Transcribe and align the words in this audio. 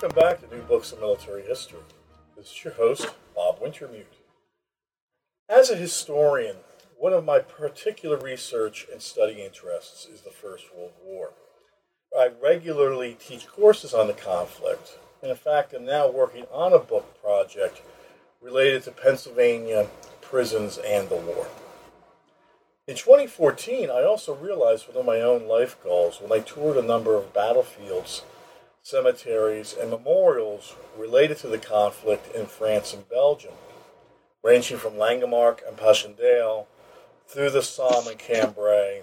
Welcome 0.00 0.18
back 0.18 0.40
to 0.40 0.56
New 0.56 0.62
Books 0.62 0.92
of 0.92 1.00
Military 1.00 1.42
History. 1.42 1.80
This 2.34 2.52
is 2.52 2.64
your 2.64 2.72
host, 2.72 3.06
Bob 3.36 3.60
Wintermute. 3.60 4.16
As 5.46 5.68
a 5.68 5.76
historian, 5.76 6.56
one 6.98 7.12
of 7.12 7.26
my 7.26 7.40
particular 7.40 8.16
research 8.16 8.86
and 8.90 9.02
study 9.02 9.42
interests 9.42 10.06
is 10.06 10.22
the 10.22 10.30
First 10.30 10.74
World 10.74 10.92
War. 11.04 11.32
I 12.18 12.30
regularly 12.42 13.18
teach 13.20 13.46
courses 13.46 13.92
on 13.92 14.06
the 14.06 14.14
conflict, 14.14 14.96
and 15.20 15.30
in 15.30 15.36
fact, 15.36 15.74
I'm 15.74 15.84
now 15.84 16.10
working 16.10 16.46
on 16.50 16.72
a 16.72 16.78
book 16.78 17.20
project 17.22 17.82
related 18.40 18.84
to 18.84 18.92
Pennsylvania 18.92 19.86
prisons 20.22 20.78
and 20.78 21.10
the 21.10 21.16
war. 21.16 21.46
In 22.88 22.96
2014, 22.96 23.90
I 23.90 24.02
also 24.04 24.34
realized 24.34 24.88
one 24.88 24.96
of 24.96 25.04
my 25.04 25.20
own 25.20 25.46
life 25.46 25.76
goals 25.84 26.22
when 26.22 26.32
I 26.32 26.42
toured 26.42 26.78
a 26.78 26.82
number 26.82 27.16
of 27.16 27.34
battlefields 27.34 28.22
cemeteries, 28.82 29.74
and 29.78 29.90
memorials 29.90 30.74
related 30.96 31.36
to 31.38 31.48
the 31.48 31.58
conflict 31.58 32.34
in 32.34 32.46
France 32.46 32.92
and 32.92 33.08
Belgium, 33.08 33.54
ranging 34.42 34.78
from 34.78 34.94
Langemarck 34.94 35.60
and 35.66 35.76
Passchendaele 35.76 36.66
through 37.28 37.50
the 37.50 37.62
Somme 37.62 38.08
and 38.08 38.18
Cambrai 38.18 39.02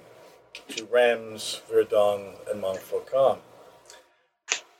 to 0.69 0.85
Reims, 0.85 1.61
Verdun, 1.69 2.33
and 2.49 2.61
Montfaucon. 2.61 3.39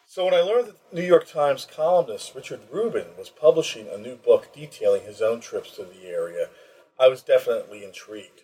So 0.06 0.26
when 0.26 0.34
I 0.34 0.42
learned 0.42 0.70
that 0.70 0.94
New 0.94 1.04
York 1.04 1.28
Times 1.28 1.68
columnist 1.72 2.34
Richard 2.34 2.62
Rubin 2.72 3.10
was 3.18 3.30
publishing 3.30 3.88
a 3.88 4.00
new 4.00 4.16
book 4.16 4.48
detailing 4.52 5.04
his 5.04 5.22
own 5.22 5.40
trips 5.42 5.76
to 5.76 5.84
the 5.84 6.08
area, 6.08 6.50
I 7.00 7.08
was 7.08 7.22
definitely 7.22 7.84
intrigued. 7.86 8.42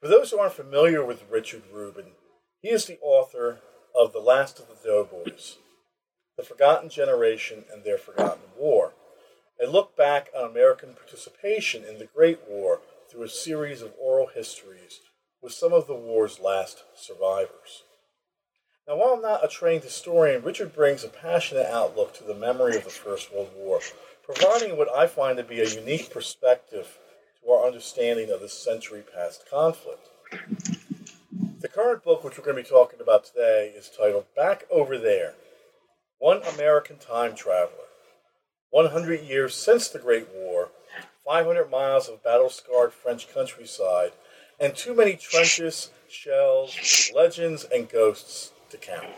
For 0.00 0.08
those 0.08 0.30
who 0.30 0.38
aren't 0.38 0.54
familiar 0.54 1.04
with 1.04 1.30
Richard 1.30 1.64
Rubin, 1.70 2.12
he 2.60 2.70
is 2.70 2.86
the 2.86 2.98
author 3.02 3.60
of 3.94 4.12
The 4.12 4.18
Last 4.18 4.58
of 4.58 4.66
the 4.68 4.88
Doughboys, 4.88 5.58
The 6.36 6.42
Forgotten 6.42 6.88
Generation 6.88 7.64
and 7.72 7.84
Their 7.84 7.98
Forgotten 7.98 8.42
War, 8.58 8.92
a 9.62 9.70
look 9.70 9.96
back 9.96 10.30
on 10.36 10.50
American 10.50 10.94
participation 10.94 11.84
in 11.84 11.98
the 11.98 12.08
Great 12.12 12.40
War 12.48 12.80
through 13.08 13.22
a 13.22 13.28
series 13.28 13.82
of 13.82 13.92
oral 14.00 14.26
histories 14.26 15.00
with 15.40 15.52
some 15.52 15.72
of 15.72 15.86
the 15.86 15.94
war's 15.94 16.40
last 16.40 16.82
survivors. 16.96 17.84
Now, 18.88 18.96
while 18.96 19.14
I'm 19.14 19.22
not 19.22 19.44
a 19.44 19.48
trained 19.48 19.84
historian, 19.84 20.42
Richard 20.42 20.74
brings 20.74 21.04
a 21.04 21.08
passionate 21.08 21.66
outlook 21.66 22.14
to 22.14 22.24
the 22.24 22.34
memory 22.34 22.76
of 22.76 22.84
the 22.84 22.90
First 22.90 23.32
World 23.32 23.50
War, 23.56 23.80
providing 24.24 24.76
what 24.76 24.92
I 24.92 25.06
find 25.06 25.36
to 25.36 25.44
be 25.44 25.60
a 25.60 25.68
unique 25.68 26.10
perspective 26.10 26.98
to 27.42 27.50
our 27.50 27.66
understanding 27.66 28.30
of 28.30 28.40
this 28.40 28.52
century 28.52 29.02
past 29.14 29.48
conflict. 29.48 30.08
The 31.64 31.70
current 31.70 32.04
book, 32.04 32.22
which 32.22 32.36
we're 32.36 32.44
going 32.44 32.58
to 32.58 32.62
be 32.62 32.68
talking 32.68 33.00
about 33.00 33.24
today, 33.24 33.72
is 33.74 33.88
titled 33.88 34.26
Back 34.36 34.66
Over 34.70 34.98
There 34.98 35.32
One 36.18 36.42
American 36.42 36.98
Time 36.98 37.34
Traveler. 37.34 37.88
100 38.68 39.22
years 39.22 39.54
since 39.54 39.88
the 39.88 39.98
Great 39.98 40.28
War, 40.34 40.68
500 41.24 41.70
miles 41.70 42.06
of 42.06 42.22
battle 42.22 42.50
scarred 42.50 42.92
French 42.92 43.32
countryside, 43.32 44.12
and 44.60 44.76
too 44.76 44.94
many 44.94 45.16
trenches, 45.16 45.88
shells, 46.06 47.10
legends, 47.14 47.64
and 47.74 47.88
ghosts 47.88 48.52
to 48.68 48.76
count. 48.76 49.08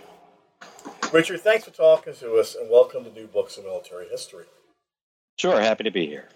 Richard, 1.12 1.41
thanks 1.41 1.65
for 1.65 1.72
talking 1.72 2.15
to 2.15 2.37
us, 2.37 2.54
and 2.54 2.71
welcome 2.71 3.03
to 3.03 3.10
New 3.10 3.26
Books 3.26 3.59
of 3.59 3.65
Military 3.65 4.06
History. 4.09 4.44
Sure, 5.37 5.60
happy 5.60 5.82
to 5.82 5.91
be 5.91 6.06
here. 6.06 6.28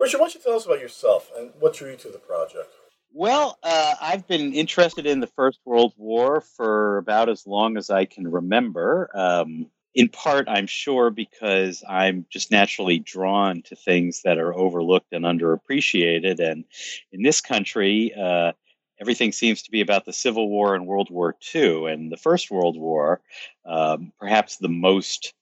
Richard, 0.00 0.18
why 0.18 0.24
don't 0.24 0.34
you 0.34 0.40
tell 0.40 0.56
us 0.56 0.66
about 0.66 0.80
yourself 0.80 1.30
and 1.38 1.52
what 1.60 1.74
drew 1.74 1.92
you 1.92 1.96
to 1.98 2.08
the 2.08 2.18
project? 2.18 2.74
Well, 3.18 3.58
uh, 3.62 3.94
I've 3.98 4.28
been 4.28 4.52
interested 4.52 5.06
in 5.06 5.20
the 5.20 5.26
First 5.26 5.60
World 5.64 5.94
War 5.96 6.42
for 6.42 6.98
about 6.98 7.30
as 7.30 7.46
long 7.46 7.78
as 7.78 7.88
I 7.88 8.04
can 8.04 8.30
remember. 8.30 9.08
Um, 9.14 9.70
in 9.94 10.10
part, 10.10 10.50
I'm 10.50 10.66
sure, 10.66 11.08
because 11.08 11.82
I'm 11.88 12.26
just 12.28 12.50
naturally 12.50 12.98
drawn 12.98 13.62
to 13.62 13.74
things 13.74 14.20
that 14.24 14.36
are 14.36 14.54
overlooked 14.54 15.14
and 15.14 15.24
underappreciated. 15.24 16.40
And 16.40 16.66
in 17.10 17.22
this 17.22 17.40
country, 17.40 18.12
uh, 18.14 18.52
everything 19.00 19.32
seems 19.32 19.62
to 19.62 19.70
be 19.70 19.80
about 19.80 20.04
the 20.04 20.12
Civil 20.12 20.50
War 20.50 20.74
and 20.74 20.86
World 20.86 21.08
War 21.10 21.36
II. 21.54 21.86
And 21.86 22.12
the 22.12 22.18
First 22.18 22.50
World 22.50 22.78
War, 22.78 23.22
um, 23.64 24.12
perhaps 24.20 24.58
the 24.58 24.68
most 24.68 25.32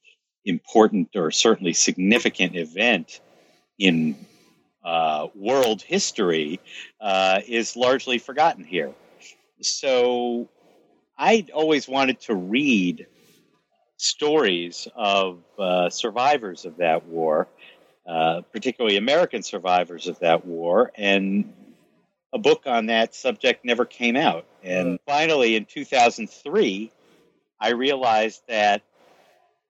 important 0.45 1.09
or 1.17 1.33
certainly 1.33 1.73
significant 1.73 2.55
event 2.55 3.19
in 3.81 4.15
uh, 4.85 5.29
world 5.35 5.83
history 5.83 6.61
uh, 7.01 7.41
is 7.47 7.77
largely 7.77 8.19
forgotten 8.19 8.65
here. 8.65 8.93
So 9.61 10.49
I 11.19 11.47
always 11.55 11.89
wanted 11.89 12.21
to 12.23 12.35
read 12.35 13.07
stories 13.97 14.89
of 14.95 15.39
uh, 15.59 15.89
survivors 15.89 16.65
of 16.65 16.79
that 16.79 17.07
war, 17.07 17.49
uh, 18.07 18.43
particularly 18.53 18.97
American 18.97 19.43
survivors 19.43 20.09
of 20.09 20.19
that 20.19 20.45
war, 20.45 20.93
and 20.97 21.53
a 22.33 22.39
book 22.39 22.65
on 22.67 22.87
that 22.87 23.15
subject 23.15 23.65
never 23.65 23.85
came 23.85 24.17
out. 24.17 24.45
And 24.63 24.99
finally, 25.07 25.55
in 25.55 25.65
2003, 25.65 26.91
I 27.61 27.71
realized 27.71 28.43
that 28.49 28.83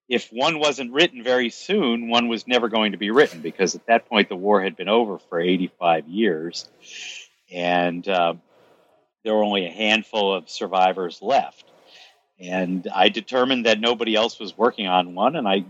if 0.08 0.28
one 0.30 0.58
wasn't 0.58 0.92
written 0.92 1.22
very 1.22 1.50
soon, 1.50 2.08
one 2.08 2.28
was 2.28 2.46
never 2.46 2.68
going 2.68 2.92
to 2.92 2.98
be 2.98 3.10
written 3.10 3.40
because 3.40 3.74
at 3.74 3.86
that 3.86 4.06
point 4.06 4.28
the 4.28 4.36
war 4.36 4.62
had 4.62 4.76
been 4.76 4.88
over 4.88 5.18
for 5.18 5.40
85 5.40 6.08
years, 6.08 6.68
and 7.50 8.06
uh, 8.06 8.34
there 9.22 9.34
were 9.34 9.44
only 9.44 9.66
a 9.66 9.70
handful 9.70 10.34
of 10.34 10.50
survivors 10.50 11.20
left. 11.22 11.64
And 12.38 12.86
I 12.92 13.08
determined 13.08 13.66
that 13.66 13.80
nobody 13.80 14.14
else 14.14 14.38
was 14.38 14.56
working 14.58 14.86
on 14.86 15.14
one, 15.14 15.36
and 15.36 15.48
I 15.48 15.64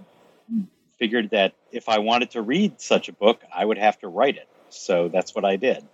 figured 0.98 1.30
that 1.30 1.52
if 1.70 1.88
I 1.88 1.98
wanted 1.98 2.32
to 2.32 2.42
read 2.42 2.80
such 2.80 3.08
a 3.08 3.12
book, 3.12 3.42
I 3.54 3.64
would 3.64 3.78
have 3.78 3.98
to 4.00 4.08
write 4.08 4.36
it. 4.36 4.48
So 4.70 5.08
that's 5.08 5.34
what 5.34 5.44
I 5.44 5.56
did. 5.56 5.84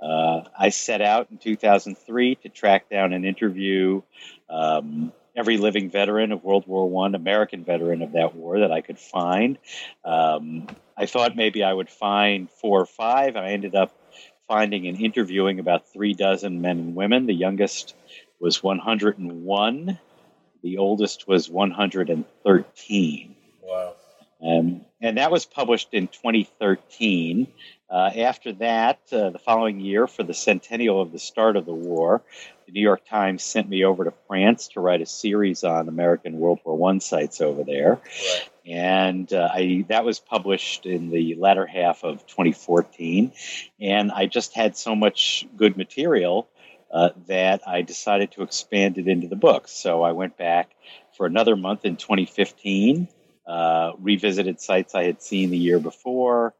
Uh, 0.00 0.42
I 0.58 0.68
set 0.68 1.00
out 1.00 1.28
in 1.30 1.38
2003 1.38 2.34
to 2.36 2.48
track 2.48 2.90
down 2.90 3.12
and 3.12 3.24
interview 3.24 4.02
um, 4.50 5.12
every 5.36 5.56
living 5.56 5.90
veteran 5.90 6.32
of 6.32 6.44
World 6.44 6.66
War 6.66 6.88
One, 6.88 7.14
American 7.14 7.64
veteran 7.64 8.02
of 8.02 8.12
that 8.12 8.34
war 8.34 8.60
that 8.60 8.72
I 8.72 8.80
could 8.80 8.98
find. 8.98 9.58
Um, 10.04 10.66
I 10.96 11.06
thought 11.06 11.36
maybe 11.36 11.62
I 11.62 11.72
would 11.72 11.90
find 11.90 12.48
four 12.50 12.80
or 12.80 12.86
five. 12.86 13.36
I 13.36 13.50
ended 13.50 13.74
up 13.74 13.92
finding 14.48 14.86
and 14.86 15.00
interviewing 15.00 15.58
about 15.58 15.88
three 15.92 16.14
dozen 16.14 16.60
men 16.60 16.78
and 16.78 16.94
women. 16.94 17.26
The 17.26 17.34
youngest 17.34 17.94
was 18.40 18.62
101. 18.62 19.98
The 20.62 20.78
oldest 20.78 21.26
was 21.26 21.48
113. 21.48 23.36
Wow. 23.62 23.94
Um, 24.42 24.84
and 25.00 25.18
that 25.18 25.30
was 25.30 25.46
published 25.46 25.88
in 25.92 26.08
2013. 26.08 27.46
Uh, 27.94 28.10
after 28.22 28.52
that, 28.54 28.98
uh, 29.12 29.30
the 29.30 29.38
following 29.38 29.78
year, 29.78 30.08
for 30.08 30.24
the 30.24 30.34
centennial 30.34 31.00
of 31.00 31.12
the 31.12 31.18
start 31.18 31.56
of 31.56 31.64
the 31.64 31.72
war, 31.72 32.22
the 32.66 32.72
New 32.72 32.80
York 32.80 33.06
Times 33.08 33.44
sent 33.44 33.68
me 33.68 33.84
over 33.84 34.02
to 34.02 34.12
France 34.26 34.66
to 34.68 34.80
write 34.80 35.00
a 35.00 35.06
series 35.06 35.62
on 35.62 35.86
American 35.86 36.40
World 36.40 36.58
War 36.64 36.76
One 36.76 36.98
sites 36.98 37.40
over 37.40 37.62
there, 37.62 38.00
Right. 38.02 38.48
and 38.66 39.32
uh, 39.32 39.48
I 39.52 39.84
that 39.90 40.04
was 40.04 40.18
published 40.18 40.86
in 40.86 41.10
the 41.10 41.36
latter 41.36 41.66
half 41.66 42.02
of 42.02 42.26
2014. 42.26 43.30
And 43.80 44.10
I 44.10 44.26
just 44.26 44.56
had 44.56 44.76
so 44.76 44.96
much 44.96 45.46
good 45.56 45.76
material 45.76 46.48
uh, 46.90 47.10
that 47.28 47.62
I 47.64 47.82
decided 47.82 48.32
to 48.32 48.42
expand 48.42 48.98
it 48.98 49.06
into 49.06 49.28
the 49.28 49.36
book. 49.36 49.68
So 49.68 50.02
I 50.02 50.10
went 50.10 50.36
back 50.36 50.74
for 51.16 51.26
another 51.26 51.54
month 51.54 51.84
in 51.84 51.94
2015, 51.94 53.06
uh, 53.46 53.92
revisited 54.00 54.60
sites 54.60 54.96
I 54.96 55.04
had 55.04 55.22
seen 55.22 55.50
the 55.50 55.58
year 55.58 55.78
before 55.78 56.54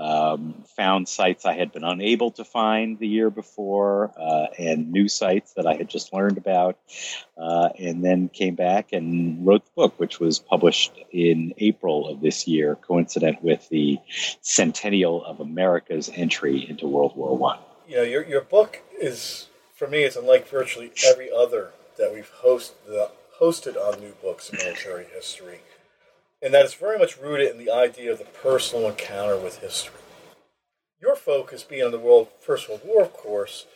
um, 0.00 0.54
found 0.76 1.08
sites 1.08 1.44
I 1.44 1.52
had 1.52 1.72
been 1.72 1.84
unable 1.84 2.30
to 2.32 2.44
find 2.44 2.98
the 2.98 3.06
year 3.06 3.28
before, 3.28 4.12
uh, 4.18 4.46
and 4.58 4.90
new 4.90 5.08
sites 5.08 5.52
that 5.54 5.66
I 5.66 5.74
had 5.74 5.90
just 5.90 6.14
learned 6.14 6.38
about, 6.38 6.78
uh, 7.36 7.68
and 7.78 8.02
then 8.02 8.30
came 8.30 8.54
back 8.54 8.92
and 8.92 9.46
wrote 9.46 9.64
the 9.66 9.72
book, 9.76 10.00
which 10.00 10.18
was 10.18 10.38
published 10.38 10.92
in 11.12 11.52
April 11.58 12.08
of 12.08 12.22
this 12.22 12.48
year, 12.48 12.76
coincident 12.76 13.42
with 13.42 13.68
the 13.68 13.98
centennial 14.40 15.22
of 15.24 15.40
America's 15.40 16.10
entry 16.14 16.66
into 16.68 16.86
World 16.88 17.14
War 17.14 17.36
One. 17.36 17.58
You 17.86 17.96
know, 17.96 18.02
your, 18.02 18.24
your 18.24 18.40
book 18.40 18.80
is, 18.98 19.48
for 19.74 19.86
me, 19.86 20.04
it's 20.04 20.16
unlike 20.16 20.48
virtually 20.48 20.92
every 21.06 21.30
other 21.30 21.72
that 21.98 22.14
we've 22.14 22.30
hosted, 22.42 23.10
posted 23.38 23.76
on 23.76 24.00
New 24.00 24.14
Books 24.22 24.48
in 24.48 24.58
Military 24.58 25.06
History, 25.14 25.60
and 26.42 26.54
that 26.54 26.64
is 26.64 26.74
very 26.74 26.98
much 26.98 27.18
rooted 27.18 27.50
in 27.50 27.58
the 27.58 27.70
idea 27.70 28.12
of 28.12 28.18
the 28.18 28.24
personal 28.24 28.88
encounter 28.88 29.36
with 29.36 29.58
history. 29.58 30.00
Your 31.00 31.16
focus 31.16 31.62
being 31.62 31.82
on 31.82 31.92
the 31.92 31.98
World 31.98 32.28
First 32.40 32.68
World 32.68 32.82
War, 32.84 33.02
of 33.02 33.12
course, 33.12 33.66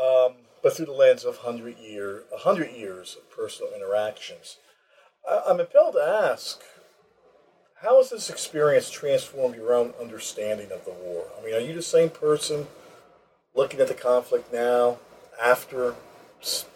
um, 0.00 0.34
but 0.62 0.74
through 0.74 0.86
the 0.86 0.92
lens 0.92 1.24
of 1.24 1.38
hundred 1.38 1.78
year, 1.78 2.22
hundred 2.38 2.72
years 2.72 3.16
of 3.16 3.30
personal 3.30 3.72
interactions. 3.74 4.56
I, 5.28 5.42
I'm 5.46 5.60
impelled 5.60 5.94
to 5.94 6.02
ask, 6.02 6.62
how 7.82 7.98
has 7.98 8.10
this 8.10 8.30
experience 8.30 8.90
transformed 8.90 9.56
your 9.56 9.74
own 9.74 9.92
understanding 10.00 10.72
of 10.72 10.84
the 10.84 10.92
war? 10.92 11.26
I 11.38 11.44
mean, 11.44 11.54
are 11.54 11.60
you 11.60 11.74
the 11.74 11.82
same 11.82 12.08
person 12.08 12.66
looking 13.54 13.80
at 13.80 13.88
the 13.88 13.94
conflict 13.94 14.52
now 14.52 14.98
after 15.42 15.94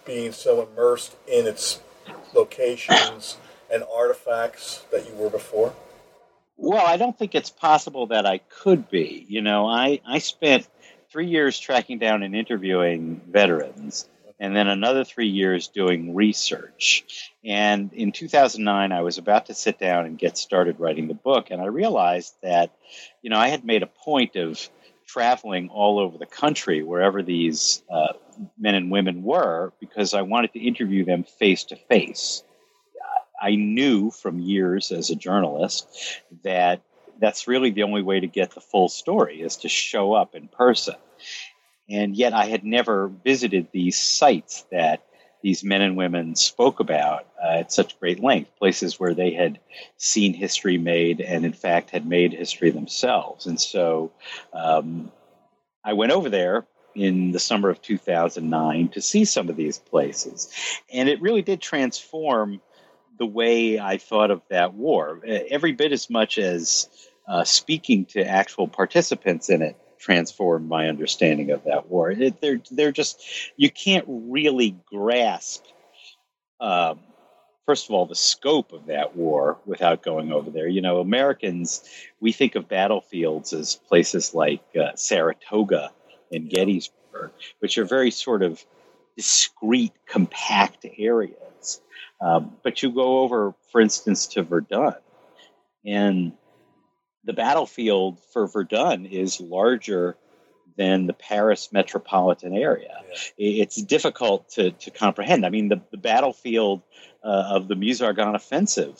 being 0.04 0.32
so 0.32 0.66
immersed 0.66 1.16
in 1.26 1.46
its 1.46 1.80
locations 2.34 3.36
and 3.72 3.84
artifacts 3.94 4.84
that 4.90 5.08
you 5.08 5.14
were 5.14 5.30
before? 5.30 5.74
Well, 6.56 6.84
I 6.84 6.96
don't 6.96 7.16
think 7.16 7.34
it's 7.34 7.50
possible 7.50 8.08
that 8.08 8.26
I 8.26 8.38
could 8.38 8.90
be. 8.90 9.24
You 9.28 9.42
know, 9.42 9.68
I, 9.68 10.00
I 10.04 10.18
spent 10.18 10.68
three 11.10 11.28
years 11.28 11.58
tracking 11.58 11.98
down 11.98 12.22
and 12.22 12.34
interviewing 12.34 13.20
veterans, 13.28 14.08
and 14.40 14.54
then 14.54 14.66
another 14.66 15.04
three 15.04 15.28
years 15.28 15.68
doing 15.68 16.14
research. 16.14 17.32
And 17.44 17.92
in 17.92 18.12
2009, 18.12 18.92
I 18.92 19.02
was 19.02 19.18
about 19.18 19.46
to 19.46 19.54
sit 19.54 19.78
down 19.78 20.04
and 20.04 20.18
get 20.18 20.36
started 20.36 20.80
writing 20.80 21.06
the 21.06 21.14
book, 21.14 21.50
and 21.50 21.62
I 21.62 21.66
realized 21.66 22.34
that, 22.42 22.76
you 23.22 23.30
know, 23.30 23.38
I 23.38 23.48
had 23.48 23.64
made 23.64 23.82
a 23.84 23.86
point 23.86 24.36
of 24.36 24.68
traveling 25.06 25.70
all 25.70 25.98
over 25.98 26.18
the 26.18 26.26
country, 26.26 26.82
wherever 26.82 27.22
these 27.22 27.82
uh, 27.90 28.12
men 28.58 28.74
and 28.74 28.90
women 28.90 29.22
were, 29.22 29.72
because 29.80 30.12
I 30.12 30.22
wanted 30.22 30.52
to 30.52 30.60
interview 30.60 31.04
them 31.04 31.24
face 31.24 31.64
to 31.64 31.76
face. 31.76 32.42
I 33.40 33.54
knew 33.54 34.10
from 34.10 34.38
years 34.40 34.90
as 34.92 35.10
a 35.10 35.16
journalist 35.16 35.88
that 36.44 36.82
that's 37.20 37.48
really 37.48 37.70
the 37.70 37.82
only 37.82 38.02
way 38.02 38.20
to 38.20 38.26
get 38.26 38.52
the 38.52 38.60
full 38.60 38.88
story 38.88 39.40
is 39.40 39.58
to 39.58 39.68
show 39.68 40.12
up 40.12 40.34
in 40.34 40.48
person. 40.48 40.94
And 41.88 42.16
yet 42.16 42.32
I 42.34 42.46
had 42.46 42.64
never 42.64 43.08
visited 43.08 43.68
these 43.72 43.98
sites 43.98 44.64
that 44.70 45.04
these 45.42 45.62
men 45.62 45.82
and 45.82 45.96
women 45.96 46.34
spoke 46.34 46.80
about 46.80 47.26
uh, 47.42 47.58
at 47.58 47.72
such 47.72 47.98
great 48.00 48.20
length, 48.20 48.56
places 48.58 48.98
where 48.98 49.14
they 49.14 49.32
had 49.32 49.60
seen 49.96 50.34
history 50.34 50.78
made 50.78 51.20
and, 51.20 51.44
in 51.44 51.52
fact, 51.52 51.90
had 51.90 52.06
made 52.06 52.32
history 52.32 52.70
themselves. 52.70 53.46
And 53.46 53.60
so 53.60 54.12
um, 54.52 55.12
I 55.84 55.92
went 55.92 56.12
over 56.12 56.28
there 56.28 56.66
in 56.94 57.30
the 57.30 57.38
summer 57.38 57.70
of 57.70 57.80
2009 57.80 58.88
to 58.88 59.00
see 59.00 59.24
some 59.24 59.48
of 59.48 59.56
these 59.56 59.78
places. 59.78 60.52
And 60.92 61.08
it 61.08 61.22
really 61.22 61.42
did 61.42 61.60
transform 61.60 62.60
the 63.18 63.26
way 63.26 63.78
I 63.78 63.98
thought 63.98 64.30
of 64.30 64.42
that 64.48 64.74
war, 64.74 65.20
every 65.26 65.72
bit 65.72 65.92
as 65.92 66.08
much 66.08 66.38
as 66.38 66.88
uh, 67.26 67.44
speaking 67.44 68.06
to 68.06 68.26
actual 68.26 68.68
participants 68.68 69.50
in 69.50 69.62
it 69.62 69.76
transformed 69.98 70.68
my 70.68 70.88
understanding 70.88 71.50
of 71.50 71.64
that 71.64 71.88
war. 71.88 72.10
It, 72.10 72.40
they're 72.40 72.60
they're 72.70 72.92
just 72.92 73.22
you 73.56 73.70
can't 73.70 74.04
really 74.08 74.76
grasp. 74.86 75.64
Um, 76.60 77.00
first 77.66 77.88
of 77.88 77.94
all, 77.94 78.06
the 78.06 78.14
scope 78.14 78.72
of 78.72 78.86
that 78.86 79.16
war 79.16 79.58
without 79.66 80.02
going 80.02 80.32
over 80.32 80.50
there. 80.50 80.68
You 80.68 80.80
know, 80.80 81.00
Americans, 81.00 81.84
we 82.20 82.32
think 82.32 82.54
of 82.54 82.68
battlefields 82.68 83.52
as 83.52 83.74
places 83.74 84.34
like 84.34 84.62
uh, 84.74 84.94
Saratoga 84.94 85.90
and 86.32 86.48
Gettysburg, 86.48 87.32
which 87.58 87.76
are 87.78 87.84
very 87.84 88.10
sort 88.10 88.42
of 88.42 88.64
discrete, 89.18 89.92
compact 90.06 90.86
areas. 90.96 91.80
Um, 92.20 92.52
but 92.62 92.82
you 92.82 92.92
go 92.92 93.18
over, 93.18 93.52
for 93.72 93.80
instance, 93.80 94.28
to 94.28 94.44
Verdun, 94.44 94.94
and 95.84 96.32
the 97.24 97.32
battlefield 97.32 98.20
for 98.32 98.46
Verdun 98.46 99.06
is 99.06 99.40
larger 99.40 100.16
than 100.76 101.08
the 101.08 101.12
Paris 101.12 101.72
metropolitan 101.72 102.54
area. 102.54 102.94
Yeah. 103.36 103.64
It's 103.64 103.82
difficult 103.82 104.50
to, 104.50 104.70
to 104.70 104.90
comprehend. 104.92 105.44
I 105.44 105.50
mean, 105.50 105.68
the, 105.68 105.80
the 105.90 105.96
battlefield 105.96 106.82
uh, 107.24 107.56
of 107.56 107.66
the 107.66 107.74
Meuse-Argonne 107.74 108.36
offensive, 108.36 108.96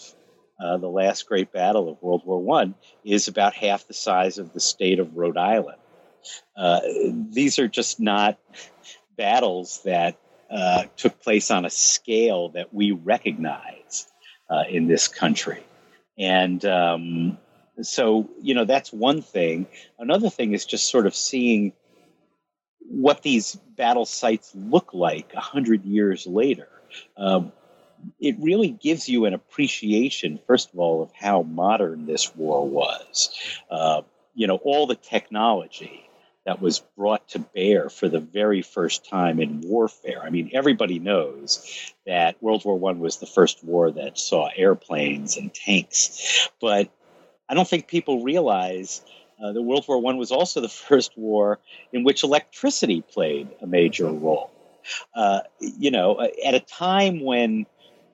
uh, 0.61 0.79
the 0.79 0.88
last 0.88 1.29
great 1.29 1.53
battle 1.53 1.88
of 1.88 2.03
World 2.03 2.23
War 2.25 2.41
One, 2.41 2.75
is 3.05 3.29
about 3.29 3.55
half 3.55 3.87
the 3.87 3.94
size 3.94 4.38
of 4.38 4.53
the 4.53 4.61
state 4.61 4.99
of 4.99 5.17
Rhode 5.17 5.38
Island. 5.38 5.79
Uh, 6.56 6.81
these 7.31 7.61
are 7.61 7.69
just 7.69 8.00
not 8.00 8.37
battles 9.19 9.82
that 9.85 10.17
uh, 10.50 10.85
took 10.97 11.20
place 11.20 11.50
on 11.50 11.67
a 11.67 11.70
scale 11.70 12.49
that 12.50 12.73
we 12.73 12.93
recognize 12.93 14.06
uh, 14.49 14.62
in 14.70 14.87
this 14.87 15.09
country. 15.09 15.62
And 16.19 16.65
um, 16.65 17.38
so, 17.82 18.31
you 18.41 18.55
know, 18.55 18.65
that's 18.65 18.91
one 18.93 19.20
thing. 19.20 19.67
Another 19.99 20.31
thing 20.31 20.55
is 20.55 20.65
just 20.65 20.91
sort 20.91 21.06
of 21.06 21.15
seeing 21.15 21.75
what 22.81 23.23
these 23.23 23.55
battle 23.76 24.06
sites 24.06 24.53
look 24.55 24.94
like 24.94 25.35
a 25.35 25.41
hundred 25.41 25.85
years 25.85 26.26
later. 26.26 26.69
Um, 27.17 27.53
it 28.19 28.37
really 28.38 28.70
gives 28.70 29.09
you 29.09 29.26
an 29.26 29.35
appreciation, 29.35 30.38
first 30.47 30.73
of 30.73 30.79
all, 30.79 31.03
of 31.03 31.11
how 31.12 31.43
modern 31.43 32.06
this 32.06 32.35
war 32.35 32.67
was. 32.67 33.31
Uh, 33.70 34.03
you 34.35 34.47
know, 34.47 34.56
all 34.56 34.87
the 34.87 34.94
technology 34.94 36.07
that 36.48 36.62
was 36.62 36.78
brought 36.96 37.28
to 37.28 37.38
bear 37.38 37.90
for 37.90 38.08
the 38.08 38.20
very 38.20 38.62
first 38.62 39.06
time 39.06 39.38
in 39.38 39.60
warfare. 39.60 40.22
I 40.22 40.30
mean, 40.30 40.48
everybody 40.54 40.98
knows 40.98 41.92
that 42.06 42.42
World 42.42 42.64
War 42.64 42.78
One 42.78 43.00
was 43.00 43.18
the 43.18 43.26
first 43.26 43.62
war 43.62 43.90
that 43.90 44.18
saw 44.18 44.48
airplanes 44.56 45.36
and 45.36 45.52
tanks, 45.52 46.48
but 46.58 46.88
I 47.50 47.52
don't 47.52 47.68
think 47.68 47.86
people 47.86 48.24
realize 48.24 49.02
uh, 49.38 49.52
that 49.52 49.60
World 49.60 49.84
War 49.88 50.00
One 50.00 50.16
was 50.16 50.32
also 50.32 50.62
the 50.62 50.68
first 50.88 51.18
war 51.18 51.58
in 51.92 52.02
which 52.02 52.24
electricity 52.24 53.02
played 53.02 53.48
a 53.60 53.66
major 53.66 54.06
role. 54.06 54.50
Uh, 55.14 55.40
you 55.60 55.90
know, 55.90 56.18
at 56.18 56.54
a 56.54 56.60
time 56.60 57.20
when 57.22 57.66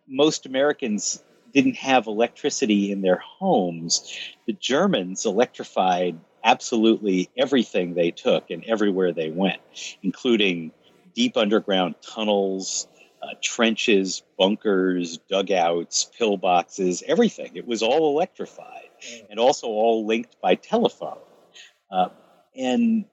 most 0.08 0.44
Americans 0.44 1.22
didn't 1.52 1.76
have 1.76 2.08
electricity 2.08 2.90
in 2.90 3.00
their 3.00 3.22
homes, 3.38 4.12
the 4.48 4.54
Germans 4.54 5.24
electrified 5.24 6.18
absolutely 6.44 7.30
everything 7.36 7.94
they 7.94 8.10
took 8.10 8.50
and 8.50 8.64
everywhere 8.64 9.12
they 9.12 9.30
went, 9.30 9.60
including 10.02 10.70
deep 11.14 11.36
underground 11.36 11.94
tunnels, 12.02 12.86
uh, 13.22 13.34
trenches, 13.42 14.22
bunkers, 14.38 15.18
dugouts, 15.28 16.10
pillboxes, 16.20 17.02
everything. 17.02 17.52
It 17.54 17.66
was 17.66 17.82
all 17.82 18.10
electrified 18.14 18.90
and 19.30 19.40
also 19.40 19.68
all 19.68 20.06
linked 20.06 20.40
by 20.42 20.56
telephone. 20.56 21.18
Uh, 21.90 22.08
and, 22.54 23.06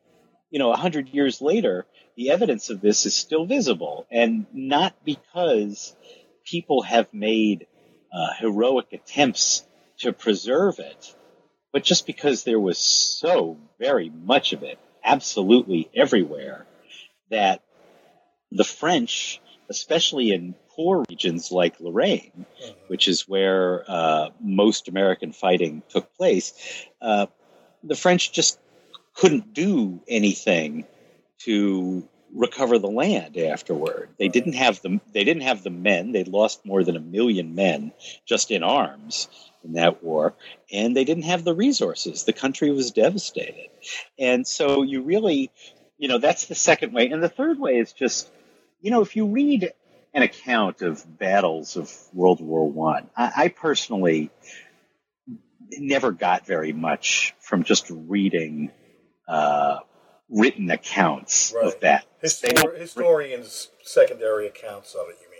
you 0.49 0.59
know, 0.59 0.73
a 0.73 0.77
hundred 0.77 1.09
years 1.09 1.41
later, 1.41 1.85
the 2.17 2.31
evidence 2.31 2.69
of 2.69 2.81
this 2.81 3.05
is 3.05 3.15
still 3.15 3.45
visible, 3.45 4.05
and 4.11 4.45
not 4.53 4.93
because 5.05 5.95
people 6.43 6.81
have 6.81 7.07
made 7.13 7.67
uh, 8.13 8.33
heroic 8.39 8.87
attempts 8.91 9.65
to 9.99 10.11
preserve 10.11 10.79
it, 10.79 11.15
but 11.71 11.83
just 11.83 12.05
because 12.05 12.43
there 12.43 12.59
was 12.59 12.77
so 12.77 13.57
very 13.79 14.09
much 14.09 14.53
of 14.53 14.63
it, 14.63 14.79
absolutely 15.03 15.89
everywhere, 15.95 16.65
that 17.29 17.61
the 18.51 18.63
French, 18.63 19.41
especially 19.69 20.31
in 20.31 20.55
poor 20.75 21.03
regions 21.09 21.51
like 21.51 21.79
Lorraine, 21.79 22.45
mm-hmm. 22.63 22.71
which 22.87 23.07
is 23.07 23.27
where 23.27 23.83
uh, 23.87 24.29
most 24.39 24.87
American 24.87 25.31
fighting 25.31 25.83
took 25.89 26.13
place, 26.15 26.53
uh, 27.01 27.27
the 27.83 27.95
French 27.95 28.31
just 28.31 28.59
couldn't 29.13 29.53
do 29.53 30.01
anything 30.07 30.85
to 31.39 32.07
recover 32.33 32.79
the 32.79 32.89
land 32.89 33.37
afterward. 33.37 34.09
They 34.17 34.27
didn't 34.27 34.53
have 34.53 34.81
the 34.81 34.99
they 35.13 35.23
didn't 35.23 35.43
have 35.43 35.63
the 35.63 35.69
men. 35.69 36.11
They 36.11 36.23
lost 36.23 36.65
more 36.65 36.83
than 36.83 36.95
a 36.95 37.01
million 37.01 37.55
men 37.55 37.91
just 38.25 38.51
in 38.51 38.63
arms 38.63 39.27
in 39.63 39.73
that 39.73 40.03
war, 40.03 40.33
and 40.71 40.95
they 40.95 41.03
didn't 41.03 41.23
have 41.23 41.43
the 41.43 41.53
resources. 41.53 42.23
The 42.23 42.33
country 42.33 42.71
was 42.71 42.91
devastated, 42.91 43.69
and 44.17 44.47
so 44.47 44.83
you 44.83 45.01
really, 45.01 45.51
you 45.97 46.07
know, 46.07 46.17
that's 46.17 46.45
the 46.45 46.55
second 46.55 46.93
way. 46.93 47.07
And 47.09 47.21
the 47.21 47.29
third 47.29 47.59
way 47.59 47.77
is 47.77 47.93
just, 47.93 48.29
you 48.81 48.91
know, 48.91 49.01
if 49.01 49.15
you 49.15 49.27
read 49.27 49.71
an 50.13 50.23
account 50.23 50.81
of 50.81 51.05
battles 51.17 51.77
of 51.77 51.91
World 52.13 52.41
War 52.41 52.69
One. 52.69 53.09
I. 53.15 53.31
I, 53.35 53.47
personally 53.47 54.29
never 55.79 56.11
got 56.11 56.45
very 56.45 56.73
much 56.73 57.33
from 57.39 57.63
just 57.63 57.85
reading 57.89 58.71
uh, 59.27 59.77
written 60.31 60.71
accounts 60.71 61.53
right. 61.55 61.65
of 61.65 61.79
that. 61.81 62.05
Histor- 62.23 62.79
historians' 62.79 63.69
secondary 63.83 64.47
accounts 64.47 64.95
of 64.95 65.09
it. 65.09 65.17
You 65.21 65.29
mean? 65.29 65.39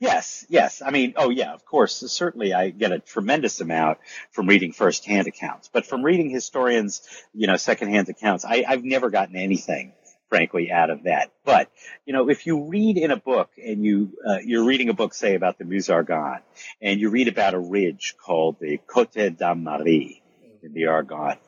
Yes, 0.00 0.46
yes. 0.48 0.82
I 0.84 0.90
mean, 0.90 1.14
oh 1.16 1.30
yeah, 1.30 1.52
of 1.52 1.64
course. 1.64 1.96
Certainly, 2.10 2.54
I 2.54 2.70
get 2.70 2.90
a 2.90 2.98
tremendous 2.98 3.60
amount 3.60 3.98
from 4.32 4.46
reading 4.46 4.72
firsthand 4.72 5.28
accounts, 5.28 5.68
but 5.72 5.86
from 5.86 6.02
reading 6.02 6.30
historians, 6.30 7.02
you 7.34 7.46
know, 7.46 7.56
secondhand 7.56 8.08
accounts, 8.08 8.44
I, 8.44 8.64
I've 8.66 8.84
never 8.84 9.10
gotten 9.10 9.36
anything 9.36 9.92
frankly, 10.30 10.70
out 10.70 10.90
of 10.90 11.02
that. 11.02 11.32
But 11.44 11.70
you 12.06 12.14
know, 12.14 12.30
if 12.30 12.46
you 12.46 12.68
read 12.68 12.96
in 12.96 13.10
a 13.10 13.16
book 13.16 13.50
and 13.62 13.84
you 13.84 14.12
uh, 14.26 14.38
you're 14.42 14.64
reading 14.64 14.88
a 14.88 14.94
book, 14.94 15.12
say 15.12 15.34
about 15.34 15.58
the 15.58 15.64
Meuse 15.64 15.90
Argonne, 15.90 16.40
and 16.80 17.00
you 17.00 17.10
read 17.10 17.28
about 17.28 17.52
a 17.52 17.58
ridge 17.58 18.14
called 18.16 18.56
the 18.60 18.78
Côte 18.88 19.36
Dame 19.36 19.64
Marie 19.64 20.19
in 20.62 20.72
the 20.72 20.86
Argonne, 20.86 21.38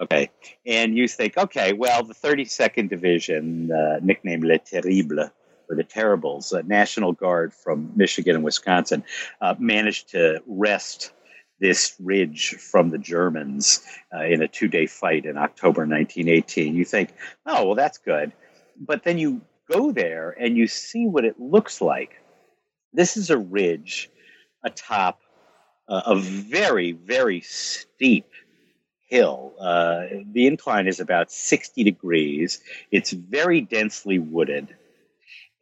okay, 0.00 0.30
and 0.64 0.96
you 0.96 1.08
think, 1.08 1.36
okay, 1.36 1.72
well, 1.72 2.02
the 2.02 2.14
32nd 2.14 2.88
Division, 2.88 3.70
uh, 3.72 4.00
nicknamed 4.02 4.44
Les 4.44 4.58
Terribles 4.58 5.30
or 5.68 5.76
the 5.76 5.84
Terribles, 5.84 6.52
a 6.52 6.62
National 6.62 7.12
Guard 7.12 7.52
from 7.52 7.92
Michigan 7.96 8.36
and 8.36 8.44
Wisconsin, 8.44 9.04
uh, 9.40 9.54
managed 9.58 10.10
to 10.10 10.40
wrest 10.46 11.12
this 11.58 11.94
ridge 11.98 12.54
from 12.54 12.90
the 12.90 12.98
Germans 12.98 13.82
uh, 14.14 14.24
in 14.24 14.42
a 14.42 14.48
two 14.48 14.68
day 14.68 14.86
fight 14.86 15.24
in 15.24 15.36
October 15.36 15.82
1918. 15.82 16.74
You 16.74 16.84
think, 16.84 17.14
oh, 17.46 17.66
well, 17.66 17.74
that's 17.74 17.98
good. 17.98 18.32
But 18.78 19.04
then 19.04 19.18
you 19.18 19.40
go 19.70 19.90
there 19.90 20.30
and 20.38 20.56
you 20.56 20.66
see 20.66 21.06
what 21.06 21.24
it 21.24 21.40
looks 21.40 21.80
like. 21.80 22.22
This 22.92 23.16
is 23.16 23.30
a 23.30 23.38
ridge 23.38 24.10
atop 24.64 25.20
uh, 25.88 26.02
a 26.06 26.16
very, 26.16 26.92
very 26.92 27.40
steep 27.40 28.26
hill. 29.06 29.54
Uh, 29.58 30.06
the 30.32 30.46
incline 30.46 30.86
is 30.86 31.00
about 31.00 31.30
60 31.30 31.84
degrees, 31.84 32.60
it's 32.90 33.10
very 33.10 33.60
densely 33.60 34.18
wooded. 34.18 34.74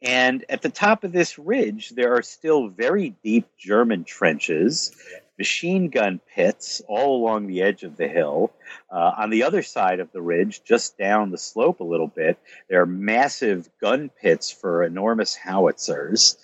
And 0.01 0.45
at 0.49 0.61
the 0.61 0.69
top 0.69 1.03
of 1.03 1.11
this 1.11 1.39
ridge, 1.39 1.89
there 1.89 2.15
are 2.15 2.21
still 2.21 2.67
very 2.67 3.15
deep 3.23 3.47
German 3.57 4.03
trenches 4.03 4.95
machine 5.37 5.89
gun 5.89 6.19
pits 6.33 6.81
all 6.87 7.17
along 7.17 7.47
the 7.47 7.61
edge 7.61 7.83
of 7.83 7.97
the 7.97 8.07
hill. 8.07 8.51
Uh, 8.89 9.11
on 9.17 9.29
the 9.29 9.43
other 9.43 9.61
side 9.61 9.99
of 9.99 10.11
the 10.11 10.21
ridge, 10.21 10.63
just 10.63 10.97
down 10.97 11.31
the 11.31 11.37
slope 11.37 11.79
a 11.79 11.83
little 11.83 12.07
bit, 12.07 12.37
there 12.69 12.81
are 12.81 12.85
massive 12.85 13.69
gun 13.81 14.09
pits 14.21 14.51
for 14.51 14.83
enormous 14.83 15.35
howitzers. 15.35 16.37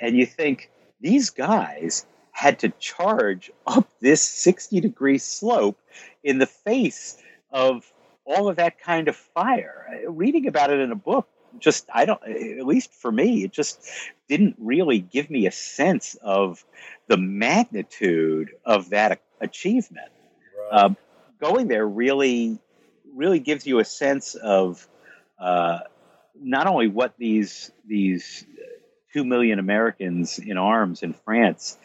And 0.00 0.16
you 0.16 0.26
think 0.26 0.70
these 1.00 1.30
guys 1.30 2.06
had 2.38 2.60
to 2.60 2.68
charge 2.78 3.50
up 3.66 3.88
this 4.00 4.22
60 4.22 4.80
degree 4.80 5.18
slope 5.18 5.76
in 6.22 6.38
the 6.38 6.46
face 6.46 7.20
of 7.50 7.92
all 8.24 8.48
of 8.48 8.56
that 8.56 8.80
kind 8.80 9.08
of 9.08 9.16
fire. 9.16 10.04
Reading 10.06 10.46
about 10.46 10.70
it 10.70 10.78
in 10.78 10.92
a 10.92 10.96
book 10.96 11.26
just 11.58 11.88
I 11.92 12.04
don't 12.04 12.22
at 12.22 12.64
least 12.64 12.92
for 12.92 13.10
me 13.10 13.42
it 13.42 13.52
just 13.52 13.84
didn't 14.28 14.54
really 14.58 15.00
give 15.00 15.30
me 15.30 15.46
a 15.46 15.50
sense 15.50 16.14
of 16.22 16.64
the 17.08 17.16
magnitude 17.16 18.50
of 18.64 18.90
that 18.90 19.20
achievement. 19.40 20.12
Right. 20.70 20.82
Um, 20.82 20.96
going 21.40 21.66
there 21.66 21.88
really 21.88 22.60
really 23.16 23.40
gives 23.40 23.66
you 23.66 23.80
a 23.80 23.84
sense 23.84 24.36
of 24.36 24.86
uh, 25.40 25.80
not 26.40 26.68
only 26.68 26.86
what 26.86 27.14
these 27.18 27.72
these 27.84 28.46
two 29.12 29.24
million 29.24 29.58
Americans 29.58 30.38
in 30.38 30.56
arms 30.56 31.02
in 31.02 31.14
France 31.14 31.78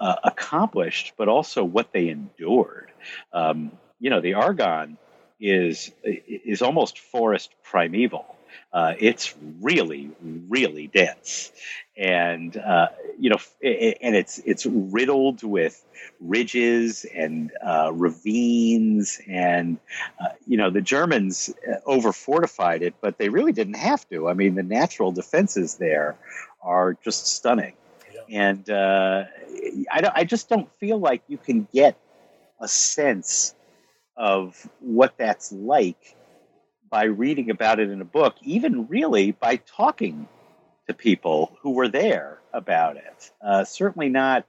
uh, 0.00 0.16
accomplished, 0.24 1.12
but 1.16 1.28
also 1.28 1.62
what 1.62 1.92
they 1.92 2.08
endured. 2.08 2.90
Um, 3.32 3.72
you 4.00 4.10
know, 4.10 4.20
the 4.20 4.34
Argonne 4.34 4.96
is 5.38 5.92
is 6.02 6.62
almost 6.62 6.98
forest 6.98 7.50
primeval. 7.62 8.36
Uh, 8.72 8.94
it's 8.98 9.34
really, 9.60 10.10
really 10.20 10.86
dense, 10.86 11.52
and 11.96 12.56
uh, 12.56 12.88
you 13.18 13.30
know, 13.30 13.36
and 13.62 14.16
it's 14.16 14.38
it's 14.44 14.66
riddled 14.66 15.42
with 15.42 15.84
ridges 16.20 17.04
and 17.14 17.52
uh, 17.64 17.90
ravines, 17.92 19.20
and 19.28 19.78
uh, 20.20 20.28
you 20.46 20.56
know, 20.56 20.70
the 20.70 20.80
Germans 20.80 21.52
uh, 21.68 21.76
over 21.86 22.12
fortified 22.12 22.82
it, 22.82 22.94
but 23.00 23.18
they 23.18 23.28
really 23.28 23.52
didn't 23.52 23.74
have 23.74 24.08
to. 24.08 24.28
I 24.28 24.34
mean, 24.34 24.54
the 24.54 24.62
natural 24.62 25.12
defenses 25.12 25.76
there 25.76 26.16
are 26.62 26.94
just 27.04 27.26
stunning. 27.26 27.74
And 28.30 28.68
uh, 28.70 29.24
I, 29.90 30.10
I 30.14 30.24
just 30.24 30.48
don't 30.48 30.72
feel 30.76 30.98
like 30.98 31.22
you 31.26 31.36
can 31.36 31.66
get 31.72 31.98
a 32.60 32.68
sense 32.68 33.54
of 34.16 34.68
what 34.80 35.14
that's 35.18 35.50
like 35.50 36.16
by 36.88 37.04
reading 37.04 37.50
about 37.50 37.80
it 37.80 37.90
in 37.90 38.00
a 38.00 38.04
book, 38.04 38.36
even 38.42 38.86
really 38.88 39.32
by 39.32 39.56
talking 39.56 40.28
to 40.86 40.94
people 40.94 41.56
who 41.62 41.70
were 41.70 41.88
there 41.88 42.38
about 42.52 42.96
it. 42.96 43.30
Uh, 43.40 43.64
certainly 43.64 44.08
not 44.08 44.44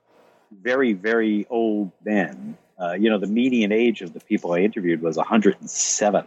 very, 0.51 0.93
very 0.93 1.47
old 1.49 1.91
men. 2.03 2.57
Uh, 2.79 2.93
you 2.93 3.09
know, 3.09 3.19
the 3.19 3.27
median 3.27 3.71
age 3.71 4.01
of 4.01 4.13
the 4.13 4.19
people 4.19 4.53
I 4.53 4.59
interviewed 4.59 5.01
was 5.01 5.17
107. 5.17 6.25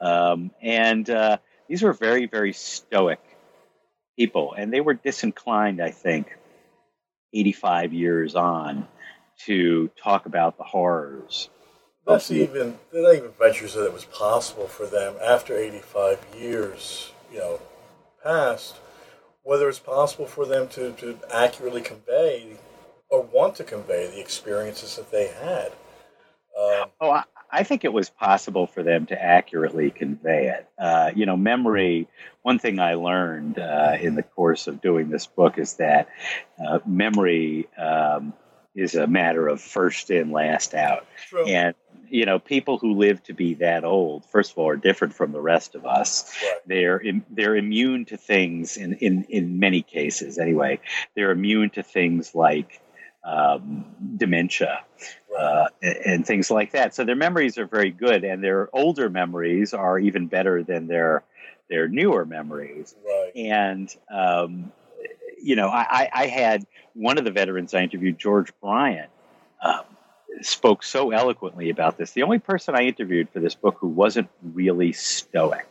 Um, 0.00 0.50
and 0.60 1.08
uh, 1.08 1.38
these 1.68 1.82
were 1.82 1.92
very, 1.92 2.26
very 2.26 2.52
stoic 2.52 3.20
people. 4.16 4.54
And 4.56 4.72
they 4.72 4.80
were 4.80 4.94
disinclined, 4.94 5.80
I 5.82 5.90
think, 5.90 6.36
85 7.32 7.92
years 7.92 8.34
on 8.34 8.86
to 9.46 9.90
talk 9.96 10.26
about 10.26 10.58
the 10.58 10.64
horrors 10.64 11.48
that's 12.06 12.30
even 12.30 12.78
that 12.92 13.14
even 13.16 13.30
ventures 13.38 13.74
that 13.74 13.86
it 13.86 13.92
was 13.92 14.04
possible 14.06 14.66
for 14.66 14.86
them 14.86 15.14
after 15.22 15.56
85 15.56 16.26
years, 16.36 17.12
you 17.32 17.38
know, 17.38 17.60
passed, 18.22 18.76
whether 19.42 19.68
it's 19.68 19.78
possible 19.78 20.26
for 20.26 20.44
them 20.44 20.68
to, 20.68 20.92
to 20.92 21.18
accurately 21.32 21.80
convey 21.80 22.56
or 23.08 23.22
want 23.22 23.54
to 23.56 23.64
convey 23.64 24.08
the 24.08 24.20
experiences 24.20 24.96
that 24.96 25.12
they 25.12 25.28
had. 25.28 25.66
Um, 26.58 26.90
oh, 27.00 27.10
I, 27.10 27.24
I, 27.52 27.62
think 27.64 27.84
it 27.84 27.92
was 27.92 28.10
possible 28.10 28.66
for 28.66 28.82
them 28.82 29.06
to 29.06 29.22
accurately 29.22 29.90
convey 29.90 30.48
it. 30.48 30.68
Uh, 30.78 31.10
you 31.14 31.26
know, 31.26 31.36
memory. 31.36 32.08
One 32.42 32.58
thing 32.58 32.80
I 32.80 32.94
learned 32.94 33.58
uh, 33.58 33.96
in 34.00 34.14
the 34.14 34.22
course 34.22 34.66
of 34.66 34.80
doing 34.80 35.10
this 35.10 35.26
book 35.26 35.58
is 35.58 35.74
that 35.74 36.08
uh, 36.64 36.80
memory 36.86 37.68
um, 37.78 38.32
is 38.74 38.94
a 38.94 39.06
matter 39.06 39.46
of 39.46 39.60
first 39.60 40.10
in, 40.10 40.32
last 40.32 40.74
out, 40.74 41.06
True. 41.28 41.46
and 41.46 41.74
you 42.12 42.26
know, 42.26 42.38
people 42.38 42.76
who 42.76 42.92
live 42.92 43.22
to 43.24 43.32
be 43.32 43.54
that 43.54 43.84
old, 43.84 44.26
first 44.26 44.52
of 44.52 44.58
all, 44.58 44.68
are 44.68 44.76
different 44.76 45.14
from 45.14 45.32
the 45.32 45.40
rest 45.40 45.74
of 45.74 45.86
us. 45.86 46.30
Right. 46.42 46.56
They're 46.66 47.02
they're 47.30 47.56
immune 47.56 48.04
to 48.06 48.18
things 48.18 48.76
in, 48.76 48.94
in 48.94 49.24
in 49.30 49.58
many 49.58 49.80
cases. 49.80 50.38
Anyway, 50.38 50.80
they're 51.16 51.30
immune 51.30 51.70
to 51.70 51.82
things 51.82 52.34
like 52.34 52.82
um, 53.24 53.84
dementia 54.16 54.84
uh, 55.38 55.66
and, 55.80 55.96
and, 56.04 56.26
things 56.26 56.50
like 56.50 56.72
that. 56.72 56.94
So 56.94 57.04
their 57.04 57.16
memories 57.16 57.56
are 57.58 57.66
very 57.66 57.90
good, 57.90 58.24
and 58.24 58.42
their 58.42 58.68
older 58.72 59.08
memories 59.08 59.72
are 59.74 59.98
even 59.98 60.26
better 60.26 60.62
than 60.62 60.86
their 60.88 61.22
their 61.70 61.88
newer 61.88 62.24
memories. 62.24 62.94
Right. 63.04 63.32
And 63.36 63.96
um, 64.10 64.72
you 65.40 65.56
know, 65.56 65.68
I, 65.68 66.08
I 66.12 66.26
had 66.26 66.66
one 66.94 67.18
of 67.18 67.24
the 67.24 67.30
veterans 67.30 67.74
I 67.74 67.82
interviewed, 67.82 68.18
George 68.18 68.52
Bryant. 68.60 69.10
Um, 69.62 69.84
spoke 70.40 70.82
so 70.82 71.10
eloquently 71.10 71.70
about 71.70 71.98
this. 71.98 72.12
The 72.12 72.22
only 72.22 72.38
person 72.38 72.74
I 72.74 72.82
interviewed 72.82 73.28
for 73.30 73.40
this 73.40 73.54
book 73.54 73.76
who 73.78 73.88
wasn't 73.88 74.28
really 74.42 74.92
stoic. 74.92 75.66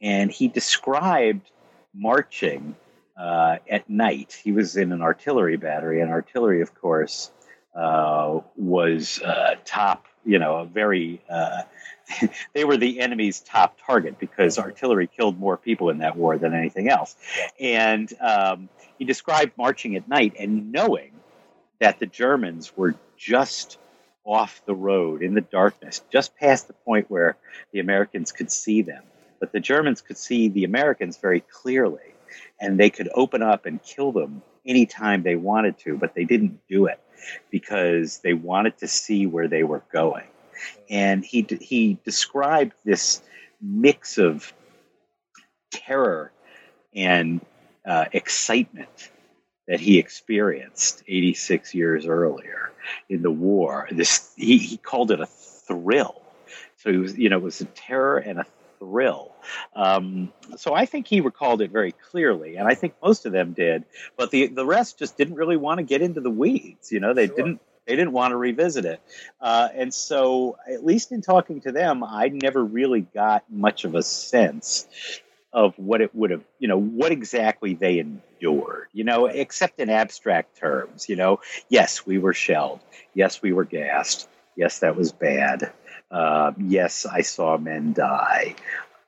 And 0.00 0.30
he 0.30 0.48
described 0.48 1.48
marching 1.94 2.76
uh, 3.16 3.56
at 3.68 3.88
night. 3.88 4.38
He 4.42 4.52
was 4.52 4.76
in 4.76 4.92
an 4.92 5.02
artillery 5.02 5.56
battery, 5.56 6.00
and 6.00 6.10
artillery, 6.10 6.60
of 6.62 6.74
course, 6.74 7.30
uh, 7.74 8.40
was 8.56 9.20
uh, 9.20 9.56
top, 9.64 10.06
you 10.24 10.38
know, 10.38 10.56
a 10.56 10.64
very, 10.66 11.22
uh, 11.28 11.62
they 12.54 12.64
were 12.64 12.76
the 12.76 13.00
enemy's 13.00 13.40
top 13.40 13.78
target 13.86 14.18
because 14.18 14.58
artillery 14.58 15.06
killed 15.06 15.38
more 15.38 15.56
people 15.56 15.90
in 15.90 15.98
that 15.98 16.16
war 16.16 16.38
than 16.38 16.54
anything 16.54 16.88
else. 16.88 17.16
And 17.60 18.12
um, 18.20 18.68
he 18.98 19.04
described 19.04 19.52
marching 19.58 19.96
at 19.96 20.08
night 20.08 20.34
and 20.38 20.72
knowing 20.72 21.12
that 21.80 21.98
the 21.98 22.06
Germans 22.06 22.74
were 22.76 22.94
just 23.16 23.78
off 24.24 24.60
the 24.66 24.74
road 24.74 25.22
in 25.22 25.34
the 25.34 25.40
darkness, 25.40 26.02
just 26.10 26.36
past 26.36 26.66
the 26.66 26.72
point 26.72 27.10
where 27.10 27.36
the 27.72 27.78
Americans 27.78 28.32
could 28.32 28.50
see 28.50 28.82
them. 28.82 29.02
But 29.38 29.52
the 29.52 29.60
Germans 29.60 30.00
could 30.00 30.16
see 30.16 30.48
the 30.48 30.64
Americans 30.64 31.18
very 31.18 31.40
clearly, 31.40 32.14
and 32.60 32.78
they 32.78 32.90
could 32.90 33.08
open 33.14 33.42
up 33.42 33.66
and 33.66 33.82
kill 33.82 34.12
them 34.12 34.42
anytime 34.66 35.22
they 35.22 35.36
wanted 35.36 35.78
to, 35.78 35.96
but 35.96 36.14
they 36.14 36.24
didn't 36.24 36.60
do 36.68 36.86
it 36.86 37.00
because 37.50 38.18
they 38.18 38.34
wanted 38.34 38.78
to 38.78 38.88
see 38.88 39.26
where 39.26 39.48
they 39.48 39.62
were 39.62 39.82
going. 39.92 40.26
And 40.88 41.24
he, 41.24 41.46
he 41.60 41.98
described 42.04 42.72
this 42.84 43.22
mix 43.60 44.18
of 44.18 44.52
terror 45.70 46.32
and 46.94 47.40
uh, 47.86 48.06
excitement 48.12 49.10
that 49.68 49.80
he 49.80 49.98
experienced 49.98 51.02
86 51.08 51.74
years 51.74 52.06
earlier 52.06 52.70
in 53.08 53.22
the 53.22 53.30
war. 53.30 53.88
This 53.90 54.32
he, 54.36 54.58
he 54.58 54.76
called 54.76 55.10
it 55.10 55.20
a 55.20 55.26
thrill. 55.26 56.22
So 56.78 56.92
he 56.92 56.98
was, 56.98 57.18
you 57.18 57.28
know, 57.28 57.38
it 57.38 57.42
was 57.42 57.60
a 57.60 57.64
terror 57.66 58.18
and 58.18 58.38
a 58.38 58.46
thrill. 58.78 59.32
Um, 59.74 60.32
so 60.56 60.74
I 60.74 60.86
think 60.86 61.06
he 61.06 61.20
recalled 61.20 61.62
it 61.62 61.70
very 61.70 61.92
clearly, 61.92 62.56
and 62.56 62.68
I 62.68 62.74
think 62.74 62.94
most 63.02 63.26
of 63.26 63.32
them 63.32 63.52
did. 63.52 63.84
But 64.16 64.30
the 64.30 64.46
the 64.46 64.66
rest 64.66 64.98
just 64.98 65.16
didn't 65.16 65.34
really 65.34 65.56
want 65.56 65.78
to 65.78 65.84
get 65.84 66.02
into 66.02 66.20
the 66.20 66.30
weeds. 66.30 66.92
You 66.92 67.00
know, 67.00 67.14
they 67.14 67.26
sure. 67.26 67.36
didn't 67.36 67.60
they 67.86 67.94
didn't 67.94 68.12
want 68.12 68.32
to 68.32 68.36
revisit 68.36 68.84
it. 68.84 69.00
Uh, 69.40 69.68
and 69.74 69.94
so, 69.94 70.58
at 70.70 70.84
least 70.84 71.12
in 71.12 71.22
talking 71.22 71.60
to 71.62 71.72
them, 71.72 72.02
I 72.04 72.28
never 72.28 72.62
really 72.62 73.02
got 73.02 73.44
much 73.50 73.84
of 73.84 73.94
a 73.94 74.02
sense 74.02 74.86
of 75.52 75.78
what 75.78 76.00
it 76.00 76.14
would 76.14 76.30
have, 76.30 76.44
you 76.58 76.68
know, 76.68 76.78
what 76.78 77.12
exactly 77.12 77.74
they 77.74 77.98
endured, 77.98 78.88
you 78.92 79.04
know, 79.04 79.26
except 79.26 79.80
in 79.80 79.88
abstract 79.88 80.58
terms. 80.58 81.08
You 81.08 81.16
know, 81.16 81.40
yes, 81.68 82.04
we 82.04 82.18
were 82.18 82.34
shelled. 82.34 82.80
Yes, 83.14 83.40
we 83.40 83.52
were 83.52 83.64
gassed. 83.64 84.28
Yes, 84.56 84.80
that 84.80 84.96
was 84.96 85.12
bad. 85.12 85.72
Uh, 86.10 86.52
yes, 86.58 87.06
I 87.06 87.22
saw 87.22 87.56
men 87.56 87.92
die. 87.92 88.54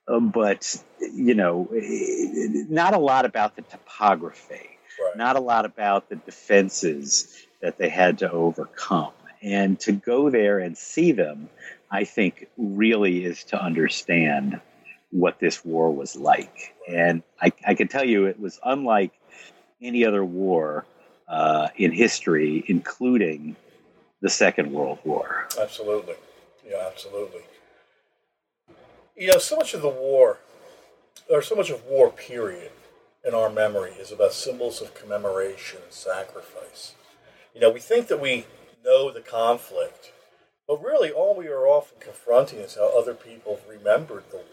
Uh, 0.07 0.21
but, 0.21 0.83
you 1.01 1.35
know, 1.35 1.69
not 1.71 2.95
a 2.95 2.99
lot 2.99 3.25
about 3.25 3.57
the 3.57 3.63
topography, 3.63 4.79
right. 5.01 5.17
not 5.17 5.37
a 5.37 5.41
lot 5.41 5.65
about 5.65 6.09
the 6.09 6.17
defenses 6.17 7.47
that 7.61 7.79
they 7.79 7.89
had 7.89 8.19
to 8.19 8.31
overcome. 8.31 9.13
And 9.43 9.79
to 9.81 9.93
go 9.93 10.31
there 10.31 10.59
and 10.59 10.77
see 10.77 11.13
them, 11.13 11.49
I 11.91 12.05
think, 12.05 12.49
really 12.57 13.25
is 13.25 13.45
to 13.45 13.63
understand 13.63 14.61
what 15.11 15.39
this 15.39 15.65
war 15.65 15.93
was 15.93 16.17
like. 16.17 16.75
And 16.89 17.23
I, 17.41 17.53
I 17.67 17.75
can 17.75 17.89
tell 17.89 18.05
you 18.05 18.27
it 18.27 18.41
was 18.41 18.59
unlike 18.65 19.13
any 19.81 20.05
other 20.05 20.25
war 20.25 20.85
uh, 21.29 21.69
in 21.77 21.93
history, 21.93 22.65
including 22.67 23.57
the 24.21 24.29
Second 24.29 24.73
World 24.73 24.99
War. 25.05 25.47
Absolutely. 25.61 26.15
Yeah, 26.69 26.87
absolutely. 26.87 27.41
You 29.17 29.33
know, 29.33 29.39
so 29.39 29.57
much 29.57 29.73
of 29.75 29.83
the 29.83 29.89
war, 29.89 30.39
or 31.31 31.43
so 31.43 31.55
much 31.55 31.71
of 31.71 31.85
war, 31.87 32.11
period, 32.11 32.71
in 33.27 33.35
our 33.35 33.51
memory 33.51 33.93
is 33.93 34.13
about 34.13 34.33
symbols 34.33 34.81
of 34.81 34.95
commemoration 34.95 35.81
and 35.83 35.93
sacrifice. 35.93 36.95
You 37.55 37.61
know, 37.61 37.71
we 37.71 37.81
think 37.81 38.09
that 38.09 38.21
we 38.21 38.47
know 38.85 39.11
the 39.11 39.21
conflict, 39.21 40.13
but 40.67 40.83
really 40.85 41.11
all 41.11 41.35
we 41.35 41.49
are 41.49 41.67
often 41.67 41.99
confronting 42.01 42.59
is 42.61 42.77
how 42.77 42.97
other 42.97 43.15
people 43.15 43.61
remembered 43.69 44.25
the 44.31 44.37
war. 44.37 44.45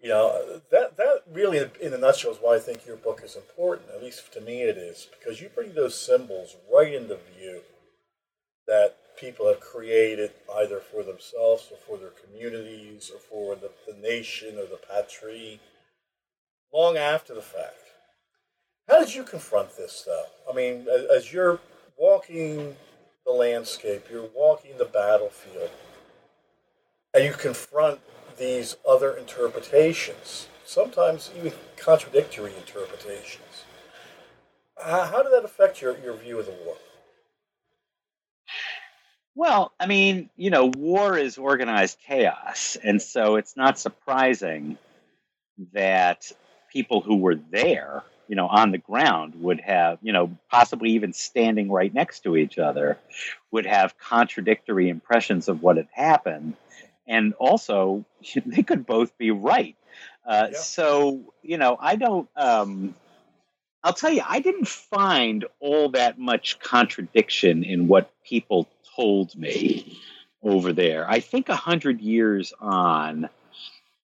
You 0.00 0.08
know, 0.08 0.60
that, 0.70 0.96
that 0.96 1.22
really, 1.30 1.58
in 1.80 1.92
a 1.92 1.98
nutshell, 1.98 2.32
is 2.32 2.38
why 2.40 2.56
I 2.56 2.58
think 2.58 2.86
your 2.86 2.96
book 2.96 3.20
is 3.22 3.36
important, 3.36 3.90
at 3.94 4.02
least 4.02 4.32
to 4.32 4.40
me 4.40 4.62
it 4.62 4.76
is, 4.76 5.08
because 5.18 5.40
you 5.40 5.50
bring 5.54 5.74
those 5.74 5.94
symbols 6.00 6.56
right 6.72 6.92
into 6.92 7.18
view 7.38 7.60
that 8.66 8.96
people 9.22 9.46
have 9.46 9.60
created 9.60 10.32
either 10.56 10.80
for 10.80 11.04
themselves 11.04 11.70
or 11.70 11.76
for 11.86 11.96
their 11.96 12.10
communities 12.10 13.12
or 13.14 13.20
for 13.20 13.54
the, 13.54 13.70
the 13.86 13.96
nation 14.00 14.58
or 14.58 14.66
the 14.66 14.80
patrie 14.90 15.60
long 16.72 16.96
after 16.96 17.32
the 17.32 17.40
fact. 17.40 17.76
How 18.88 18.98
did 18.98 19.14
you 19.14 19.22
confront 19.22 19.76
this, 19.76 20.02
though? 20.04 20.24
I 20.50 20.56
mean, 20.56 20.88
as, 21.14 21.32
you're 21.32 21.60
walking 21.96 22.74
the 23.24 23.30
landscape, 23.30 24.06
you're 24.10 24.28
walking 24.34 24.76
the 24.76 24.86
battlefield, 24.86 25.70
and 27.14 27.24
you 27.24 27.32
confront 27.32 28.00
these 28.36 28.76
other 28.88 29.16
interpretations, 29.16 30.48
sometimes 30.64 31.30
even 31.38 31.52
contradictory 31.76 32.52
interpretations. 32.56 33.64
How 34.76 35.22
did 35.22 35.32
that 35.32 35.44
affect 35.44 35.80
your, 35.80 35.96
your 35.98 36.14
view 36.14 36.40
of 36.40 36.46
the 36.46 36.56
war? 36.64 36.76
Well, 39.34 39.72
I 39.80 39.86
mean, 39.86 40.28
you 40.36 40.50
know, 40.50 40.66
war 40.66 41.16
is 41.16 41.38
organized 41.38 41.98
chaos. 42.06 42.76
And 42.82 43.00
so 43.00 43.36
it's 43.36 43.56
not 43.56 43.78
surprising 43.78 44.76
that 45.72 46.30
people 46.70 47.00
who 47.00 47.16
were 47.16 47.36
there, 47.36 48.02
you 48.28 48.36
know, 48.36 48.46
on 48.46 48.72
the 48.72 48.78
ground 48.78 49.34
would 49.36 49.60
have, 49.60 49.98
you 50.02 50.12
know, 50.12 50.36
possibly 50.50 50.90
even 50.90 51.12
standing 51.12 51.70
right 51.70 51.92
next 51.92 52.20
to 52.20 52.36
each 52.36 52.58
other, 52.58 52.98
would 53.50 53.66
have 53.66 53.98
contradictory 53.98 54.88
impressions 54.88 55.48
of 55.48 55.62
what 55.62 55.76
had 55.76 55.88
happened. 55.92 56.54
And 57.06 57.32
also, 57.34 58.04
they 58.46 58.62
could 58.62 58.86
both 58.86 59.16
be 59.16 59.30
right. 59.30 59.76
Uh, 60.26 60.48
yeah. 60.52 60.58
So, 60.58 61.34
you 61.42 61.58
know, 61.58 61.76
I 61.80 61.96
don't. 61.96 62.28
Um, 62.36 62.94
I'll 63.84 63.92
tell 63.92 64.12
you, 64.12 64.22
I 64.26 64.38
didn't 64.38 64.68
find 64.68 65.44
all 65.58 65.88
that 65.90 66.16
much 66.16 66.60
contradiction 66.60 67.64
in 67.64 67.88
what 67.88 68.12
people 68.22 68.68
told 68.96 69.34
me 69.36 69.98
over 70.42 70.72
there. 70.72 71.08
I 71.08 71.20
think 71.20 71.48
a 71.48 71.56
hundred 71.56 72.00
years 72.00 72.52
on, 72.60 73.28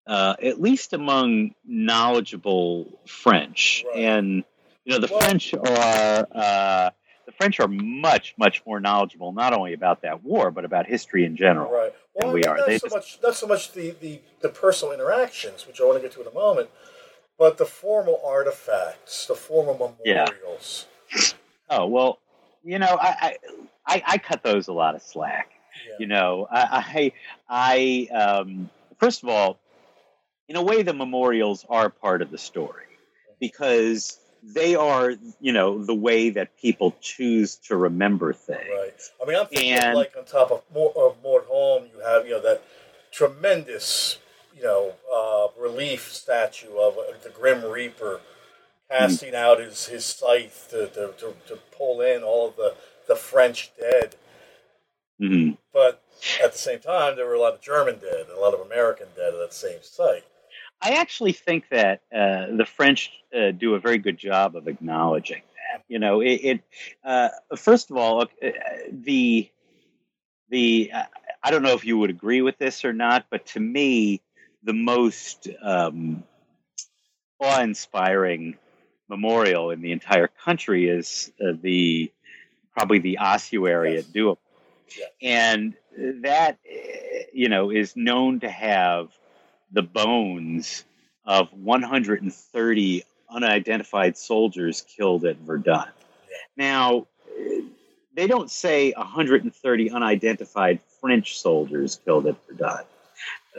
uh, 0.07 0.35
at 0.41 0.61
least 0.61 0.93
among 0.93 1.53
knowledgeable 1.65 2.99
French, 3.05 3.83
right. 3.87 4.03
and 4.03 4.43
you 4.85 4.93
know 4.93 4.99
the 4.99 5.11
well, 5.11 5.21
French 5.21 5.53
are 5.53 6.27
uh, 6.31 6.89
the 7.25 7.31
French 7.37 7.59
are 7.59 7.67
much 7.67 8.33
much 8.37 8.63
more 8.65 8.79
knowledgeable 8.79 9.31
not 9.31 9.53
only 9.53 9.73
about 9.73 10.01
that 10.01 10.23
war 10.23 10.51
but 10.51 10.65
about 10.65 10.87
history 10.87 11.25
in 11.25 11.35
general. 11.35 11.71
Right. 11.71 11.93
Well, 12.15 12.33
we 12.33 12.43
are. 12.43 12.57
Not 12.57 12.65
so 12.65 12.71
just, 12.71 12.91
much 12.91 13.19
not 13.21 13.35
so 13.35 13.47
much 13.47 13.71
the, 13.73 13.91
the 14.01 14.19
the 14.41 14.49
personal 14.49 14.93
interactions, 14.93 15.67
which 15.67 15.79
I 15.79 15.85
want 15.85 15.97
to 15.97 16.01
get 16.01 16.11
to 16.13 16.21
in 16.21 16.27
a 16.27 16.33
moment, 16.33 16.69
but 17.37 17.57
the 17.57 17.65
formal 17.65 18.21
artifacts, 18.25 19.25
the 19.25 19.35
formal 19.35 19.73
memorials. 19.73 20.85
Yeah. 21.13 21.21
Oh 21.69 21.85
well, 21.85 22.19
you 22.63 22.79
know, 22.79 22.97
I, 22.99 23.37
I, 23.85 24.03
I 24.05 24.17
cut 24.17 24.43
those 24.43 24.67
a 24.67 24.73
lot 24.73 24.95
of 24.95 25.01
slack. 25.01 25.51
Yeah. 25.87 25.95
You 25.99 26.07
know, 26.07 26.47
I, 26.51 27.11
I, 27.49 28.07
I 28.11 28.15
um, 28.15 28.69
first 28.97 29.23
of 29.23 29.29
all, 29.29 29.59
in 30.47 30.55
a 30.55 30.63
way, 30.63 30.81
the 30.81 30.93
memorials 30.93 31.65
are 31.69 31.89
part 31.89 32.21
of 32.21 32.31
the 32.31 32.37
story 32.37 32.85
because 33.39 34.19
they 34.41 34.75
are, 34.75 35.13
you 35.39 35.53
know, 35.53 35.83
the 35.83 35.93
way 35.93 36.31
that 36.31 36.57
people 36.57 36.95
choose 37.01 37.55
to 37.55 37.75
remember 37.75 38.33
things. 38.33 38.59
Right. 38.69 38.93
I 39.21 39.25
mean, 39.27 39.39
I'm 39.39 39.47
thinking 39.47 39.71
and, 39.71 39.95
like 39.95 40.13
on 40.17 40.25
top 40.25 40.51
of 40.51 40.63
Mort, 40.73 40.95
of 40.95 41.17
Mort 41.21 41.45
Homme, 41.49 41.87
you 41.93 42.03
have, 42.03 42.25
you 42.25 42.31
know, 42.31 42.41
that 42.41 42.63
tremendous, 43.11 44.17
you 44.55 44.63
know, 44.63 44.93
uh, 45.13 45.47
relief 45.61 46.11
statue 46.11 46.75
of 46.77 46.97
uh, 46.97 47.01
the 47.23 47.29
Grim 47.29 47.63
Reaper 47.63 48.21
casting 48.89 49.35
out 49.35 49.59
his, 49.59 49.87
his 49.87 50.05
scythe 50.05 50.67
to, 50.69 50.87
to, 50.87 51.13
to, 51.19 51.33
to 51.47 51.59
pull 51.77 52.01
in 52.01 52.23
all 52.23 52.47
of 52.47 52.55
the 52.55 52.75
the 53.09 53.15
French 53.15 53.71
dead. 53.77 54.15
Mm-hmm. 55.19 55.55
But 55.73 56.01
at 56.41 56.53
the 56.53 56.57
same 56.57 56.79
time, 56.79 57.17
there 57.17 57.25
were 57.25 57.33
a 57.33 57.39
lot 57.39 57.55
of 57.55 57.61
German 57.61 57.99
dead 57.99 58.27
and 58.29 58.37
a 58.37 58.39
lot 58.39 58.53
of 58.53 58.61
American 58.61 59.07
dead 59.17 59.33
at 59.33 59.39
that 59.39 59.53
same 59.53 59.79
site. 59.81 60.23
I 60.81 60.91
actually 60.91 61.33
think 61.33 61.65
that 61.71 62.01
uh, 62.13 62.55
the 62.55 62.65
French 62.65 63.11
uh, 63.35 63.51
do 63.51 63.75
a 63.75 63.79
very 63.79 63.97
good 63.97 64.17
job 64.17 64.55
of 64.55 64.67
acknowledging 64.67 65.41
that. 65.55 65.83
You 65.89 65.99
know, 65.99 66.21
it. 66.21 66.39
it 66.43 66.61
uh, 67.03 67.29
first 67.57 67.91
of 67.91 67.97
all, 67.97 68.21
uh, 68.21 68.27
the 68.91 69.49
the 70.49 70.91
I 71.43 71.51
don't 71.51 71.63
know 71.63 71.73
if 71.73 71.83
you 71.83 71.97
would 71.97 72.09
agree 72.09 72.41
with 72.41 72.57
this 72.57 72.85
or 72.85 72.93
not, 72.93 73.25
but 73.29 73.45
to 73.47 73.59
me, 73.59 74.21
the 74.63 74.73
most 74.73 75.47
um, 75.61 76.23
awe-inspiring 77.39 78.57
memorial 79.09 79.71
in 79.71 79.81
the 79.81 79.91
entire 79.91 80.27
country 80.27 80.87
is 80.87 81.31
uh, 81.41 81.53
the 81.61 82.11
probably 82.73 82.99
the 82.99 83.17
ossuary 83.17 83.95
yes. 83.95 84.05
at 84.05 84.13
Douaumont. 84.13 84.37
Yes. 84.97 85.09
And 85.21 85.73
that, 86.23 86.57
you 87.33 87.49
know, 87.49 87.71
is 87.71 87.95
known 87.95 88.39
to 88.39 88.49
have 88.49 89.09
the 89.71 89.81
bones 89.81 90.83
of 91.25 91.51
130 91.53 93.03
unidentified 93.29 94.17
soldiers 94.17 94.81
killed 94.81 95.25
at 95.25 95.37
Verdun. 95.37 95.85
Now, 96.57 97.07
they 98.15 98.27
don't 98.27 98.49
say 98.49 98.91
130 98.91 99.91
unidentified 99.91 100.79
French 100.99 101.39
soldiers 101.39 101.99
killed 102.03 102.27
at 102.27 102.35
Verdun. 102.47 102.83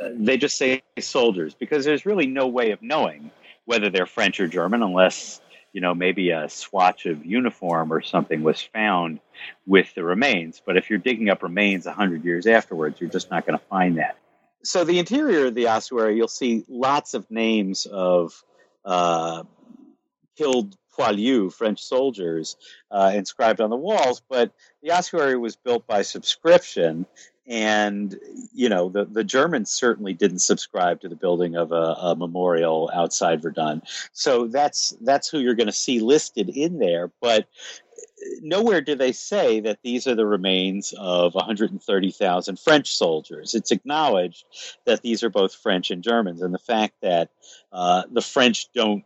Uh, 0.00 0.08
they 0.14 0.36
just 0.36 0.56
say 0.56 0.82
soldiers 0.98 1.54
because 1.54 1.84
there's 1.84 2.06
really 2.06 2.26
no 2.26 2.46
way 2.46 2.70
of 2.70 2.82
knowing 2.82 3.30
whether 3.70 3.88
they're 3.88 4.06
French 4.06 4.40
or 4.40 4.48
German 4.48 4.82
unless 4.82 5.40
you 5.72 5.80
know, 5.80 5.94
maybe 5.94 6.30
a 6.30 6.48
swatch 6.48 7.06
of 7.06 7.24
uniform 7.24 7.92
or 7.92 8.00
something 8.00 8.42
was 8.42 8.60
found 8.60 9.20
with 9.66 9.94
the 9.94 10.02
remains. 10.02 10.60
But 10.64 10.76
if 10.76 10.90
you're 10.90 10.98
digging 10.98 11.28
up 11.28 11.42
remains 11.42 11.86
100 11.86 12.24
years 12.24 12.46
afterwards, 12.46 13.00
you're 13.00 13.10
just 13.10 13.30
not 13.30 13.46
going 13.46 13.58
to 13.58 13.64
find 13.66 13.98
that. 13.98 14.16
So, 14.62 14.84
the 14.84 14.98
interior 14.98 15.46
of 15.46 15.54
the 15.54 15.68
ossuary, 15.68 16.16
you'll 16.16 16.28
see 16.28 16.64
lots 16.68 17.14
of 17.14 17.30
names 17.30 17.86
of 17.86 18.42
uh, 18.84 19.44
killed 20.36 20.76
poilus, 20.98 21.54
French 21.54 21.82
soldiers, 21.82 22.56
uh, 22.90 23.12
inscribed 23.14 23.60
on 23.60 23.70
the 23.70 23.76
walls. 23.76 24.20
But 24.28 24.52
the 24.82 24.90
ossuary 24.90 25.38
was 25.38 25.56
built 25.56 25.86
by 25.86 26.02
subscription, 26.02 27.06
and 27.50 28.16
you 28.54 28.68
know 28.68 28.88
the, 28.88 29.04
the 29.04 29.24
Germans 29.24 29.70
certainly 29.70 30.14
didn't 30.14 30.38
subscribe 30.38 31.00
to 31.00 31.08
the 31.08 31.16
building 31.16 31.56
of 31.56 31.72
a, 31.72 31.74
a 31.74 32.16
memorial 32.16 32.88
outside 32.94 33.42
Verdun. 33.42 33.82
So 34.12 34.46
that's 34.46 34.96
that's 35.00 35.28
who 35.28 35.40
you're 35.40 35.56
going 35.56 35.66
to 35.66 35.72
see 35.72 35.98
listed 35.98 36.48
in 36.48 36.78
there, 36.78 37.10
but 37.20 37.48
nowhere 38.40 38.80
do 38.80 38.94
they 38.94 39.12
say 39.12 39.60
that 39.60 39.80
these 39.82 40.06
are 40.06 40.14
the 40.14 40.26
remains 40.26 40.94
of 40.96 41.34
130,000 41.34 42.58
French 42.58 42.94
soldiers. 42.94 43.54
It's 43.54 43.72
acknowledged 43.72 44.44
that 44.84 45.02
these 45.02 45.22
are 45.22 45.30
both 45.30 45.54
French 45.54 45.90
and 45.90 46.04
Germans, 46.04 46.42
and 46.42 46.54
the 46.54 46.58
fact 46.58 46.94
that 47.02 47.30
uh, 47.72 48.04
the 48.12 48.22
French 48.22 48.70
don't 48.72 49.04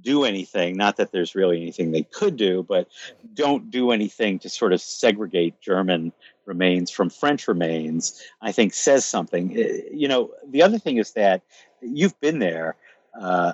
do 0.00 0.24
anything, 0.24 0.76
not 0.76 0.96
that 0.96 1.12
there's 1.12 1.34
really 1.34 1.60
anything 1.60 1.92
they 1.92 2.02
could 2.02 2.36
do, 2.36 2.64
but 2.66 2.88
don't 3.34 3.70
do 3.70 3.90
anything 3.90 4.38
to 4.40 4.48
sort 4.48 4.72
of 4.72 4.80
segregate 4.80 5.60
German 5.60 6.12
remains 6.46 6.90
from 6.90 7.10
French 7.10 7.48
remains, 7.48 8.22
I 8.40 8.52
think 8.52 8.74
says 8.74 9.04
something. 9.04 9.52
Uh, 9.52 9.90
you 9.92 10.08
know, 10.08 10.30
the 10.48 10.62
other 10.62 10.78
thing 10.78 10.98
is 10.98 11.12
that 11.12 11.42
you've 11.80 12.18
been 12.20 12.38
there. 12.38 12.76
Uh, 13.18 13.52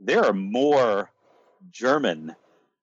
there 0.00 0.24
are 0.24 0.32
more 0.32 1.10
German 1.70 2.34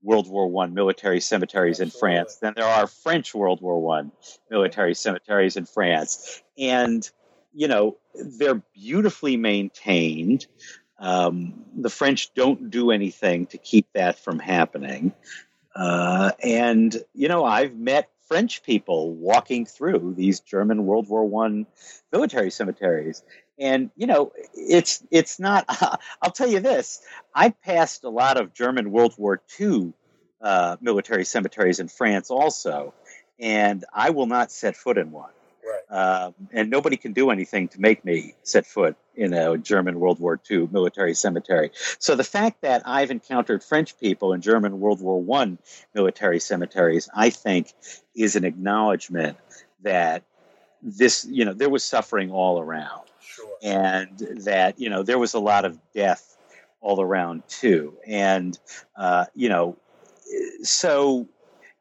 World 0.04 0.30
War 0.30 0.48
One 0.48 0.74
military 0.74 1.20
cemeteries 1.20 1.82
Absolutely. 1.82 1.96
in 1.96 2.00
France 2.00 2.36
than 2.38 2.54
there 2.56 2.66
are 2.66 2.88
French 2.88 3.34
World 3.34 3.62
War 3.62 3.82
One 3.82 4.12
military 4.50 4.94
cemeteries 4.94 5.58
in 5.58 5.66
France, 5.66 6.42
and 6.58 7.10
you 7.54 7.68
know 7.68 7.98
they're 8.16 8.62
beautifully 8.74 9.38
maintained. 9.38 10.48
Um, 11.00 11.66
the 11.76 11.90
French 11.90 12.34
don't 12.34 12.70
do 12.70 12.92
anything 12.92 13.48
to 13.48 13.58
keep 13.58 13.88
that 13.94 14.20
from 14.20 14.40
happening, 14.40 15.14
uh, 15.76 16.32
and 16.44 16.96
you 17.14 17.28
know 17.28 17.44
I've 17.44 17.76
met 17.76 18.10
French 18.28 18.64
people 18.64 19.14
walking 19.14 19.66
through 19.66 20.14
these 20.16 20.42
German 20.42 20.86
World 20.86 21.08
War 21.08 21.26
One 21.26 21.66
military 22.12 22.52
cemeteries, 22.52 23.24
and 23.60 23.90
you 23.96 24.08
know 24.08 24.32
it's 24.54 25.04
it's 25.12 25.40
not 25.40 25.66
uh, 25.68 25.98
i'll 26.22 26.32
tell 26.32 26.48
you 26.48 26.60
this 26.60 27.02
i 27.34 27.50
passed 27.50 28.04
a 28.04 28.10
lot 28.10 28.38
of 28.38 28.54
german 28.54 28.92
world 28.92 29.14
war 29.18 29.42
ii 29.60 29.94
uh, 30.42 30.78
military 30.82 31.26
cemeteries 31.26 31.80
in 31.80 31.88
france 31.88 32.30
also 32.30 32.94
and 33.40 33.86
i 33.94 34.12
will 34.12 34.28
not 34.28 34.52
set 34.52 34.76
foot 34.76 34.98
in 34.98 35.12
one 35.12 35.32
right. 35.68 36.00
Um, 36.00 36.36
and 36.52 36.70
nobody 36.70 36.98
can 36.98 37.14
do 37.14 37.30
anything 37.30 37.68
to 37.70 37.82
make 37.82 38.04
me 38.06 38.36
set 38.44 38.66
foot 38.66 38.96
in 39.16 39.34
a 39.34 39.58
german 39.58 40.00
world 40.00 40.20
war 40.20 40.40
ii 40.52 40.68
military 40.72 41.14
cemetery 41.14 41.72
so 42.00 42.16
the 42.16 42.24
fact 42.24 42.62
that 42.62 42.82
i've 42.86 43.12
encountered 43.12 43.64
french 43.64 44.00
people 44.00 44.34
in 44.34 44.42
german 44.42 44.80
world 44.80 45.02
war 45.02 45.22
one 45.22 45.58
military 45.94 46.40
cemeteries 46.40 47.10
i 47.16 47.30
think 47.30 47.74
is 48.16 48.36
an 48.36 48.46
acknowledgement 48.46 49.38
that 49.82 50.24
this 50.82 51.26
you 51.30 51.46
know 51.46 51.54
there 51.54 51.70
was 51.70 51.84
suffering 51.84 52.32
all 52.32 52.60
around 52.60 53.08
Sure. 53.38 53.58
And 53.62 54.18
that, 54.46 54.80
you 54.80 54.90
know, 54.90 55.04
there 55.04 55.20
was 55.20 55.36
a 55.36 55.40
lot 55.40 55.66
of 55.66 55.78
death 55.94 56.38
all 56.82 57.02
around 57.02 57.44
too. 57.48 57.96
And, 58.08 58.58
uh, 58.96 59.26
you 59.36 59.50
know, 59.50 59.78
so, 60.64 61.28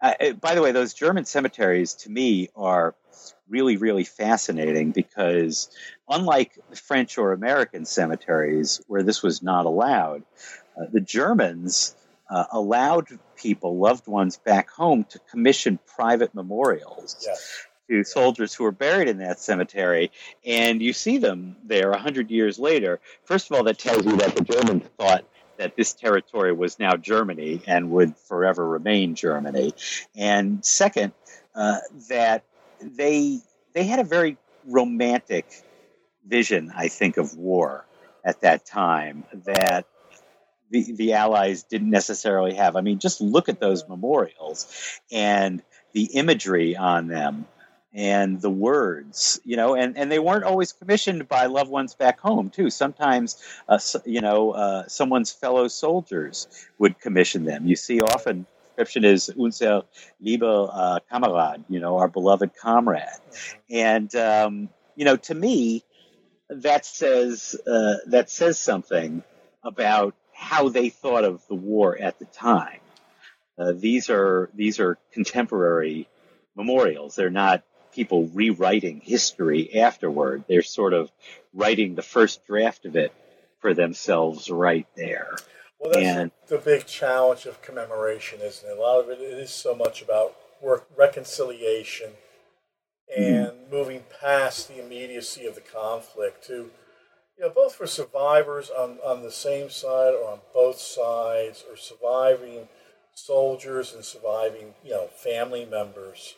uh, 0.03 0.33
by 0.41 0.55
the 0.55 0.61
way, 0.61 0.73
those 0.73 0.93
German 0.93 1.25
cemeteries 1.25 1.95
to 1.95 2.11
me 2.11 2.51
are 2.55 2.95
really, 3.49 3.77
really 3.77 4.05
fascinating 4.05 4.93
because 4.93 5.71
unlike 6.09 6.59
the 6.71 6.77
French 6.77 7.19
or 7.19 7.33
American 7.33 7.85
cemeteries 7.85 8.81
where 8.87 9.03
this 9.03 9.23
was 9.23 9.43
not 9.43 9.67
allowed, 9.67 10.23
uh, 10.77 10.87
the 10.93 11.01
Germans 11.01 11.95
uh, 12.29 12.45
allowed 12.53 13.07
people, 13.37 13.79
loved 13.79 14.07
ones 14.07 14.37
back 14.37 14.71
home, 14.71 15.05
to 15.05 15.19
commission 15.31 15.79
private 15.87 16.35
memorials. 16.35 17.17
Yes 17.25 17.67
to 17.89 18.05
soldiers 18.05 18.55
who 18.55 18.65
were 18.65 18.73
buried 18.73 19.09
in 19.09 19.19
that 19.19 19.39
cemetery, 19.39 20.11
and 20.45 20.83
you 20.83 20.93
see 20.93 21.19
them 21.19 21.57
there 21.65 21.91
a 21.91 21.99
hundred 21.99 22.31
years 22.31 22.59
later. 22.59 23.01
First 23.25 23.51
of 23.51 23.57
all, 23.57 23.65
that 23.65 23.79
tells 23.79 24.05
you 24.05 24.17
that 24.17 24.35
the 24.35 24.43
Germans 24.43 24.85
thought 24.99 25.25
that 25.57 25.77
this 25.77 25.93
territory 25.95 26.53
was 26.53 26.79
now 26.79 26.97
Germany 26.97 27.63
and 27.67 27.91
would 27.91 28.17
forever 28.17 28.67
remain 28.67 29.15
Germany, 29.15 29.73
and 30.15 30.65
second, 30.65 31.13
uh, 31.55 31.79
that 32.09 32.45
they 32.95 33.41
they 33.75 33.85
had 33.85 33.99
a 33.99 34.05
very 34.05 34.37
romantic 34.67 35.47
vision, 36.27 36.73
I 36.75 36.89
think, 36.89 37.17
of 37.17 37.37
war 37.37 37.87
at 38.25 38.41
that 38.41 38.67
time 38.67 39.25
that 39.45 39.87
the, 40.71 40.93
the 40.93 41.13
Allies 41.13 41.63
didn't 41.63 41.91
necessarily 41.91 42.55
have. 42.55 42.77
I 42.77 42.81
mean, 42.81 42.99
just 42.99 43.21
look 43.21 43.49
at 43.49 43.61
those 43.61 43.89
memorials 43.89 44.67
and 45.13 45.63
the 45.93 46.05
imagery 46.15 46.77
on 46.77 47.07
them 47.07 47.47
and 47.95 48.41
the 48.43 48.51
words, 48.51 49.41
you 49.45 49.57
know, 49.57 49.75
and, 49.75 49.97
and 49.97 50.11
they 50.13 50.19
weren't 50.19 50.45
always 50.45 50.73
commissioned 50.73 51.29
by 51.29 51.47
loved 51.47 51.71
ones 51.71 51.95
back 51.95 52.21
home, 52.21 52.51
too. 52.51 52.69
Sometimes, 52.69 53.43
uh, 53.69 53.79
you 54.05 54.21
know, 54.21 54.51
uh, 54.51 54.87
someone's 54.89 55.33
fellow 55.33 55.69
soldiers 55.69 56.49
would 56.79 56.99
commission 56.99 57.45
them. 57.45 57.67
You 57.67 57.77
see 57.77 58.01
often 58.01 58.47
description 58.77 59.05
is 59.05 59.31
unser 59.39 59.83
lieber 60.21 60.69
uh, 60.71 60.99
Kamerad, 61.11 61.65
you 61.69 61.81
know, 61.81 61.97
our 61.97 62.09
beloved 62.09 62.51
comrade. 62.61 63.05
And, 63.71 64.15
um, 64.15 64.69
you 64.95 65.07
know, 65.07 65.17
to 65.17 65.35
me, 65.35 65.83
that 66.51 66.85
says, 66.85 67.57
uh, 67.67 67.95
that 68.09 68.31
says 68.31 68.59
something 68.59 69.23
about 69.65 70.15
how 70.33 70.69
they 70.69 70.91
thought 70.91 71.25
of 71.25 71.43
the 71.49 71.55
war 71.55 71.97
at 71.99 72.19
the 72.19 72.27
time. 72.27 72.81
Uh, 73.59 73.73
these 73.75 74.11
are, 74.11 74.51
these 74.55 74.79
are 74.79 74.99
contemporary 75.13 76.07
memorials. 76.55 77.17
They're 77.17 77.31
not 77.31 77.63
people 77.95 78.27
rewriting 78.27 79.01
history 79.01 79.81
afterward. 79.81 80.45
They're 80.49 80.61
sort 80.61 80.93
of 80.93 81.11
writing 81.55 81.95
the 81.95 82.03
first 82.03 82.47
draft 82.47 82.85
of 82.85 82.95
it 82.97 83.13
for 83.61 83.73
themselves 83.73 84.51
right 84.51 84.87
there. 84.95 85.35
Well, 85.79 85.93
that's 85.93 86.07
and, 86.07 86.31
the 86.49 86.59
big 86.59 86.87
challenge 86.87 87.47
of 87.47 87.61
commemoration, 87.63 88.41
isn't 88.41 88.69
it? 88.69 88.79
A 88.79 88.81
lot 88.81 89.01
of 89.01 89.11
it, 89.11 89.21
it 89.21 89.39
is 89.39 89.51
so 89.51 89.75
much 89.75 90.03
about 90.03 90.35
work, 90.61 90.87
reconciliation 90.97 92.13
and 93.15 93.47
mm-hmm. 93.47 93.71
moving 93.75 94.05
past 94.21 94.69
the 94.69 94.85
immediacy 94.85 95.47
of 95.47 95.55
the 95.55 95.61
conflict 95.61 96.45
to, 96.47 96.71
you 97.39 97.41
know, 97.41 97.51
both 97.51 97.75
for 97.75 97.87
survivors 97.87 98.71
on, 98.71 98.99
on 99.05 99.23
the 99.23 99.31
same 99.31 99.71
side 99.71 100.15
or 100.15 100.33
on 100.33 100.41
both 100.53 100.79
sides, 100.79 101.65
or 101.69 101.77
surviving 101.77 102.69
soldiers 103.15 103.95
and 103.95 104.05
surviving, 104.05 104.75
you 104.85 104.91
know, 104.91 105.07
family 105.07 105.65
members 105.65 106.35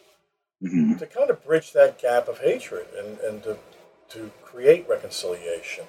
mm-hmm. 0.62 0.96
to 0.96 1.07
kind 1.07 1.31
of 1.31 1.44
bridge 1.44 1.72
that 1.72 1.98
gap 1.98 2.29
of 2.29 2.40
hatred 2.40 2.87
and, 2.96 3.18
and 3.20 3.42
to, 3.42 3.57
to 4.11 4.31
create 4.42 4.88
reconciliation. 4.88 5.85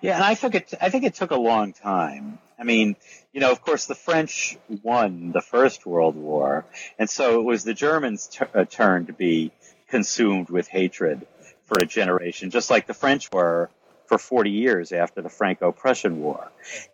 Yeah, 0.00 0.16
and 0.16 0.24
I 0.24 0.34
think 0.34 0.54
it. 0.54 0.74
I 0.80 0.90
think 0.90 1.04
it 1.04 1.14
took 1.14 1.30
a 1.30 1.36
long 1.36 1.72
time. 1.72 2.38
I 2.58 2.64
mean, 2.64 2.96
you 3.32 3.40
know, 3.40 3.50
of 3.50 3.62
course, 3.62 3.86
the 3.86 3.94
French 3.94 4.56
won 4.82 5.32
the 5.32 5.40
First 5.40 5.86
World 5.86 6.16
War, 6.16 6.64
and 6.98 7.10
so 7.10 7.40
it 7.40 7.44
was 7.44 7.64
the 7.64 7.74
Germans' 7.74 8.28
t- 8.28 8.44
uh, 8.54 8.64
turn 8.64 9.06
to 9.06 9.12
be 9.12 9.52
consumed 9.88 10.50
with 10.50 10.68
hatred 10.68 11.26
for 11.66 11.78
a 11.78 11.86
generation, 11.86 12.50
just 12.50 12.70
like 12.70 12.86
the 12.86 12.94
French 12.94 13.30
were 13.32 13.70
for 14.06 14.18
40 14.18 14.50
years 14.50 14.92
after 14.92 15.22
the 15.22 15.30
Franco-Prussian 15.30 16.20
War. 16.20 16.50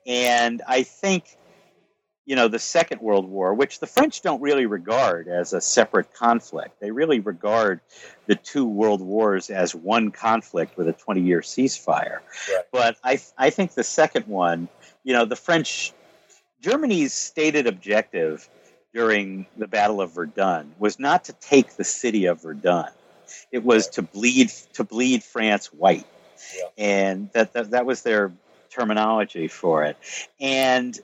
And 0.07 0.63
I 0.67 0.85
think 0.85 1.25
you 2.31 2.37
know, 2.37 2.47
the 2.47 2.61
Second 2.61 3.01
World 3.01 3.29
War, 3.29 3.55
which 3.55 3.81
the 3.81 3.89
French 3.89 4.23
don't 4.23 4.41
really 4.41 4.65
regard 4.65 5.27
as 5.27 5.53
a 5.53 5.61
separate 5.61 6.15
conflict. 6.15 6.79
They 6.79 6.93
really 6.93 7.19
regard 7.19 7.81
the 8.27 8.37
two 8.37 8.69
world 8.69 9.01
wars 9.01 9.51
as 9.51 9.75
one 9.75 10.13
conflict 10.13 10.77
with 10.77 10.87
a 10.87 10.93
20 10.93 11.23
year 11.23 11.41
ceasefire. 11.41 12.21
Right. 12.49 12.65
But 12.71 12.97
I, 13.03 13.19
I 13.37 13.51
think 13.51 13.75
the 13.75 13.83
second 13.83 14.29
one, 14.29 14.69
you 15.03 15.13
know, 15.13 15.25
the 15.25 15.35
French, 15.35 15.93
Germany's 16.61 17.13
stated 17.13 17.67
objective 17.67 18.49
during 18.95 19.47
the 19.57 19.67
Battle 19.67 20.01
of 20.01 20.15
Verdun 20.15 20.73
was 20.79 21.01
not 21.01 21.25
to 21.25 21.33
take 21.33 21.75
the 21.75 21.83
city 21.83 22.27
of 22.27 22.43
Verdun. 22.43 22.91
It 23.51 23.65
was 23.65 23.87
right. 23.87 23.93
to 23.95 24.03
bleed 24.03 24.53
to 24.75 24.85
bleed 24.85 25.25
France 25.25 25.73
white, 25.73 26.07
yeah. 26.57 26.69
and 26.79 27.29
that, 27.33 27.55
that 27.55 27.73
that 27.73 27.87
was 27.87 28.03
their 28.03 28.31
terminology 28.71 29.49
for 29.49 29.83
it. 29.83 29.97
And 30.41 30.97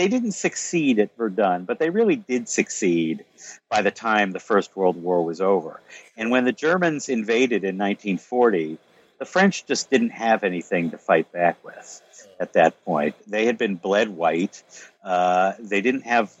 they 0.00 0.08
didn't 0.08 0.32
succeed 0.32 0.98
at 0.98 1.14
Verdun, 1.14 1.66
but 1.66 1.78
they 1.78 1.90
really 1.90 2.16
did 2.16 2.48
succeed 2.48 3.22
by 3.68 3.82
the 3.82 3.90
time 3.90 4.30
the 4.30 4.40
First 4.40 4.74
World 4.74 4.96
War 4.96 5.22
was 5.22 5.42
over. 5.42 5.78
And 6.16 6.30
when 6.30 6.46
the 6.46 6.52
Germans 6.52 7.10
invaded 7.10 7.64
in 7.64 7.76
1940, 7.76 8.78
the 9.18 9.26
French 9.26 9.66
just 9.66 9.90
didn't 9.90 10.12
have 10.12 10.42
anything 10.42 10.92
to 10.92 10.96
fight 10.96 11.30
back 11.32 11.62
with 11.62 12.00
at 12.40 12.54
that 12.54 12.82
point. 12.82 13.14
They 13.26 13.44
had 13.44 13.58
been 13.58 13.74
bled 13.74 14.08
white. 14.08 14.62
Uh, 15.04 15.52
they 15.58 15.82
didn't 15.82 16.06
have 16.06 16.32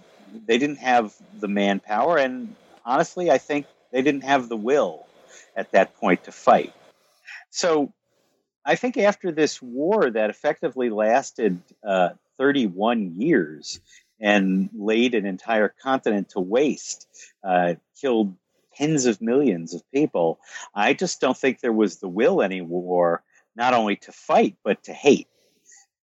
they 0.46 0.56
didn't 0.56 0.78
have 0.78 1.14
the 1.38 1.48
manpower, 1.48 2.16
and 2.16 2.56
honestly, 2.86 3.30
I 3.30 3.36
think 3.36 3.66
they 3.92 4.00
didn't 4.00 4.24
have 4.24 4.48
the 4.48 4.56
will 4.56 5.06
at 5.54 5.72
that 5.72 5.96
point 5.96 6.24
to 6.24 6.32
fight. 6.32 6.72
So 7.50 7.92
I 8.64 8.76
think 8.76 8.96
after 8.96 9.32
this 9.32 9.60
war 9.60 10.08
that 10.08 10.30
effectively 10.30 10.88
lasted 10.88 11.60
uh, 11.86 12.10
31 12.40 13.20
years 13.20 13.80
and 14.18 14.70
laid 14.74 15.14
an 15.14 15.26
entire 15.26 15.68
continent 15.68 16.30
to 16.30 16.40
waste, 16.40 17.06
uh, 17.44 17.74
killed 18.00 18.34
tens 18.74 19.04
of 19.04 19.20
millions 19.20 19.74
of 19.74 19.82
people. 19.92 20.40
I 20.74 20.94
just 20.94 21.20
don't 21.20 21.36
think 21.36 21.60
there 21.60 21.72
was 21.72 21.98
the 21.98 22.08
will 22.08 22.40
anymore, 22.40 23.22
not 23.54 23.74
only 23.74 23.96
to 23.96 24.12
fight, 24.12 24.56
but 24.64 24.84
to 24.84 24.94
hate. 24.94 25.28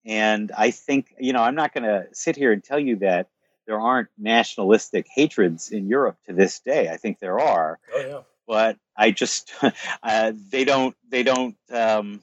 And 0.05 0.51
I 0.55 0.69
think, 0.69 1.11
you 1.19 1.33
know, 1.33 1.41
I'm 1.41 1.55
not 1.55 1.73
going 1.73 1.85
to 1.85 2.05
sit 2.13 2.35
here 2.35 2.51
and 2.51 2.63
tell 2.63 2.79
you 2.79 2.97
that 2.97 3.29
there 3.65 3.79
aren't 3.79 4.09
nationalistic 4.15 5.07
hatreds 5.09 5.71
in 5.71 5.87
Europe 5.87 6.17
to 6.27 6.33
this 6.33 6.59
day. 6.59 6.87
I 6.87 6.97
think 6.97 7.17
there 7.17 7.39
are. 7.39 7.79
Oh, 7.95 7.99
yeah. 7.99 8.19
But 8.47 8.77
I 8.95 9.09
just, 9.09 9.51
uh, 10.03 10.33
they 10.51 10.65
don't, 10.65 10.95
they 11.09 11.23
don't, 11.23 11.57
um, 11.71 12.21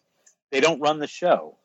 they 0.52 0.60
don't 0.60 0.80
run 0.80 1.00
the 1.00 1.08
show 1.08 1.58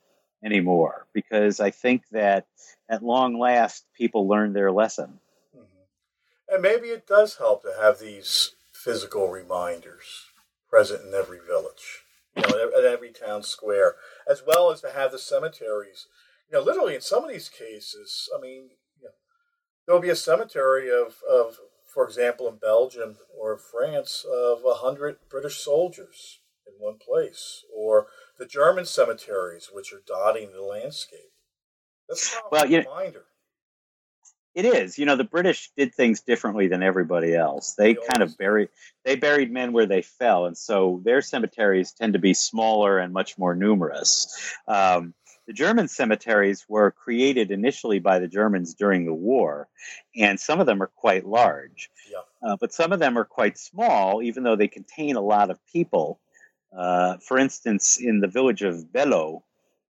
anymore 0.43 1.05
because 1.13 1.59
I 1.59 1.71
think 1.71 2.03
that 2.11 2.47
at 2.89 3.03
long 3.03 3.37
last 3.37 3.85
people 3.93 4.27
learn 4.27 4.53
their 4.53 4.71
lesson. 4.71 5.19
Mm-hmm. 5.55 6.53
And 6.53 6.61
maybe 6.61 6.87
it 6.87 7.07
does 7.07 7.37
help 7.37 7.63
to 7.63 7.73
have 7.79 7.99
these 7.99 8.55
physical 8.71 9.29
reminders 9.29 10.25
present 10.69 11.05
in 11.05 11.13
every 11.13 11.39
village, 11.39 12.03
you 12.35 12.43
know, 12.43 12.71
at 12.77 12.85
every 12.85 13.11
town 13.11 13.43
square, 13.43 13.95
as 14.29 14.41
well 14.45 14.71
as 14.71 14.81
to 14.81 14.91
have 14.91 15.11
the 15.11 15.19
cemeteries, 15.19 16.07
you 16.49 16.57
know, 16.57 16.63
literally 16.63 16.95
in 16.95 17.01
some 17.01 17.23
of 17.23 17.29
these 17.29 17.49
cases, 17.49 18.29
I 18.35 18.41
mean, 18.41 18.69
you 18.99 19.05
know, 19.05 19.09
there'll 19.85 20.01
be 20.01 20.09
a 20.09 20.15
cemetery 20.15 20.89
of, 20.89 21.17
of, 21.29 21.57
for 21.93 22.05
example, 22.05 22.47
in 22.47 22.55
Belgium 22.55 23.17
or 23.37 23.57
France, 23.57 24.25
of 24.31 24.59
a 24.65 24.75
hundred 24.75 25.17
British 25.29 25.57
soldiers 25.57 26.39
in 26.65 26.73
one 26.77 26.97
place, 26.97 27.63
or 27.75 28.07
the 28.39 28.45
German 28.45 28.85
cemeteries, 28.85 29.69
which 29.71 29.93
are 29.93 30.01
dotting 30.07 30.51
the 30.51 30.63
landscape. 30.63 31.31
That's 32.07 32.33
a 32.33 32.39
well, 32.51 32.65
you 32.65 32.79
reminder. 32.79 33.25
It 34.55 34.65
is. 34.65 34.97
You 34.97 35.05
know, 35.05 35.15
the 35.15 35.23
British 35.23 35.69
did 35.77 35.93
things 35.93 36.21
differently 36.21 36.67
than 36.67 36.81
everybody 36.81 37.35
else. 37.35 37.75
They, 37.75 37.93
they 37.93 37.99
kind 38.09 38.23
of 38.23 38.35
buried 38.37 38.69
they 39.05 39.15
buried 39.15 39.51
men 39.51 39.73
where 39.73 39.85
they 39.85 40.01
fell, 40.01 40.45
and 40.45 40.57
so 40.57 41.01
their 41.03 41.21
cemeteries 41.21 41.91
tend 41.91 42.13
to 42.13 42.19
be 42.19 42.33
smaller 42.33 42.97
and 42.97 43.13
much 43.13 43.37
more 43.37 43.53
numerous. 43.53 44.55
Um, 44.67 45.13
the 45.45 45.53
German 45.53 45.87
cemeteries 45.87 46.65
were 46.67 46.91
created 46.91 47.51
initially 47.51 47.99
by 47.99 48.19
the 48.19 48.27
Germans 48.27 48.73
during 48.73 49.05
the 49.05 49.13
war, 49.13 49.67
and 50.15 50.39
some 50.39 50.59
of 50.59 50.67
them 50.67 50.81
are 50.81 50.91
quite 50.95 51.25
large. 51.25 51.89
Yeah. 52.11 52.19
Uh, 52.47 52.57
but 52.59 52.73
some 52.73 52.91
of 52.91 52.99
them 52.99 53.17
are 53.17 53.25
quite 53.25 53.57
small, 53.57 54.21
even 54.21 54.43
though 54.43 54.55
they 54.55 54.67
contain 54.67 55.15
a 55.15 55.21
lot 55.21 55.49
of 55.49 55.59
people. 55.71 56.19
Uh, 56.75 57.17
for 57.17 57.37
instance, 57.37 57.97
in 57.97 58.19
the 58.19 58.27
village 58.27 58.61
of 58.61 58.91
Belleau, 58.91 59.43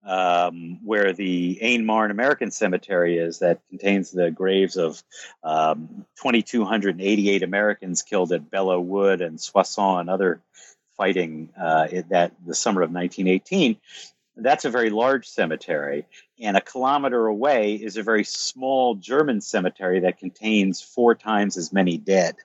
um, 0.06 0.80
where 0.84 1.12
the 1.14 1.60
Aisne 1.62 1.84
Marne 1.84 2.12
American 2.12 2.52
Cemetery 2.52 3.18
is, 3.18 3.40
that 3.40 3.60
contains 3.70 4.12
the 4.12 4.32
graves 4.32 4.78
of 4.78 5.04
um, 5.44 6.06
2,288 6.18 7.44
Americans 7.44 8.02
killed 8.02 8.32
at 8.32 8.50
Belleau 8.50 8.82
Wood 8.82 9.22
and 9.22 9.40
Soissons 9.40 10.00
and 10.00 10.10
other 10.10 10.42
fighting 10.96 11.50
uh, 11.60 11.88
that 12.10 12.34
the 12.46 12.56
summer 12.56 12.82
of 12.82 12.92
1918. 12.92 13.78
That's 14.36 14.66
a 14.66 14.70
very 14.70 14.90
large 14.90 15.28
cemetery. 15.28 16.06
And 16.42 16.56
a 16.56 16.62
kilometer 16.62 17.26
away 17.28 17.76
is 17.76 17.98
a 17.98 18.04
very 18.04 18.24
small 18.24 18.96
German 18.96 19.42
cemetery 19.42 20.02
that 20.02 20.20
contains 20.20 20.82
four 20.82 21.14
times 21.14 21.58
as 21.58 21.74
many 21.74 21.98
dead 21.98 22.36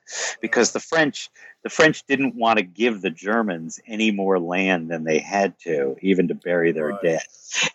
because 0.41 0.71
the 0.71 0.79
French 0.79 1.29
the 1.65 1.69
French 1.69 2.05
didn't 2.05 2.35
want 2.35 2.59
to 2.59 2.63
give 2.63 3.01
the 3.01 3.09
Germans 3.09 3.79
any 3.87 4.11
more 4.11 4.39
land 4.39 4.91
than 4.91 5.03
they 5.03 5.17
had 5.17 5.57
to, 5.61 5.95
even 5.99 6.27
to 6.27 6.35
bury 6.35 6.73
their 6.73 6.89
right. 6.89 7.01
dead. 7.01 7.21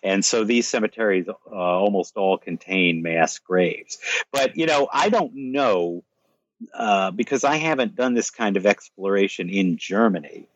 And 0.01 0.23
so 0.23 0.45
these 0.45 0.65
cemeteries 0.65 1.27
uh, 1.27 1.53
almost 1.53 2.15
all 2.15 2.37
contain 2.37 3.01
mass 3.01 3.39
graves. 3.39 3.97
But, 4.31 4.55
you 4.55 4.65
know, 4.65 4.87
I 4.89 5.09
don't 5.09 5.35
know 5.35 6.05
uh, 6.73 7.11
because 7.11 7.43
I 7.43 7.57
haven't 7.57 7.95
done 7.95 8.13
this 8.13 8.29
kind 8.29 8.55
of 8.55 8.65
exploration 8.65 9.49
in 9.49 9.75
Germany, 9.75 10.47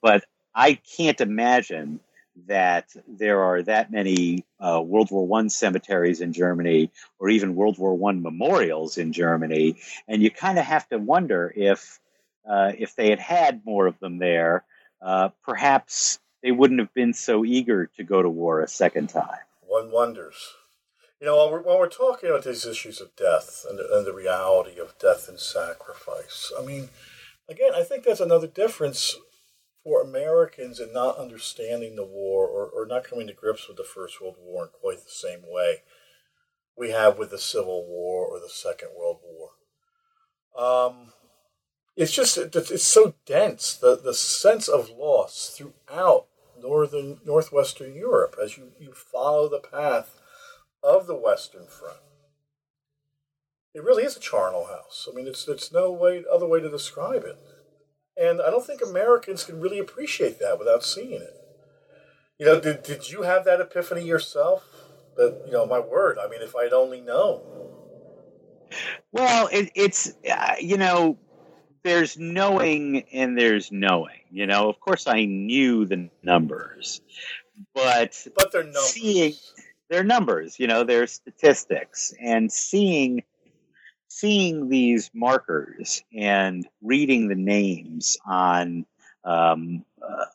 but 0.00 0.24
I 0.54 0.78
can't 0.96 1.20
imagine 1.20 2.00
that 2.46 2.94
there 3.06 3.42
are 3.42 3.62
that 3.62 3.90
many 3.90 4.44
uh, 4.60 4.80
World 4.84 5.10
War 5.10 5.26
One 5.26 5.50
cemeteries 5.50 6.20
in 6.20 6.32
Germany, 6.32 6.90
or 7.18 7.28
even 7.28 7.54
World 7.54 7.78
War 7.78 7.94
One 7.94 8.22
memorials 8.22 8.98
in 8.98 9.12
Germany, 9.12 9.76
and 10.06 10.22
you 10.22 10.30
kind 10.30 10.58
of 10.58 10.64
have 10.64 10.88
to 10.88 10.98
wonder 10.98 11.52
if 11.54 12.00
uh, 12.48 12.72
if 12.78 12.94
they 12.96 13.10
had 13.10 13.18
had 13.18 13.62
more 13.64 13.86
of 13.86 13.98
them 13.98 14.18
there, 14.18 14.64
uh, 15.02 15.30
perhaps 15.44 16.18
they 16.42 16.50
wouldn't 16.50 16.80
have 16.80 16.94
been 16.94 17.12
so 17.12 17.44
eager 17.44 17.86
to 17.96 18.04
go 18.04 18.22
to 18.22 18.28
war 18.28 18.62
a 18.62 18.68
second 18.68 19.08
time. 19.08 19.38
One 19.60 19.90
wonders. 19.90 20.54
You 21.20 21.26
know, 21.26 21.36
while 21.36 21.50
we're, 21.50 21.62
while 21.62 21.78
we're 21.78 21.88
talking 21.88 22.30
about 22.30 22.44
these 22.44 22.64
issues 22.64 23.00
of 23.00 23.14
death 23.16 23.66
and 23.68 23.80
and 23.80 24.06
the 24.06 24.14
reality 24.14 24.78
of 24.78 24.98
death 24.98 25.28
and 25.28 25.38
sacrifice, 25.38 26.52
I 26.58 26.64
mean, 26.64 26.90
again, 27.48 27.72
I 27.74 27.82
think 27.82 28.04
that's 28.04 28.20
another 28.20 28.46
difference 28.46 29.16
for 29.88 30.02
Americans 30.02 30.80
in 30.80 30.92
not 30.92 31.16
understanding 31.16 31.96
the 31.96 32.04
war 32.04 32.46
or, 32.46 32.68
or 32.68 32.86
not 32.86 33.04
coming 33.04 33.26
to 33.26 33.32
grips 33.32 33.66
with 33.66 33.78
the 33.78 33.82
First 33.82 34.20
World 34.20 34.36
War 34.38 34.64
in 34.64 34.70
quite 34.78 34.98
the 34.98 35.10
same 35.10 35.40
way 35.46 35.78
we 36.76 36.90
have 36.90 37.16
with 37.16 37.30
the 37.30 37.38
Civil 37.38 37.86
War 37.86 38.26
or 38.26 38.38
the 38.38 38.50
Second 38.50 38.90
World 38.94 39.20
War. 39.24 39.50
Um, 40.54 41.12
it's 41.96 42.12
just 42.12 42.36
it's 42.36 42.84
so 42.84 43.14
dense 43.24 43.74
the 43.74 43.96
the 43.96 44.12
sense 44.12 44.68
of 44.68 44.90
loss 44.90 45.56
throughout 45.56 46.26
northern 46.60 47.20
northwestern 47.24 47.94
Europe 47.94 48.36
as 48.42 48.58
you, 48.58 48.72
you 48.78 48.92
follow 48.92 49.48
the 49.48 49.58
path 49.58 50.20
of 50.82 51.06
the 51.06 51.16
Western 51.16 51.66
Front. 51.66 52.00
It 53.72 53.82
really 53.82 54.04
is 54.04 54.18
a 54.18 54.20
charnel 54.20 54.66
house. 54.66 55.08
I 55.10 55.14
mean, 55.14 55.26
it's 55.26 55.48
it's 55.48 55.72
no 55.72 55.90
way 55.90 56.24
other 56.30 56.46
way 56.46 56.60
to 56.60 56.70
describe 56.70 57.24
it, 57.24 57.38
and 58.18 58.42
I 58.42 58.50
don't 58.50 58.66
think 58.66 58.82
Americans 58.82 59.44
can 59.44 59.60
really 59.60 59.78
appreciate 59.78 60.38
that 60.40 60.58
without 60.58 60.84
seeing 60.84 61.20
it. 61.22 61.34
You 62.38 62.46
know, 62.46 62.60
did 62.60 62.82
did 62.82 63.10
you 63.10 63.22
have 63.22 63.44
that 63.44 63.60
epiphany 63.60 64.04
yourself? 64.04 64.64
That 65.16 65.42
you 65.46 65.52
know, 65.52 65.66
my 65.66 65.80
word. 65.80 66.18
I 66.18 66.28
mean, 66.28 66.42
if 66.42 66.54
I'd 66.54 66.72
only 66.72 67.00
known. 67.00 67.40
Well, 69.12 69.48
it, 69.52 69.70
it's 69.74 70.12
uh, 70.30 70.54
you 70.60 70.76
know 70.76 71.18
there's 71.82 72.18
knowing 72.18 73.04
and 73.12 73.36
there's 73.36 73.72
knowing. 73.72 74.20
You 74.30 74.46
know, 74.46 74.68
of 74.68 74.78
course, 74.80 75.06
I 75.06 75.24
knew 75.24 75.84
the 75.84 76.10
numbers, 76.22 77.00
but 77.74 78.26
but 78.36 78.52
they're 78.52 78.64
numbers. 78.64 78.90
seeing 78.90 79.34
their 79.88 80.04
numbers. 80.04 80.58
You 80.58 80.66
know, 80.66 80.84
they're 80.84 81.06
statistics, 81.06 82.14
and 82.20 82.52
seeing 82.52 83.22
seeing 84.18 84.68
these 84.68 85.12
markers 85.14 86.02
and 86.12 86.66
reading 86.82 87.28
the 87.28 87.36
names 87.36 88.18
on 88.26 88.84
um, 89.24 89.84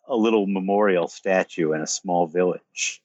a 0.07 0.15
little 0.15 0.47
memorial 0.47 1.09
statue 1.09 1.73
in 1.73 1.81
a 1.81 1.87
small 1.87 2.25
village, 2.25 3.01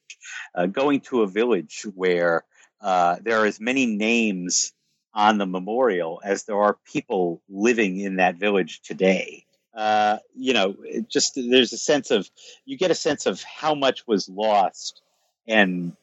uh, 0.54 0.66
going 0.66 1.00
to 1.00 1.22
a 1.22 1.26
village 1.26 1.84
where 1.96 2.44
uh, 2.80 3.16
there 3.22 3.40
are 3.40 3.46
as 3.46 3.58
many 3.58 3.86
names 3.86 4.72
on 5.12 5.36
the 5.38 5.46
memorial 5.46 6.20
as 6.22 6.44
there 6.44 6.62
are 6.62 6.78
people 6.84 7.42
living 7.48 7.98
in 7.98 8.16
that 8.16 8.36
village 8.36 8.80
today. 8.82 9.44
Uh, 9.74 10.18
you 10.36 10.52
know, 10.52 10.76
just 11.08 11.34
there's 11.34 11.72
a 11.72 11.78
sense 11.78 12.12
of 12.12 12.30
you 12.64 12.78
get 12.78 12.92
a 12.92 12.94
sense 12.94 13.26
of 13.26 13.42
how 13.42 13.74
much 13.74 14.06
was 14.06 14.28
lost, 14.28 15.02
and 15.48 15.96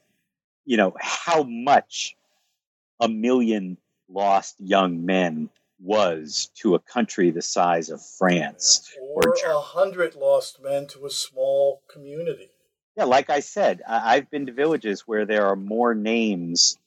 you 0.65 0.75
know 0.75 0.93
how 0.99 1.43
much 1.43 2.17
a 2.99 3.07
million 3.07 3.77
lost 4.09 4.55
young 4.59 5.05
men 5.05 5.49
was 5.79 6.49
to 6.55 6.75
a 6.75 6.79
country 6.79 7.31
the 7.31 7.41
size 7.41 7.89
of 7.89 8.01
France, 8.17 8.89
yeah. 8.95 9.03
or 9.03 9.33
a 9.51 9.59
hundred 9.59 10.15
lost 10.15 10.61
men 10.63 10.87
to 10.87 11.05
a 11.05 11.09
small 11.09 11.81
community. 11.89 12.49
Yeah, 12.97 13.03
like 13.03 13.29
I 13.29 13.41
said, 13.41 13.81
I've 13.87 14.31
been 14.31 14.45
to 14.45 14.53
villages 14.53 15.01
where 15.01 15.25
there 15.25 15.47
are 15.47 15.57
more 15.57 15.93
names 15.93 16.77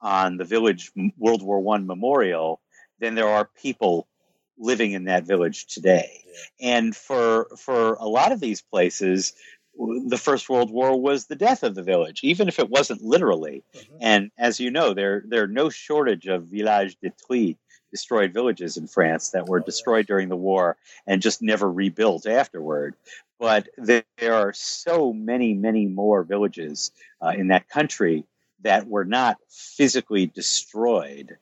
on 0.00 0.38
the 0.38 0.44
village 0.44 0.90
World 1.18 1.42
War 1.42 1.60
One 1.60 1.86
memorial 1.86 2.60
than 3.00 3.14
there 3.14 3.28
are 3.28 3.48
people 3.60 4.08
living 4.56 4.92
in 4.92 5.04
that 5.04 5.24
village 5.24 5.66
today. 5.66 6.24
Yeah. 6.26 6.78
And 6.78 6.96
for 6.96 7.48
for 7.58 7.94
a 7.94 8.06
lot 8.06 8.32
of 8.32 8.40
these 8.40 8.62
places, 8.62 9.34
the 9.78 10.18
First 10.18 10.48
World 10.48 10.70
War 10.70 11.00
was 11.00 11.26
the 11.26 11.36
death 11.36 11.62
of 11.62 11.74
the 11.74 11.82
village, 11.82 12.20
even 12.22 12.48
if 12.48 12.58
it 12.58 12.68
wasn't 12.68 13.02
literally. 13.02 13.62
Mm-hmm. 13.74 13.96
And 14.00 14.30
as 14.36 14.58
you 14.60 14.70
know, 14.70 14.92
there 14.94 15.22
there 15.26 15.44
are 15.44 15.48
no 15.48 15.70
shortage 15.70 16.26
of 16.26 16.48
villages 16.48 16.96
détruits, 17.02 17.56
destroyed 17.90 18.32
villages 18.32 18.76
in 18.76 18.86
France 18.86 19.30
that 19.30 19.46
were 19.46 19.60
oh, 19.60 19.64
destroyed 19.64 20.04
yes. 20.04 20.08
during 20.08 20.28
the 20.28 20.36
war 20.36 20.76
and 21.06 21.22
just 21.22 21.42
never 21.42 21.70
rebuilt 21.70 22.26
afterward. 22.26 22.96
But 23.38 23.68
there 23.76 24.04
are 24.24 24.52
so 24.52 25.12
many, 25.12 25.54
many 25.54 25.86
more 25.86 26.24
villages 26.24 26.90
uh, 27.22 27.28
in 27.28 27.48
that 27.48 27.68
country 27.68 28.24
that 28.62 28.88
were 28.88 29.04
not 29.04 29.36
physically 29.48 30.26
destroyed, 30.26 31.36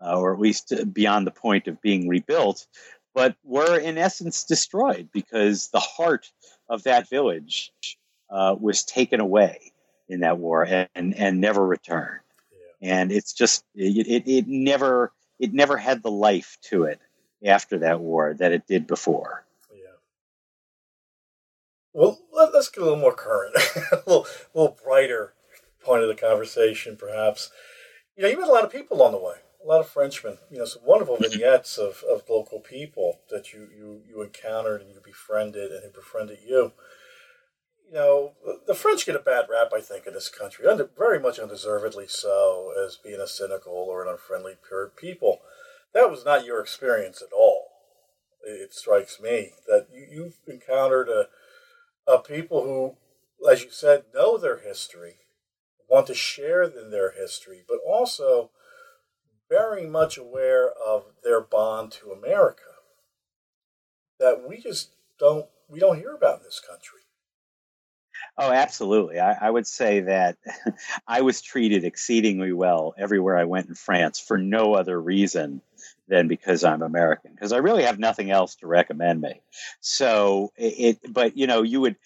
uh, 0.00 0.18
or 0.18 0.32
at 0.32 0.40
least 0.40 0.72
beyond 0.92 1.26
the 1.26 1.30
point 1.30 1.68
of 1.68 1.82
being 1.82 2.08
rebuilt, 2.08 2.66
but 3.14 3.36
were 3.44 3.78
in 3.78 3.98
essence 3.98 4.44
destroyed 4.44 5.10
because 5.12 5.68
the 5.68 5.80
heart 5.80 6.30
of 6.68 6.82
that 6.84 7.08
village 7.08 7.72
uh, 8.30 8.56
was 8.58 8.84
taken 8.84 9.20
away 9.20 9.72
in 10.08 10.20
that 10.20 10.38
war 10.38 10.62
and, 10.94 11.14
and 11.16 11.40
never 11.40 11.64
returned. 11.64 12.20
Yeah. 12.80 12.94
And 12.94 13.12
it's 13.12 13.32
just 13.32 13.64
it, 13.74 14.06
it, 14.06 14.30
it 14.30 14.48
never 14.48 15.12
it 15.38 15.52
never 15.52 15.76
had 15.76 16.02
the 16.02 16.10
life 16.10 16.56
to 16.62 16.84
it 16.84 17.00
after 17.44 17.78
that 17.78 18.00
war 18.00 18.34
that 18.34 18.52
it 18.52 18.66
did 18.66 18.86
before. 18.86 19.44
Yeah. 19.74 19.96
Well, 21.92 22.20
let, 22.32 22.54
us 22.54 22.68
get 22.68 22.82
a 22.82 22.84
little 22.84 22.98
more 22.98 23.14
current, 23.14 23.56
a 23.92 23.96
little, 24.06 24.26
little 24.54 24.78
brighter 24.84 25.34
point 25.82 26.02
of 26.02 26.08
the 26.08 26.14
conversation, 26.14 26.96
perhaps. 26.96 27.50
You 28.16 28.22
know, 28.22 28.28
you 28.28 28.38
met 28.38 28.48
a 28.48 28.52
lot 28.52 28.64
of 28.64 28.70
people 28.70 29.02
on 29.02 29.12
the 29.12 29.18
way, 29.18 29.36
a 29.62 29.68
lot 29.68 29.80
of 29.80 29.88
Frenchmen. 29.88 30.38
You 30.50 30.58
know, 30.58 30.64
some 30.64 30.82
wonderful 30.84 31.16
mm-hmm. 31.16 31.30
vignettes 31.30 31.78
of, 31.78 32.04
of 32.10 32.28
local 32.28 32.60
people 32.60 33.20
that 33.30 33.52
you, 33.52 33.68
you, 33.76 34.02
you 34.08 34.22
encountered 34.22 34.82
and 34.82 34.90
you 34.90 35.00
befriended 35.02 35.70
and 35.70 35.84
who 35.84 35.90
befriended 35.90 36.38
you. 36.46 36.72
You 37.88 37.94
know, 37.94 38.32
the 38.66 38.74
French 38.74 39.04
get 39.04 39.16
a 39.16 39.20
bad 39.20 39.46
rap, 39.50 39.72
I 39.74 39.80
think, 39.80 40.06
in 40.06 40.14
this 40.14 40.30
country, 40.30 40.66
under, 40.66 40.88
very 40.96 41.20
much 41.20 41.38
undeservedly 41.38 42.06
so, 42.08 42.72
as 42.84 42.96
being 42.96 43.20
a 43.20 43.26
cynical 43.26 43.72
or 43.72 44.02
an 44.02 44.08
unfriendly 44.08 44.54
people. 44.96 45.40
That 45.92 46.10
was 46.10 46.24
not 46.24 46.46
your 46.46 46.60
experience 46.60 47.20
at 47.20 47.34
all. 47.34 47.66
It 48.44 48.72
strikes 48.72 49.20
me 49.20 49.50
that 49.66 49.88
you, 49.92 50.06
you've 50.10 50.38
encountered 50.46 51.10
a, 51.10 51.28
a 52.10 52.18
people 52.18 52.62
who, 52.62 53.50
as 53.50 53.62
you 53.62 53.70
said, 53.70 54.04
know 54.14 54.38
their 54.38 54.58
history, 54.58 55.16
want 55.88 56.06
to 56.06 56.14
share 56.14 56.62
in 56.62 56.90
their 56.90 57.12
history, 57.12 57.62
but 57.68 57.78
also 57.86 58.50
very 59.52 59.86
much 59.86 60.16
aware 60.16 60.70
of 60.70 61.04
their 61.22 61.42
bond 61.42 61.92
to 61.92 62.10
America 62.10 62.62
that 64.18 64.48
we 64.48 64.58
just 64.58 64.92
don't 65.18 65.46
we 65.68 65.78
don't 65.78 65.98
hear 65.98 66.14
about 66.14 66.38
in 66.38 66.44
this 66.44 66.60
country. 66.66 67.00
Oh, 68.38 68.50
absolutely. 68.50 69.20
I, 69.20 69.32
I, 69.32 69.50
would 69.50 69.66
say 69.66 70.00
that 70.00 70.38
I 71.08 71.20
was 71.20 71.42
treated 71.42 71.84
exceedingly 71.84 72.52
well 72.52 72.94
everywhere 72.96 73.36
I 73.36 73.44
went 73.44 73.68
in 73.68 73.74
France 73.74 74.18
for 74.18 74.38
no 74.38 74.74
other 74.74 74.98
reason 74.98 75.60
than 76.08 76.28
because 76.28 76.64
I'm 76.64 76.82
American, 76.82 77.32
because 77.34 77.52
I 77.52 77.58
really 77.58 77.82
have 77.82 77.98
nothing 77.98 78.30
else 78.30 78.54
to 78.56 78.66
recommend 78.66 79.20
me. 79.20 79.42
So 79.80 80.52
it, 80.56 80.98
but 81.12 81.36
you 81.36 81.46
know, 81.46 81.62
you 81.62 81.80
would, 81.82 81.96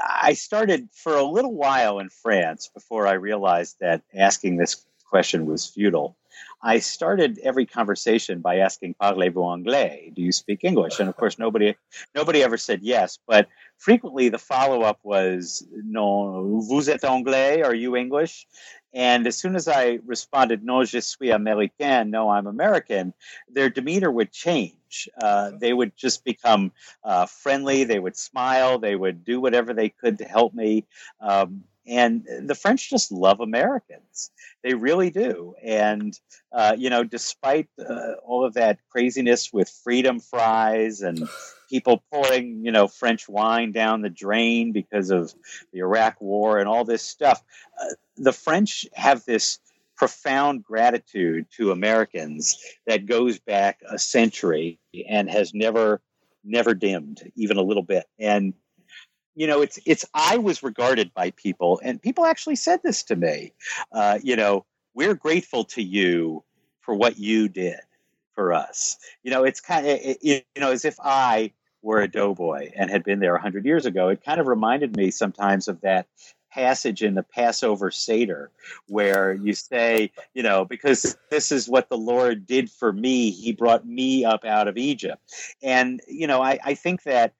I 0.00 0.34
started 0.34 0.88
for 0.92 1.16
a 1.16 1.24
little 1.24 1.54
while 1.54 1.98
in 1.98 2.10
France 2.10 2.70
before 2.72 3.06
I 3.06 3.14
realized 3.14 3.76
that 3.80 4.02
asking 4.14 4.56
this 4.56 4.84
question 5.12 5.44
was 5.44 5.66
futile. 5.66 6.16
I 6.62 6.78
started 6.78 7.38
every 7.42 7.66
conversation 7.66 8.40
by 8.40 8.54
asking 8.66 8.94
"Parlez-vous 8.94 9.52
anglais?" 9.56 10.12
Do 10.16 10.22
you 10.22 10.32
speak 10.32 10.60
English? 10.64 11.00
And 11.00 11.08
of 11.10 11.16
course, 11.20 11.36
nobody 11.38 11.68
nobody 12.14 12.42
ever 12.42 12.56
said 12.56 12.80
yes. 12.82 13.18
But 13.32 13.44
frequently, 13.76 14.30
the 14.30 14.38
follow 14.52 14.80
up 14.90 15.00
was 15.02 15.66
"Non, 15.96 16.62
vous 16.68 16.88
êtes 16.88 17.04
anglais? 17.04 17.62
Are 17.62 17.74
you 17.74 17.94
English?" 18.04 18.46
And 18.94 19.26
as 19.26 19.36
soon 19.36 19.54
as 19.60 19.66
I 19.68 19.98
responded 20.14 20.64
"Non, 20.64 20.86
je 20.86 21.00
suis 21.00 21.30
américain," 21.30 22.08
no, 22.08 22.30
I'm 22.30 22.46
American, 22.46 23.12
their 23.56 23.70
demeanor 23.70 24.10
would 24.10 24.32
change. 24.32 25.08
Uh, 25.20 25.50
they 25.62 25.72
would 25.78 25.92
just 25.96 26.24
become 26.24 26.72
uh, 27.04 27.26
friendly. 27.26 27.84
They 27.84 27.98
would 28.04 28.16
smile. 28.16 28.78
They 28.78 28.96
would 29.02 29.24
do 29.24 29.40
whatever 29.44 29.74
they 29.74 29.90
could 30.00 30.16
to 30.18 30.24
help 30.24 30.54
me. 30.54 30.86
Um, 31.20 31.64
and 31.86 32.24
the 32.42 32.54
French 32.54 32.88
just 32.88 33.10
love 33.10 33.40
Americans. 33.40 34.30
They 34.62 34.74
really 34.74 35.10
do. 35.10 35.54
And, 35.62 36.18
uh, 36.52 36.74
you 36.78 36.90
know, 36.90 37.02
despite 37.02 37.68
uh, 37.78 38.12
all 38.24 38.44
of 38.44 38.54
that 38.54 38.78
craziness 38.90 39.52
with 39.52 39.68
freedom 39.82 40.20
fries 40.20 41.00
and 41.00 41.28
people 41.68 42.02
pouring, 42.12 42.64
you 42.64 42.70
know, 42.70 42.86
French 42.86 43.28
wine 43.28 43.72
down 43.72 44.02
the 44.02 44.10
drain 44.10 44.72
because 44.72 45.10
of 45.10 45.34
the 45.72 45.80
Iraq 45.80 46.20
war 46.20 46.58
and 46.58 46.68
all 46.68 46.84
this 46.84 47.02
stuff, 47.02 47.42
uh, 47.80 47.94
the 48.16 48.32
French 48.32 48.86
have 48.92 49.24
this 49.24 49.58
profound 49.96 50.64
gratitude 50.64 51.46
to 51.56 51.72
Americans 51.72 52.58
that 52.86 53.06
goes 53.06 53.38
back 53.38 53.80
a 53.88 53.98
century 53.98 54.78
and 55.08 55.30
has 55.30 55.52
never 55.54 56.00
never 56.44 56.74
dimmed 56.74 57.22
even 57.36 57.56
a 57.56 57.62
little 57.62 57.84
bit 57.84 58.04
and 58.18 58.52
you 59.34 59.46
know 59.46 59.62
it's 59.62 59.78
it's 59.86 60.04
i 60.14 60.38
was 60.38 60.62
regarded 60.62 61.12
by 61.14 61.30
people 61.32 61.80
and 61.84 62.02
people 62.02 62.24
actually 62.26 62.56
said 62.56 62.80
this 62.82 63.02
to 63.04 63.16
me 63.16 63.52
uh, 63.92 64.18
you 64.22 64.36
know 64.36 64.64
we're 64.94 65.14
grateful 65.14 65.64
to 65.64 65.82
you 65.82 66.44
for 66.80 66.94
what 66.94 67.18
you 67.18 67.48
did 67.48 67.80
for 68.34 68.52
us. 68.52 68.98
You 69.22 69.30
know 69.30 69.44
it's 69.44 69.60
kind 69.60 69.86
of 69.86 69.98
it, 70.00 70.18
you 70.22 70.40
know 70.58 70.72
as 70.72 70.84
if 70.84 70.96
i 71.00 71.52
were 71.82 72.00
a 72.00 72.08
doughboy 72.08 72.70
and 72.76 72.90
had 72.90 73.04
been 73.04 73.20
there 73.20 73.32
100 73.32 73.64
years 73.64 73.86
ago 73.86 74.08
it 74.08 74.24
kind 74.24 74.40
of 74.40 74.46
reminded 74.46 74.96
me 74.96 75.10
sometimes 75.10 75.68
of 75.68 75.80
that 75.82 76.06
passage 76.52 77.02
in 77.02 77.14
the 77.14 77.22
passover 77.22 77.90
seder 77.90 78.50
where 78.86 79.32
you 79.34 79.54
say 79.54 80.10
you 80.34 80.42
know 80.42 80.64
because 80.64 81.16
this 81.30 81.50
is 81.50 81.68
what 81.68 81.88
the 81.88 81.96
lord 81.96 82.46
did 82.46 82.70
for 82.70 82.92
me 82.92 83.30
he 83.30 83.52
brought 83.52 83.86
me 83.86 84.24
up 84.24 84.44
out 84.44 84.68
of 84.68 84.76
egypt. 84.76 85.20
And 85.62 86.00
you 86.08 86.26
know 86.26 86.42
i, 86.42 86.58
I 86.64 86.74
think 86.74 87.02
that 87.04 87.34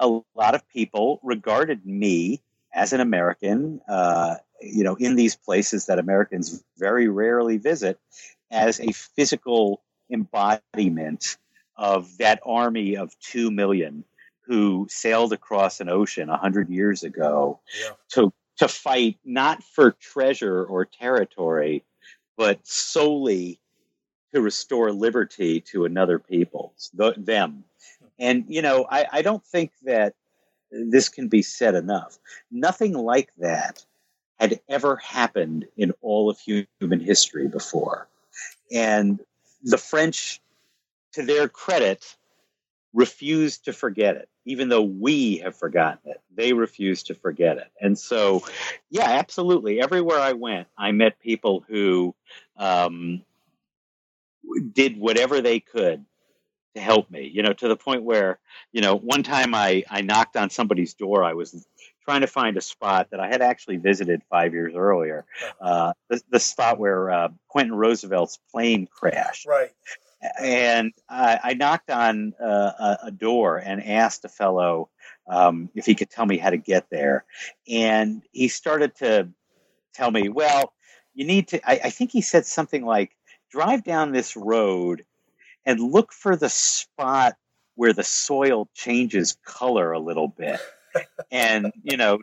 a 0.00 0.20
lot 0.34 0.54
of 0.54 0.68
people 0.68 1.20
regarded 1.22 1.86
me 1.86 2.40
as 2.74 2.92
an 2.92 3.00
American, 3.00 3.80
uh, 3.88 4.36
you 4.60 4.82
know, 4.82 4.94
in 4.96 5.14
these 5.14 5.36
places 5.36 5.86
that 5.86 5.98
Americans 5.98 6.64
very 6.78 7.08
rarely 7.08 7.58
visit, 7.58 7.98
as 8.50 8.80
a 8.80 8.92
physical 8.92 9.82
embodiment 10.10 11.36
of 11.76 12.18
that 12.18 12.40
army 12.44 12.96
of 12.96 13.16
two 13.20 13.50
million 13.50 14.04
who 14.40 14.86
sailed 14.90 15.32
across 15.32 15.80
an 15.80 15.88
ocean 15.88 16.28
a 16.28 16.36
hundred 16.36 16.68
years 16.68 17.04
ago 17.04 17.60
yeah. 17.80 17.90
to 18.08 18.32
to 18.58 18.68
fight 18.68 19.16
not 19.24 19.62
for 19.62 19.92
treasure 19.92 20.64
or 20.64 20.84
territory, 20.84 21.82
but 22.36 22.58
solely 22.66 23.58
to 24.34 24.40
restore 24.40 24.92
liberty 24.92 25.60
to 25.60 25.84
another 25.84 26.18
people, 26.18 26.74
them, 27.16 27.64
and, 28.20 28.44
you 28.48 28.62
know, 28.62 28.86
I, 28.88 29.06
I 29.10 29.22
don't 29.22 29.44
think 29.44 29.72
that 29.82 30.14
this 30.70 31.08
can 31.08 31.28
be 31.28 31.42
said 31.42 31.74
enough. 31.74 32.18
Nothing 32.50 32.92
like 32.92 33.30
that 33.38 33.84
had 34.38 34.60
ever 34.68 34.96
happened 34.96 35.66
in 35.76 35.92
all 36.00 36.30
of 36.30 36.38
human 36.38 37.00
history 37.00 37.48
before. 37.48 38.06
And 38.70 39.20
the 39.62 39.78
French, 39.78 40.40
to 41.14 41.24
their 41.24 41.48
credit, 41.48 42.16
refused 42.94 43.64
to 43.64 43.72
forget 43.72 44.16
it, 44.16 44.28
even 44.44 44.68
though 44.68 44.82
we 44.82 45.38
have 45.38 45.56
forgotten 45.56 46.10
it. 46.10 46.20
They 46.34 46.52
refused 46.52 47.06
to 47.06 47.14
forget 47.14 47.58
it. 47.58 47.70
And 47.80 47.98
so, 47.98 48.44
yeah, 48.90 49.08
absolutely. 49.10 49.80
Everywhere 49.80 50.18
I 50.18 50.32
went, 50.32 50.68
I 50.78 50.92
met 50.92 51.20
people 51.20 51.64
who 51.68 52.14
um, 52.56 53.22
did 54.72 54.98
whatever 54.98 55.40
they 55.40 55.60
could 55.60 56.04
to 56.74 56.80
help 56.80 57.10
me, 57.10 57.30
you 57.32 57.42
know, 57.42 57.52
to 57.52 57.68
the 57.68 57.76
point 57.76 58.02
where, 58.02 58.38
you 58.72 58.80
know, 58.80 58.96
one 58.96 59.22
time 59.22 59.54
I, 59.54 59.84
I 59.90 60.02
knocked 60.02 60.36
on 60.36 60.50
somebody's 60.50 60.94
door. 60.94 61.24
I 61.24 61.34
was 61.34 61.66
trying 62.04 62.20
to 62.20 62.26
find 62.26 62.56
a 62.56 62.60
spot 62.60 63.08
that 63.10 63.20
I 63.20 63.28
had 63.28 63.42
actually 63.42 63.76
visited 63.76 64.22
five 64.30 64.52
years 64.52 64.74
earlier, 64.76 65.24
uh, 65.60 65.92
the, 66.08 66.22
the, 66.30 66.40
spot 66.40 66.78
where 66.78 67.10
uh, 67.10 67.28
Quentin 67.48 67.74
Roosevelt's 67.74 68.38
plane 68.50 68.88
crashed. 68.90 69.46
Right. 69.46 69.70
And 70.38 70.92
I, 71.08 71.40
I 71.42 71.54
knocked 71.54 71.90
on 71.90 72.34
uh, 72.40 72.46
a, 72.46 72.98
a, 73.04 73.10
door 73.10 73.56
and 73.56 73.82
asked 73.82 74.24
a 74.24 74.28
fellow 74.28 74.90
um, 75.26 75.70
if 75.74 75.86
he 75.86 75.94
could 75.94 76.10
tell 76.10 76.26
me 76.26 76.36
how 76.36 76.50
to 76.50 76.58
get 76.58 76.90
there. 76.90 77.24
And 77.68 78.22
he 78.32 78.48
started 78.48 78.94
to 78.96 79.28
tell 79.94 80.10
me, 80.10 80.28
well, 80.28 80.72
you 81.14 81.24
need 81.24 81.48
to, 81.48 81.68
I, 81.68 81.80
I 81.84 81.90
think 81.90 82.12
he 82.12 82.20
said 82.20 82.44
something 82.46 82.84
like, 82.84 83.16
drive 83.50 83.82
down 83.82 84.12
this 84.12 84.36
road 84.36 85.04
and 85.70 85.80
look 85.80 86.12
for 86.12 86.36
the 86.36 86.48
spot 86.48 87.36
where 87.76 87.92
the 87.92 88.04
soil 88.04 88.68
changes 88.74 89.38
color 89.46 89.92
a 89.92 90.00
little 90.00 90.28
bit. 90.28 90.60
and, 91.30 91.72
you 91.84 91.96
know, 91.96 92.18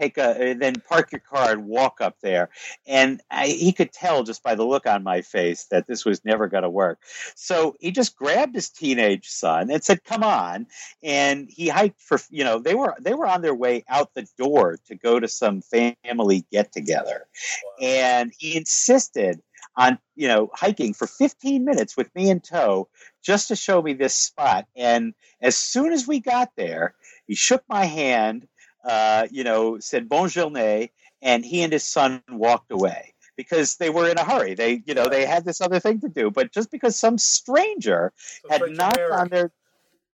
take 0.00 0.18
a 0.18 0.54
then 0.54 0.74
park 0.88 1.12
your 1.12 1.20
car 1.20 1.52
and 1.52 1.66
walk 1.66 2.00
up 2.00 2.16
there 2.22 2.48
and 2.86 3.20
I, 3.30 3.46
he 3.48 3.72
could 3.72 3.92
tell 3.92 4.22
just 4.24 4.42
by 4.42 4.54
the 4.54 4.64
look 4.64 4.86
on 4.86 5.02
my 5.02 5.20
face 5.20 5.66
that 5.70 5.86
this 5.86 6.04
was 6.04 6.24
never 6.24 6.48
going 6.48 6.62
to 6.62 6.70
work 6.70 6.98
so 7.36 7.76
he 7.78 7.92
just 7.92 8.16
grabbed 8.16 8.54
his 8.54 8.70
teenage 8.70 9.28
son 9.28 9.70
and 9.70 9.84
said 9.84 10.02
come 10.02 10.24
on 10.24 10.66
and 11.02 11.48
he 11.50 11.68
hiked 11.68 12.00
for 12.00 12.18
you 12.30 12.42
know 12.42 12.58
they 12.58 12.74
were 12.74 12.96
they 13.00 13.14
were 13.14 13.26
on 13.26 13.42
their 13.42 13.54
way 13.54 13.84
out 13.88 14.14
the 14.14 14.26
door 14.38 14.78
to 14.86 14.96
go 14.96 15.20
to 15.20 15.28
some 15.28 15.60
family 15.60 16.44
get 16.50 16.72
together 16.72 17.26
wow. 17.64 17.86
and 17.86 18.32
he 18.36 18.56
insisted 18.56 19.40
on 19.76 19.98
you 20.14 20.28
know 20.28 20.50
hiking 20.52 20.94
for 20.94 21.06
15 21.06 21.64
minutes 21.64 21.96
with 21.96 22.14
me 22.14 22.30
in 22.30 22.40
tow 22.40 22.88
just 23.22 23.48
to 23.48 23.56
show 23.56 23.80
me 23.80 23.94
this 23.94 24.14
spot. 24.14 24.66
And 24.76 25.14
as 25.40 25.56
soon 25.56 25.92
as 25.92 26.06
we 26.06 26.20
got 26.20 26.50
there 26.56 26.94
he 27.26 27.34
shook 27.34 27.62
my 27.68 27.84
hand 27.84 28.46
uh, 28.84 29.26
you 29.30 29.44
know 29.44 29.78
said 29.78 30.08
bon 30.08 30.28
journée 30.28 30.90
and 31.20 31.44
he 31.44 31.62
and 31.62 31.72
his 31.72 31.84
son 31.84 32.22
walked 32.28 32.72
away 32.72 33.14
because 33.36 33.76
they 33.76 33.90
were 33.90 34.08
in 34.08 34.18
a 34.18 34.24
hurry. 34.24 34.54
They 34.54 34.82
you 34.84 34.94
know 34.94 35.08
they 35.08 35.24
had 35.24 35.44
this 35.44 35.60
other 35.60 35.80
thing 35.80 36.00
to 36.00 36.08
do 36.08 36.30
but 36.30 36.52
just 36.52 36.70
because 36.70 36.98
some 36.98 37.18
stranger 37.18 38.12
had 38.50 38.62
knocked 38.70 39.10
on 39.10 39.28
their 39.28 39.52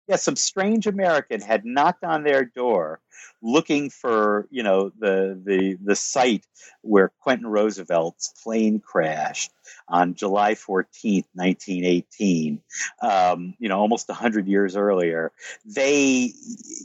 yeah 0.08 0.16
some 0.16 0.36
strange 0.36 0.86
american 0.86 1.40
had 1.40 1.64
knocked 1.64 2.04
on 2.04 2.22
their 2.22 2.44
door 2.44 3.00
looking 3.42 3.90
for 3.90 4.46
you 4.50 4.62
know 4.62 4.90
the 4.98 5.40
the 5.44 5.78
the 5.82 5.96
site 5.96 6.44
where 6.82 7.12
Quentin 7.20 7.46
Roosevelt's 7.46 8.32
plane 8.42 8.80
crashed 8.80 9.52
on 9.88 10.14
July 10.14 10.54
14th, 10.54 11.26
1918, 11.34 12.60
um, 13.02 13.54
you 13.58 13.68
know, 13.68 13.78
almost 13.78 14.08
100 14.08 14.46
years 14.46 14.76
earlier, 14.76 15.32
they, 15.64 16.32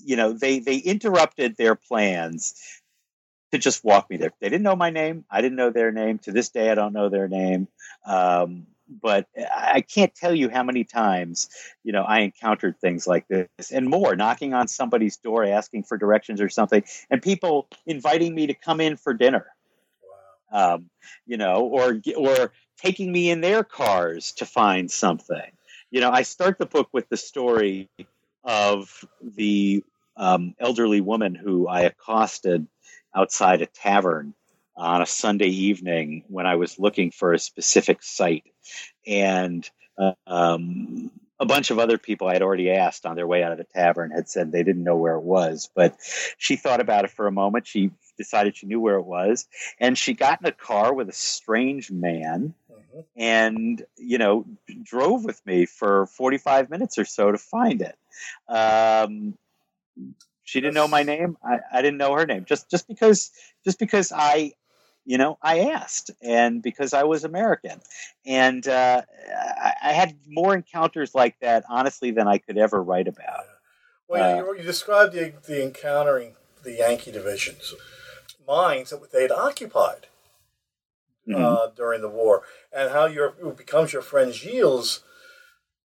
you 0.05 0.15
know, 0.15 0.33
they, 0.33 0.59
they 0.59 0.77
interrupted 0.77 1.55
their 1.55 1.75
plans 1.75 2.55
to 3.51 3.57
just 3.57 3.83
walk 3.83 4.09
me 4.09 4.17
there. 4.17 4.31
They 4.39 4.49
didn't 4.49 4.63
know 4.63 4.75
my 4.75 4.89
name. 4.89 5.25
I 5.29 5.41
didn't 5.41 5.57
know 5.57 5.69
their 5.71 5.91
name. 5.91 6.19
To 6.19 6.31
this 6.31 6.49
day, 6.49 6.69
I 6.71 6.75
don't 6.75 6.93
know 6.93 7.09
their 7.09 7.27
name. 7.27 7.67
Um, 8.05 8.67
but 9.01 9.27
I 9.37 9.81
can't 9.81 10.13
tell 10.13 10.35
you 10.35 10.49
how 10.49 10.63
many 10.63 10.83
times, 10.83 11.49
you 11.83 11.91
know, 11.91 12.03
I 12.03 12.19
encountered 12.19 12.79
things 12.79 13.07
like 13.07 13.27
this 13.27 13.71
and 13.71 13.87
more, 13.87 14.15
knocking 14.15 14.53
on 14.53 14.67
somebody's 14.67 15.17
door 15.17 15.45
asking 15.45 15.83
for 15.83 15.97
directions 15.97 16.41
or 16.41 16.49
something, 16.49 16.83
and 17.09 17.21
people 17.21 17.67
inviting 17.85 18.35
me 18.35 18.47
to 18.47 18.53
come 18.53 18.81
in 18.81 18.97
for 18.97 19.13
dinner. 19.13 19.45
Wow. 20.51 20.75
Um, 20.75 20.89
you 21.25 21.37
know, 21.37 21.61
or 21.61 22.01
or 22.17 22.51
taking 22.77 23.11
me 23.11 23.29
in 23.29 23.41
their 23.41 23.63
cars 23.63 24.33
to 24.33 24.45
find 24.45 24.91
something. 24.91 25.51
You 25.91 26.01
know, 26.01 26.11
I 26.11 26.23
start 26.23 26.57
the 26.57 26.65
book 26.65 26.89
with 26.91 27.07
the 27.09 27.17
story 27.17 27.89
of 28.43 29.05
the 29.21 29.83
um, 30.17 30.55
elderly 30.59 31.01
woman 31.01 31.35
who 31.35 31.67
I 31.67 31.81
accosted 31.81 32.67
outside 33.15 33.61
a 33.61 33.65
tavern 33.65 34.33
on 34.81 35.01
a 35.01 35.05
Sunday 35.05 35.47
evening 35.47 36.23
when 36.27 36.47
I 36.47 36.55
was 36.55 36.79
looking 36.79 37.11
for 37.11 37.33
a 37.33 37.39
specific 37.39 38.01
site. 38.01 38.45
And 39.05 39.69
uh, 39.97 40.13
um, 40.25 41.11
a 41.39 41.45
bunch 41.45 41.69
of 41.69 41.77
other 41.77 41.99
people 41.99 42.27
I 42.27 42.33
had 42.33 42.41
already 42.41 42.71
asked 42.71 43.05
on 43.05 43.15
their 43.15 43.27
way 43.27 43.43
out 43.43 43.51
of 43.51 43.59
the 43.59 43.63
tavern 43.63 44.09
had 44.09 44.27
said 44.27 44.51
they 44.51 44.63
didn't 44.63 44.83
know 44.83 44.97
where 44.97 45.15
it 45.15 45.23
was. 45.23 45.69
But 45.75 45.97
she 46.39 46.55
thought 46.55 46.81
about 46.81 47.05
it 47.05 47.11
for 47.11 47.27
a 47.27 47.31
moment. 47.31 47.67
She 47.67 47.91
decided 48.17 48.57
she 48.57 48.65
knew 48.65 48.79
where 48.79 48.95
it 48.95 49.05
was. 49.05 49.47
And 49.79 49.95
she 49.95 50.13
got 50.13 50.41
in 50.41 50.47
a 50.47 50.51
car 50.51 50.93
with 50.93 51.09
a 51.09 51.13
strange 51.13 51.91
man 51.91 52.55
mm-hmm. 52.71 53.01
and, 53.15 53.85
you 53.97 54.17
know, 54.17 54.45
drove 54.81 55.23
with 55.23 55.45
me 55.45 55.67
for 55.67 56.07
45 56.07 56.71
minutes 56.71 56.97
or 56.97 57.05
so 57.05 57.31
to 57.31 57.37
find 57.37 57.83
it. 57.83 57.95
Um, 58.47 59.37
she 60.43 60.59
didn't 60.59 60.73
know 60.73 60.87
my 60.87 61.03
name. 61.03 61.37
I, 61.43 61.59
I 61.71 61.81
didn't 61.83 61.97
know 61.97 62.13
her 62.15 62.25
name. 62.25 62.45
Just 62.45 62.69
just 62.69 62.87
because 62.87 63.31
just 63.63 63.79
because 63.79 64.11
I 64.13 64.53
you 65.05 65.17
know 65.17 65.37
i 65.41 65.59
asked 65.59 66.11
and 66.21 66.61
because 66.61 66.93
i 66.93 67.03
was 67.03 67.23
american. 67.23 67.81
And 68.25 68.67
uh, 68.67 69.01
I, 69.83 69.93
had 69.93 70.15
more 70.27 70.53
encounters 70.53 71.15
like 71.15 71.39
that 71.39 71.63
honestly 71.69 72.11
than 72.11 72.27
i 72.27 72.37
could 72.37 72.57
ever 72.57 72.81
write 72.81 73.07
about. 73.07 73.45
Well 74.07 74.23
uh, 74.23 74.43
you, 74.43 74.57
you, 74.57 74.63
described 74.63 75.13
the, 75.13 75.33
the 75.47 75.63
encountering 75.63 76.35
the 76.63 76.73
yankee 76.73 77.11
divisions 77.11 77.73
mines 78.47 78.89
that 78.89 79.11
they 79.11 79.23
had 79.23 79.31
occupied 79.31 80.07
mm-hmm. 81.27 81.43
uh, 81.43 81.67
during 81.75 82.01
the 82.01 82.09
war 82.09 82.43
and 82.71 82.91
how 82.91 83.05
your 83.05 83.31
becomes 83.31 83.93
your 83.93 84.01
friend 84.01 84.33
gilles 84.33 85.01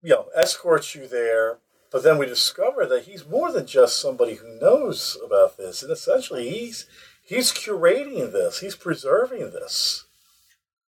you 0.01 0.09
know 0.09 0.27
escorts 0.35 0.95
you 0.95 1.07
there. 1.07 1.59
But 1.91 2.03
then 2.03 2.17
we 2.17 2.25
discover 2.25 2.85
that 2.85 3.03
he's 3.03 3.27
more 3.27 3.51
than 3.51 3.65
just 3.65 4.01
somebody 4.01 4.35
who 4.35 4.59
knows 4.59 5.17
about 5.25 5.57
this, 5.57 5.81
and 5.81 5.91
essentially 5.91 6.49
he's 6.49 6.85
he's 7.27 7.51
curating 7.51 8.31
this, 8.31 8.59
he's 8.59 8.75
preserving 8.75 9.51
this. 9.51 10.05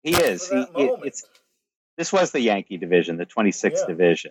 He 0.03 0.14
is. 0.14 0.49
He, 0.49 0.57
it, 0.57 1.01
it's 1.05 1.24
this 1.97 2.12
was 2.12 2.31
the 2.31 2.41
Yankee 2.41 2.76
division, 2.76 3.16
the 3.16 3.26
26th 3.26 3.72
yeah. 3.74 3.87
division, 3.87 4.31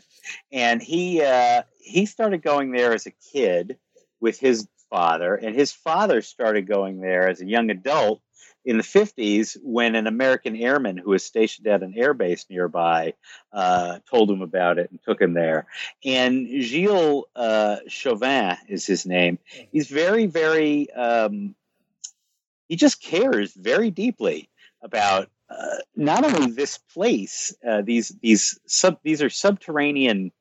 and 0.51 0.81
he 0.81 1.21
uh, 1.21 1.63
he 1.79 2.05
started 2.05 2.41
going 2.41 2.71
there 2.71 2.93
as 2.93 3.05
a 3.05 3.11
kid 3.11 3.77
with 4.21 4.39
his 4.39 4.67
father, 4.89 5.35
and 5.35 5.53
his 5.55 5.73
father 5.73 6.21
started 6.21 6.67
going 6.67 7.01
there 7.01 7.27
as 7.27 7.41
a 7.41 7.45
young 7.45 7.69
adult 7.69 8.21
in 8.67 8.77
the 8.77 8.83
50s 8.83 9.57
when 9.63 9.95
an 9.95 10.07
American 10.07 10.55
airman 10.55 10.97
who 10.97 11.11
was 11.11 11.23
stationed 11.23 11.67
at 11.67 11.83
an 11.83 11.93
airbase 11.93 12.49
nearby 12.49 13.13
uh, 13.53 13.99
told 14.09 14.29
him 14.29 14.41
about 14.41 14.77
it 14.77 14.91
and 14.91 15.01
took 15.03 15.21
him 15.21 15.33
there. 15.33 15.65
And 16.03 16.61
Gilles 16.61 17.23
uh, 17.33 17.77
Chauvin 17.87 18.57
is 18.67 18.85
his 18.85 19.05
name. 19.05 19.39
He's 19.71 19.87
very, 19.87 20.25
very, 20.25 20.91
um, 20.91 21.55
he 22.67 22.75
just 22.75 23.01
cares 23.01 23.53
very 23.53 23.91
deeply 23.91 24.49
about 24.81 25.29
uh, 25.49 25.77
not 25.95 26.25
only 26.25 26.51
this 26.51 26.77
place, 26.77 27.55
uh, 27.67 27.81
these 27.81 28.09
these 28.21 28.59
sub 28.65 28.99
these 29.03 29.21
are 29.21 29.29
subterranean 29.29 30.31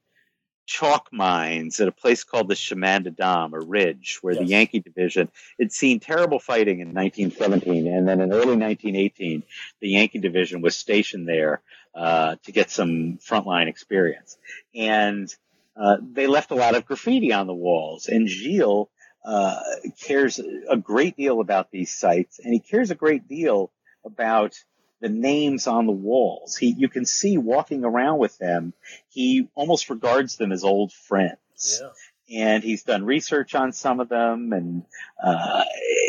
chalk 0.67 1.09
mines 1.13 1.79
at 1.79 1.87
a 1.87 1.93
place 1.93 2.25
called 2.25 2.49
the 2.49 2.57
Chemin 2.57 3.05
des 3.05 3.11
Dames, 3.11 3.55
a 3.55 3.61
ridge, 3.61 4.19
where 4.21 4.35
yes. 4.35 4.43
the 4.43 4.49
Yankee 4.49 4.81
division 4.81 5.31
had 5.61 5.71
seen 5.71 6.01
terrible 6.01 6.41
fighting 6.41 6.81
in 6.81 6.89
1917, 6.89 7.87
and 7.87 8.09
then 8.09 8.21
in 8.21 8.33
early 8.33 8.57
1918, 8.57 9.45
the 9.81 9.89
Yankee 9.89 10.19
division 10.19 10.61
was 10.61 10.75
stationed 10.75 11.29
there 11.29 11.63
uh, 11.95 12.35
to 12.43 12.51
get 12.51 12.71
some 12.71 13.19
frontline 13.19 13.69
experience, 13.69 14.37
and 14.75 15.33
uh, 15.77 15.99
they 16.01 16.27
left 16.27 16.51
a 16.51 16.57
lot 16.57 16.75
of 16.75 16.87
graffiti 16.87 17.33
on 17.33 17.47
the 17.47 17.55
walls. 17.55 18.09
And 18.09 18.29
Gilles 18.29 18.89
uh, 19.27 19.61
cares 20.01 20.41
a 20.71 20.77
great 20.77 21.17
deal 21.17 21.41
about 21.41 21.73
these 21.73 21.95
sites, 21.95 22.39
and 22.39 22.55
he 22.55 22.61
cares 22.61 22.93
a 22.93 22.95
great 22.95 23.27
deal 23.27 23.73
about 24.05 24.55
the 25.01 25.09
names 25.09 25.67
on 25.67 25.87
the 25.87 25.93
walls. 25.93 26.57
He, 26.57 26.75
you 26.79 26.89
can 26.89 27.05
see 27.05 27.37
walking 27.37 27.85
around 27.85 28.19
with 28.19 28.39
them, 28.39 28.73
he 29.09 29.49
almost 29.57 29.91
regards 29.91 30.37
them 30.37 30.53
as 30.53 30.63
old 30.63 30.93
friends. 30.93 31.83
Yeah. 31.83 31.89
And 32.39 32.63
he's 32.63 32.85
done 32.85 33.05
research 33.05 33.55
on 33.55 33.73
some 33.73 34.01
of 34.01 34.09
them, 34.09 34.53
and 34.53 34.85
uh, 35.23 35.63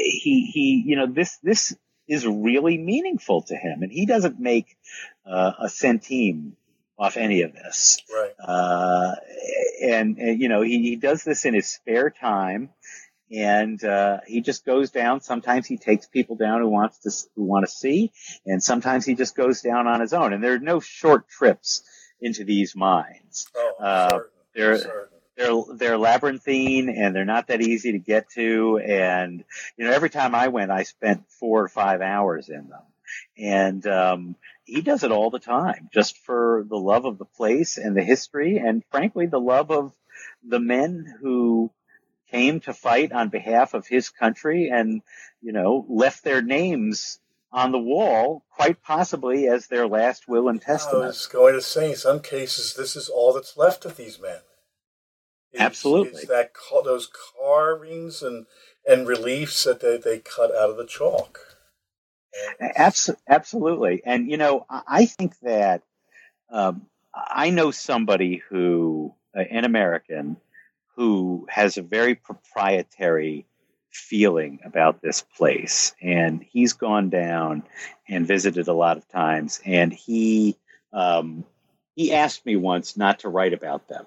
he 0.03 0.49
he 0.51 0.83
you 0.83 0.95
know 0.95 1.05
this 1.05 1.37
this 1.43 1.75
is 2.07 2.25
really 2.25 2.77
meaningful 2.79 3.43
to 3.43 3.55
him, 3.55 3.83
and 3.83 3.91
he 3.91 4.07
doesn't 4.07 4.39
make 4.39 4.77
uh, 5.27 5.51
a 5.59 5.67
centime 5.67 6.53
off 6.97 7.17
any 7.17 7.43
of 7.43 7.53
this. 7.53 7.99
Right. 8.11 8.33
Uh, 8.39 9.15
and, 9.83 10.17
and, 10.17 10.41
you 10.41 10.49
know 10.49 10.63
he, 10.63 10.81
he 10.81 10.95
does 10.95 11.23
this 11.23 11.45
in 11.45 11.53
his 11.53 11.67
spare 11.67 12.09
time 12.09 12.69
and 13.31 13.83
uh, 13.83 14.19
he 14.25 14.41
just 14.41 14.65
goes 14.65 14.91
down. 14.91 15.21
Sometimes 15.21 15.67
he 15.67 15.77
takes 15.77 16.07
people 16.07 16.35
down 16.35 16.61
who 16.61 16.69
wants 16.69 16.99
to 16.99 17.29
who 17.35 17.43
want 17.43 17.65
to 17.65 17.71
see, 17.71 18.11
and 18.45 18.63
sometimes 18.63 19.05
he 19.05 19.15
just 19.15 19.35
goes 19.35 19.61
down 19.61 19.87
on 19.87 20.01
his 20.01 20.13
own. 20.13 20.33
And 20.33 20.43
there 20.43 20.53
are 20.53 20.59
no 20.59 20.79
short 20.79 21.27
trips 21.27 21.83
into 22.21 22.43
these 22.43 22.75
mines. 22.75 23.47
Oh, 23.55 23.73
uh, 23.79 24.09
certain, 24.09 24.29
they're 24.55 24.77
certain. 24.77 25.17
they're 25.35 25.63
they're 25.75 25.97
labyrinthine 25.97 26.89
and 26.89 27.15
they're 27.15 27.25
not 27.25 27.47
that 27.47 27.61
easy 27.61 27.93
to 27.93 27.99
get 27.99 28.29
to. 28.31 28.79
And 28.79 29.43
you 29.77 29.85
know, 29.85 29.91
every 29.91 30.09
time 30.09 30.33
I 30.33 30.47
went, 30.47 30.71
I 30.71 30.83
spent 30.83 31.29
four 31.39 31.63
or 31.63 31.69
five 31.69 32.01
hours 32.01 32.49
in 32.49 32.69
them. 32.69 32.81
And 33.37 33.85
um, 33.87 34.35
he 34.65 34.81
does 34.81 35.03
it 35.03 35.11
all 35.11 35.29
the 35.29 35.39
time, 35.39 35.89
just 35.93 36.17
for 36.17 36.65
the 36.67 36.75
love 36.77 37.05
of 37.05 37.17
the 37.17 37.25
place 37.25 37.77
and 37.77 37.95
the 37.95 38.03
history, 38.03 38.57
and 38.57 38.83
frankly, 38.91 39.27
the 39.27 39.39
love 39.39 39.71
of 39.71 39.93
the 40.45 40.59
men 40.59 41.05
who 41.21 41.71
came 42.29 42.59
to 42.61 42.73
fight 42.73 43.11
on 43.11 43.29
behalf 43.29 43.73
of 43.73 43.87
his 43.87 44.09
country 44.09 44.69
and, 44.69 45.01
you 45.41 45.51
know, 45.51 45.85
left 45.89 46.23
their 46.23 46.41
names 46.41 47.19
on 47.51 47.71
the 47.71 47.79
wall, 47.79 48.43
quite 48.51 48.81
possibly 48.83 49.47
as 49.47 49.67
their 49.67 49.87
last 49.87 50.27
will 50.27 50.49
and 50.49 50.61
testament. 50.61 51.05
I 51.05 51.07
was 51.07 51.27
going 51.27 51.53
to 51.53 51.61
say, 51.61 51.91
in 51.91 51.95
some 51.95 52.19
cases, 52.19 52.73
this 52.73 52.95
is 52.95 53.09
all 53.09 53.33
that's 53.33 53.57
left 53.57 53.85
of 53.85 53.97
these 53.97 54.19
men. 54.19 54.39
It's, 55.53 55.61
Absolutely, 55.61 56.21
it's 56.21 56.27
that 56.27 56.51
those 56.83 57.09
carvings 57.39 58.21
and 58.21 58.45
and 58.85 59.07
reliefs 59.07 59.63
that 59.63 59.79
they, 59.81 59.97
they 59.97 60.19
cut 60.19 60.53
out 60.55 60.69
of 60.69 60.77
the 60.77 60.85
chalk. 60.85 61.39
absolutely, 63.27 64.01
and 64.05 64.29
you 64.29 64.37
know, 64.37 64.65
I 64.69 65.05
think 65.05 65.39
that 65.39 65.83
um, 66.49 66.87
I 67.13 67.49
know 67.49 67.71
somebody 67.71 68.43
who, 68.49 69.15
uh, 69.35 69.41
an 69.49 69.65
American, 69.65 70.37
who 70.97 71.45
has 71.47 71.77
a 71.77 71.83
very 71.83 72.15
proprietary 72.15 73.45
feeling 73.91 74.59
about 74.65 74.99
this 75.01 75.21
place. 75.21 75.93
And 76.01 76.43
he's 76.43 76.73
gone 76.73 77.09
down 77.09 77.63
and 78.09 78.27
visited 78.27 78.67
a 78.67 78.73
lot 78.73 78.97
of 78.97 79.07
times. 79.07 79.61
And 79.63 79.93
he, 79.93 80.57
um, 80.91 81.45
he 81.95 82.13
asked 82.13 82.45
me 82.45 82.55
once 82.55 82.97
not 82.97 83.19
to 83.19 83.29
write 83.29 83.53
about 83.53 83.87
them. 83.87 84.05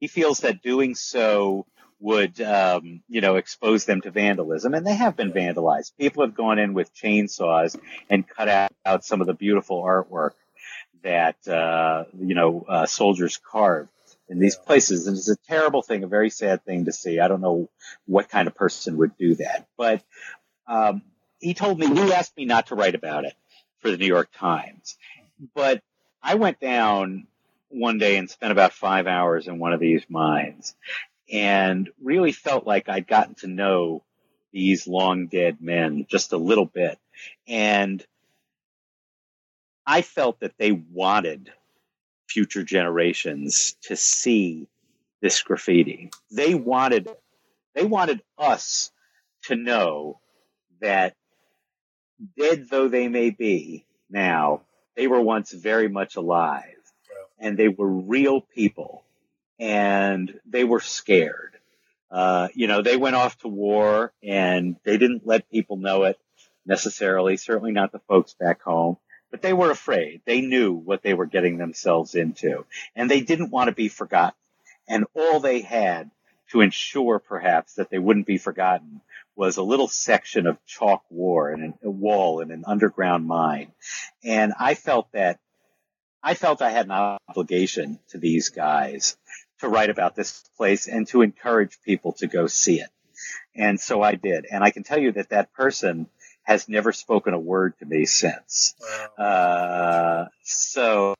He 0.00 0.06
feels 0.06 0.40
that 0.40 0.62
doing 0.62 0.94
so 0.94 1.66
would, 1.98 2.40
um, 2.42 3.02
you 3.08 3.22
know, 3.22 3.36
expose 3.36 3.86
them 3.86 4.02
to 4.02 4.10
vandalism. 4.10 4.74
And 4.74 4.86
they 4.86 4.94
have 4.94 5.16
been 5.16 5.32
vandalized. 5.32 5.96
People 5.98 6.24
have 6.24 6.34
gone 6.34 6.58
in 6.58 6.74
with 6.74 6.94
chainsaws 6.94 7.76
and 8.08 8.28
cut 8.28 8.70
out, 8.84 9.04
some 9.04 9.20
of 9.20 9.26
the 9.26 9.34
beautiful 9.34 9.82
artwork 9.82 10.32
that, 11.02 11.48
uh, 11.48 12.04
you 12.18 12.34
know, 12.34 12.64
uh, 12.68 12.86
soldiers 12.86 13.38
carved 13.38 13.90
in 14.28 14.38
these 14.38 14.56
places. 14.56 15.06
And 15.06 15.16
it's 15.16 15.28
a 15.28 15.36
terrible 15.36 15.82
thing, 15.82 16.04
a 16.04 16.08
very 16.08 16.30
sad 16.30 16.64
thing 16.64 16.84
to 16.84 16.92
see. 16.92 17.20
I 17.20 17.28
don't 17.28 17.40
know 17.40 17.68
what 18.06 18.28
kind 18.28 18.48
of 18.48 18.54
person 18.54 18.96
would 18.98 19.16
do 19.16 19.36
that. 19.36 19.66
But 19.76 20.02
um, 20.66 21.02
he 21.40 21.54
told 21.54 21.78
me, 21.78 21.86
he 21.86 22.12
asked 22.12 22.36
me 22.36 22.44
not 22.44 22.68
to 22.68 22.74
write 22.74 22.94
about 22.94 23.24
it 23.24 23.34
for 23.80 23.90
the 23.90 23.96
New 23.96 24.06
York 24.06 24.28
Times. 24.34 24.96
But 25.54 25.82
I 26.22 26.34
went 26.34 26.60
down 26.60 27.26
one 27.70 27.98
day 27.98 28.16
and 28.16 28.30
spent 28.30 28.52
about 28.52 28.72
five 28.72 29.06
hours 29.06 29.46
in 29.46 29.58
one 29.58 29.72
of 29.72 29.80
these 29.80 30.04
mines 30.08 30.74
and 31.30 31.90
really 32.02 32.32
felt 32.32 32.66
like 32.66 32.88
I'd 32.88 33.06
gotten 33.06 33.34
to 33.36 33.46
know 33.46 34.02
these 34.52 34.86
long 34.86 35.26
dead 35.26 35.58
men 35.60 36.06
just 36.08 36.32
a 36.32 36.38
little 36.38 36.64
bit. 36.64 36.98
And 37.46 38.04
I 39.86 40.02
felt 40.02 40.40
that 40.40 40.56
they 40.58 40.72
wanted 40.72 41.50
future 42.28 42.62
generations 42.62 43.76
to 43.82 43.96
see 43.96 44.68
this 45.20 45.42
graffiti. 45.42 46.10
They 46.30 46.54
wanted, 46.54 47.08
they 47.74 47.84
wanted 47.84 48.22
us 48.36 48.90
to 49.44 49.56
know 49.56 50.20
that 50.80 51.14
dead 52.38 52.68
though 52.70 52.88
they 52.88 53.08
may 53.08 53.30
be 53.30 53.84
now, 54.10 54.62
they 54.96 55.06
were 55.06 55.20
once 55.20 55.52
very 55.52 55.88
much 55.88 56.16
alive 56.16 56.74
and 57.38 57.56
they 57.56 57.68
were 57.68 57.88
real 57.88 58.40
people 58.40 59.04
and 59.58 60.38
they 60.46 60.64
were 60.64 60.80
scared. 60.80 61.56
Uh, 62.10 62.48
you 62.54 62.66
know, 62.66 62.82
they 62.82 62.96
went 62.96 63.16
off 63.16 63.38
to 63.38 63.48
war 63.48 64.12
and 64.22 64.76
they 64.84 64.96
didn't 64.98 65.26
let 65.26 65.50
people 65.50 65.76
know 65.76 66.04
it 66.04 66.18
necessarily, 66.66 67.36
certainly 67.36 67.72
not 67.72 67.92
the 67.92 68.00
folks 68.00 68.34
back 68.34 68.62
home 68.62 68.96
but 69.30 69.42
they 69.42 69.52
were 69.52 69.70
afraid. 69.70 70.22
They 70.24 70.40
knew 70.40 70.72
what 70.72 71.02
they 71.02 71.14
were 71.14 71.26
getting 71.26 71.58
themselves 71.58 72.14
into 72.14 72.64
and 72.94 73.10
they 73.10 73.20
didn't 73.20 73.50
want 73.50 73.68
to 73.68 73.74
be 73.74 73.88
forgotten. 73.88 74.38
And 74.88 75.04
all 75.14 75.40
they 75.40 75.60
had 75.60 76.10
to 76.50 76.62
ensure 76.62 77.18
perhaps 77.18 77.74
that 77.74 77.90
they 77.90 77.98
wouldn't 77.98 78.26
be 78.26 78.38
forgotten 78.38 79.02
was 79.36 79.56
a 79.56 79.62
little 79.62 79.88
section 79.88 80.46
of 80.46 80.64
chalk 80.66 81.04
war 81.10 81.50
and 81.50 81.74
a 81.82 81.90
wall 81.90 82.40
in 82.40 82.50
an 82.50 82.64
underground 82.66 83.26
mine. 83.26 83.70
And 84.24 84.52
I 84.58 84.74
felt 84.74 85.12
that 85.12 85.38
I 86.22 86.34
felt 86.34 86.62
I 86.62 86.70
had 86.70 86.86
an 86.86 87.18
obligation 87.28 88.00
to 88.08 88.18
these 88.18 88.48
guys 88.48 89.16
to 89.60 89.68
write 89.68 89.90
about 89.90 90.16
this 90.16 90.42
place 90.56 90.88
and 90.88 91.06
to 91.08 91.22
encourage 91.22 91.80
people 91.82 92.12
to 92.14 92.26
go 92.26 92.48
see 92.48 92.80
it. 92.80 92.90
And 93.54 93.80
so 93.80 94.02
I 94.02 94.14
did. 94.14 94.46
And 94.50 94.64
I 94.64 94.70
can 94.70 94.82
tell 94.82 94.98
you 94.98 95.12
that 95.12 95.30
that 95.30 95.52
person 95.52 96.08
has 96.48 96.66
never 96.66 96.92
spoken 96.92 97.34
a 97.34 97.38
word 97.38 97.78
to 97.78 97.84
me 97.84 98.06
since. 98.06 98.74
Wow. 99.18 99.24
Uh, 99.24 100.28
so, 100.42 101.14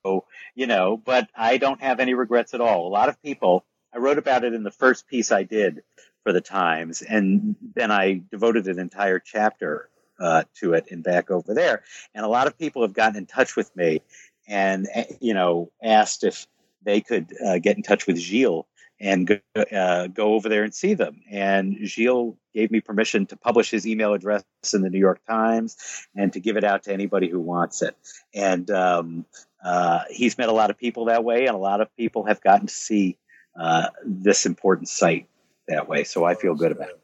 you 0.55 0.67
know, 0.67 0.97
but 0.97 1.29
I 1.37 1.59
don't 1.59 1.83
have 1.83 2.01
any 2.01 2.15
regrets 2.15 2.55
at 2.55 2.63
all. 2.63 2.87
A 2.87 2.89
lot 2.89 3.11
of 3.11 3.23
people, 3.23 3.67
I 3.95 3.99
wrote 3.99 4.17
about 4.17 4.45
it 4.45 4.55
in 4.55 4.63
the 4.63 4.71
first 4.71 5.07
piece 5.07 5.31
I 5.31 5.43
did 5.43 5.83
for 6.23 6.33
the 6.33 6.41
Times, 6.41 7.03
and 7.03 7.57
then 7.75 7.91
I 7.91 8.23
devoted 8.31 8.69
an 8.69 8.79
entire 8.79 9.19
chapter 9.19 9.91
uh, 10.19 10.45
to 10.61 10.73
it 10.73 10.87
and 10.91 11.05
back 11.05 11.31
over 11.31 11.53
there. 11.53 11.83
And 12.15 12.25
a 12.25 12.29
lot 12.29 12.47
of 12.47 12.59
people 12.59 12.81
have 12.81 12.95
gotten 12.95 13.19
in 13.19 13.27
touch 13.27 13.55
with 13.55 13.77
me 13.77 14.01
and, 14.49 14.89
eh, 14.91 15.05
you 15.21 15.35
know, 15.35 15.71
asked 15.83 16.25
if 16.25 16.47
they 16.83 17.03
could 17.03 17.35
uh, 17.47 17.59
get 17.59 17.77
in 17.77 17.83
touch 17.83 18.07
with 18.07 18.17
Gilles 18.17 18.67
and 19.01 19.27
go, 19.27 19.39
uh, 19.73 20.09
go 20.09 20.35
over 20.35 20.49
there 20.49 20.65
and 20.65 20.75
see 20.75 20.95
them. 20.95 21.21
And 21.31 21.79
Gilles 21.87 22.37
gave 22.55 22.71
me 22.71 22.81
permission 22.81 23.27
to 23.27 23.37
publish 23.37 23.71
his 23.71 23.87
email 23.87 24.15
address 24.15 24.45
in 24.75 24.83
the 24.83 24.91
New 24.91 24.99
York 24.99 25.21
Times 25.27 25.77
and 26.17 26.33
to 26.33 26.41
give 26.41 26.57
it 26.57 26.65
out 26.65 26.85
to 26.85 26.93
anybody 26.93 27.29
who 27.29 27.41
wants 27.41 27.83
it. 27.83 27.97
And 28.35 28.71
um, 28.71 29.27
uh, 29.63 30.01
he's 30.11 30.39
met 30.39 30.49
a 30.49 30.53
lot 30.53 30.71
of 30.71 30.79
people 30.79 31.07
that 31.07 31.25
way, 31.25 31.47
and 31.47 31.55
a 31.55 31.59
lot 31.59 31.81
of 31.81 31.95
people 31.97 32.25
have 32.25 32.41
gotten 32.41 32.67
to 32.67 32.75
see 32.75 33.19
uh, 33.59 33.89
this 34.05 34.47
important 34.47 34.89
site 34.89 35.29
that 35.69 35.89
way. 35.89 36.05
So 36.05 36.25
I 36.25 36.35
feel 36.35 36.55
good 36.55 36.73
about 36.73 36.91
it. 36.91 37.01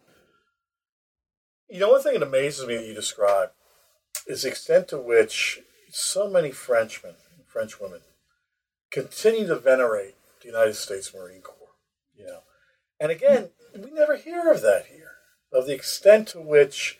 You 1.68 1.80
know, 1.80 1.90
one 1.90 2.02
thing 2.02 2.14
that 2.14 2.26
amazes 2.26 2.66
me 2.66 2.76
that 2.76 2.86
you 2.86 2.94
describe 2.94 3.50
is 4.26 4.42
the 4.42 4.48
extent 4.48 4.88
to 4.88 4.98
which 4.98 5.60
so 5.90 6.28
many 6.28 6.50
Frenchmen, 6.50 7.14
French 7.46 7.80
women, 7.80 8.00
continue 8.90 9.46
to 9.46 9.56
venerate 9.56 10.14
the 10.40 10.46
United 10.48 10.74
States 10.74 11.12
Marine 11.14 11.40
Corps. 11.40 11.53
You 12.16 12.26
know, 12.26 12.40
and 13.00 13.10
again, 13.10 13.50
we 13.74 13.90
never 13.90 14.16
hear 14.16 14.50
of 14.50 14.62
that 14.62 14.86
here, 14.86 15.12
of 15.52 15.66
the 15.66 15.74
extent 15.74 16.28
to 16.28 16.40
which, 16.40 16.98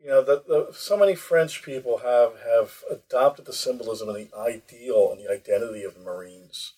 you 0.00 0.08
know, 0.08 0.22
that 0.22 0.46
the, 0.46 0.68
so 0.72 0.96
many 0.96 1.14
French 1.14 1.62
people 1.62 1.98
have 1.98 2.34
have 2.48 2.82
adopted 2.90 3.44
the 3.44 3.52
symbolism 3.52 4.08
and 4.08 4.16
the 4.16 4.36
ideal 4.36 5.10
and 5.12 5.20
the 5.20 5.30
identity 5.30 5.84
of 5.84 5.94
the 5.94 6.00
Marines 6.00 6.74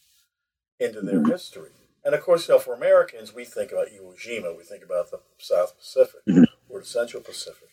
into 0.80 1.00
their 1.00 1.20
mm-hmm. 1.20 1.32
history. 1.32 1.70
And 2.04 2.14
of 2.14 2.22
course, 2.22 2.48
you 2.48 2.54
know, 2.54 2.60
for 2.60 2.74
Americans, 2.74 3.34
we 3.34 3.44
think 3.44 3.72
about 3.72 3.88
Iwo 3.88 4.16
Jima, 4.16 4.56
we 4.56 4.64
think 4.64 4.82
about 4.82 5.10
the 5.10 5.20
South 5.38 5.76
Pacific 5.76 6.20
mm-hmm. 6.28 6.44
or 6.68 6.80
the 6.80 6.86
Central 6.86 7.22
Pacific. 7.22 7.68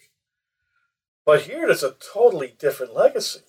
But 1.25 1.43
here, 1.43 1.65
there's 1.65 1.83
a 1.83 1.95
totally 2.13 2.53
different 2.59 2.93
legacy 2.93 3.41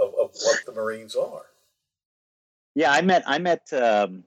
of, 0.00 0.08
of 0.08 0.30
what 0.34 0.58
the 0.66 0.72
Marines 0.72 1.16
are. 1.16 1.46
Yeah, 2.74 2.92
I 2.92 3.00
met 3.02 3.22
I 3.26 3.38
met 3.38 3.72
um, 3.72 4.24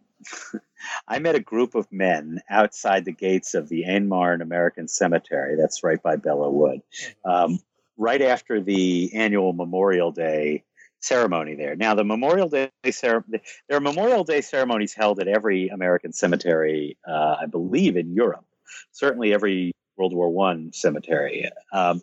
I 1.07 1.19
met 1.19 1.35
a 1.35 1.39
group 1.39 1.75
of 1.75 1.91
men 1.91 2.41
outside 2.49 3.05
the 3.05 3.11
gates 3.11 3.53
of 3.53 3.69
the 3.69 3.85
Aisne 3.87 4.07
Marne 4.07 4.41
American 4.41 4.87
Cemetery. 4.87 5.55
That's 5.55 5.83
right 5.83 6.01
by 6.01 6.15
Belleau 6.15 6.51
Wood. 6.51 6.81
Um, 7.23 7.59
right 7.97 8.21
after 8.21 8.61
the 8.61 9.11
annual 9.13 9.53
Memorial 9.53 10.11
Day 10.11 10.63
ceremony 10.99 11.55
there. 11.55 11.75
Now, 11.75 11.95
the 11.95 12.03
Memorial 12.03 12.49
Day 12.49 12.69
ceremony, 12.89 13.41
there 13.67 13.77
are 13.77 13.81
Memorial 13.81 14.23
Day 14.23 14.41
ceremonies 14.41 14.93
held 14.93 15.19
at 15.19 15.27
every 15.27 15.67
American 15.69 16.13
cemetery, 16.13 16.97
uh, 17.07 17.37
I 17.41 17.45
believe, 17.45 17.97
in 17.97 18.13
Europe. 18.13 18.45
Certainly, 18.91 19.33
every 19.33 19.71
World 19.97 20.13
War 20.13 20.29
One 20.29 20.71
cemetery. 20.73 21.49
Um, 21.73 22.01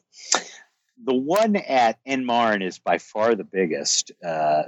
the 1.04 1.14
one 1.14 1.56
at 1.56 1.98
Aisne 2.06 2.66
is 2.66 2.78
by 2.78 2.98
far 2.98 3.34
the 3.34 3.44
biggest. 3.44 4.12
Uh, 4.24 4.64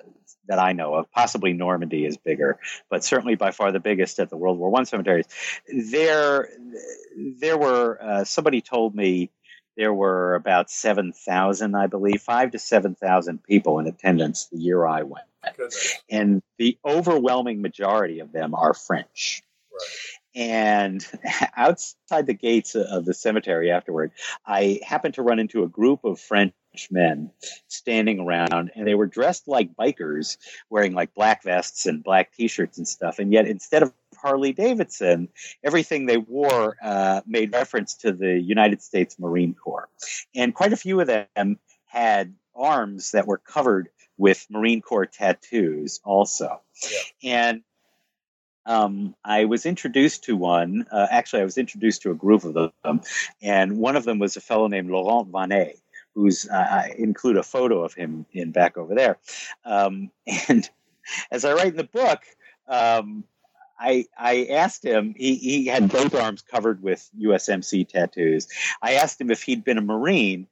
that 0.50 0.58
I 0.58 0.72
know 0.72 0.94
of. 0.94 1.10
Possibly 1.12 1.52
Normandy 1.52 2.04
is 2.04 2.16
bigger, 2.16 2.58
but 2.90 3.04
certainly 3.04 3.36
by 3.36 3.52
far 3.52 3.70
the 3.70 3.78
biggest 3.78 4.18
at 4.18 4.30
the 4.30 4.36
World 4.36 4.58
War 4.58 4.68
One 4.68 4.84
cemeteries. 4.84 5.26
There, 5.72 6.48
there 7.16 7.56
were 7.56 7.98
uh, 8.02 8.24
somebody 8.24 8.60
told 8.60 8.94
me 8.94 9.30
there 9.76 9.94
were 9.94 10.34
about 10.34 10.68
seven 10.68 11.12
thousand, 11.12 11.76
I 11.76 11.86
believe, 11.86 12.20
five 12.20 12.50
to 12.50 12.58
seven 12.58 12.96
thousand 12.96 13.44
people 13.44 13.78
in 13.78 13.86
attendance 13.86 14.48
the 14.48 14.58
year 14.58 14.84
I 14.84 15.04
went, 15.04 15.24
Goodness. 15.56 15.94
and 16.10 16.42
the 16.58 16.76
overwhelming 16.84 17.62
majority 17.62 18.18
of 18.18 18.32
them 18.32 18.54
are 18.54 18.74
French. 18.74 19.42
Right. 19.72 20.42
And 20.42 21.06
outside 21.56 22.26
the 22.26 22.34
gates 22.34 22.74
of 22.74 23.04
the 23.04 23.14
cemetery 23.14 23.70
afterward, 23.70 24.10
I 24.44 24.80
happened 24.84 25.14
to 25.14 25.22
run 25.22 25.38
into 25.38 25.62
a 25.62 25.68
group 25.68 26.04
of 26.04 26.18
French 26.20 26.52
men 26.90 27.30
standing 27.68 28.20
around, 28.20 28.70
and 28.74 28.86
they 28.86 28.94
were 28.94 29.06
dressed 29.06 29.48
like 29.48 29.74
bikers, 29.74 30.36
wearing 30.68 30.94
like 30.94 31.14
black 31.14 31.42
vests 31.42 31.86
and 31.86 32.04
black 32.04 32.32
t-shirts 32.32 32.78
and 32.78 32.86
stuff. 32.86 33.18
And 33.18 33.32
yet, 33.32 33.46
instead 33.46 33.82
of 33.82 33.92
Harley 34.16 34.52
Davidson, 34.52 35.28
everything 35.64 36.06
they 36.06 36.16
wore 36.16 36.76
uh, 36.82 37.22
made 37.26 37.52
reference 37.52 37.94
to 37.96 38.12
the 38.12 38.38
United 38.38 38.82
States 38.82 39.18
Marine 39.18 39.54
Corps, 39.54 39.88
and 40.34 40.54
quite 40.54 40.72
a 40.72 40.76
few 40.76 41.00
of 41.00 41.06
them 41.06 41.58
had 41.86 42.34
arms 42.54 43.12
that 43.12 43.26
were 43.26 43.38
covered 43.38 43.88
with 44.16 44.46
Marine 44.50 44.82
Corps 44.82 45.06
tattoos, 45.06 46.00
also. 46.04 46.60
Yeah. 47.22 47.42
And 47.42 47.62
um, 48.66 49.14
I 49.24 49.46
was 49.46 49.64
introduced 49.66 50.24
to 50.24 50.36
one. 50.36 50.84
Uh, 50.92 51.06
actually, 51.10 51.42
I 51.42 51.44
was 51.44 51.58
introduced 51.58 52.02
to 52.02 52.10
a 52.10 52.14
group 52.14 52.44
of 52.44 52.54
them, 52.54 53.00
and 53.42 53.78
one 53.78 53.96
of 53.96 54.04
them 54.04 54.18
was 54.18 54.36
a 54.36 54.40
fellow 54.40 54.68
named 54.68 54.90
Laurent 54.90 55.28
Vanet, 55.28 55.80
who's 56.14 56.48
uh, 56.48 56.56
I 56.56 56.94
include 56.98 57.36
a 57.36 57.42
photo 57.42 57.84
of 57.84 57.94
him 57.94 58.26
in 58.32 58.52
back 58.52 58.76
over 58.76 58.94
there. 58.94 59.18
Um, 59.64 60.10
and 60.48 60.68
as 61.30 61.44
I 61.44 61.52
write 61.52 61.68
in 61.68 61.76
the 61.76 61.84
book, 61.84 62.20
um, 62.68 63.24
I, 63.78 64.06
I 64.18 64.46
asked 64.50 64.84
him, 64.84 65.14
he, 65.16 65.36
he 65.36 65.66
had 65.66 65.90
both 65.90 66.14
arms 66.14 66.42
covered 66.42 66.82
with 66.82 67.08
USMC 67.18 67.88
tattoos. 67.88 68.46
I 68.82 68.94
asked 68.94 69.20
him 69.20 69.30
if 69.30 69.42
he'd 69.42 69.64
been 69.64 69.78
a 69.78 69.82
Marine, 69.82 70.46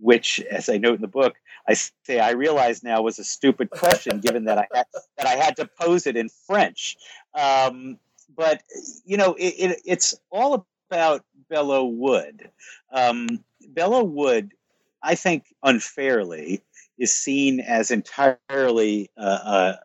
which, 0.00 0.40
as 0.40 0.68
I 0.68 0.78
note 0.78 0.96
in 0.96 1.00
the 1.00 1.06
book, 1.06 1.36
I 1.68 1.74
say 1.74 2.18
I 2.18 2.32
realize 2.32 2.82
now 2.82 3.02
was 3.02 3.20
a 3.20 3.24
stupid 3.24 3.70
question, 3.70 4.18
given 4.18 4.44
that 4.46 4.58
I 4.58 4.66
had 4.74 4.86
that 5.16 5.26
I 5.28 5.36
had 5.36 5.56
to 5.56 5.70
pose 5.80 6.08
it 6.08 6.16
in 6.16 6.28
French. 6.28 6.96
Um, 7.34 7.98
but 8.34 8.62
you 9.04 9.16
know, 9.16 9.34
it, 9.34 9.54
it, 9.58 9.82
it's 9.84 10.18
all 10.30 10.66
about 10.90 11.24
Belleau 11.48 11.84
Wood. 11.84 12.50
Um, 12.92 13.44
Belleau 13.72 14.04
Wood, 14.04 14.52
I 15.02 15.14
think, 15.14 15.44
unfairly, 15.62 16.62
is 16.98 17.14
seen 17.14 17.60
as 17.60 17.90
entirely 17.90 19.10
uh, 19.16 19.20
uh, 19.20 19.76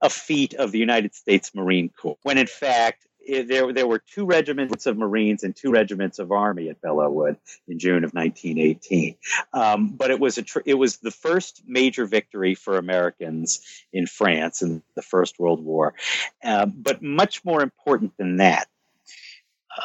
a 0.00 0.10
feat 0.10 0.54
of 0.54 0.72
the 0.72 0.78
United 0.78 1.14
States 1.14 1.54
Marine 1.54 1.90
Corps, 1.90 2.18
when 2.22 2.38
in 2.38 2.46
fact 2.46 3.06
there, 3.28 3.72
there 3.72 3.86
were 3.86 3.98
two 3.98 4.24
regiments 4.24 4.86
of 4.86 4.96
Marines 4.96 5.42
and 5.42 5.54
two 5.54 5.70
regiments 5.70 6.18
of 6.18 6.32
Army 6.32 6.68
at 6.70 6.80
Belleau 6.80 7.10
Wood 7.10 7.36
in 7.66 7.78
June 7.78 8.04
of 8.04 8.14
1918. 8.14 9.16
Um, 9.52 9.90
but 9.90 10.10
it 10.10 10.18
was 10.18 10.38
a 10.38 10.42
tr- 10.42 10.60
it 10.64 10.74
was 10.74 10.98
the 10.98 11.10
first 11.10 11.62
major 11.66 12.06
victory 12.06 12.54
for 12.54 12.78
Americans 12.78 13.60
in 13.92 14.06
France 14.06 14.62
in 14.62 14.82
the 14.94 15.02
First 15.02 15.38
World 15.38 15.62
War. 15.62 15.94
Uh, 16.42 16.66
but 16.66 17.02
much 17.02 17.44
more 17.44 17.62
important 17.62 18.16
than 18.16 18.38
that, 18.38 18.68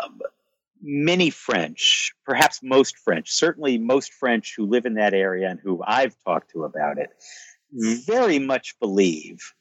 um, 0.02 0.22
many 0.84 1.30
French, 1.30 2.14
perhaps 2.26 2.62
most 2.62 2.98
French, 2.98 3.32
certainly 3.32 3.78
most 3.78 4.14
French 4.14 4.54
who 4.56 4.66
live 4.66 4.86
in 4.86 4.96
that 4.96 5.14
area 5.14 5.50
and 5.50 5.60
who 5.60 5.82
I've 5.86 6.16
talked 6.26 6.52
to 6.52 6.66
about 6.66 6.98
it, 6.98 7.10
very 7.72 8.38
much 8.38 8.78
believe 8.80 9.54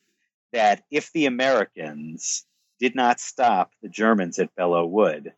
that 0.52 0.82
if 0.90 1.12
the 1.12 1.26
Americans 1.26 2.44
did 2.80 2.94
not 2.94 3.20
stop 3.20 3.70
the 3.80 3.88
Germans 3.88 4.38
at 4.38 4.54
Belleau 4.56 4.86
Wood 4.86 5.32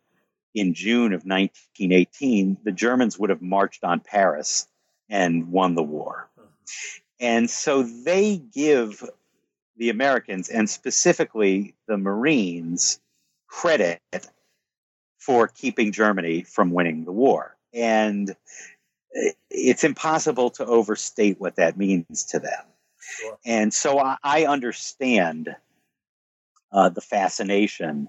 in 0.55 0.73
June 0.73 1.13
of 1.13 1.25
1918, 1.25 2.57
the 2.65 2.73
Germans 2.73 3.19
would 3.19 3.31
have 3.31 3.43
marched 3.43 3.85
on 3.85 4.01
Paris 4.01 4.67
and 5.11 5.53
won 5.53 5.75
the 5.75 5.83
war. 5.83 6.31
And 7.21 7.49
so 7.49 7.83
they 7.83 8.37
give 8.37 9.05
the 9.77 9.91
Americans, 9.91 10.49
and 10.49 10.71
specifically 10.71 11.75
the 11.87 11.99
Marines, 11.99 13.01
credit 13.47 14.01
for 15.25 15.49
keeping 15.49 15.93
Germany 15.93 16.43
from 16.43 16.71
winning 16.71 17.05
the 17.05 17.13
war. 17.13 17.57
And 17.73 18.35
it's 19.51 19.85
impossible 19.85 20.51
to 20.51 20.67
overstate 20.67 21.41
what 21.41 21.57
that 21.57 21.77
means 21.77 22.25
to 22.25 22.39
them. 22.39 22.65
Sure. 22.99 23.39
And 23.45 23.73
so 23.73 23.99
I, 23.99 24.17
I 24.23 24.45
understand 24.47 25.55
uh, 26.73 26.89
the 26.89 27.01
fascination 27.01 28.09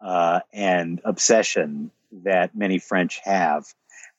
uh, 0.00 0.40
and 0.52 1.00
obsession 1.04 1.90
that 2.24 2.54
many 2.54 2.78
French 2.78 3.20
have 3.24 3.64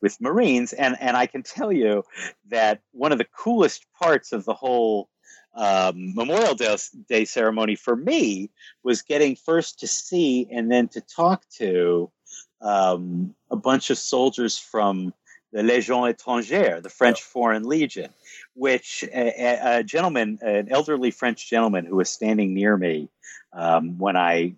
with 0.02 0.20
Marines. 0.20 0.74
And, 0.74 0.98
and 1.00 1.16
I 1.16 1.28
can 1.28 1.44
tell 1.44 1.72
you 1.72 2.04
that 2.50 2.82
one 2.91 3.12
of 3.12 3.20
the 3.20 3.28
coolest 3.38 3.86
parts 4.02 4.32
of 4.34 4.46
the 4.46 4.54
whole 4.54 5.10
um, 5.56 6.16
Memorial 6.16 6.56
Day 7.08 7.26
ceremony 7.26 7.76
for 7.76 7.96
me 7.96 8.50
was 8.84 9.04
getting 9.04 9.36
first 9.36 9.80
to 9.80 9.88
see 9.88 10.48
and 10.52 10.72
then 10.72 10.88
to 10.89 11.02
talk 11.02 11.44
to 11.58 12.12
um, 12.64 13.36
a 13.51 13.55
bunch 13.55 13.89
of 13.89 13.97
soldiers 13.97 14.57
from 14.57 15.14
the 15.51 15.61
Légion 15.61 16.11
étrangère, 16.11 16.82
the 16.82 16.89
French. 16.89 17.22
Foreign 17.22 17.64
Legion, 17.64 18.09
which 18.55 19.03
a, 19.14 19.78
a, 19.78 19.84
gentleman, 19.84 20.39
an 20.41 20.70
elderly 20.72 21.11
French 21.11 21.47
gentleman 21.47 21.86
who 21.86 21.97
was 21.97 22.09
standing 22.09 22.53
near 22.53 22.76
me 22.76 23.09
um, 23.53 23.99
when 23.99 24.18
I 24.18 24.55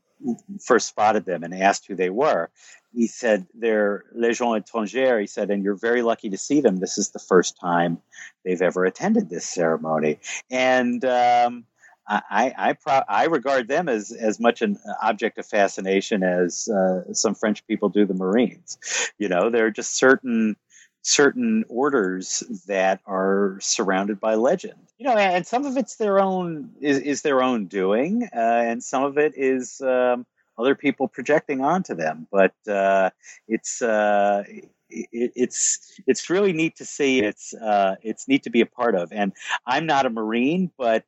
first 0.63 0.87
spotted 0.87 1.25
them 1.25 1.43
and 1.43 1.53
asked 1.53 1.85
who 1.87 1.95
they 1.95 2.09
were, 2.09 2.49
he 2.93 3.07
said 3.07 3.45
they're 3.53 4.05
Légion 4.15 4.63
étrangère. 4.63 5.19
He 5.19 5.27
said, 5.27 5.51
and 5.51 5.63
you're 5.63 5.75
very 5.75 6.01
lucky 6.01 6.29
to 6.29 6.37
see 6.37 6.61
them. 6.61 6.77
This 6.77 6.97
is 6.97 7.09
the 7.09 7.19
first 7.19 7.59
time 7.59 7.97
they've 8.45 8.61
ever 8.61 8.85
attended 8.85 9.29
this 9.29 9.45
ceremony, 9.45 10.19
and 10.49 11.03
um, 11.03 11.65
I 12.07 12.53
I, 12.57 12.73
pro- 12.73 13.03
I, 13.07 13.25
regard 13.25 13.67
them 13.67 13.89
as 13.89 14.11
as 14.11 14.39
much 14.39 14.61
an 14.61 14.77
object 15.01 15.37
of 15.37 15.45
fascination 15.45 16.23
as 16.23 16.67
uh, 16.67 17.13
some 17.13 17.35
French 17.35 17.65
people 17.67 17.89
do 17.89 18.05
the 18.05 18.13
Marines. 18.13 18.77
You 19.17 19.29
know, 19.29 19.49
there 19.49 19.65
are 19.65 19.71
just 19.71 19.97
certain 19.97 20.55
certain 21.01 21.63
orders 21.69 22.43
that 22.67 22.99
are 23.05 23.57
surrounded 23.61 24.19
by 24.19 24.35
legend. 24.35 24.79
You 24.97 25.07
know, 25.07 25.15
and 25.15 25.45
some 25.45 25.65
of 25.65 25.77
it's 25.77 25.97
their 25.97 26.19
own 26.19 26.71
is, 26.81 26.99
is 26.99 27.21
their 27.21 27.43
own 27.43 27.65
doing, 27.65 28.27
uh, 28.35 28.39
and 28.39 28.83
some 28.83 29.03
of 29.03 29.17
it 29.17 29.33
is 29.35 29.81
um, 29.81 30.25
other 30.57 30.75
people 30.75 31.07
projecting 31.07 31.61
onto 31.61 31.95
them. 31.95 32.27
But 32.31 32.53
uh, 32.67 33.09
it's 33.47 33.81
uh, 33.81 34.43
it, 34.47 34.69
it's 35.35 35.99
it's 36.07 36.29
really 36.29 36.53
neat 36.53 36.77
to 36.77 36.85
see. 36.85 37.21
It's 37.21 37.53
uh, 37.53 37.95
it's 38.01 38.27
neat 38.27 38.43
to 38.43 38.49
be 38.49 38.61
a 38.61 38.65
part 38.65 38.95
of. 38.95 39.11
And 39.11 39.33
I'm 39.65 39.85
not 39.85 40.05
a 40.05 40.09
Marine, 40.09 40.71
but 40.77 41.05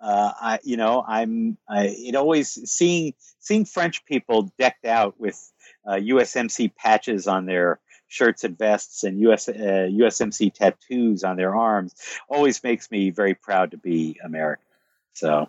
uh, 0.00 0.32
I 0.40 0.58
you 0.62 0.76
know 0.76 1.04
I'm 1.06 1.58
I, 1.68 1.94
it 1.96 2.14
always 2.14 2.48
seeing 2.70 3.14
seeing 3.38 3.64
French 3.64 4.04
people 4.04 4.52
decked 4.58 4.84
out 4.84 5.18
with 5.18 5.52
USMC 5.86 6.68
uh, 6.68 6.72
patches 6.76 7.26
on 7.26 7.46
their 7.46 7.80
shirts 8.10 8.44
and 8.44 8.58
vests 8.58 9.04
and 9.04 9.20
US, 9.20 9.48
uh, 9.48 9.52
USMC 9.52 10.52
tattoos 10.52 11.24
on 11.24 11.36
their 11.36 11.54
arms 11.54 11.94
always 12.28 12.62
makes 12.62 12.90
me 12.90 13.10
very 13.10 13.34
proud 13.34 13.70
to 13.70 13.76
be 13.76 14.18
American. 14.22 14.64
So, 15.12 15.48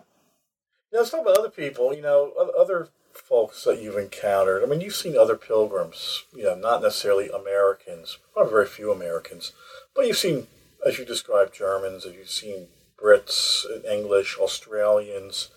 you 0.92 0.98
let's 0.98 1.10
talk 1.10 1.22
about 1.22 1.38
other 1.38 1.50
people. 1.50 1.94
You 1.94 2.02
know, 2.02 2.32
other 2.58 2.88
folks 3.12 3.64
that 3.64 3.82
you've 3.82 3.96
encountered. 3.96 4.62
I 4.62 4.66
mean, 4.66 4.80
you've 4.80 4.94
seen 4.94 5.18
other 5.18 5.36
pilgrims. 5.36 6.24
You 6.34 6.44
know, 6.44 6.54
not 6.54 6.82
necessarily 6.82 7.28
Americans, 7.28 8.18
probably 8.32 8.52
very 8.52 8.66
few 8.66 8.92
Americans, 8.92 9.52
but 9.94 10.06
you've 10.06 10.16
seen, 10.16 10.46
as 10.86 10.98
you 10.98 11.04
described, 11.04 11.54
Germans. 11.54 12.06
As 12.06 12.14
you've 12.14 12.30
seen 12.30 12.68
Brits, 13.02 13.64
English, 13.84 14.38
Australians. 14.38 15.50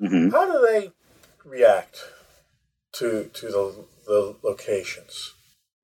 Mm-hmm. 0.00 0.30
How 0.30 0.50
do 0.50 0.66
they 0.66 0.92
react 1.44 2.04
to 2.92 3.30
to 3.32 3.46
the 3.46 3.84
the 4.06 4.36
locations? 4.42 5.34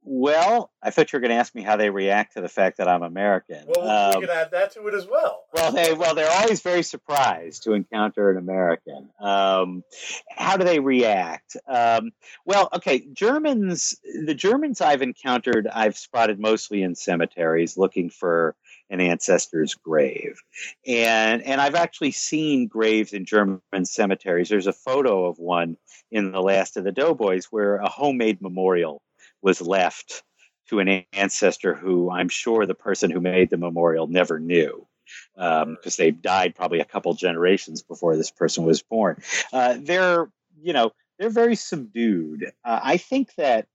Well, 0.02 0.70
I 0.82 0.90
thought 0.90 1.12
you 1.12 1.18
were 1.18 1.20
going 1.20 1.30
to 1.30 1.36
ask 1.36 1.54
me 1.54 1.62
how 1.62 1.76
they 1.76 1.90
react 1.90 2.32
to 2.32 2.40
the 2.40 2.48
fact 2.48 2.78
that 2.78 2.88
I'm 2.88 3.02
American. 3.02 3.64
Well, 3.68 3.86
um, 3.86 4.20
we 4.20 4.26
can 4.26 4.34
add 4.34 4.50
that 4.52 4.72
to 4.72 4.86
it 4.86 4.94
as 4.94 5.06
well. 5.06 5.44
well, 5.52 5.72
they 5.72 5.92
well 5.92 6.14
they're 6.14 6.30
always 6.30 6.62
very 6.62 6.82
surprised 6.82 7.64
to 7.64 7.74
encounter 7.74 8.30
an 8.30 8.38
American. 8.38 9.10
Um, 9.20 9.84
how 10.30 10.56
do 10.56 10.64
they 10.64 10.80
react? 10.80 11.56
Um, 11.68 12.12
well, 12.46 12.70
okay, 12.74 13.06
Germans. 13.12 13.94
The 14.24 14.34
Germans 14.34 14.80
I've 14.80 15.02
encountered, 15.02 15.66
I've 15.66 15.98
spotted 15.98 16.40
mostly 16.40 16.82
in 16.82 16.94
cemeteries 16.94 17.76
looking 17.76 18.08
for 18.08 18.56
an 18.90 19.00
ancestor's 19.00 19.74
grave, 19.74 20.40
and 20.86 21.42
and 21.42 21.60
I've 21.60 21.74
actually 21.74 22.10
seen 22.10 22.66
graves 22.66 23.12
in 23.12 23.24
German 23.24 23.60
cemeteries. 23.84 24.48
There's 24.48 24.66
a 24.66 24.72
photo 24.72 25.26
of 25.26 25.38
one 25.38 25.76
in 26.10 26.32
the 26.32 26.42
Last 26.42 26.76
of 26.76 26.84
the 26.84 26.92
Doughboys 26.92 27.46
where 27.46 27.76
a 27.76 27.88
homemade 27.88 28.42
memorial 28.42 29.02
was 29.42 29.60
left 29.62 30.22
to 30.68 30.80
an 30.80 31.04
ancestor 31.12 31.74
who 31.74 32.10
I'm 32.10 32.28
sure 32.28 32.66
the 32.66 32.74
person 32.74 33.10
who 33.10 33.20
made 33.20 33.50
the 33.50 33.56
memorial 33.56 34.06
never 34.06 34.38
knew 34.38 34.86
because 35.34 35.64
um, 35.64 35.78
they 35.98 36.10
died 36.10 36.54
probably 36.54 36.80
a 36.80 36.84
couple 36.84 37.12
generations 37.14 37.82
before 37.82 38.16
this 38.16 38.30
person 38.30 38.64
was 38.64 38.82
born. 38.82 39.20
Uh, 39.52 39.76
they're, 39.80 40.30
you 40.60 40.72
know, 40.72 40.92
they're 41.18 41.30
very 41.30 41.56
subdued. 41.56 42.52
Uh, 42.64 42.80
I 42.82 42.96
think 42.96 43.34
that 43.36 43.66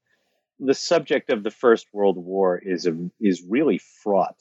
the 0.60 0.74
subject 0.74 1.30
of 1.30 1.44
the 1.44 1.52
First 1.52 1.88
World 1.92 2.18
War 2.18 2.58
is 2.58 2.88
a, 2.88 2.96
is 3.20 3.44
really 3.44 3.78
fraught 3.78 4.38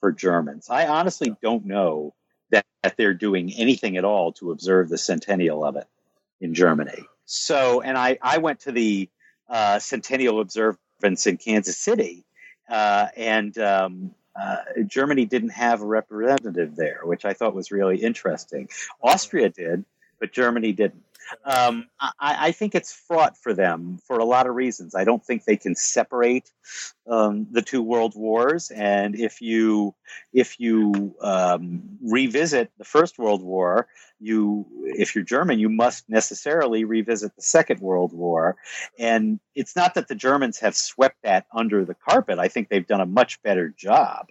for 0.00 0.12
Germans. 0.12 0.68
I 0.70 0.86
honestly 0.86 1.34
don't 1.42 1.66
know 1.66 2.14
that, 2.50 2.64
that 2.82 2.96
they're 2.96 3.14
doing 3.14 3.52
anything 3.52 3.96
at 3.96 4.04
all 4.04 4.32
to 4.34 4.50
observe 4.50 4.88
the 4.88 4.98
centennial 4.98 5.64
of 5.64 5.76
it 5.76 5.86
in 6.40 6.54
Germany. 6.54 7.04
So, 7.24 7.80
and 7.82 7.98
I, 7.98 8.18
I 8.22 8.38
went 8.38 8.60
to 8.60 8.72
the 8.72 9.08
uh, 9.48 9.78
centennial 9.78 10.40
observance 10.40 11.26
in 11.26 11.36
Kansas 11.36 11.76
City, 11.76 12.24
uh, 12.68 13.08
and 13.16 13.56
um, 13.58 14.14
uh, 14.38 14.56
Germany 14.86 15.26
didn't 15.26 15.50
have 15.50 15.82
a 15.82 15.86
representative 15.86 16.76
there, 16.76 17.00
which 17.04 17.24
I 17.24 17.34
thought 17.34 17.54
was 17.54 17.70
really 17.70 17.98
interesting. 17.98 18.68
Austria 19.02 19.48
did, 19.48 19.84
but 20.20 20.32
Germany 20.32 20.72
didn't. 20.72 21.04
Um, 21.44 21.88
I, 22.00 22.12
I, 22.20 22.52
think 22.52 22.74
it's 22.74 22.92
fraught 22.92 23.36
for 23.36 23.52
them 23.52 23.98
for 24.06 24.18
a 24.18 24.24
lot 24.24 24.46
of 24.46 24.54
reasons. 24.54 24.94
I 24.94 25.04
don't 25.04 25.24
think 25.24 25.44
they 25.44 25.56
can 25.56 25.74
separate 25.74 26.50
um, 27.06 27.46
the 27.50 27.62
two 27.62 27.82
world 27.82 28.14
wars, 28.14 28.70
and 28.70 29.14
if 29.14 29.40
you 29.40 29.94
if 30.32 30.58
you 30.58 31.14
um, 31.20 31.82
revisit 32.02 32.70
the 32.78 32.84
First 32.84 33.18
World 33.18 33.42
War, 33.42 33.88
you 34.20 34.66
if 34.84 35.14
you're 35.14 35.24
German, 35.24 35.58
you 35.58 35.68
must 35.68 36.08
necessarily 36.08 36.84
revisit 36.84 37.34
the 37.36 37.42
Second 37.42 37.80
World 37.80 38.12
War. 38.12 38.56
And 38.98 39.40
it's 39.54 39.76
not 39.76 39.94
that 39.94 40.08
the 40.08 40.14
Germans 40.14 40.58
have 40.60 40.76
swept 40.76 41.22
that 41.22 41.46
under 41.52 41.84
the 41.84 41.94
carpet. 41.94 42.38
I 42.38 42.48
think 42.48 42.68
they've 42.68 42.86
done 42.86 43.00
a 43.00 43.06
much 43.06 43.42
better 43.42 43.68
job 43.68 44.28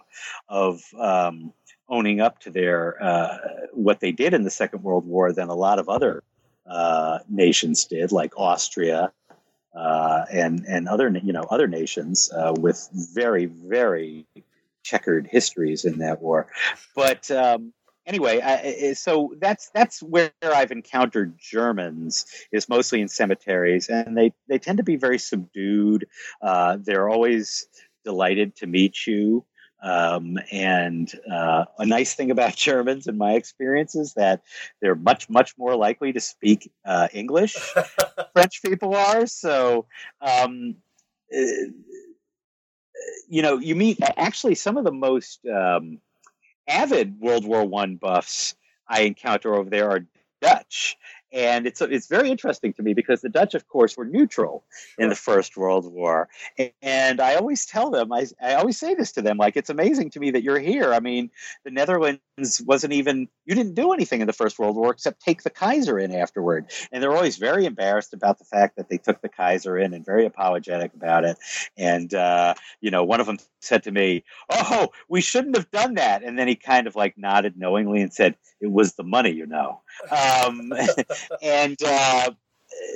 of 0.48 0.82
um, 0.98 1.52
owning 1.88 2.20
up 2.20 2.40
to 2.40 2.50
their 2.50 3.02
uh, 3.02 3.38
what 3.72 4.00
they 4.00 4.12
did 4.12 4.34
in 4.34 4.44
the 4.44 4.50
Second 4.50 4.82
World 4.82 5.06
War 5.06 5.32
than 5.32 5.48
a 5.48 5.54
lot 5.54 5.78
of 5.78 5.88
other 5.88 6.22
uh, 6.68 7.18
nations 7.28 7.84
did, 7.84 8.12
like 8.12 8.32
Austria 8.36 9.12
uh, 9.74 10.24
and 10.32 10.64
and 10.66 10.88
other 10.88 11.08
you 11.22 11.32
know 11.32 11.42
other 11.50 11.66
nations 11.66 12.30
uh, 12.34 12.54
with 12.58 12.88
very 12.92 13.46
very 13.46 14.26
checkered 14.82 15.26
histories 15.26 15.84
in 15.84 15.98
that 15.98 16.20
war. 16.20 16.48
But 16.94 17.30
um, 17.30 17.72
anyway, 18.06 18.40
I, 18.40 18.94
so 18.94 19.34
that's 19.38 19.70
that's 19.70 20.02
where 20.02 20.32
I've 20.42 20.72
encountered 20.72 21.38
Germans 21.38 22.26
is 22.50 22.68
mostly 22.68 23.00
in 23.00 23.08
cemeteries, 23.08 23.88
and 23.88 24.16
they 24.16 24.32
they 24.48 24.58
tend 24.58 24.78
to 24.78 24.84
be 24.84 24.96
very 24.96 25.18
subdued. 25.18 26.08
Uh, 26.42 26.78
they're 26.80 27.08
always 27.08 27.66
delighted 28.04 28.56
to 28.56 28.66
meet 28.66 29.06
you. 29.06 29.44
Um, 29.80 30.38
and 30.50 31.12
uh, 31.30 31.66
a 31.78 31.86
nice 31.86 32.14
thing 32.14 32.30
about 32.30 32.56
Germans, 32.56 33.06
in 33.06 33.16
my 33.16 33.32
experience, 33.34 33.94
is 33.94 34.14
that 34.14 34.42
they're 34.80 34.94
much, 34.94 35.28
much 35.30 35.56
more 35.58 35.76
likely 35.76 36.12
to 36.12 36.20
speak 36.20 36.70
uh, 36.84 37.08
English. 37.12 37.56
French 38.32 38.62
people 38.62 38.94
are. 38.94 39.26
So, 39.26 39.86
um, 40.20 40.76
uh, 41.32 41.70
you 43.28 43.42
know, 43.42 43.58
you 43.58 43.74
meet 43.74 43.98
actually 44.16 44.54
some 44.54 44.76
of 44.76 44.84
the 44.84 44.92
most 44.92 45.40
um, 45.46 46.00
avid 46.66 47.20
World 47.20 47.44
War 47.44 47.64
One 47.64 47.96
buffs 47.96 48.54
I 48.88 49.02
encounter 49.02 49.54
over 49.54 49.68
there 49.68 49.90
are 49.90 50.06
Dutch, 50.40 50.96
and 51.32 51.66
it's 51.66 51.80
it's 51.80 52.06
very 52.06 52.30
interesting 52.30 52.72
to 52.74 52.82
me 52.82 52.94
because 52.94 53.20
the 53.20 53.28
Dutch, 53.28 53.54
of 53.54 53.68
course, 53.68 53.96
were 53.96 54.04
neutral 54.04 54.64
in 54.98 55.08
the 55.08 55.14
First 55.14 55.56
World 55.56 55.90
War. 55.92 56.28
And 56.82 57.20
I 57.20 57.34
always 57.34 57.66
tell 57.66 57.90
them, 57.90 58.12
I, 58.12 58.26
I 58.42 58.54
always 58.54 58.78
say 58.78 58.94
this 58.94 59.12
to 59.12 59.22
them, 59.22 59.36
like, 59.36 59.56
it's 59.56 59.70
amazing 59.70 60.10
to 60.10 60.20
me 60.20 60.30
that 60.32 60.42
you're 60.42 60.58
here. 60.58 60.94
I 60.94 61.00
mean, 61.00 61.30
the 61.64 61.70
Netherlands 61.70 62.62
wasn't 62.64 62.94
even, 62.94 63.28
you 63.48 63.54
didn't 63.54 63.74
do 63.74 63.94
anything 63.94 64.20
in 64.20 64.26
the 64.26 64.34
First 64.34 64.58
World 64.58 64.76
War 64.76 64.92
except 64.92 65.22
take 65.22 65.42
the 65.42 65.48
Kaiser 65.48 65.98
in 65.98 66.14
afterward. 66.14 66.66
And 66.92 67.02
they're 67.02 67.16
always 67.16 67.38
very 67.38 67.64
embarrassed 67.64 68.12
about 68.12 68.38
the 68.38 68.44
fact 68.44 68.76
that 68.76 68.90
they 68.90 68.98
took 68.98 69.22
the 69.22 69.30
Kaiser 69.30 69.78
in 69.78 69.94
and 69.94 70.04
very 70.04 70.26
apologetic 70.26 70.92
about 70.92 71.24
it. 71.24 71.38
And, 71.74 72.12
uh, 72.12 72.52
you 72.82 72.90
know, 72.90 73.04
one 73.04 73.20
of 73.20 73.26
them 73.26 73.38
said 73.60 73.84
to 73.84 73.90
me, 73.90 74.22
Oh, 74.50 74.88
we 75.08 75.22
shouldn't 75.22 75.56
have 75.56 75.70
done 75.70 75.94
that. 75.94 76.22
And 76.22 76.38
then 76.38 76.46
he 76.46 76.56
kind 76.56 76.86
of 76.86 76.94
like 76.94 77.16
nodded 77.16 77.56
knowingly 77.56 78.02
and 78.02 78.12
said, 78.12 78.36
It 78.60 78.70
was 78.70 78.94
the 78.94 79.02
money, 79.02 79.30
you 79.30 79.46
know. 79.46 79.80
Um, 80.10 80.70
and 81.42 81.82
uh, 81.82 82.30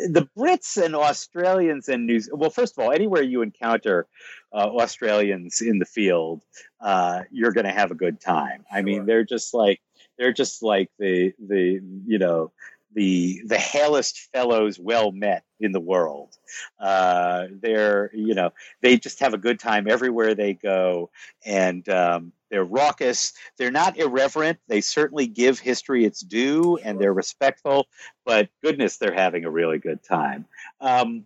the 0.09 0.29
Brits 0.37 0.77
and 0.77 0.95
Australians 0.95 1.89
and 1.89 2.07
New 2.07 2.21
well, 2.33 2.51
first 2.51 2.77
of 2.77 2.85
all, 2.85 2.93
anywhere 2.93 3.23
you 3.23 3.41
encounter 3.41 4.07
uh, 4.53 4.69
Australians 4.69 5.63
in 5.63 5.79
the 5.79 5.87
field, 5.87 6.43
uh, 6.83 7.23
you're 7.31 7.53
going 7.53 7.65
to 7.65 7.73
have 7.73 7.91
a 7.91 7.95
good 7.95 8.21
time. 8.21 8.65
I 8.71 8.83
mean, 8.83 9.07
they're 9.07 9.25
just 9.25 9.55
like 9.55 9.81
they're 10.23 10.33
just 10.33 10.63
like 10.63 10.89
the 11.01 11.33
the 11.45 11.81
you 12.07 12.19
know 12.19 12.53
the 12.95 13.43
the 13.47 13.59
halest 13.59 14.29
fellows 14.33 14.79
well 14.79 15.11
met 15.11 15.43
in 15.59 15.73
the 15.73 15.81
world. 15.81 16.37
Uh, 16.79 17.47
they're 17.61 18.09
you 18.15 18.35
know 18.35 18.51
they 18.83 18.97
just 18.99 19.19
have 19.19 19.35
a 19.35 19.39
good 19.39 19.59
time 19.59 19.89
everywhere 19.91 20.37
they 20.37 20.55
go, 20.55 21.11
and 21.45 21.89
um, 21.89 22.33
they're 22.53 22.65
raucous. 22.65 23.33
They're 23.59 23.73
not 23.73 23.99
irreverent. 23.99 24.61
They 24.69 24.81
certainly 24.81 25.27
give 25.27 25.59
history 25.59 26.05
its 26.05 26.21
due, 26.21 26.77
and 26.77 27.01
they're 27.01 27.13
respectful. 27.13 27.89
But 28.25 28.49
goodness, 28.63 28.99
they're 28.99 29.13
having 29.13 29.45
a 29.45 29.51
really 29.51 29.79
good 29.79 30.05
time. 30.05 30.45
Um, 30.81 31.25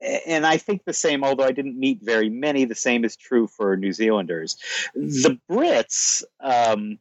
and 0.00 0.46
I 0.46 0.58
think 0.58 0.84
the 0.84 0.92
same, 0.92 1.24
although 1.24 1.44
I 1.44 1.52
didn't 1.52 1.78
meet 1.78 2.00
very 2.02 2.28
many, 2.28 2.64
the 2.64 2.74
same 2.74 3.04
is 3.04 3.16
true 3.16 3.46
for 3.46 3.76
New 3.76 3.92
Zealanders. 3.92 4.56
The 4.94 5.38
Brits, 5.48 6.22
um, 6.40 6.98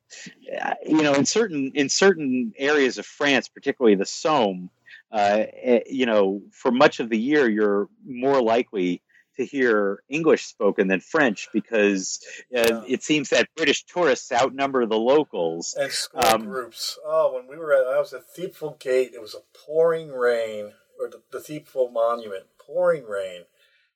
you 0.86 1.04
know, 1.04 1.14
in 1.14 1.26
certain 1.26 1.72
in 1.76 1.90
certain 1.90 2.54
areas 2.58 2.98
of 2.98 3.06
France, 3.06 3.50
particularly 3.50 3.96
the 3.96 4.06
Somme, 4.06 4.70
uh, 5.12 5.46
eh, 5.62 5.82
you 5.88 6.06
know, 6.06 6.42
for 6.52 6.72
much 6.72 7.00
of 7.00 7.10
the 7.10 7.20
year, 7.20 7.50
you're 7.50 7.90
more 8.06 8.42
likely 8.42 9.02
to 9.38 9.46
hear 9.46 10.02
English 10.08 10.46
spoken 10.46 10.88
than 10.88 11.02
French 11.02 11.50
because 11.52 12.22
uh, 12.56 12.62
yeah. 12.70 12.82
it 12.88 13.04
seems 13.04 13.30
that 13.30 13.50
British 13.58 13.84
tourists 13.84 14.32
outnumber 14.32 14.86
the 14.86 14.98
locals. 14.98 15.76
And 15.78 15.92
school 15.92 16.26
um, 16.26 16.46
groups. 16.46 16.98
Oh, 17.06 17.34
when 17.34 17.48
we 17.48 17.58
were 17.58 17.74
at, 17.74 17.86
I 17.86 18.00
was 18.00 18.14
at 18.14 18.34
Thiepval 18.36 18.80
Gate, 18.80 19.12
it 19.14 19.22
was 19.22 19.36
a 19.36 19.44
pouring 19.66 20.10
rain, 20.10 20.72
or 21.00 21.10
the, 21.10 21.22
the 21.32 21.40
Thiepval 21.40 21.92
Monument 21.92 22.46
pouring 22.66 23.06
rain. 23.06 23.44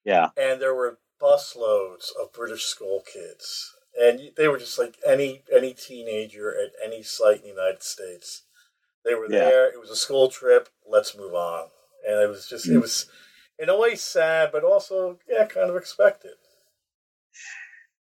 Yeah. 0.03 0.29
And 0.37 0.61
there 0.61 0.75
were 0.75 0.99
busloads 1.21 2.09
of 2.21 2.33
British 2.33 2.65
school 2.65 3.03
kids. 3.11 3.73
And 3.99 4.31
they 4.37 4.47
were 4.47 4.59
just 4.59 4.79
like 4.79 4.97
any 5.05 5.43
any 5.53 5.73
teenager 5.73 6.51
at 6.51 6.71
any 6.83 7.03
site 7.03 7.37
in 7.37 7.43
the 7.43 7.49
United 7.49 7.83
States. 7.83 8.43
They 9.03 9.15
were 9.15 9.29
yeah. 9.29 9.39
there. 9.39 9.67
It 9.67 9.79
was 9.79 9.89
a 9.89 9.95
school 9.95 10.29
trip. 10.29 10.69
Let's 10.87 11.17
move 11.17 11.33
on. 11.33 11.67
And 12.07 12.21
it 12.21 12.29
was 12.29 12.47
just 12.47 12.67
mm. 12.67 12.75
it 12.75 12.79
was 12.79 13.07
in 13.57 13.69
a 13.69 13.77
way 13.77 13.95
sad, 13.95 14.51
but 14.51 14.63
also 14.63 15.19
yeah, 15.27 15.45
kind 15.45 15.69
of 15.69 15.75
expected. 15.75 16.31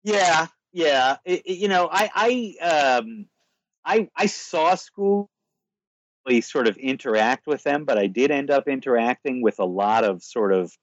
Yeah, 0.03 0.49
yeah. 0.73 1.19
It, 1.25 1.43
it, 1.47 1.59
you 1.59 1.69
know, 1.69 1.89
I 1.91 2.11
I 2.61 2.99
um 2.99 3.27
I 3.85 4.09
I 4.17 4.27
saw 4.27 4.75
school 4.75 5.31
sort 6.41 6.66
of 6.66 6.77
interact 6.77 7.47
with 7.47 7.62
them, 7.62 7.85
but 7.85 7.99
I 7.99 8.07
did 8.07 8.31
end 8.31 8.51
up 8.51 8.68
interacting 8.68 9.43
with 9.43 9.59
a 9.59 9.64
lot 9.64 10.05
of 10.05 10.22
sort 10.22 10.53
of 10.53 10.77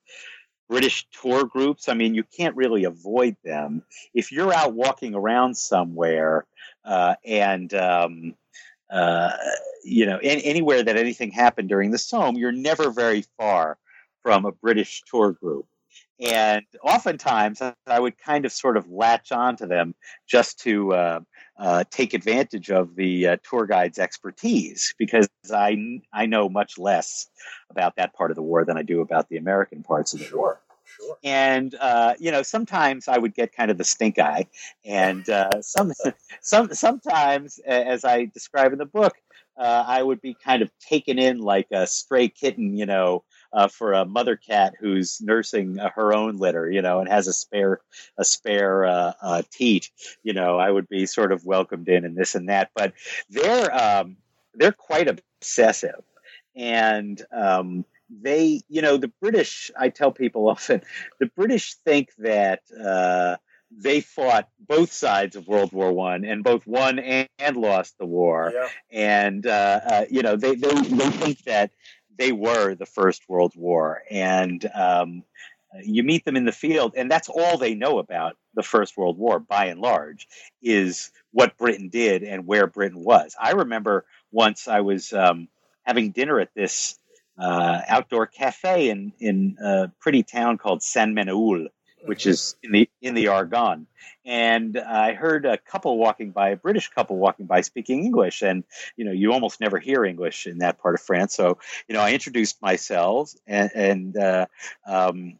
British 0.69 1.07
tour 1.11 1.45
groups. 1.45 1.89
I 1.89 1.93
mean, 1.93 2.15
you 2.15 2.23
can't 2.23 2.55
really 2.55 2.85
avoid 2.85 3.35
them. 3.43 3.83
If 4.13 4.31
you're 4.31 4.53
out 4.53 4.73
walking 4.73 5.15
around 5.15 5.55
somewhere 5.55 6.45
uh, 6.85 7.15
and, 7.25 7.73
um, 7.73 8.35
uh, 8.89 9.31
you 9.83 10.05
know, 10.05 10.17
in, 10.19 10.39
anywhere 10.39 10.83
that 10.83 10.97
anything 10.97 11.31
happened 11.31 11.69
during 11.69 11.91
the 11.91 11.97
Somme, 11.97 12.37
you're 12.37 12.51
never 12.51 12.89
very 12.89 13.25
far 13.37 13.77
from 14.23 14.45
a 14.45 14.51
British 14.51 15.03
tour 15.09 15.33
group. 15.33 15.65
And 16.21 16.65
oftentimes 16.83 17.61
I 17.87 17.99
would 17.99 18.17
kind 18.17 18.45
of 18.45 18.51
sort 18.51 18.77
of 18.77 18.87
latch 18.89 19.31
on 19.31 19.55
to 19.57 19.65
them 19.65 19.95
just 20.27 20.59
to 20.59 20.93
uh, 20.93 21.19
uh, 21.57 21.83
take 21.89 22.13
advantage 22.13 22.69
of 22.69 22.95
the 22.95 23.27
uh, 23.27 23.37
tour 23.47 23.65
guide's 23.65 23.97
expertise 23.97 24.93
because 24.99 25.27
I, 25.51 25.99
I 26.13 26.27
know 26.27 26.47
much 26.47 26.77
less 26.77 27.27
about 27.71 27.95
that 27.95 28.13
part 28.13 28.29
of 28.29 28.35
the 28.35 28.43
war 28.43 28.63
than 28.65 28.77
I 28.77 28.83
do 28.83 29.01
about 29.01 29.29
the 29.29 29.37
American 29.37 29.81
parts 29.81 30.13
of 30.13 30.19
the 30.19 30.25
sure. 30.25 30.37
war. 30.37 30.61
Sure. 30.97 31.17
And 31.23 31.73
uh, 31.79 32.15
you 32.19 32.31
know, 32.31 32.43
sometimes 32.43 33.07
I 33.07 33.17
would 33.17 33.33
get 33.33 33.55
kind 33.55 33.71
of 33.71 33.77
the 33.77 33.83
stink 33.83 34.19
eye, 34.19 34.47
and 34.83 35.27
uh, 35.29 35.61
some, 35.61 35.93
some, 36.41 36.73
sometimes, 36.73 37.59
as 37.65 38.03
I 38.03 38.25
describe 38.25 38.73
in 38.73 38.77
the 38.79 38.85
book, 38.85 39.13
uh, 39.57 39.85
I 39.87 40.03
would 40.03 40.21
be 40.21 40.35
kind 40.43 40.61
of 40.61 40.71
taken 40.79 41.19
in 41.19 41.39
like 41.39 41.67
a 41.71 41.87
stray 41.87 42.27
kitten, 42.29 42.75
you 42.75 42.85
know, 42.85 43.23
uh, 43.53 43.67
for 43.67 43.93
a 43.93 44.05
mother 44.05 44.35
cat 44.35 44.75
who's 44.79 45.21
nursing 45.21 45.79
uh, 45.79 45.89
her 45.95 46.13
own 46.13 46.37
litter, 46.37 46.69
you 46.69 46.81
know, 46.81 46.99
and 46.99 47.09
has 47.09 47.27
a 47.27 47.33
spare 47.33 47.81
a 48.17 48.23
spare 48.23 48.85
uh, 48.85 49.13
uh, 49.21 49.41
teat, 49.51 49.91
you 50.23 50.33
know, 50.33 50.57
I 50.57 50.71
would 50.71 50.87
be 50.87 51.05
sort 51.05 51.31
of 51.31 51.45
welcomed 51.45 51.89
in 51.89 52.05
and 52.05 52.15
this 52.15 52.35
and 52.35 52.49
that. 52.49 52.71
But 52.75 52.93
they're 53.29 53.73
um, 53.73 54.17
they're 54.53 54.71
quite 54.71 55.07
obsessive, 55.07 56.03
and 56.55 57.21
um, 57.31 57.85
they, 58.09 58.61
you 58.69 58.81
know, 58.81 58.97
the 58.97 59.11
British. 59.21 59.71
I 59.77 59.89
tell 59.89 60.11
people 60.11 60.47
often, 60.49 60.81
the 61.19 61.27
British 61.27 61.75
think 61.75 62.09
that. 62.19 62.61
Uh, 62.71 63.37
they 63.73 64.01
fought 64.01 64.49
both 64.59 64.91
sides 64.91 65.37
of 65.37 65.47
World 65.47 65.71
War 65.71 65.93
One 65.93 66.25
and 66.25 66.43
both 66.43 66.67
won 66.67 66.99
and, 66.99 67.29
and 67.39 67.55
lost 67.55 67.97
the 67.97 68.05
war. 68.05 68.51
Yeah. 68.53 68.67
And 68.91 69.47
uh, 69.47 69.79
uh, 69.85 70.05
you 70.09 70.21
know 70.21 70.35
they, 70.35 70.55
they 70.55 70.73
they 70.73 71.09
think 71.09 71.43
that 71.45 71.71
they 72.21 72.31
were 72.31 72.75
the 72.75 72.85
First 72.85 73.27
World 73.27 73.53
War, 73.55 74.03
and 74.11 74.63
um, 74.75 75.23
you 75.83 76.03
meet 76.03 76.23
them 76.23 76.35
in 76.35 76.45
the 76.45 76.51
field, 76.51 76.93
and 76.95 77.09
that's 77.09 77.29
all 77.29 77.57
they 77.57 77.73
know 77.73 77.97
about 77.97 78.37
the 78.53 78.61
First 78.61 78.95
World 78.95 79.17
War, 79.17 79.39
by 79.39 79.65
and 79.65 79.81
large, 79.81 80.27
is 80.61 81.11
what 81.31 81.57
Britain 81.57 81.89
did 81.89 82.21
and 82.21 82.45
where 82.45 82.67
Britain 82.67 83.03
was. 83.03 83.35
I 83.41 83.53
remember 83.53 84.05
once 84.31 84.67
I 84.67 84.81
was 84.81 85.11
um, 85.13 85.47
having 85.81 86.11
dinner 86.11 86.39
at 86.39 86.53
this 86.53 86.99
uh, 87.39 87.81
outdoor 87.87 88.27
cafe 88.27 88.91
in 88.91 89.13
in 89.19 89.57
a 89.59 89.91
pretty 89.99 90.21
town 90.21 90.59
called 90.59 90.83
Sainte-Menehould, 90.83 91.69
which 92.05 92.25
is 92.25 92.55
in 92.63 92.71
the 92.71 92.89
in 93.01 93.13
the 93.13 93.27
Argonne. 93.27 93.87
And 94.25 94.77
I 94.77 95.13
heard 95.13 95.45
a 95.45 95.57
couple 95.57 95.97
walking 95.97 96.31
by, 96.31 96.49
a 96.49 96.55
British 96.55 96.89
couple 96.89 97.17
walking 97.17 97.45
by, 97.45 97.61
speaking 97.61 98.03
English. 98.03 98.41
And 98.41 98.63
you 98.95 99.05
know, 99.05 99.11
you 99.11 99.33
almost 99.33 99.59
never 99.59 99.79
hear 99.79 100.05
English 100.05 100.47
in 100.47 100.59
that 100.59 100.79
part 100.79 100.95
of 100.95 101.01
France. 101.01 101.35
So 101.35 101.57
you 101.87 101.93
know, 101.93 102.01
I 102.01 102.13
introduced 102.13 102.61
myself, 102.61 103.33
and, 103.47 103.71
and 103.73 104.17
uh, 104.17 104.45
um, 104.87 105.37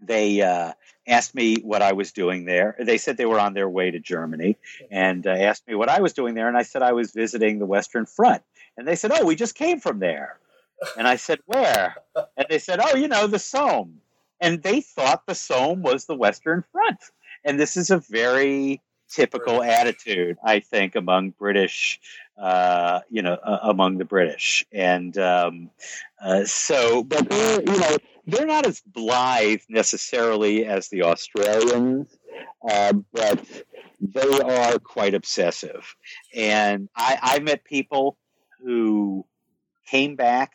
they 0.00 0.42
uh, 0.42 0.72
asked 1.06 1.34
me 1.34 1.56
what 1.56 1.82
I 1.82 1.92
was 1.92 2.12
doing 2.12 2.44
there. 2.44 2.76
They 2.78 2.98
said 2.98 3.16
they 3.16 3.26
were 3.26 3.40
on 3.40 3.54
their 3.54 3.68
way 3.68 3.90
to 3.90 3.98
Germany, 3.98 4.56
and 4.90 5.26
uh, 5.26 5.30
asked 5.30 5.66
me 5.66 5.74
what 5.74 5.88
I 5.88 6.00
was 6.00 6.12
doing 6.12 6.34
there. 6.34 6.48
And 6.48 6.56
I 6.56 6.62
said 6.62 6.82
I 6.82 6.92
was 6.92 7.12
visiting 7.12 7.58
the 7.58 7.66
Western 7.66 8.06
Front. 8.06 8.42
And 8.76 8.86
they 8.86 8.96
said, 8.96 9.10
"Oh, 9.12 9.24
we 9.24 9.36
just 9.36 9.54
came 9.54 9.80
from 9.80 9.98
there." 9.98 10.38
And 10.96 11.06
I 11.08 11.16
said, 11.16 11.40
"Where?" 11.46 11.96
And 12.36 12.46
they 12.48 12.58
said, 12.58 12.80
"Oh, 12.82 12.96
you 12.96 13.08
know, 13.08 13.26
the 13.26 13.38
Somme." 13.38 14.00
And 14.40 14.62
they 14.62 14.80
thought 14.80 15.26
the 15.26 15.34
Somme 15.34 15.82
was 15.82 16.06
the 16.06 16.16
Western 16.16 16.64
Front. 16.72 16.98
And 17.44 17.58
this 17.58 17.76
is 17.76 17.90
a 17.90 17.98
very 17.98 18.82
typical 19.08 19.62
attitude, 19.62 20.36
I 20.44 20.60
think, 20.60 20.94
among 20.94 21.30
British, 21.30 22.00
uh, 22.36 23.00
you 23.08 23.22
know, 23.22 23.34
uh, 23.34 23.58
among 23.62 23.98
the 23.98 24.04
British. 24.04 24.66
And 24.72 25.16
um, 25.18 25.70
uh, 26.22 26.44
so, 26.44 27.02
but 27.02 27.28
they're, 27.28 27.60
you 27.60 27.80
know, 27.80 27.96
they're 28.26 28.46
not 28.46 28.66
as 28.66 28.80
blithe 28.82 29.62
necessarily 29.68 30.66
as 30.66 30.88
the 30.88 31.02
Australians, 31.04 32.16
uh, 32.68 32.92
but 33.12 33.44
they 34.00 34.40
are 34.40 34.78
quite 34.78 35.14
obsessive. 35.14 35.94
And 36.34 36.88
I, 36.94 37.18
I 37.20 37.38
met 37.38 37.64
people 37.64 38.18
who 38.60 39.24
came 39.86 40.16
back 40.16 40.52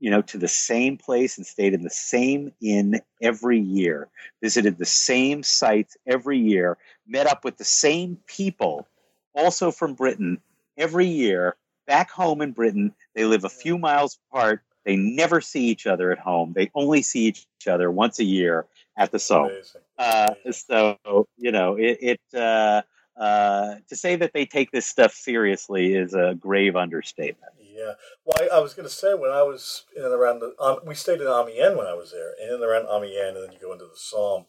you 0.00 0.10
know, 0.10 0.22
to 0.22 0.38
the 0.38 0.48
same 0.48 0.96
place 0.96 1.36
and 1.36 1.46
stayed 1.46 1.74
in 1.74 1.82
the 1.82 1.90
same 1.90 2.52
inn 2.60 3.00
every 3.20 3.58
year, 3.58 4.08
visited 4.42 4.78
the 4.78 4.84
same 4.84 5.42
sites 5.42 5.96
every 6.06 6.38
year, 6.38 6.78
met 7.06 7.26
up 7.26 7.44
with 7.44 7.56
the 7.56 7.64
same 7.64 8.18
people, 8.26 8.86
also 9.34 9.70
from 9.70 9.94
Britain, 9.94 10.40
every 10.76 11.06
year, 11.06 11.56
back 11.86 12.10
home 12.10 12.40
in 12.42 12.52
Britain. 12.52 12.94
They 13.14 13.24
live 13.24 13.44
a 13.44 13.48
few 13.48 13.78
miles 13.78 14.18
apart. 14.30 14.62
They 14.84 14.96
never 14.96 15.40
see 15.40 15.66
each 15.66 15.86
other 15.86 16.12
at 16.12 16.18
home. 16.18 16.52
They 16.54 16.70
only 16.74 17.02
see 17.02 17.26
each 17.26 17.46
other 17.66 17.90
once 17.90 18.18
a 18.20 18.24
year 18.24 18.66
at 18.96 19.10
the 19.10 19.18
Somme. 19.18 19.50
Uh, 19.98 20.34
so, 20.52 20.96
you 21.36 21.50
know, 21.52 21.74
it, 21.74 21.98
it 22.00 22.20
uh, 22.34 22.82
uh, 23.18 23.76
to 23.88 23.96
say 23.96 24.16
that 24.16 24.32
they 24.32 24.46
take 24.46 24.70
this 24.70 24.86
stuff 24.86 25.12
seriously 25.12 25.94
is 25.94 26.14
a 26.14 26.36
grave 26.38 26.76
understatement. 26.76 27.52
Yeah. 27.78 27.92
Well, 28.24 28.36
I, 28.40 28.56
I 28.56 28.58
was 28.58 28.74
going 28.74 28.88
to 28.88 28.94
say 28.94 29.14
when 29.14 29.30
I 29.30 29.42
was 29.42 29.84
in 29.96 30.04
and 30.04 30.12
around 30.12 30.40
the, 30.40 30.52
um, 30.60 30.80
we 30.84 30.96
stayed 30.96 31.20
in 31.20 31.28
Amiens 31.28 31.76
when 31.76 31.86
I 31.86 31.94
was 31.94 32.10
there, 32.10 32.34
in 32.42 32.52
and 32.52 32.64
around 32.64 32.86
Amiens, 32.86 33.36
and 33.36 33.44
then 33.44 33.52
you 33.52 33.58
go 33.60 33.72
into 33.72 33.84
the 33.84 33.94
Somme 33.94 34.46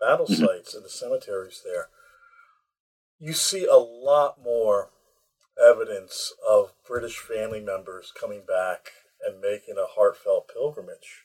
battle 0.00 0.26
mm-hmm. 0.26 0.44
sites 0.44 0.74
and 0.74 0.84
the 0.84 0.88
cemeteries 0.88 1.62
there. 1.64 1.88
You 3.18 3.32
see 3.32 3.64
a 3.64 3.76
lot 3.76 4.36
more 4.40 4.90
evidence 5.60 6.32
of 6.48 6.72
British 6.86 7.18
family 7.18 7.60
members 7.60 8.12
coming 8.18 8.42
back 8.46 8.92
and 9.26 9.40
making 9.40 9.74
a 9.76 9.92
heartfelt 9.98 10.48
pilgrimage, 10.54 11.24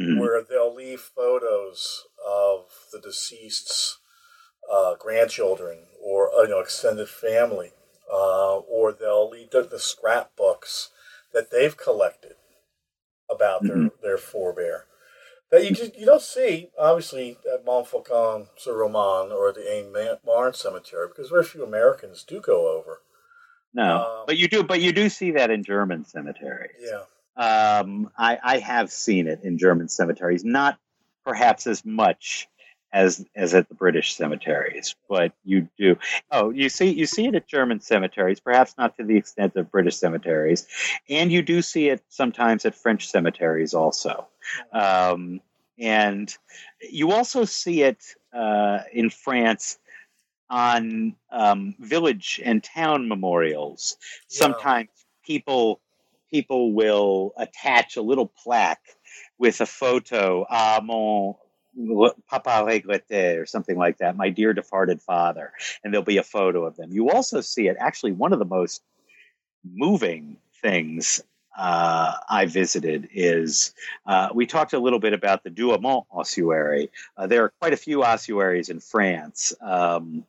mm-hmm. 0.00 0.18
where 0.18 0.42
they'll 0.42 0.74
leave 0.74 1.00
photos 1.00 2.04
of 2.26 2.70
the 2.90 3.00
deceased's 3.00 3.98
uh, 4.72 4.94
grandchildren 4.98 5.84
or 6.02 6.30
you 6.38 6.48
know 6.48 6.60
extended 6.60 7.08
family 7.08 7.72
uh, 8.12 8.58
or 8.58 8.92
they'll 8.92 9.30
lead 9.30 9.50
the, 9.50 9.62
the 9.62 9.78
scrapbooks 9.78 10.90
that 11.32 11.50
they've 11.50 11.76
collected 11.76 12.34
about 13.30 13.62
their, 13.62 13.76
mm-hmm. 13.76 14.02
their 14.02 14.18
forebear. 14.18 14.86
That 15.50 15.64
you 15.64 15.74
just, 15.74 15.98
you 15.98 16.06
don't 16.06 16.22
see 16.22 16.70
obviously 16.78 17.38
at 17.52 17.64
Montfaucon 17.64 18.48
sur 18.56 18.76
Roman 18.76 19.32
or 19.32 19.52
the 19.52 19.60
Aisne 19.60 20.18
Marne 20.24 20.54
Cemetery 20.54 21.08
because 21.08 21.30
very 21.30 21.44
few 21.44 21.64
Americans 21.64 22.24
do 22.24 22.40
go 22.40 22.76
over. 22.76 23.00
no. 23.74 23.96
Um, 23.98 24.24
but 24.26 24.36
you 24.36 24.48
do, 24.48 24.62
but 24.62 24.80
you 24.80 24.92
do 24.92 25.08
see 25.08 25.32
that 25.32 25.50
in 25.50 25.64
German 25.64 26.04
cemeteries. 26.04 26.76
Yeah. 26.80 27.02
Um, 27.36 28.10
I, 28.18 28.38
I 28.42 28.58
have 28.58 28.92
seen 28.92 29.26
it 29.26 29.40
in 29.42 29.58
German 29.58 29.88
cemeteries, 29.88 30.44
not 30.44 30.78
perhaps 31.24 31.66
as 31.66 31.84
much 31.84 32.48
as 32.92 33.24
as 33.36 33.54
at 33.54 33.68
the 33.68 33.74
British 33.74 34.14
cemeteries, 34.14 34.94
but 35.08 35.32
you 35.44 35.68
do. 35.78 35.96
Oh, 36.30 36.50
you 36.50 36.68
see 36.68 36.90
you 36.90 37.06
see 37.06 37.26
it 37.26 37.34
at 37.34 37.46
German 37.46 37.80
cemeteries, 37.80 38.40
perhaps 38.40 38.74
not 38.76 38.96
to 38.96 39.04
the 39.04 39.16
extent 39.16 39.56
of 39.56 39.70
British 39.70 39.96
cemeteries, 39.96 40.66
and 41.08 41.30
you 41.30 41.42
do 41.42 41.62
see 41.62 41.88
it 41.88 42.02
sometimes 42.08 42.64
at 42.64 42.74
French 42.74 43.08
cemeteries 43.08 43.74
also. 43.74 44.26
Um, 44.72 45.40
and 45.78 46.34
you 46.80 47.12
also 47.12 47.44
see 47.44 47.82
it 47.82 48.04
uh, 48.32 48.80
in 48.92 49.10
France 49.10 49.78
on 50.50 51.14
um, 51.30 51.76
village 51.78 52.40
and 52.44 52.62
town 52.62 53.08
memorials. 53.08 53.96
Yeah. 54.28 54.38
Sometimes 54.38 54.88
people 55.24 55.80
people 56.30 56.72
will 56.72 57.32
attach 57.36 57.96
a 57.96 58.02
little 58.02 58.26
plaque 58.26 58.96
with 59.38 59.60
a 59.60 59.66
photo, 59.66 60.46
ah, 60.48 60.80
mon 60.82 61.34
papa 62.28 62.64
regretté, 62.66 63.40
or 63.40 63.46
something 63.46 63.76
like 63.76 63.98
that, 63.98 64.16
my 64.16 64.30
dear 64.30 64.52
departed 64.52 65.00
father, 65.00 65.52
and 65.82 65.92
there'll 65.92 66.04
be 66.04 66.18
a 66.18 66.22
photo 66.22 66.64
of 66.64 66.76
them. 66.76 66.92
You 66.92 67.10
also 67.10 67.40
see 67.40 67.68
it, 67.68 67.76
actually, 67.78 68.12
one 68.12 68.32
of 68.32 68.38
the 68.38 68.44
most 68.44 68.82
moving 69.64 70.36
things 70.62 71.22
uh, 71.56 72.14
I 72.28 72.46
visited 72.46 73.08
is 73.12 73.74
uh, 74.06 74.28
we 74.32 74.46
talked 74.46 74.72
a 74.72 74.78
little 74.78 74.98
bit 75.00 75.12
about 75.12 75.42
the 75.42 75.50
Douaumont 75.50 76.06
ossuary. 76.10 76.90
Uh, 77.16 77.26
there 77.26 77.44
are 77.44 77.52
quite 77.60 77.72
a 77.72 77.76
few 77.76 78.02
ossuaries 78.02 78.68
in 78.68 78.80
France. 78.80 79.52
Um, 79.60 80.24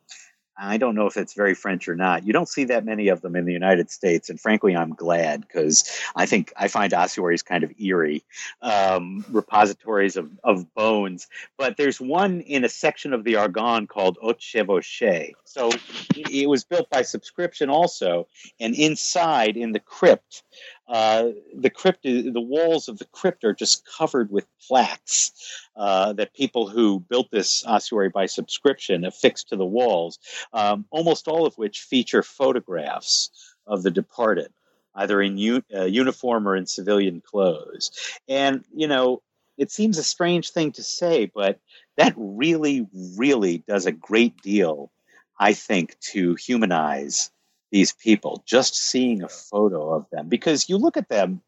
I 0.62 0.78
don't 0.78 0.94
know 0.94 1.08
if 1.08 1.18
it's 1.18 1.34
very 1.34 1.56
French 1.56 1.90
or 1.90 1.96
not. 1.96 2.26
You 2.26 2.34
don't 2.34 2.48
see 2.48 2.66
that 2.66 2.86
many 2.86 3.08
of 3.08 3.22
them 3.22 3.36
in 3.36 3.46
the 3.46 3.52
United 3.52 3.90
States, 3.90 4.30
and 4.30 4.40
frankly, 4.40 4.76
I'm 4.76 4.94
glad 4.94 5.42
because 5.42 5.90
I 6.16 6.28
think 6.28 6.54
I 6.56 6.68
find 6.68 6.94
ossuaries 6.94 7.42
kind 7.42 7.64
of 7.64 7.72
eerie 7.80 8.24
um, 8.62 9.26
repositories 9.32 10.18
of, 10.18 10.30
of 10.44 10.72
bones. 10.76 11.28
But 11.58 11.78
there's 11.78 12.00
one 12.00 12.42
in 12.42 12.64
a 12.64 12.70
section 12.70 13.12
of 13.12 13.24
the 13.24 13.38
Argonne 13.38 13.88
called 13.88 14.20
Haute 14.22 14.40
Chevauchée. 14.40 15.34
So 15.46 15.72
it 16.16 16.48
was 16.48 16.64
built 16.64 16.90
by 16.92 17.02
subscription 17.02 17.70
also, 17.70 18.28
and 18.60 18.76
inside 18.76 19.58
in 19.58 19.72
the 19.72 19.80
crypt, 19.80 20.44
uh, 20.88 21.30
the 21.56 21.70
crypt, 21.70 22.04
the 22.04 22.34
walls 22.36 22.90
of 22.90 22.98
the 22.98 23.06
crypt 23.06 23.44
are 23.44 23.54
just 23.54 23.86
covered 23.86 24.32
with 24.32 24.46
plaques 24.68 25.32
uh, 25.76 26.14
that 26.14 26.34
people 26.34 26.68
who 26.68 27.00
built 27.00 27.30
this 27.32 27.66
ossuary 27.66 28.10
by 28.10 28.26
subscription 28.26 29.06
affixed 29.06 29.50
to 29.50 29.56
the 29.56 29.66
walls, 29.66 30.20
um, 30.54 30.86
almost 30.92 31.28
all 31.28 31.46
of 31.46 31.58
which 31.58 31.82
feature 31.82 32.24
photographs 32.24 33.30
of 33.66 33.84
the 33.84 33.92
departed, 33.92 34.52
either 34.96 35.22
in 35.22 35.38
u- 35.38 35.64
uh, 35.74 35.86
uniform 35.86 36.48
or 36.48 36.56
in 36.56 36.66
civilian 36.66 37.22
clothes. 37.22 37.92
And 38.28 38.66
you 38.74 38.88
know, 38.88 39.22
it 39.58 39.72
seems 39.72 39.98
a 39.98 40.04
strange 40.04 40.50
thing 40.52 40.72
to 40.74 40.84
say, 40.84 41.32
but 41.34 41.60
that 41.98 42.14
really, 42.18 42.88
really 43.18 43.60
does 43.60 43.86
a 43.86 43.92
great 43.92 44.42
deal, 44.42 44.92
I 45.40 45.54
think, 45.54 45.98
to 46.12 46.36
humanize 46.36 47.32
these 47.72 47.94
people, 47.94 48.44
just 48.46 48.76
seeing 48.76 49.24
a 49.24 49.30
photo 49.30 49.94
of 49.94 50.10
them, 50.12 50.28
because 50.28 50.70
you 50.70 50.78
look 50.78 50.98
at 50.98 51.10
them 51.10 51.42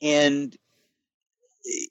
and 0.00 0.56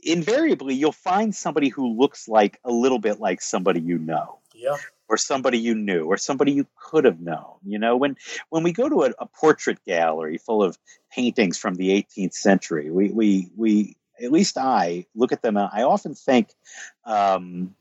invariably 0.04 0.76
you'll 0.76 0.92
find 0.92 1.34
somebody 1.34 1.70
who 1.70 1.98
looks 1.98 2.28
like 2.28 2.60
a 2.64 2.72
little 2.72 3.00
bit 3.00 3.20
like 3.20 3.42
somebody 3.42 3.80
you 3.80 3.98
know. 3.98 4.40
Yeah. 4.54 4.78
Or 5.08 5.18
somebody 5.18 5.58
you 5.60 5.76
knew, 5.76 6.06
or 6.06 6.16
somebody 6.16 6.54
you 6.54 6.66
could 6.78 7.04
have 7.04 7.20
known. 7.20 7.56
You 7.66 7.80
know, 7.80 7.98
when 7.98 8.16
when 8.50 8.64
we 8.64 8.72
go 8.72 8.88
to 8.88 9.04
a, 9.04 9.14
a 9.20 9.26
portrait 9.26 9.84
gallery 9.84 10.38
full 10.38 10.64
of 10.64 10.78
paintings 11.12 11.58
from 11.58 11.76
the 11.76 11.90
18th 11.90 12.34
century, 12.34 12.90
we 12.90 13.10
we 13.10 13.50
we 13.58 13.98
at 14.24 14.32
least 14.32 14.58
I 14.58 15.06
look 15.14 15.34
at 15.34 15.42
them. 15.42 15.58
I 15.58 15.84
often 15.84 16.16
think, 16.16 16.54
um, 17.06 17.76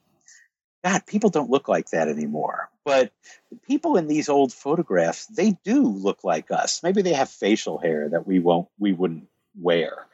God, 0.83 1.07
people 1.07 1.31
don't 1.31 1.51
look 1.51 1.69
like 1.69 1.91
that 1.91 2.09
anymore. 2.09 2.71
But 2.85 3.13
people 3.67 3.97
in 3.97 4.07
these 4.07 4.29
old 4.29 4.53
photographs, 4.53 5.27
they 5.27 5.59
do 5.65 5.83
look 5.83 6.25
like 6.25 6.51
us. 6.51 6.83
Maybe 6.83 7.03
they 7.03 7.13
have 7.13 7.29
facial 7.29 7.79
hair 7.79 8.09
that 8.09 8.27
we 8.27 8.39
won't, 8.39 8.69
we 8.79 8.93
wouldn't 8.93 9.29
wear, 9.59 10.07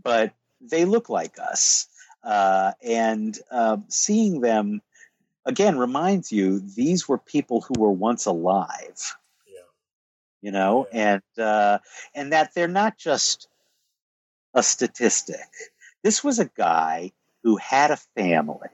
but 0.00 0.32
they 0.60 0.84
look 0.84 1.08
like 1.08 1.38
us. 1.38 1.88
Uh, 2.22 2.72
and 2.82 3.36
uh, 3.50 3.78
seeing 3.88 4.40
them 4.40 4.80
again 5.44 5.76
reminds 5.76 6.30
you 6.30 6.60
these 6.60 7.08
were 7.08 7.18
people 7.18 7.60
who 7.60 7.74
were 7.80 7.90
once 7.90 8.26
alive. 8.26 9.16
Yeah. 9.46 9.60
You 10.40 10.52
know, 10.52 10.86
yeah. 10.92 11.14
and 11.14 11.44
uh, 11.44 11.78
and 12.14 12.32
that 12.32 12.54
they're 12.54 12.68
not 12.68 12.96
just 12.96 13.48
a 14.54 14.62
statistic. 14.62 15.48
This 16.04 16.22
was 16.22 16.38
a 16.38 16.50
guy 16.56 17.12
who 17.42 17.56
had 17.56 17.90
a 17.90 17.96
family 18.16 18.68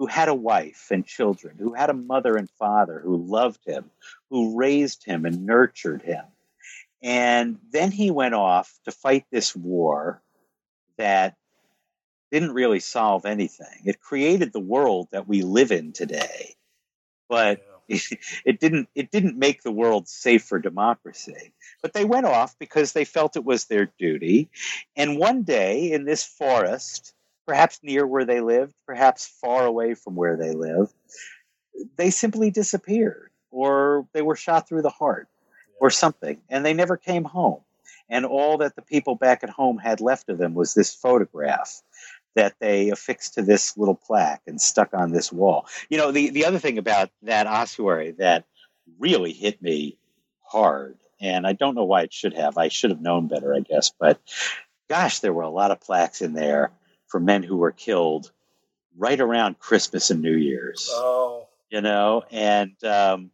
who 0.00 0.06
had 0.06 0.30
a 0.30 0.34
wife 0.34 0.86
and 0.90 1.04
children, 1.04 1.56
who 1.58 1.74
had 1.74 1.90
a 1.90 1.94
mother 1.94 2.34
and 2.34 2.48
father 2.58 3.00
who 3.04 3.18
loved 3.18 3.60
him, 3.66 3.90
who 4.30 4.58
raised 4.58 5.04
him 5.04 5.26
and 5.26 5.44
nurtured 5.44 6.00
him. 6.00 6.24
And 7.02 7.58
then 7.70 7.92
he 7.92 8.10
went 8.10 8.32
off 8.32 8.72
to 8.86 8.92
fight 8.92 9.26
this 9.30 9.54
war 9.54 10.22
that 10.96 11.36
didn't 12.32 12.52
really 12.52 12.80
solve 12.80 13.26
anything. 13.26 13.82
It 13.84 14.00
created 14.00 14.54
the 14.54 14.58
world 14.58 15.08
that 15.12 15.28
we 15.28 15.42
live 15.42 15.70
in 15.70 15.92
today, 15.92 16.54
but 17.28 17.60
it, 17.86 18.02
it 18.46 18.58
didn't 18.58 18.88
it 18.94 19.10
didn't 19.10 19.36
make 19.36 19.62
the 19.62 19.70
world 19.70 20.08
safe 20.08 20.44
for 20.44 20.58
democracy. 20.58 21.52
But 21.82 21.92
they 21.92 22.06
went 22.06 22.24
off 22.24 22.58
because 22.58 22.94
they 22.94 23.04
felt 23.04 23.36
it 23.36 23.44
was 23.44 23.66
their 23.66 23.92
duty. 23.98 24.48
And 24.96 25.18
one 25.18 25.42
day 25.42 25.92
in 25.92 26.06
this 26.06 26.24
forest, 26.24 27.12
perhaps 27.50 27.80
near 27.82 28.06
where 28.06 28.24
they 28.24 28.40
lived, 28.40 28.72
perhaps 28.86 29.26
far 29.40 29.66
away 29.66 29.94
from 29.94 30.14
where 30.14 30.36
they 30.36 30.52
lived, 30.52 30.94
they 31.96 32.08
simply 32.08 32.48
disappeared 32.48 33.28
or 33.50 34.06
they 34.12 34.22
were 34.22 34.36
shot 34.36 34.68
through 34.68 34.82
the 34.82 34.88
heart 34.88 35.26
or 35.80 35.90
something 35.90 36.40
and 36.48 36.64
they 36.64 36.74
never 36.74 36.96
came 36.96 37.24
home. 37.24 37.60
And 38.08 38.24
all 38.24 38.58
that 38.58 38.76
the 38.76 38.82
people 38.82 39.16
back 39.16 39.42
at 39.42 39.50
home 39.50 39.78
had 39.78 40.00
left 40.00 40.28
of 40.28 40.38
them 40.38 40.54
was 40.54 40.74
this 40.74 40.94
photograph 40.94 41.82
that 42.36 42.54
they 42.60 42.90
affixed 42.90 43.34
to 43.34 43.42
this 43.42 43.76
little 43.76 43.96
plaque 43.96 44.42
and 44.46 44.60
stuck 44.60 44.94
on 44.94 45.10
this 45.10 45.32
wall. 45.32 45.66
You 45.88 45.98
know, 45.98 46.12
the, 46.12 46.30
the 46.30 46.44
other 46.44 46.60
thing 46.60 46.78
about 46.78 47.10
that 47.22 47.48
ossuary 47.48 48.12
that 48.18 48.44
really 49.00 49.32
hit 49.32 49.60
me 49.60 49.98
hard, 50.44 50.98
and 51.20 51.48
I 51.48 51.54
don't 51.54 51.74
know 51.74 51.84
why 51.84 52.02
it 52.02 52.12
should 52.12 52.34
have, 52.34 52.58
I 52.58 52.68
should 52.68 52.90
have 52.90 53.00
known 53.00 53.26
better, 53.26 53.52
I 53.52 53.58
guess, 53.58 53.90
but 53.98 54.20
gosh, 54.88 55.18
there 55.18 55.32
were 55.32 55.42
a 55.42 55.50
lot 55.50 55.72
of 55.72 55.80
plaques 55.80 56.22
in 56.22 56.32
there 56.32 56.70
for 57.10 57.20
men 57.20 57.42
who 57.42 57.58
were 57.58 57.72
killed 57.72 58.32
right 58.96 59.20
around 59.20 59.58
Christmas 59.58 60.10
and 60.10 60.22
New 60.22 60.36
Year's. 60.36 60.88
Oh. 60.90 61.46
You 61.68 61.82
know, 61.82 62.24
and, 62.30 62.72
um, 62.82 63.30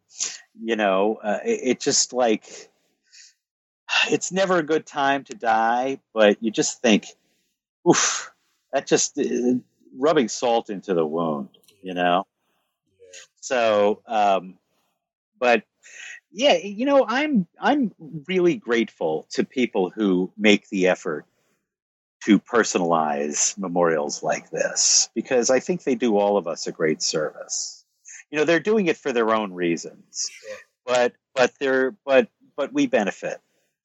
you 0.61 0.75
know, 0.75 1.19
uh, 1.23 1.39
it, 1.43 1.59
it 1.63 1.79
just 1.79 2.13
like, 2.13 2.69
it's 4.09 4.31
never 4.31 4.57
a 4.57 4.63
good 4.63 4.85
time 4.85 5.23
to 5.23 5.33
die, 5.33 5.99
but 6.13 6.37
you 6.43 6.51
just 6.51 6.81
think, 6.81 7.07
oof, 7.87 8.31
that 8.71 8.85
just 8.85 9.17
uh, 9.17 9.55
rubbing 9.97 10.27
salt 10.27 10.69
into 10.69 10.93
the 10.93 11.05
wound, 11.05 11.49
you 11.81 11.95
know? 11.95 12.27
So, 13.39 14.01
um, 14.05 14.55
but 15.39 15.63
yeah, 16.31 16.57
you 16.57 16.85
know, 16.85 17.05
I'm 17.07 17.47
I'm 17.59 17.93
really 18.27 18.55
grateful 18.55 19.25
to 19.31 19.43
people 19.43 19.89
who 19.89 20.31
make 20.37 20.69
the 20.69 20.87
effort 20.87 21.25
to 22.27 22.39
personalize 22.39 23.57
memorials 23.57 24.21
like 24.21 24.49
this 24.49 25.07
because 25.15 25.49
I 25.49 25.61
think 25.61 25.85
they 25.85 25.95
do 25.95 26.17
all 26.17 26.35
of 26.35 26.45
us 26.45 26.67
a 26.67 26.73
great 26.73 27.01
service. 27.01 27.85
You 28.29 28.37
know, 28.37 28.43
they're 28.43 28.59
doing 28.59 28.87
it 28.87 28.97
for 28.97 29.13
their 29.13 29.33
own 29.33 29.53
reasons, 29.53 30.29
sure. 30.29 30.57
but 30.85 31.13
but 31.33 31.53
they're 31.57 31.91
but 32.05 32.27
but 32.57 32.73
we 32.73 32.85
benefit 32.85 33.39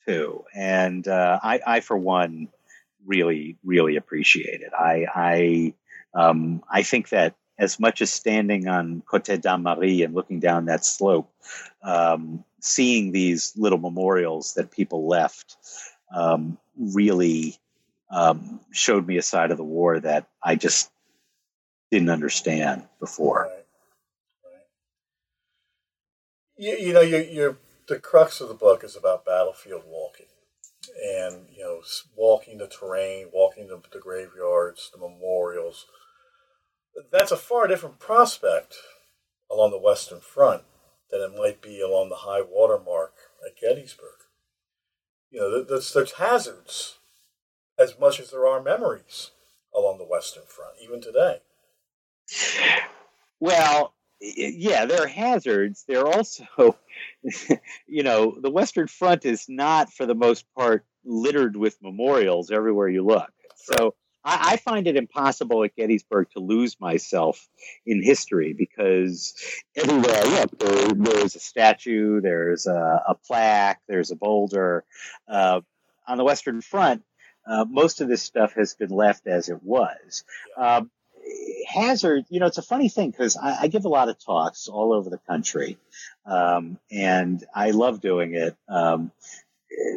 too, 0.08 0.44
and 0.52 1.06
uh, 1.06 1.38
I, 1.40 1.60
I 1.64 1.80
for 1.80 1.96
one 1.96 2.48
really 3.06 3.58
really 3.62 3.94
appreciate 3.94 4.60
it. 4.60 4.72
I 4.76 5.06
I 5.14 5.74
um, 6.12 6.64
I 6.68 6.82
think 6.82 7.10
that 7.10 7.36
as 7.60 7.78
much 7.78 8.02
as 8.02 8.10
standing 8.10 8.66
on 8.66 9.04
Côte 9.06 9.40
Dame 9.40 9.62
Marie 9.62 10.02
and 10.02 10.16
looking 10.16 10.40
down 10.40 10.64
that 10.64 10.84
slope, 10.84 11.32
um, 11.84 12.42
seeing 12.58 13.12
these 13.12 13.52
little 13.56 13.78
memorials 13.78 14.54
that 14.54 14.72
people 14.72 15.06
left 15.06 15.56
um, 16.12 16.58
really 16.76 17.60
um, 18.12 18.60
showed 18.70 19.06
me 19.06 19.16
a 19.16 19.22
side 19.22 19.50
of 19.50 19.56
the 19.56 19.64
war 19.64 19.98
that 19.98 20.28
I 20.42 20.54
just 20.54 20.90
didn't 21.90 22.10
understand 22.10 22.84
before. 23.00 23.48
Right. 23.50 23.66
Right. 24.44 24.66
You, 26.56 26.86
you 26.86 26.92
know, 26.92 27.00
you, 27.00 27.18
you're, 27.18 27.56
the 27.88 27.98
crux 27.98 28.40
of 28.40 28.48
the 28.48 28.54
book 28.54 28.84
is 28.84 28.96
about 28.96 29.24
battlefield 29.24 29.82
walking, 29.86 30.26
and 31.02 31.46
you 31.50 31.64
know, 31.64 31.80
walking 32.16 32.58
the 32.58 32.68
terrain, 32.68 33.28
walking 33.32 33.68
the, 33.68 33.80
the 33.92 33.98
graveyards, 33.98 34.90
the 34.92 35.00
memorials. 35.00 35.86
That's 37.10 37.32
a 37.32 37.36
far 37.36 37.66
different 37.66 37.98
prospect 37.98 38.76
along 39.50 39.70
the 39.70 39.78
Western 39.78 40.20
Front 40.20 40.62
than 41.10 41.20
it 41.20 41.36
might 41.36 41.60
be 41.62 41.80
along 41.80 42.10
the 42.10 42.16
high 42.16 42.42
water 42.42 42.78
mark 42.78 43.14
at 43.46 43.60
Gettysburg. 43.60 44.08
You 45.30 45.40
know, 45.40 45.64
there's, 45.64 45.92
there's 45.92 46.12
hazards 46.12 46.98
as 47.82 47.98
much 47.98 48.20
as 48.20 48.30
there 48.30 48.46
are 48.46 48.62
memories 48.62 49.30
along 49.74 49.98
the 49.98 50.04
Western 50.04 50.44
Front, 50.46 50.76
even 50.82 51.00
today. 51.00 51.40
Well, 53.40 53.94
yeah, 54.20 54.86
there 54.86 55.02
are 55.02 55.08
hazards. 55.08 55.84
There 55.88 56.06
are 56.06 56.14
also, 56.14 56.76
you 57.86 58.02
know, 58.02 58.36
the 58.40 58.50
Western 58.50 58.86
Front 58.86 59.24
is 59.24 59.46
not, 59.48 59.92
for 59.92 60.06
the 60.06 60.14
most 60.14 60.46
part, 60.54 60.84
littered 61.04 61.56
with 61.56 61.82
memorials 61.82 62.50
everywhere 62.50 62.88
you 62.88 63.04
look. 63.04 63.32
So 63.56 63.94
I, 64.24 64.52
I, 64.52 64.56
find 64.56 64.86
it 64.86 64.96
impossible 64.96 65.64
at 65.64 65.74
Gettysburg 65.74 66.30
to 66.30 66.38
lose 66.38 66.80
myself 66.80 67.48
in 67.84 68.02
history 68.02 68.52
because 68.52 69.34
everywhere 69.74 70.16
I 70.16 70.40
look, 70.40 70.58
there, 70.58 70.94
there's 70.94 71.34
a 71.34 71.40
statue, 71.40 72.20
there's 72.20 72.66
a, 72.66 73.02
a, 73.08 73.14
plaque, 73.26 73.80
there's 73.88 74.12
a 74.12 74.16
boulder. 74.16 74.84
Uh, 75.26 75.62
on 76.06 76.18
the 76.18 76.24
Western 76.24 76.60
Front, 76.60 77.02
uh, 77.46 77.64
most 77.68 78.00
of 78.00 78.08
this 78.08 78.22
stuff 78.22 78.54
has 78.54 78.74
been 78.74 78.90
left 78.90 79.26
as 79.26 79.48
it 79.48 79.62
was. 79.62 80.24
Um, 80.56 80.90
hazard, 81.66 82.24
you 82.28 82.40
know, 82.40 82.46
it's 82.46 82.58
a 82.58 82.62
funny 82.62 82.88
thing 82.88 83.10
because 83.10 83.36
I, 83.36 83.62
I, 83.62 83.66
give 83.68 83.84
a 83.84 83.88
lot 83.88 84.08
of 84.08 84.18
talks 84.18 84.68
all 84.68 84.92
over 84.92 85.08
the 85.08 85.18
country, 85.18 85.78
um, 86.26 86.78
and 86.90 87.44
I 87.54 87.70
love 87.70 88.00
doing 88.00 88.34
it. 88.34 88.56
Um, 88.68 89.12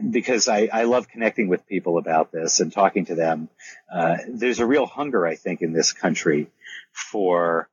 because 0.09 0.47
I, 0.47 0.69
I 0.71 0.83
love 0.83 1.09
connecting 1.09 1.49
with 1.49 1.67
people 1.67 1.97
about 1.97 2.31
this 2.31 2.61
and 2.61 2.71
talking 2.71 3.05
to 3.05 3.15
them. 3.15 3.49
Uh, 3.93 4.17
there's 4.29 4.59
a 4.59 4.65
real 4.65 4.85
hunger, 4.85 5.27
I 5.27 5.35
think, 5.35 5.61
in 5.61 5.73
this 5.73 5.91
country 5.91 6.47
for 6.93 7.67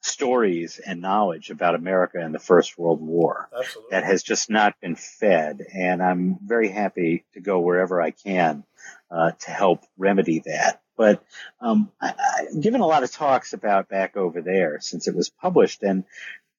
stories 0.00 0.78
and 0.78 1.00
knowledge 1.00 1.50
about 1.50 1.74
America 1.74 2.18
and 2.18 2.34
the 2.34 2.38
First 2.38 2.78
World 2.78 3.00
War 3.00 3.48
Absolutely. 3.56 3.90
that 3.90 4.04
has 4.04 4.22
just 4.22 4.50
not 4.50 4.78
been 4.80 4.94
fed. 4.94 5.64
And 5.74 6.02
I'm 6.02 6.38
very 6.42 6.68
happy 6.68 7.24
to 7.34 7.40
go 7.40 7.60
wherever 7.60 8.00
I 8.00 8.10
can 8.10 8.64
uh, 9.10 9.32
to 9.32 9.50
help 9.50 9.84
remedy 9.96 10.42
that. 10.44 10.80
But 10.96 11.22
um, 11.60 11.92
I, 12.00 12.14
have 12.52 12.60
given 12.60 12.80
a 12.80 12.86
lot 12.86 13.04
of 13.04 13.12
talks 13.12 13.52
about 13.52 13.88
back 13.88 14.16
over 14.16 14.42
there 14.42 14.80
since 14.80 15.06
it 15.06 15.14
was 15.14 15.30
published, 15.30 15.82
and 15.82 16.04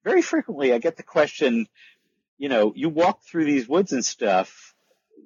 very 0.04 0.22
frequently 0.22 0.74
I 0.74 0.78
get 0.78 0.98
the 0.98 1.04
question, 1.04 1.68
you 2.38 2.48
know, 2.48 2.74
you 2.76 2.90
walk 2.90 3.22
through 3.24 3.46
these 3.46 3.68
woods 3.68 3.92
and 3.92 4.04
stuff 4.04 4.74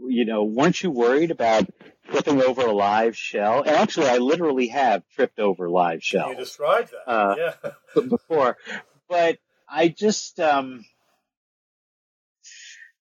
you 0.08 0.26
know, 0.26 0.44
weren't 0.44 0.82
you 0.82 0.92
worried 0.92 1.32
about 1.32 1.66
tripping 2.10 2.42
over 2.42 2.62
a 2.62 2.72
live 2.72 3.16
shell? 3.16 3.62
And 3.62 3.76
actually, 3.76 4.08
I 4.08 4.18
literally 4.18 4.68
have 4.68 5.04
tripped 5.16 5.40
over 5.40 5.70
live 5.70 6.04
shells. 6.04 6.32
You 6.32 6.38
described 6.38 6.92
that, 6.92 7.12
uh, 7.12 7.36
yeah, 7.38 8.02
before. 8.10 8.58
But 9.10 9.38
I 9.70 9.88
just, 9.90 10.40
um, 10.40 10.86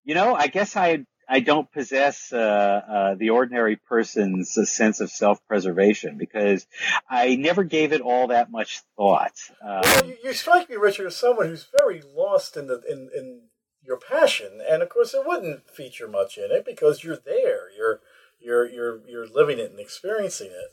you 0.05 0.15
know, 0.15 0.35
I 0.35 0.47
guess 0.49 0.77
I 0.77 1.05
I 1.33 1.41
don't 1.41 1.73
possess 1.73 2.31
uh, 2.31 2.37
uh, 2.37 3.15
the 3.15 3.31
ordinary 3.31 3.77
person's 3.77 4.53
sense 4.71 5.01
of 5.01 5.11
self-preservation 5.11 6.19
because 6.19 6.67
I 7.09 7.37
never 7.37 7.65
gave 7.65 7.95
it 7.95 8.03
all 8.03 8.27
that 8.27 8.51
much 8.51 8.83
thought. 8.99 9.33
Um, 9.63 9.81
well, 9.83 10.05
you, 10.05 10.17
you, 10.23 10.33
strike 10.35 10.69
me, 10.69 10.77
Richard, 10.77 11.07
as 11.07 11.17
someone 11.17 11.47
who's 11.47 11.67
very 11.75 12.03
lost 12.15 12.59
in 12.59 12.67
the 12.67 12.83
in, 12.87 13.09
in 13.17 13.41
your 13.83 13.97
passion, 13.97 14.61
and 14.69 14.83
of 14.83 14.91
course 14.91 15.15
it 15.15 15.27
wouldn't 15.27 15.71
feature 15.71 16.07
much 16.07 16.37
in 16.37 16.51
it 16.51 16.67
because 16.67 17.03
you're 17.03 17.17
there, 17.17 17.71
you're 17.75 18.01
you're 18.39 18.69
you're 18.69 19.01
you're 19.09 19.27
living 19.27 19.59
it 19.59 19.71
and 19.71 19.81
experiencing 19.81 20.51
it, 20.51 20.71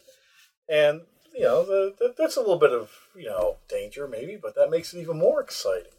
and 0.67 1.03
you 1.33 1.43
know 1.43 1.63
the, 1.63 1.95
the, 1.97 2.13
that's 2.17 2.35
a 2.35 2.41
little 2.41 2.59
bit 2.59 2.73
of 2.73 2.91
you 3.15 3.29
know 3.29 3.59
danger 3.69 4.09
maybe, 4.09 4.35
but 4.35 4.55
that 4.55 4.69
makes 4.69 4.93
it 4.93 4.99
even 4.99 5.19
more 5.19 5.39
exciting. 5.39 5.93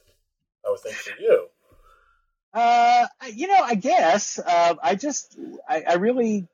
I 0.67 0.71
would 0.71 0.81
think 0.81 0.97
for 0.97 1.19
you. 1.19 1.49
Uh, 2.53 3.07
you 3.33 3.47
know, 3.47 3.63
I 3.63 3.75
guess 3.77 4.39
uh, 4.39 4.75
I 4.83 4.95
just 4.95 5.39
I, 5.69 5.83
I 5.89 5.95
really 5.95 6.49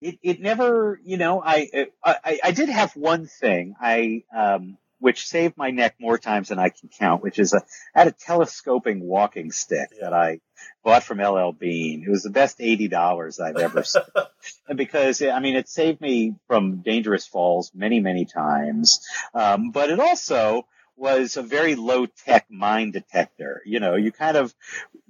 it, 0.00 0.18
it 0.22 0.40
never, 0.40 1.00
you 1.04 1.16
know, 1.16 1.42
I, 1.44 1.88
I, 2.02 2.40
I 2.42 2.50
did 2.52 2.68
have 2.68 2.96
one 2.96 3.26
thing. 3.26 3.74
I, 3.80 4.24
um, 4.34 4.78
which 4.98 5.26
saved 5.26 5.56
my 5.56 5.70
neck 5.70 5.96
more 5.98 6.18
times 6.18 6.48
than 6.48 6.58
I 6.58 6.68
can 6.68 6.90
count, 6.90 7.22
which 7.22 7.38
is 7.38 7.54
a, 7.54 7.62
I 7.94 8.00
had 8.00 8.08
a 8.08 8.12
telescoping 8.12 9.00
walking 9.00 9.50
stick 9.50 9.88
that 10.00 10.12
I 10.12 10.40
bought 10.84 11.02
from 11.04 11.20
LL 11.20 11.52
Bean. 11.52 12.04
It 12.06 12.10
was 12.10 12.22
the 12.22 12.30
best 12.30 12.58
$80 12.58 13.40
I've 13.40 13.56
ever 13.56 13.82
seen. 13.82 14.02
and 14.68 14.76
because, 14.76 15.22
I 15.22 15.40
mean, 15.40 15.56
it 15.56 15.68
saved 15.68 16.02
me 16.02 16.34
from 16.48 16.82
dangerous 16.82 17.26
falls 17.26 17.72
many, 17.74 18.00
many 18.00 18.26
times. 18.26 19.00
Um, 19.34 19.70
but 19.70 19.90
it 19.90 20.00
also, 20.00 20.66
was 21.00 21.38
a 21.38 21.42
very 21.42 21.74
low 21.74 22.04
tech 22.04 22.46
mine 22.50 22.90
detector. 22.90 23.62
You 23.64 23.80
know, 23.80 23.96
you 23.96 24.12
kind 24.12 24.36
of, 24.36 24.54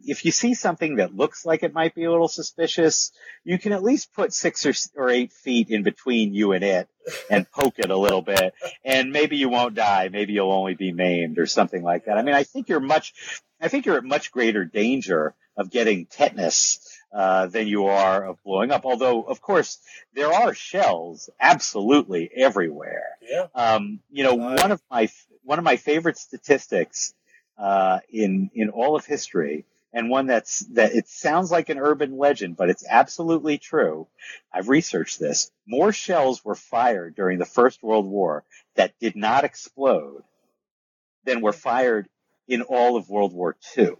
if 0.04 0.24
you 0.24 0.30
see 0.30 0.54
something 0.54 0.96
that 0.96 1.14
looks 1.14 1.44
like 1.44 1.64
it 1.64 1.74
might 1.74 1.94
be 1.94 2.04
a 2.04 2.10
little 2.10 2.28
suspicious, 2.28 3.10
you 3.42 3.58
can 3.58 3.72
at 3.72 3.82
least 3.82 4.14
put 4.14 4.32
six 4.32 4.64
or, 4.64 4.72
or 4.94 5.10
eight 5.10 5.32
feet 5.32 5.68
in 5.68 5.82
between 5.82 6.32
you 6.32 6.52
and 6.52 6.62
it 6.62 6.88
and 7.28 7.50
poke 7.50 7.78
it 7.78 7.90
a 7.90 7.96
little 7.96 8.22
bit. 8.22 8.54
And 8.84 9.10
maybe 9.12 9.36
you 9.36 9.48
won't 9.48 9.74
die. 9.74 10.08
Maybe 10.10 10.32
you'll 10.32 10.52
only 10.52 10.74
be 10.74 10.92
maimed 10.92 11.38
or 11.38 11.46
something 11.46 11.82
like 11.82 12.04
that. 12.04 12.16
I 12.16 12.22
mean, 12.22 12.36
I 12.36 12.44
think 12.44 12.68
you're 12.68 12.80
much, 12.80 13.12
I 13.60 13.66
think 13.66 13.84
you're 13.84 13.98
at 13.98 14.04
much 14.04 14.30
greater 14.30 14.64
danger 14.64 15.34
of 15.56 15.70
getting 15.70 16.06
tetanus 16.06 16.78
uh, 17.12 17.46
than 17.46 17.66
you 17.66 17.86
are 17.86 18.24
of 18.24 18.42
blowing 18.44 18.70
up. 18.70 18.86
Although, 18.86 19.22
of 19.22 19.40
course, 19.40 19.80
there 20.14 20.32
are 20.32 20.54
shells 20.54 21.28
absolutely 21.40 22.30
everywhere. 22.34 23.18
Yeah. 23.20 23.48
Um, 23.54 23.98
you 24.10 24.22
know, 24.22 24.34
one 24.36 24.70
of 24.70 24.80
my 24.88 25.08
one 25.50 25.58
of 25.58 25.64
my 25.64 25.74
favorite 25.74 26.16
statistics 26.16 27.12
uh, 27.58 27.98
in 28.08 28.52
in 28.54 28.70
all 28.70 28.94
of 28.94 29.04
history, 29.04 29.64
and 29.92 30.08
one 30.08 30.26
that's 30.26 30.60
that 30.74 30.94
it 30.94 31.08
sounds 31.08 31.50
like 31.50 31.68
an 31.70 31.78
urban 31.80 32.16
legend, 32.16 32.56
but 32.56 32.70
it's 32.70 32.86
absolutely 32.88 33.58
true. 33.58 34.06
I've 34.54 34.68
researched 34.68 35.18
this. 35.18 35.50
More 35.66 35.92
shells 35.92 36.44
were 36.44 36.54
fired 36.54 37.16
during 37.16 37.40
the 37.40 37.44
First 37.44 37.82
World 37.82 38.06
War 38.06 38.44
that 38.76 38.94
did 39.00 39.16
not 39.16 39.42
explode 39.42 40.22
than 41.24 41.40
were 41.40 41.52
fired 41.52 42.08
in 42.46 42.62
all 42.62 42.96
of 42.96 43.10
World 43.10 43.32
War 43.32 43.56
II. 43.76 43.96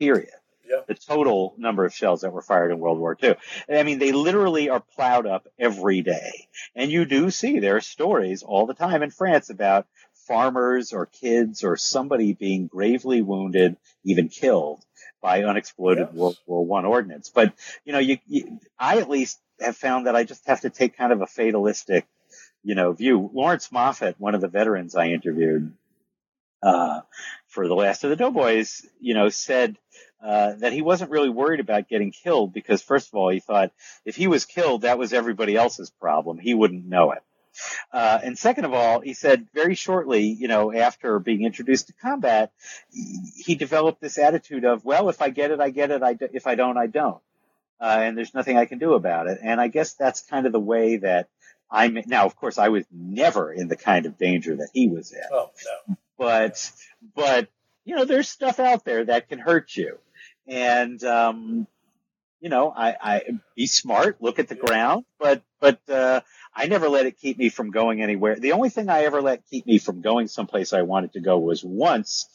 Period. 0.00 0.34
Yeah. 0.68 0.82
The 0.86 0.94
total 0.94 1.54
number 1.56 1.84
of 1.84 1.94
shells 1.94 2.20
that 2.20 2.32
were 2.32 2.42
fired 2.42 2.70
in 2.70 2.78
World 2.78 2.98
War 2.98 3.16
II. 3.22 3.36
I 3.70 3.82
mean, 3.84 3.98
they 3.98 4.12
literally 4.12 4.68
are 4.68 4.80
plowed 4.80 5.26
up 5.26 5.48
every 5.58 6.02
day. 6.02 6.48
And 6.74 6.90
you 6.90 7.06
do 7.06 7.30
see 7.30 7.58
there 7.58 7.76
are 7.76 7.80
stories 7.80 8.42
all 8.42 8.66
the 8.66 8.74
time 8.74 9.02
in 9.02 9.10
France 9.10 9.48
about 9.48 9.86
farmers 10.28 10.92
or 10.92 11.06
kids 11.06 11.64
or 11.64 11.76
somebody 11.76 12.34
being 12.34 12.66
gravely 12.66 13.22
wounded, 13.22 13.76
even 14.04 14.28
killed 14.28 14.84
by 15.20 15.42
unexploded 15.42 16.08
yes. 16.08 16.14
World 16.14 16.38
War 16.46 16.64
One 16.64 16.84
ordnance. 16.84 17.30
But 17.34 17.54
you 17.84 17.92
know, 17.92 17.98
you, 17.98 18.18
you, 18.28 18.60
I 18.78 18.98
at 18.98 19.10
least 19.10 19.40
have 19.60 19.76
found 19.76 20.06
that 20.06 20.14
I 20.14 20.24
just 20.24 20.46
have 20.46 20.60
to 20.60 20.70
take 20.70 20.96
kind 20.96 21.12
of 21.12 21.22
a 21.22 21.26
fatalistic, 21.26 22.06
you 22.62 22.74
know, 22.74 22.92
view. 22.92 23.30
Lawrence 23.32 23.68
Moffett, 23.68 24.14
one 24.18 24.34
of 24.34 24.40
the 24.40 24.48
veterans 24.48 24.94
I 24.94 25.06
interviewed 25.06 25.72
uh, 26.62 27.00
for 27.48 27.66
the 27.66 27.74
Last 27.74 28.04
of 28.04 28.10
the 28.10 28.16
Doughboys, 28.16 28.86
you 29.00 29.14
know, 29.14 29.28
said 29.28 29.76
uh, 30.22 30.54
that 30.54 30.72
he 30.72 30.82
wasn't 30.82 31.10
really 31.10 31.30
worried 31.30 31.60
about 31.60 31.88
getting 31.88 32.12
killed 32.12 32.52
because, 32.52 32.82
first 32.82 33.08
of 33.08 33.14
all, 33.14 33.30
he 33.30 33.40
thought 33.40 33.72
if 34.04 34.16
he 34.16 34.26
was 34.26 34.44
killed, 34.44 34.82
that 34.82 34.98
was 34.98 35.12
everybody 35.12 35.56
else's 35.56 35.90
problem. 35.90 36.38
He 36.38 36.54
wouldn't 36.54 36.86
know 36.86 37.12
it. 37.12 37.22
Uh, 37.92 38.18
and 38.22 38.38
second 38.38 38.64
of 38.64 38.74
all, 38.74 39.00
he 39.00 39.14
said 39.14 39.46
very 39.54 39.74
shortly, 39.74 40.24
you 40.24 40.48
know, 40.48 40.72
after 40.72 41.18
being 41.18 41.44
introduced 41.44 41.88
to 41.88 41.92
combat, 41.94 42.52
he 42.90 43.54
developed 43.54 44.00
this 44.00 44.18
attitude 44.18 44.64
of, 44.64 44.84
well, 44.84 45.08
if 45.08 45.22
I 45.22 45.30
get 45.30 45.50
it, 45.50 45.60
I 45.60 45.70
get 45.70 45.90
it. 45.90 46.02
I 46.02 46.14
do, 46.14 46.28
if 46.32 46.46
I 46.46 46.54
don't, 46.54 46.76
I 46.76 46.86
don't. 46.86 47.22
Uh, 47.80 47.98
and 48.02 48.18
there's 48.18 48.34
nothing 48.34 48.56
I 48.56 48.66
can 48.66 48.78
do 48.78 48.94
about 48.94 49.28
it. 49.28 49.38
And 49.42 49.60
I 49.60 49.68
guess 49.68 49.94
that's 49.94 50.22
kind 50.22 50.46
of 50.46 50.52
the 50.52 50.60
way 50.60 50.96
that 50.96 51.28
I'm 51.70 51.98
now. 52.06 52.26
Of 52.26 52.36
course, 52.36 52.58
I 52.58 52.68
was 52.68 52.84
never 52.90 53.52
in 53.52 53.68
the 53.68 53.76
kind 53.76 54.06
of 54.06 54.18
danger 54.18 54.56
that 54.56 54.70
he 54.72 54.88
was 54.88 55.12
in. 55.12 55.20
Oh 55.30 55.50
no. 55.88 55.96
But 56.18 56.72
but 57.14 57.48
you 57.84 57.94
know, 57.94 58.04
there's 58.04 58.28
stuff 58.28 58.58
out 58.58 58.84
there 58.84 59.04
that 59.04 59.28
can 59.28 59.38
hurt 59.38 59.76
you, 59.76 59.98
and 60.46 61.02
um, 61.04 61.66
you 62.40 62.48
know, 62.48 62.72
I, 62.74 62.96
I 63.00 63.22
be 63.54 63.66
smart, 63.66 64.20
look 64.20 64.38
at 64.38 64.48
the 64.48 64.54
ground, 64.54 65.04
but 65.18 65.42
but 65.60 65.80
uh, 65.88 66.20
I 66.58 66.66
never 66.66 66.88
let 66.88 67.06
it 67.06 67.18
keep 67.18 67.38
me 67.38 67.50
from 67.50 67.70
going 67.70 68.02
anywhere. 68.02 68.34
The 68.34 68.52
only 68.52 68.68
thing 68.68 68.88
I 68.88 69.04
ever 69.04 69.22
let 69.22 69.46
keep 69.48 69.64
me 69.64 69.78
from 69.78 70.00
going 70.00 70.26
someplace 70.26 70.72
I 70.72 70.82
wanted 70.82 71.12
to 71.12 71.20
go 71.20 71.38
was 71.38 71.62
once 71.62 72.28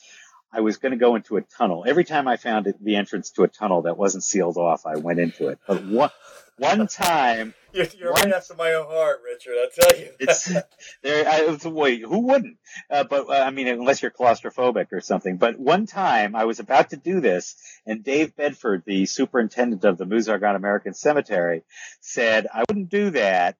I 0.53 0.61
was 0.61 0.77
going 0.77 0.93
to 0.93 0.97
go 0.97 1.15
into 1.15 1.35
a 1.35 1.41
tunnel. 1.41 1.83
Every 1.85 2.05
time 2.05 2.27
I 2.27 2.37
found 2.37 2.67
it, 2.67 2.81
the 2.81 2.95
entrance 2.95 3.31
to 3.31 3.43
a 3.43 3.49
tunnel 3.49 3.81
that 3.81 3.97
wasn't 3.97 4.23
sealed 4.23 4.55
off, 4.55 4.85
I 4.85 4.95
went 4.95 5.19
into 5.19 5.49
it. 5.49 5.59
But 5.67 5.83
one, 5.83 6.11
one 6.57 6.87
time. 6.87 7.53
You're, 7.73 7.87
you're 7.97 8.11
one, 8.11 8.25
right 8.25 8.33
after 8.33 8.53
my 8.53 8.71
own 8.73 8.85
heart, 8.85 9.21
Richard. 9.25 9.55
I'll 9.59 9.87
tell 9.89 9.99
you. 9.99 10.11
it's 10.19 10.45
there. 11.01 11.27
I, 11.27 11.57
wait, 11.67 12.03
who 12.03 12.19
wouldn't? 12.19 12.57
Uh, 12.87 13.03
but 13.03 13.27
uh, 13.27 13.31
I 13.31 13.49
mean, 13.49 13.67
unless 13.67 14.03
you're 14.03 14.11
claustrophobic 14.11 14.89
or 14.91 15.01
something. 15.01 15.37
But 15.37 15.57
one 15.57 15.87
time, 15.87 16.35
I 16.35 16.45
was 16.45 16.59
about 16.59 16.91
to 16.91 16.97
do 16.97 17.19
this, 17.19 17.55
and 17.87 18.03
Dave 18.03 18.35
Bedford, 18.35 18.83
the 18.85 19.07
superintendent 19.07 19.83
of 19.85 19.97
the 19.97 20.25
Argonne 20.29 20.55
American 20.55 20.93
Cemetery, 20.93 21.63
said 21.99 22.45
I 22.53 22.63
wouldn't 22.69 22.89
do 22.89 23.09
that. 23.09 23.57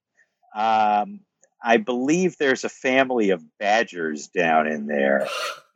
Um, 0.54 1.22
I 1.66 1.78
believe 1.78 2.38
there's 2.38 2.66
a 2.66 2.70
family 2.70 3.30
of 3.30 3.42
badgers 3.58 4.28
down 4.28 4.68
in 4.68 4.86
there, 4.86 5.28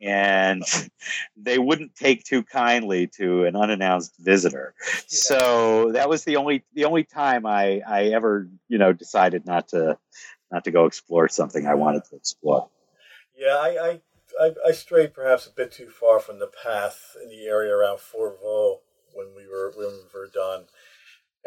and 0.02 0.62
they 1.36 1.58
wouldn't 1.58 1.96
take 1.96 2.24
too 2.24 2.42
kindly 2.42 3.06
to 3.16 3.44
an 3.44 3.56
unannounced 3.56 4.12
visitor. 4.18 4.74
Yeah. 4.78 5.00
So 5.08 5.92
that 5.92 6.10
was 6.10 6.24
the 6.24 6.36
only 6.36 6.64
the 6.74 6.84
only 6.84 7.04
time 7.04 7.46
I 7.46 7.80
I 7.88 8.08
ever 8.08 8.48
you 8.68 8.76
know 8.76 8.92
decided 8.92 9.46
not 9.46 9.68
to 9.68 9.96
not 10.52 10.64
to 10.64 10.70
go 10.70 10.84
explore 10.84 11.28
something 11.28 11.66
I 11.66 11.74
wanted 11.74 12.04
to 12.10 12.16
explore. 12.16 12.68
Yeah, 13.34 13.56
I 13.56 13.68
I, 13.68 14.00
I, 14.44 14.54
I 14.68 14.72
strayed 14.72 15.14
perhaps 15.14 15.46
a 15.46 15.50
bit 15.50 15.72
too 15.72 15.88
far 15.88 16.20
from 16.20 16.38
the 16.38 16.50
path 16.62 17.16
in 17.22 17.30
the 17.30 17.46
area 17.46 17.74
around 17.74 18.00
Fort 18.00 18.38
Vaux 18.42 18.82
when 19.14 19.28
we 19.34 19.48
were 19.48 19.72
when 19.74 19.88
we 19.88 20.04
were 20.12 20.28
done, 20.28 20.66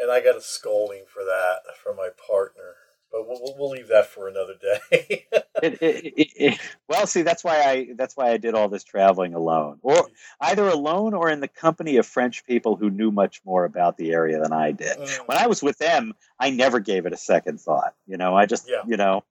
and 0.00 0.10
I 0.10 0.20
got 0.20 0.36
a 0.36 0.40
scolding 0.40 1.04
for 1.06 1.22
that 1.22 1.76
from 1.80 1.94
my 1.94 2.08
partner 2.28 2.74
but 3.12 3.28
we'll, 3.28 3.54
we'll 3.58 3.70
leave 3.70 3.88
that 3.88 4.06
for 4.06 4.26
another 4.26 4.54
day. 4.54 5.26
it, 5.62 5.82
it, 5.82 6.32
it, 6.36 6.58
well, 6.88 7.06
see, 7.06 7.22
that's 7.22 7.44
why 7.44 7.60
I 7.60 7.88
that's 7.94 8.16
why 8.16 8.30
I 8.30 8.38
did 8.38 8.54
all 8.54 8.68
this 8.68 8.84
traveling 8.84 9.34
alone, 9.34 9.78
or 9.82 10.08
either 10.40 10.66
alone 10.66 11.12
or 11.12 11.30
in 11.30 11.40
the 11.40 11.48
company 11.48 11.98
of 11.98 12.06
French 12.06 12.44
people 12.46 12.76
who 12.76 12.90
knew 12.90 13.10
much 13.10 13.42
more 13.44 13.64
about 13.64 13.98
the 13.98 14.12
area 14.12 14.40
than 14.40 14.52
I 14.52 14.72
did. 14.72 14.96
Mm. 14.96 15.18
When 15.26 15.38
I 15.38 15.46
was 15.46 15.62
with 15.62 15.78
them, 15.78 16.14
I 16.40 16.50
never 16.50 16.80
gave 16.80 17.04
it 17.04 17.12
a 17.12 17.18
second 17.18 17.60
thought. 17.60 17.94
You 18.06 18.16
know, 18.16 18.34
I 18.34 18.46
just, 18.46 18.68
yeah. 18.68 18.82
you 18.86 18.96
know, 18.96 19.24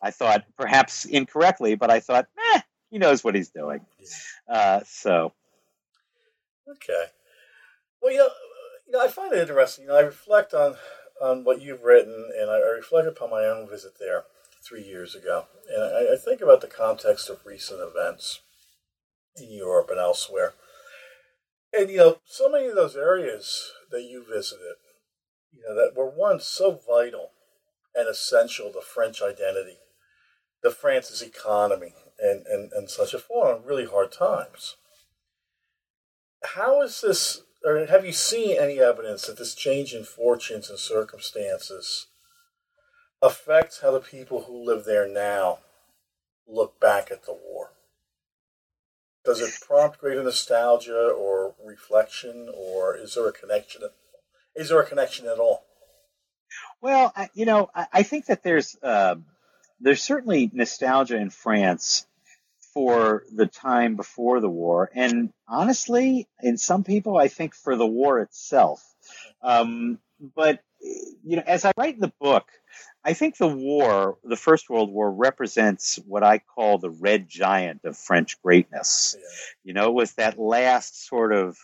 I 0.00 0.10
thought 0.10 0.44
perhaps 0.56 1.04
incorrectly, 1.04 1.74
but 1.74 1.90
I 1.90 2.00
thought, 2.00 2.26
eh, 2.54 2.60
he 2.90 2.98
knows 2.98 3.22
what 3.22 3.34
he's 3.34 3.50
doing. 3.50 3.80
Uh, 4.48 4.80
so, 4.86 5.32
okay. 6.68 7.04
Well, 8.00 8.12
you 8.12 8.18
know, 8.18 8.28
you 8.86 8.92
know, 8.92 9.00
I 9.04 9.08
find 9.08 9.32
it 9.32 9.40
interesting. 9.40 9.84
You 9.84 9.88
know, 9.88 9.96
I 9.96 10.02
reflect 10.02 10.54
on 10.54 10.76
on 11.20 11.44
what 11.44 11.62
you've 11.62 11.82
written, 11.82 12.30
and 12.38 12.50
I, 12.50 12.58
reflect 12.58 13.08
upon 13.08 13.30
my 13.30 13.44
own 13.44 13.68
visit 13.68 13.92
there 13.98 14.24
three 14.66 14.82
years 14.82 15.14
ago. 15.14 15.46
And 15.68 15.82
I, 15.82 16.14
I 16.14 16.16
think 16.16 16.40
about 16.40 16.60
the 16.60 16.66
context 16.66 17.30
of 17.30 17.46
recent 17.46 17.80
events 17.80 18.40
in 19.36 19.50
Europe 19.50 19.88
and 19.90 19.98
elsewhere. 19.98 20.54
And, 21.72 21.90
you 21.90 21.98
know, 21.98 22.18
so 22.26 22.48
many 22.48 22.66
of 22.66 22.74
those 22.74 22.96
areas 22.96 23.72
that 23.90 24.02
you 24.02 24.24
visited, 24.24 24.76
you 25.52 25.62
know, 25.66 25.74
that 25.74 25.96
were 25.96 26.10
once 26.10 26.44
so 26.46 26.80
vital 26.86 27.30
and 27.94 28.08
essential 28.08 28.72
to 28.72 28.80
French 28.80 29.22
identity, 29.22 29.78
to 30.62 30.70
France's 30.70 31.22
economy, 31.22 31.94
and, 32.18 32.46
and, 32.46 32.72
and 32.72 32.90
such 32.90 33.14
a 33.14 33.18
fallen 33.18 33.56
on 33.56 33.64
really 33.64 33.86
hard 33.86 34.12
times. 34.12 34.76
How 36.54 36.82
is 36.82 37.00
this 37.00 37.42
or 37.66 37.84
have 37.86 38.06
you 38.06 38.12
seen 38.12 38.56
any 38.56 38.78
evidence 38.78 39.26
that 39.26 39.36
this 39.36 39.54
change 39.54 39.92
in 39.92 40.04
fortunes 40.04 40.70
and 40.70 40.78
circumstances 40.78 42.06
affects 43.20 43.80
how 43.80 43.90
the 43.90 43.98
people 43.98 44.44
who 44.44 44.64
live 44.64 44.84
there 44.84 45.08
now 45.08 45.58
look 46.46 46.78
back 46.78 47.10
at 47.10 47.24
the 47.24 47.32
war? 47.32 47.72
Does 49.24 49.40
it 49.40 49.66
prompt 49.66 49.98
greater 49.98 50.22
nostalgia 50.22 51.08
or 51.08 51.56
reflection, 51.66 52.48
or 52.54 52.96
is 52.96 53.16
there 53.16 53.26
a 53.26 53.32
connection? 53.32 53.82
Is 54.54 54.68
there 54.68 54.80
a 54.80 54.86
connection 54.86 55.26
at 55.26 55.40
all? 55.40 55.64
Well, 56.80 57.12
you 57.34 57.46
know, 57.46 57.68
I 57.74 58.04
think 58.04 58.26
that 58.26 58.44
there's 58.44 58.76
uh, 58.80 59.16
there's 59.80 60.02
certainly 60.02 60.48
nostalgia 60.52 61.16
in 61.16 61.30
France 61.30 62.06
for 62.76 63.24
the 63.34 63.46
time 63.46 63.96
before 63.96 64.38
the 64.38 64.50
war, 64.50 64.90
and 64.94 65.30
honestly, 65.48 66.28
in 66.42 66.58
some 66.58 66.84
people, 66.84 67.16
I 67.16 67.28
think 67.28 67.54
for 67.54 67.74
the 67.74 67.86
war 67.86 68.20
itself. 68.20 68.84
Um, 69.42 69.98
but 70.36 70.60
you 71.24 71.36
know, 71.36 71.42
as 71.46 71.64
I 71.64 71.72
write 71.78 71.94
in 71.94 72.00
the 72.00 72.12
book, 72.20 72.44
I 73.02 73.14
think 73.14 73.38
the 73.38 73.48
war, 73.48 74.18
the 74.22 74.36
First 74.36 74.68
World 74.68 74.90
War, 74.90 75.10
represents 75.10 75.98
what 76.06 76.22
I 76.22 76.36
call 76.36 76.76
the 76.76 76.90
red 76.90 77.30
giant 77.30 77.80
of 77.84 77.96
French 77.96 78.42
greatness. 78.42 79.16
Yeah. 79.18 79.24
You 79.64 79.72
know, 79.72 79.88
it 79.88 79.94
was 79.94 80.12
that 80.16 80.38
last 80.38 81.06
sort 81.08 81.32
of, 81.32 81.56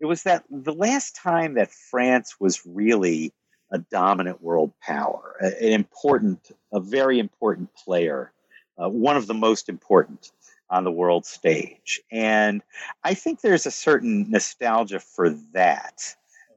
it 0.00 0.06
was 0.06 0.22
that 0.22 0.44
the 0.48 0.72
last 0.72 1.14
time 1.14 1.56
that 1.56 1.70
France 1.90 2.36
was 2.40 2.62
really 2.64 3.34
a 3.70 3.78
dominant 3.78 4.42
world 4.42 4.72
power, 4.80 5.36
an 5.42 5.72
important, 5.72 6.40
a 6.72 6.80
very 6.80 7.18
important 7.18 7.68
player, 7.74 8.32
uh, 8.78 8.88
one 8.88 9.18
of 9.18 9.26
the 9.26 9.34
most 9.34 9.68
important 9.68 10.30
on 10.70 10.84
the 10.84 10.92
world 10.92 11.24
stage. 11.24 12.00
And 12.10 12.62
I 13.02 13.14
think 13.14 13.40
there's 13.40 13.66
a 13.66 13.70
certain 13.70 14.30
nostalgia 14.30 15.00
for 15.00 15.30
that. 15.52 16.14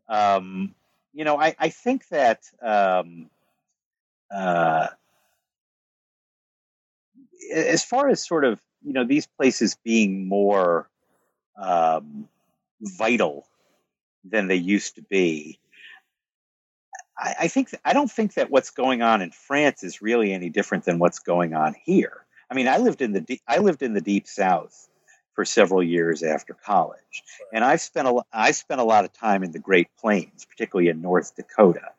Um, 0.10 0.76
you 1.14 1.24
know, 1.24 1.40
I, 1.40 1.56
I 1.60 1.70
think 1.70 2.08
that 2.10 2.44
um, 2.62 3.30
uh, 4.34 4.88
as 7.54 7.84
far 7.84 8.10
as 8.10 8.26
sort 8.26 8.46
of, 8.46 8.60
you 8.84 8.94
know, 8.94 9.06
these 9.06 9.28
places 9.28 9.78
being 9.84 10.28
more 10.28 10.90
um, 11.58 12.28
vital 12.82 13.48
than 14.24 14.48
they 14.48 14.56
used 14.56 14.96
to 14.96 15.02
be, 15.04 15.60
I, 17.18 17.36
I 17.42 17.48
think 17.48 17.70
I 17.86 17.94
don't 17.94 18.12
think 18.12 18.36
that 18.36 18.50
what's 18.50 18.72
going 18.72 19.02
on 19.02 19.22
in 19.22 19.32
France 19.32 19.84
is 19.84 20.02
really 20.02 20.34
any 20.34 20.50
different 20.50 20.86
than 20.86 21.00
what's 21.00 21.20
going 21.20 21.54
on 21.54 21.76
here. 21.84 22.26
I 22.52 22.54
mean, 22.54 22.68
I 22.68 22.78
lived 22.78 23.02
in 23.02 23.14
the 23.14 23.40
I 23.48 23.60
lived 23.60 23.82
in 23.82 23.94
the 23.94 24.02
deep 24.02 24.28
south 24.28 24.90
for 25.34 25.46
several 25.46 25.82
years 25.82 26.22
after 26.22 26.54
college, 26.54 27.24
and 27.54 27.64
I've 27.64 27.80
spent 27.80 28.10
a 28.10 28.22
I 28.34 28.52
spent 28.52 28.82
a 28.82 28.84
lot 28.84 29.06
of 29.06 29.14
time 29.14 29.44
in 29.44 29.54
the 29.54 29.60
Great 29.60 29.88
Plains, 29.98 30.46
particularly 30.46 30.90
in 30.90 31.02
North 31.02 31.34
Dakota, 31.38 31.94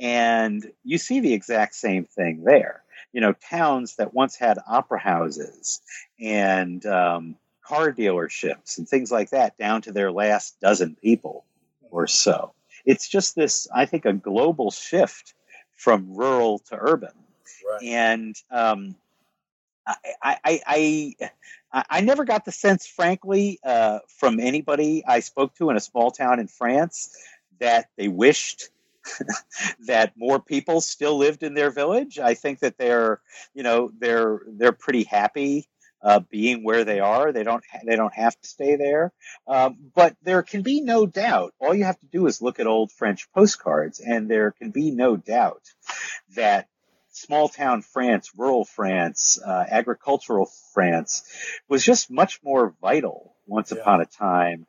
and 0.00 0.72
you 0.84 0.96
see 0.96 1.20
the 1.20 1.34
exact 1.34 1.74
same 1.74 2.06
thing 2.06 2.44
there. 2.44 2.82
You 3.12 3.20
know, 3.20 3.34
towns 3.34 3.96
that 3.96 4.14
once 4.14 4.36
had 4.36 4.58
opera 4.66 5.00
houses 5.00 5.82
and 6.18 6.84
um, 6.86 7.36
car 7.62 7.92
dealerships 7.92 8.78
and 8.78 8.88
things 8.88 9.12
like 9.12 9.30
that, 9.30 9.58
down 9.58 9.82
to 9.82 9.92
their 9.92 10.10
last 10.10 10.58
dozen 10.60 10.96
people 11.02 11.44
or 11.90 12.06
so. 12.06 12.52
It's 12.86 13.06
just 13.06 13.36
this, 13.36 13.68
I 13.74 13.84
think, 13.84 14.06
a 14.06 14.14
global 14.14 14.70
shift 14.70 15.34
from 15.76 16.14
rural 16.14 16.60
to 16.70 16.78
urban. 16.78 17.12
Right. 17.68 17.82
And 17.82 18.36
um, 18.50 18.94
I, 19.86 20.38
I, 20.44 21.14
I, 21.72 21.84
I 21.88 22.00
never 22.00 22.24
got 22.24 22.44
the 22.44 22.52
sense, 22.52 22.86
frankly, 22.86 23.58
uh, 23.64 24.00
from 24.18 24.40
anybody 24.40 25.04
I 25.06 25.20
spoke 25.20 25.54
to 25.56 25.70
in 25.70 25.76
a 25.76 25.80
small 25.80 26.10
town 26.10 26.40
in 26.40 26.48
France 26.48 27.16
that 27.58 27.88
they 27.96 28.08
wished 28.08 28.70
that 29.86 30.12
more 30.16 30.40
people 30.40 30.80
still 30.80 31.16
lived 31.16 31.42
in 31.42 31.54
their 31.54 31.70
village. 31.70 32.18
I 32.18 32.34
think 32.34 32.60
that 32.60 32.76
they're, 32.78 33.20
you 33.54 33.62
know, 33.62 33.90
they're 33.98 34.40
they're 34.46 34.72
pretty 34.72 35.04
happy 35.04 35.68
uh, 36.02 36.20
being 36.30 36.64
where 36.64 36.84
they 36.84 37.00
are. 37.00 37.32
They 37.32 37.42
don't 37.42 37.64
they 37.86 37.96
don't 37.96 38.14
have 38.14 38.38
to 38.40 38.48
stay 38.48 38.76
there. 38.76 39.12
Um, 39.46 39.76
but 39.94 40.16
there 40.22 40.42
can 40.42 40.62
be 40.62 40.80
no 40.80 41.06
doubt. 41.06 41.54
All 41.58 41.74
you 41.74 41.84
have 41.84 42.00
to 42.00 42.06
do 42.06 42.26
is 42.26 42.42
look 42.42 42.60
at 42.60 42.66
old 42.66 42.92
French 42.92 43.30
postcards, 43.32 44.00
and 44.00 44.28
there 44.28 44.52
can 44.52 44.70
be 44.70 44.90
no 44.90 45.16
doubt 45.16 45.62
that 46.36 46.68
small 47.10 47.48
town 47.48 47.82
France, 47.82 48.30
rural 48.36 48.64
France, 48.64 49.38
uh, 49.44 49.64
agricultural 49.68 50.50
France 50.72 51.24
was 51.68 51.84
just 51.84 52.10
much 52.10 52.40
more 52.42 52.74
vital 52.80 53.34
once 53.46 53.72
yeah. 53.72 53.78
upon 53.78 54.00
a 54.00 54.06
time 54.06 54.66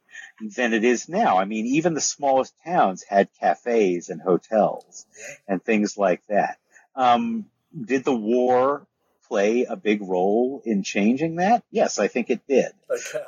than 0.56 0.74
it 0.74 0.84
is 0.84 1.08
now. 1.08 1.38
I 1.38 1.46
mean, 1.46 1.66
even 1.68 1.94
the 1.94 2.02
smallest 2.02 2.54
towns 2.64 3.04
had 3.04 3.30
cafes 3.40 4.10
and 4.10 4.22
hotels 4.22 5.06
and 5.48 5.64
things 5.64 5.98
like 5.98 6.26
that. 6.28 6.58
Um, 6.96 7.46
did 7.80 8.04
the 8.04 8.16
war 8.16 8.86
play 9.28 9.64
a 9.64 9.76
big 9.76 10.02
role 10.02 10.62
in 10.66 10.84
changing 10.84 11.36
that? 11.36 11.64
Yes, 11.72 12.00
I 12.00 12.08
think 12.08 12.30
it 12.30 12.46
did. 12.48 12.72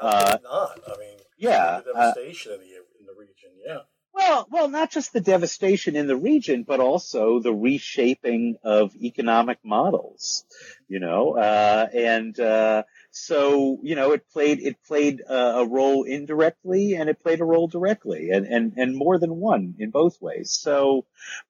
uh, 0.02 0.38
not? 0.44 0.80
I 0.86 0.98
mean, 1.00 1.18
yeah, 1.38 1.82
the 1.86 1.94
uh, 1.94 2.14
devastation 2.14 2.52
uh, 2.52 2.56
in, 2.56 2.62
the, 2.62 2.76
in 3.00 3.06
the 3.06 3.14
region. 3.14 3.52
Yeah. 3.66 3.80
Well, 4.14 4.48
well, 4.52 4.68
not 4.68 4.92
just 4.92 5.12
the 5.12 5.22
devastation 5.22 5.96
in 5.96 6.06
the 6.06 6.16
region, 6.16 6.64
but 6.64 6.80
also 6.80 7.40
the 7.40 7.54
reshaping 7.54 8.58
of 8.64 8.96
economic 8.96 9.58
models. 9.64 10.46
You 10.88 11.00
know, 11.00 11.36
uh, 11.36 11.88
and 11.94 12.40
uh, 12.40 12.84
so 13.10 13.80
you 13.82 13.96
know, 13.96 14.12
it 14.12 14.30
played 14.32 14.60
it 14.60 14.78
played 14.84 15.22
a, 15.28 15.66
role 15.68 16.04
indirectly, 16.04 16.94
and 16.94 17.10
it 17.10 17.24
played 17.24 17.42
a 17.42 17.46
role 17.46 17.68
directly, 17.68 18.30
and 18.30 18.46
and 18.46 18.74
and 18.78 18.96
more 18.96 19.18
than 19.18 19.38
one 19.38 19.76
in 19.80 19.90
both 19.90 20.22
ways. 20.22 20.52
So, 20.52 21.06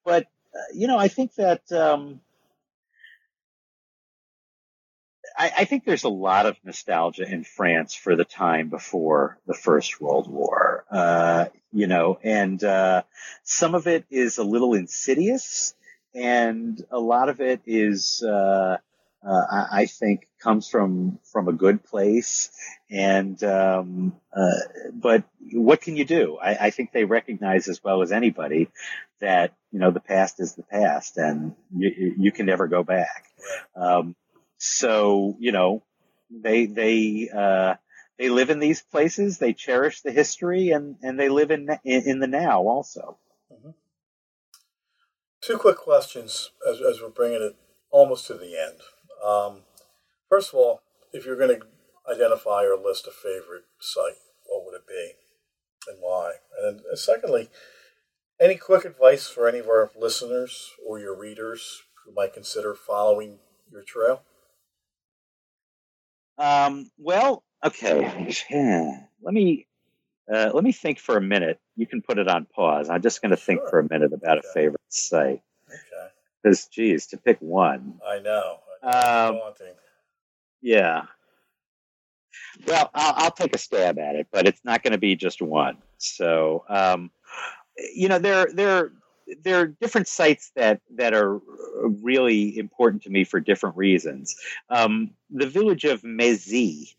but 0.05 0.23
uh, 0.55 0.59
you 0.73 0.87
know, 0.87 0.97
I 0.97 1.09
think 1.09 1.35
that. 1.35 1.69
Um, 1.71 2.21
I, 5.37 5.51
I, 5.59 5.65
think 5.65 5.85
there's 5.85 6.03
a 6.03 6.09
lot 6.09 6.45
of 6.45 6.57
nostalgia 6.63 7.23
in 7.23 7.43
France 7.43 7.95
for 7.95 8.15
the 8.15 8.25
time 8.25 8.69
before 8.69 9.37
the 9.47 9.53
First 9.53 9.99
World 9.99 10.29
War. 10.29 10.85
Uh, 10.91 11.45
you 11.71 11.87
know, 11.87 12.19
and 12.23 12.63
uh, 12.63 13.03
some 13.43 13.75
of 13.75 13.87
it 13.87 14.05
is 14.09 14.37
a 14.37 14.43
little 14.43 14.73
insidious, 14.73 15.73
and 16.13 16.83
a 16.91 16.99
lot 16.99 17.29
of 17.29 17.41
it 17.41 17.61
is 17.65 18.23
uh, 18.23 18.77
uh, 19.25 19.41
I, 19.51 19.67
I, 19.71 19.85
think 19.85 20.27
comes 20.41 20.67
from 20.67 21.19
from 21.31 21.47
a 21.47 21.53
good 21.53 21.83
place. 21.83 22.49
And 22.91 23.41
um, 23.43 24.15
uh, 24.35 24.89
but 24.91 25.23
what 25.51 25.81
can 25.81 25.95
you 25.95 26.05
do? 26.05 26.37
I, 26.41 26.67
I, 26.67 26.69
think 26.69 26.91
they 26.91 27.05
recognize 27.05 27.67
as 27.67 27.83
well 27.83 28.01
as 28.01 28.11
anybody 28.11 28.69
that 29.21 29.53
you 29.71 29.79
know 29.79 29.91
the 29.91 30.01
past 30.01 30.39
is 30.39 30.55
the 30.55 30.63
past, 30.63 31.17
and 31.17 31.55
you, 31.75 32.15
you 32.17 32.31
can 32.31 32.45
never 32.45 32.67
go 32.67 32.83
back. 32.83 33.25
Um, 33.75 34.15
so 34.63 35.35
you 35.39 35.51
know 35.51 35.83
they 36.29 36.65
they 36.65 37.29
uh, 37.35 37.75
they 38.17 38.29
live 38.29 38.49
in 38.49 38.59
these 38.59 38.81
places. 38.81 39.37
They 39.37 39.53
cherish 39.53 40.01
the 40.01 40.11
history, 40.11 40.69
and 40.69 40.95
and 41.01 41.19
they 41.19 41.29
live 41.29 41.51
in 41.51 41.69
in, 41.83 42.03
in 42.09 42.19
the 42.19 42.27
now 42.27 42.61
also. 42.61 43.17
Mm-hmm. 43.51 43.71
Two 45.41 45.57
quick 45.57 45.77
questions 45.77 46.51
as 46.67 46.79
as 46.81 47.01
we're 47.01 47.09
bringing 47.09 47.41
it 47.41 47.55
almost 47.91 48.25
to 48.27 48.35
the 48.35 48.57
end. 48.57 48.79
Um, 49.23 49.63
first 50.29 50.53
of 50.53 50.59
all, 50.59 50.81
if 51.11 51.25
you're 51.25 51.37
going 51.37 51.59
to 51.59 51.65
identify 52.11 52.63
or 52.63 52.77
list 52.77 53.07
a 53.07 53.11
favorite 53.11 53.65
site, 53.79 54.19
what 54.45 54.65
would 54.65 54.75
it 54.75 54.87
be 54.87 55.11
and 55.87 55.97
why? 55.99 56.33
And 56.57 56.79
then, 56.79 56.95
secondly, 56.95 57.49
any 58.39 58.55
quick 58.55 58.85
advice 58.85 59.27
for 59.27 59.47
any 59.47 59.59
of 59.59 59.67
our 59.67 59.91
listeners 59.99 60.71
or 60.87 60.99
your 60.99 61.17
readers 61.17 61.83
who 62.05 62.13
might 62.13 62.33
consider 62.33 62.73
following 62.73 63.39
your 63.71 63.83
trail? 63.83 64.21
Um, 66.37 66.91
well, 66.97 67.43
okay. 67.63 68.33
Let 69.21 69.33
me 69.33 69.67
uh, 70.31 70.51
let 70.53 70.63
me 70.63 70.71
think 70.71 70.99
for 70.99 71.17
a 71.17 71.21
minute. 71.21 71.59
You 71.75 71.85
can 71.85 72.01
put 72.01 72.17
it 72.17 72.27
on 72.27 72.45
pause. 72.45 72.89
I'm 72.89 73.01
just 73.01 73.21
going 73.21 73.31
to 73.31 73.37
think 73.37 73.61
for 73.69 73.79
a 73.79 73.87
minute 73.89 74.13
about 74.13 74.39
okay. 74.39 74.47
a 74.47 74.53
favorite 74.53 74.81
site. 74.87 75.41
Okay. 75.67 76.07
Because, 76.41 76.65
geez, 76.67 77.07
to 77.07 77.17
pick 77.17 77.37
one. 77.39 77.99
I 78.05 78.19
know. 78.19 78.59
Um, 78.81 79.39
yeah. 80.61 81.03
Well, 82.67 82.89
I'll, 82.93 83.13
I'll, 83.15 83.31
take 83.31 83.55
a 83.55 83.57
stab 83.57 83.97
at 83.97 84.15
it, 84.15 84.27
but 84.31 84.47
it's 84.47 84.61
not 84.63 84.83
going 84.83 84.91
to 84.91 84.97
be 84.97 85.15
just 85.15 85.41
one. 85.41 85.77
So, 85.97 86.63
um, 86.69 87.11
you 87.93 88.07
know, 88.07 88.19
there 88.19 88.47
there 88.53 88.91
there 89.41 89.59
are 89.59 89.67
different 89.67 90.07
sites 90.07 90.51
that 90.55 90.81
that 90.95 91.13
are 91.13 91.39
really 91.83 92.57
important 92.57 93.03
to 93.03 93.09
me 93.09 93.23
for 93.23 93.39
different 93.39 93.77
reasons. 93.77 94.35
Um, 94.69 95.11
the 95.29 95.47
village 95.47 95.85
of 95.85 96.01
Mézy 96.01 96.95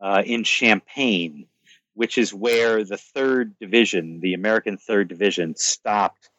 uh, 0.00 0.22
in 0.24 0.44
Champagne, 0.44 1.46
which 1.94 2.18
is 2.18 2.34
where 2.34 2.84
the 2.84 2.98
Third 2.98 3.58
Division, 3.58 4.20
the 4.20 4.34
American 4.34 4.76
Third 4.76 5.08
Division, 5.08 5.54
stopped 5.56 6.30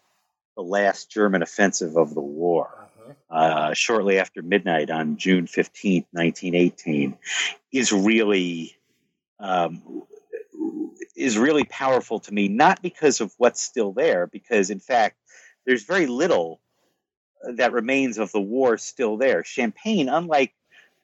the 0.56 0.64
last 0.64 1.12
German 1.12 1.42
offensive 1.42 1.98
of 1.98 2.14
the 2.14 2.22
war 2.22 2.90
uh, 3.30 3.74
shortly 3.74 4.20
after 4.20 4.42
midnight 4.42 4.90
on 4.90 5.18
June 5.18 5.46
15th, 5.46 6.06
1918, 6.12 7.18
is 7.72 7.92
really 7.92 8.76
um, 9.40 10.04
is 11.18 11.38
really 11.38 11.64
powerful 11.64 12.20
to 12.22 12.34
me. 12.34 12.48
Not 12.48 12.82
because 12.82 13.22
of 13.22 13.34
what's 13.38 13.62
still 13.62 13.92
there, 13.92 14.28
because 14.28 14.70
in 14.70 14.80
fact, 14.80 15.18
there's 15.66 15.84
very 15.84 16.08
little 16.08 16.62
that 17.56 17.74
remains 17.74 18.18
of 18.18 18.32
the 18.32 18.42
war 18.42 18.78
still 18.78 19.18
there. 19.18 19.44
Champagne, 19.44 20.10
unlike 20.10 20.54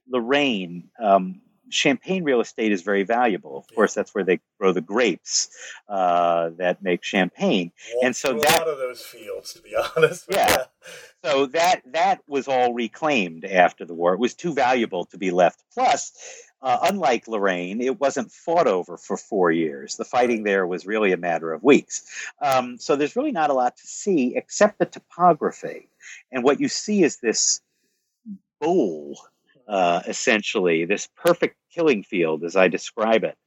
Lorraine, 0.08 0.90
um, 1.00 1.42
champagne 1.70 2.24
real 2.24 2.42
estate 2.42 2.72
is 2.72 2.82
very 2.82 3.04
valuable. 3.04 3.58
Of 3.58 3.74
course, 3.74 3.94
that's 3.94 4.14
where 4.14 4.24
they 4.24 4.40
grow 4.60 4.72
the 4.72 4.82
grapes 4.82 5.50
uh, 5.90 6.52
that 6.58 6.84
make 6.84 7.04
champagne. 7.04 7.72
and 8.04 8.16
so 8.16 8.34
that, 8.40 8.50
a 8.50 8.60
lot 8.60 8.68
of 8.68 8.78
those 8.78 9.02
fields, 9.02 9.54
to 9.54 9.62
be 9.62 9.76
honest. 9.98 10.26
Yeah. 10.30 10.66
so 11.24 11.48
that 11.48 11.82
that 11.94 12.22
was 12.28 12.48
all 12.48 12.74
reclaimed 12.74 13.46
after 13.46 13.86
the 13.86 13.94
war. 13.94 14.14
It 14.14 14.20
was 14.20 14.36
too 14.36 14.54
valuable 14.54 15.06
to 15.06 15.18
be 15.18 15.32
left. 15.32 15.64
Plus, 15.74 16.12
uh, 16.64 16.80
unlike 16.84 17.28
Lorraine, 17.28 17.82
it 17.82 18.00
wasn't 18.00 18.32
fought 18.32 18.68
over 18.68 18.96
for 18.96 19.18
four 19.18 19.52
years. 19.52 19.98
The 19.98 20.06
fighting 20.06 20.44
there 20.44 20.66
was 20.66 20.86
really 20.86 21.12
a 21.12 21.18
matter 21.18 21.52
of 21.52 21.62
weeks. 21.62 22.04
Um, 22.42 22.78
so 22.78 22.96
there's 22.96 23.18
really 23.18 23.34
not 23.34 23.50
a 23.50 23.54
lot 23.54 23.76
to 23.76 23.86
see 23.86 24.38
except 24.38 24.80
the 24.80 24.86
topography. 24.86 25.90
And 26.32 26.42
what 26.42 26.62
you 26.62 26.70
see 26.70 27.04
is 27.04 27.18
this 27.18 27.62
bowl 28.62 29.18
uh, 29.68 30.02
essentially, 30.08 30.86
this 30.86 31.08
perfect 31.18 31.58
killing 31.70 32.02
field, 32.04 32.46
as 32.46 32.56
I 32.56 32.70
describe 32.70 33.26
it 33.26 33.38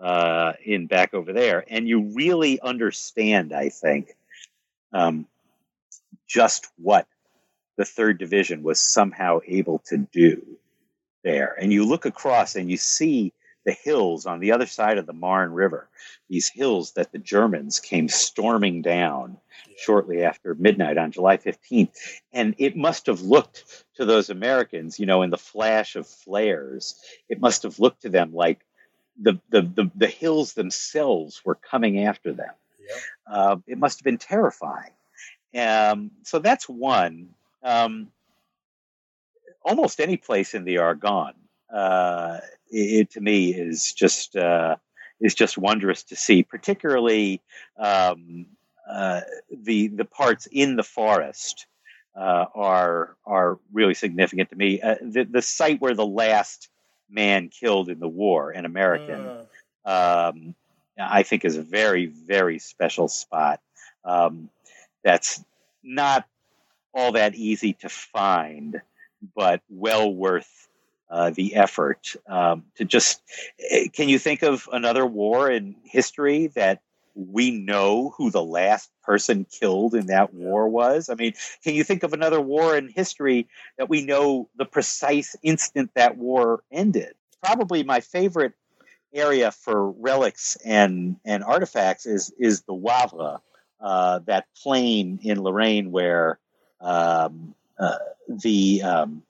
uh, 0.00 0.54
in 0.64 0.86
back 0.86 1.12
over 1.12 1.34
there. 1.34 1.64
And 1.68 1.86
you 1.86 2.14
really 2.14 2.58
understand, 2.58 3.52
I 3.52 3.68
think, 3.68 4.16
um, 4.94 5.26
just 6.26 6.68
what 6.78 7.06
the 7.76 7.84
third 7.84 8.18
division 8.18 8.62
was 8.62 8.80
somehow 8.80 9.40
able 9.46 9.80
to 9.86 9.98
do 9.98 10.58
there. 11.22 11.56
And 11.60 11.72
you 11.72 11.84
look 11.84 12.04
across 12.04 12.56
and 12.56 12.70
you 12.70 12.76
see 12.76 13.32
the 13.64 13.72
hills 13.72 14.26
on 14.26 14.40
the 14.40 14.52
other 14.52 14.66
side 14.66 14.98
of 14.98 15.06
the 15.06 15.12
Marne 15.12 15.52
River, 15.52 15.88
these 16.28 16.48
hills 16.48 16.92
that 16.92 17.12
the 17.12 17.18
Germans 17.18 17.78
came 17.80 18.08
storming 18.08 18.82
down 18.82 19.38
shortly 19.78 20.24
after 20.24 20.54
midnight 20.54 20.98
on 20.98 21.12
July 21.12 21.36
15th. 21.36 21.96
And 22.32 22.54
it 22.58 22.76
must 22.76 23.06
have 23.06 23.20
looked 23.20 23.84
to 23.96 24.04
those 24.04 24.30
Americans, 24.30 24.98
you 24.98 25.06
know, 25.06 25.22
in 25.22 25.30
the 25.30 25.38
flash 25.38 25.96
of 25.96 26.06
flares, 26.06 27.00
it 27.28 27.40
must 27.40 27.62
have 27.62 27.78
looked 27.78 28.02
to 28.02 28.08
them 28.08 28.34
like 28.34 28.60
the, 29.20 29.38
the, 29.50 29.62
the, 29.62 29.90
the 29.94 30.06
hills 30.06 30.54
themselves 30.54 31.42
were 31.44 31.54
coming 31.54 32.04
after 32.04 32.32
them. 32.32 32.52
Yeah. 32.80 33.34
Uh, 33.34 33.56
it 33.66 33.78
must 33.78 34.00
have 34.00 34.04
been 34.04 34.18
terrifying. 34.18 34.90
Um, 35.54 36.10
so 36.22 36.38
that's 36.38 36.68
one. 36.68 37.28
Um, 37.62 38.08
almost 39.64 40.00
any 40.00 40.16
place 40.16 40.54
in 40.54 40.64
the 40.64 40.78
Argonne 40.78 41.34
uh, 41.72 42.38
it, 42.70 43.10
to 43.10 43.20
me 43.20 43.54
is 43.54 43.92
just 43.92 44.36
uh, 44.36 44.76
is 45.20 45.34
just 45.34 45.56
wondrous 45.56 46.02
to 46.04 46.16
see, 46.16 46.42
particularly 46.42 47.40
um, 47.78 48.46
uh, 48.88 49.20
the 49.50 49.88
the 49.88 50.04
parts 50.04 50.46
in 50.50 50.76
the 50.76 50.82
forest 50.82 51.66
uh, 52.16 52.46
are 52.54 53.16
are 53.24 53.58
really 53.72 53.94
significant 53.94 54.50
to 54.50 54.56
me. 54.56 54.80
Uh, 54.80 54.96
the 55.00 55.24
the 55.24 55.42
site 55.42 55.80
where 55.80 55.94
the 55.94 56.06
last 56.06 56.68
man 57.08 57.48
killed 57.48 57.88
in 57.88 58.00
the 58.00 58.08
war, 58.08 58.50
an 58.50 58.64
American, 58.64 59.28
um, 59.84 60.54
I 60.98 61.22
think 61.22 61.44
is 61.44 61.56
a 61.56 61.62
very 61.62 62.06
very 62.06 62.58
special 62.58 63.08
spot. 63.08 63.60
Um, 64.04 64.50
that's 65.04 65.44
not 65.82 66.26
all 66.94 67.12
that 67.12 67.34
easy 67.34 67.72
to 67.74 67.88
find, 67.88 68.80
but 69.34 69.62
well 69.68 70.12
worth 70.12 70.68
uh, 71.10 71.30
the 71.30 71.54
effort 71.56 72.16
um, 72.26 72.64
to 72.76 72.84
just. 72.84 73.22
Eh, 73.70 73.88
can 73.92 74.08
you 74.08 74.18
think 74.18 74.42
of 74.42 74.68
another 74.72 75.04
war 75.04 75.50
in 75.50 75.76
history 75.84 76.48
that 76.48 76.80
we 77.14 77.50
know 77.50 78.14
who 78.16 78.30
the 78.30 78.42
last 78.42 78.90
person 79.02 79.44
killed 79.44 79.94
in 79.94 80.06
that 80.06 80.32
war 80.32 80.68
was? 80.68 81.10
I 81.10 81.14
mean, 81.14 81.34
can 81.62 81.74
you 81.74 81.84
think 81.84 82.02
of 82.02 82.12
another 82.12 82.40
war 82.40 82.76
in 82.76 82.88
history 82.88 83.48
that 83.76 83.88
we 83.88 84.04
know 84.04 84.48
the 84.56 84.64
precise 84.64 85.36
instant 85.42 85.90
that 85.94 86.16
war 86.16 86.62
ended? 86.70 87.14
Probably 87.42 87.82
my 87.82 88.00
favorite 88.00 88.54
area 89.12 89.50
for 89.50 89.90
relics 89.90 90.56
and, 90.64 91.16
and 91.24 91.44
artifacts 91.44 92.06
is, 92.06 92.32
is 92.38 92.62
the 92.62 92.72
Woëvre, 92.72 93.40
uh, 93.80 94.20
that 94.20 94.46
plain 94.62 95.18
in 95.22 95.42
Lorraine 95.42 95.90
where 95.90 96.38
um, 96.80 97.54
uh, 97.82 97.98
the 98.28 98.82
um, 98.82 99.22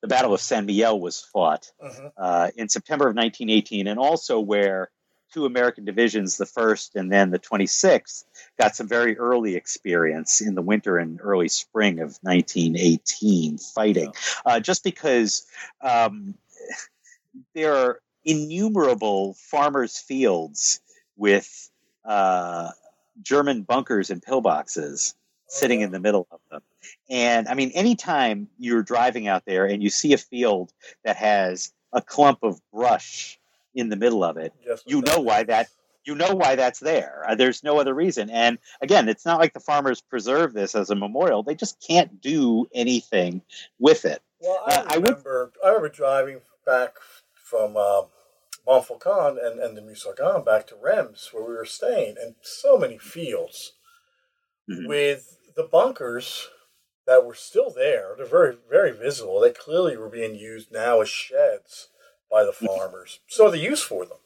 the 0.00 0.08
Battle 0.08 0.32
of 0.32 0.40
Saint-Mihiel 0.40 0.98
was 0.98 1.20
fought 1.20 1.70
uh-huh. 1.82 2.10
uh, 2.16 2.50
in 2.56 2.68
September 2.68 3.06
of 3.06 3.16
1918, 3.16 3.86
and 3.86 3.98
also 3.98 4.40
where 4.40 4.90
two 5.32 5.44
American 5.44 5.84
divisions, 5.84 6.36
the 6.36 6.46
first 6.46 6.94
and 6.94 7.10
then 7.10 7.30
the 7.30 7.38
26th, 7.38 8.24
got 8.60 8.76
some 8.76 8.86
very 8.86 9.18
early 9.18 9.56
experience 9.56 10.40
in 10.40 10.54
the 10.54 10.62
winter 10.62 10.98
and 10.98 11.20
early 11.22 11.48
spring 11.48 12.00
of 12.00 12.18
1918 12.22 13.58
fighting. 13.58 14.04
Yeah. 14.04 14.10
Uh, 14.44 14.60
just 14.60 14.84
because 14.84 15.46
um, 15.80 16.34
there 17.54 17.74
are 17.74 18.00
innumerable 18.24 19.34
farmers' 19.34 19.98
fields 19.98 20.80
with 21.16 21.70
uh, 22.04 22.70
German 23.22 23.62
bunkers 23.62 24.10
and 24.10 24.22
pillboxes 24.22 25.14
sitting 25.52 25.82
in 25.82 25.90
the 25.90 26.00
middle 26.00 26.26
of 26.30 26.40
them. 26.50 26.62
And 27.10 27.46
I 27.46 27.54
mean, 27.54 27.72
anytime 27.74 28.48
you're 28.58 28.82
driving 28.82 29.28
out 29.28 29.44
there 29.44 29.66
and 29.66 29.82
you 29.82 29.90
see 29.90 30.14
a 30.14 30.18
field 30.18 30.72
that 31.04 31.16
has 31.16 31.72
a 31.92 32.00
clump 32.00 32.38
of 32.42 32.58
brush 32.72 33.38
in 33.74 33.90
the 33.90 33.96
middle 33.96 34.24
of 34.24 34.38
it, 34.38 34.54
you 34.86 35.02
know 35.02 35.20
why 35.20 35.44
that 35.44 35.68
you 36.04 36.14
know 36.16 36.34
why 36.34 36.56
that's 36.56 36.80
there. 36.80 37.24
Uh, 37.28 37.34
there's 37.36 37.62
no 37.62 37.78
other 37.78 37.94
reason. 37.94 38.28
And 38.28 38.58
again, 38.80 39.08
it's 39.08 39.24
not 39.24 39.38
like 39.38 39.52
the 39.52 39.60
farmers 39.60 40.00
preserve 40.00 40.52
this 40.52 40.74
as 40.74 40.90
a 40.90 40.96
memorial; 40.96 41.42
they 41.42 41.54
just 41.54 41.84
can't 41.86 42.20
do 42.20 42.66
anything 42.74 43.42
with 43.78 44.04
it. 44.04 44.22
Well, 44.40 44.58
I, 44.66 44.76
uh, 44.76 44.96
remember, 44.96 45.52
I, 45.62 45.66
would, 45.66 45.66
I 45.66 45.68
remember 45.68 45.88
driving 45.90 46.40
back 46.66 46.94
from 47.34 47.76
uh, 47.76 48.02
Montfaucon 48.66 49.38
and, 49.40 49.60
and 49.60 49.76
the 49.76 49.82
Meuse-Argonne 49.82 50.44
back 50.44 50.66
to 50.68 50.76
Reims, 50.82 51.28
where 51.30 51.44
we 51.44 51.54
were 51.54 51.64
staying, 51.66 52.16
and 52.20 52.34
so 52.40 52.76
many 52.76 52.98
fields 52.98 53.74
mm-hmm. 54.68 54.88
with 54.88 55.38
the 55.54 55.68
bunkers 55.70 56.48
that 57.06 57.24
were 57.24 57.34
still 57.34 57.70
there. 57.70 58.14
They're 58.16 58.26
very, 58.26 58.56
very 58.70 58.92
visible. 58.92 59.40
They 59.40 59.50
clearly 59.50 59.96
were 59.96 60.08
being 60.08 60.34
used 60.34 60.72
now 60.72 61.00
as 61.00 61.08
sheds 61.08 61.88
by 62.30 62.44
the 62.44 62.52
farmers. 62.52 63.20
So 63.26 63.50
the 63.50 63.58
use 63.58 63.82
for 63.82 64.04
them, 64.04 64.18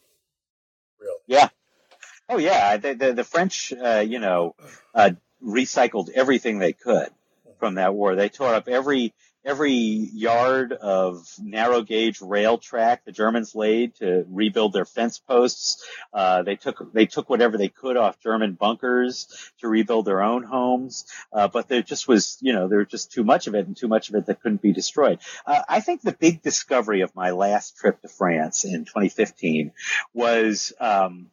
really. 1.00 1.20
Yeah. 1.26 1.48
Oh 2.28 2.38
yeah. 2.38 2.76
The 2.76 2.94
the, 2.94 3.12
the 3.12 3.24
French, 3.24 3.72
uh, 3.72 4.04
you 4.06 4.18
know, 4.18 4.54
uh, 4.94 5.10
recycled 5.42 6.10
everything 6.10 6.58
they 6.58 6.72
could 6.72 7.08
from 7.58 7.74
that 7.76 7.94
war. 7.94 8.14
They 8.14 8.28
tore 8.28 8.54
up 8.54 8.68
every 8.68 9.14
every 9.46 9.74
yard 9.74 10.72
of 10.72 11.24
narrow 11.40 11.80
gauge 11.80 12.20
rail 12.20 12.58
track 12.58 13.04
the 13.04 13.12
Germans 13.12 13.54
laid 13.54 13.94
to 13.94 14.26
rebuild 14.28 14.72
their 14.72 14.84
fence 14.84 15.18
posts. 15.20 15.86
Uh, 16.12 16.42
they 16.42 16.56
took 16.56 16.92
they 16.92 17.06
took 17.06 17.30
whatever 17.30 17.56
they 17.56 17.68
could 17.68 17.96
off 17.96 18.20
German 18.20 18.54
bunkers 18.54 19.28
to 19.60 19.68
rebuild 19.68 20.04
their 20.04 20.20
own 20.20 20.42
homes. 20.42 21.06
Uh, 21.32 21.46
but 21.46 21.68
there 21.68 21.82
just 21.82 22.08
was 22.08 22.36
you 22.40 22.52
know 22.52 22.66
there 22.66 22.80
was 22.80 22.88
just 22.88 23.12
too 23.12 23.22
much 23.22 23.46
of 23.46 23.54
it 23.54 23.66
and 23.66 23.76
too 23.76 23.88
much 23.88 24.08
of 24.08 24.16
it 24.16 24.26
that 24.26 24.42
couldn't 24.42 24.60
be 24.60 24.72
destroyed. 24.72 25.20
Uh, 25.46 25.62
I 25.68 25.80
think 25.80 26.02
the 26.02 26.12
big 26.12 26.42
discovery 26.42 27.02
of 27.02 27.14
my 27.14 27.30
last 27.30 27.76
trip 27.76 28.02
to 28.02 28.08
France 28.08 28.64
in 28.64 28.84
2015 28.84 29.70
was 30.12 30.72
um, 30.80 31.30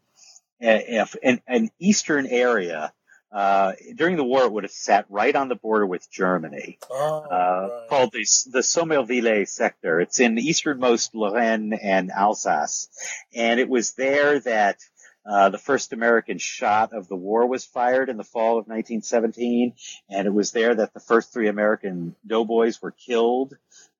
an, 0.59 1.41
an 1.47 1.71
eastern 1.79 2.27
area 2.27 2.93
uh, 3.33 3.73
during 3.95 4.15
the 4.15 4.23
war, 4.23 4.43
it 4.43 4.51
would 4.51 4.63
have 4.63 4.71
sat 4.71 5.05
right 5.09 5.35
on 5.35 5.49
the 5.49 5.55
border 5.55 5.85
with 5.87 6.09
Germany, 6.11 6.77
Oh, 6.89 7.19
uh, 7.29 7.67
right. 7.79 7.89
called 7.89 8.11
the, 8.11 8.25
the 8.51 8.59
Sommerviller 8.59 9.47
sector. 9.47 9.99
It's 9.99 10.19
in 10.19 10.37
easternmost 10.37 11.15
Lorraine 11.15 11.73
and 11.73 12.11
Alsace. 12.11 12.89
And 13.35 13.59
it 13.59 13.67
was 13.67 13.93
there 13.93 14.39
that 14.41 14.77
uh, 15.25 15.49
the 15.49 15.57
first 15.57 15.93
American 15.93 16.37
shot 16.37 16.93
of 16.93 17.07
the 17.07 17.15
war 17.15 17.47
was 17.47 17.63
fired 17.65 18.09
in 18.09 18.17
the 18.17 18.23
fall 18.23 18.59
of 18.59 18.67
1917. 18.67 19.73
And 20.09 20.27
it 20.27 20.33
was 20.33 20.51
there 20.51 20.75
that 20.75 20.93
the 20.93 20.99
first 20.99 21.33
three 21.33 21.47
American 21.47 22.15
doughboys 22.27 22.81
were 22.81 22.91
killed 22.91 23.53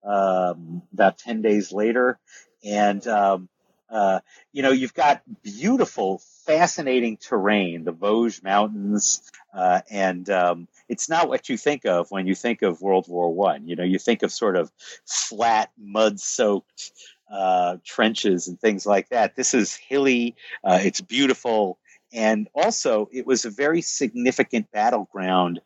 um, 0.03 0.83
about 0.93 1.17
10 1.17 1.41
days 1.41 1.71
later. 1.71 2.19
And 2.63 3.05
um, 3.07 3.49
uh, 3.93 4.19
you 4.51 4.63
know, 4.63 4.71
you've 4.71 4.95
got 4.95 5.21
beautiful, 5.43 6.19
fascinating 6.45 7.17
terrain, 7.17 7.83
the 7.83 7.93
Vosges 7.93 8.43
Mountains, 8.43 9.21
uh, 9.53 9.81
and 9.91 10.27
um, 10.31 10.67
it's 10.89 11.09
not 11.09 11.29
what 11.29 11.47
you 11.47 11.57
think 11.57 11.85
of 11.85 12.09
when 12.09 12.25
you 12.25 12.33
think 12.33 12.63
of 12.63 12.81
World 12.81 13.05
War 13.07 13.31
One. 13.31 13.67
You 13.67 13.75
know, 13.75 13.83
you 13.83 13.99
think 13.99 14.23
of 14.23 14.31
sort 14.31 14.55
of 14.55 14.71
flat, 15.05 15.69
mud-soaked 15.77 16.91
uh, 17.31 17.77
trenches 17.85 18.47
and 18.47 18.59
things 18.59 18.85
like 18.87 19.09
that. 19.09 19.35
This 19.35 19.53
is 19.53 19.75
hilly. 19.75 20.35
Uh, 20.63 20.79
it's 20.81 21.01
beautiful, 21.01 21.77
and 22.11 22.47
also 22.55 23.09
it 23.11 23.27
was 23.27 23.45
a 23.45 23.51
very 23.51 23.81
significant 23.81 24.71
battleground 24.71 25.61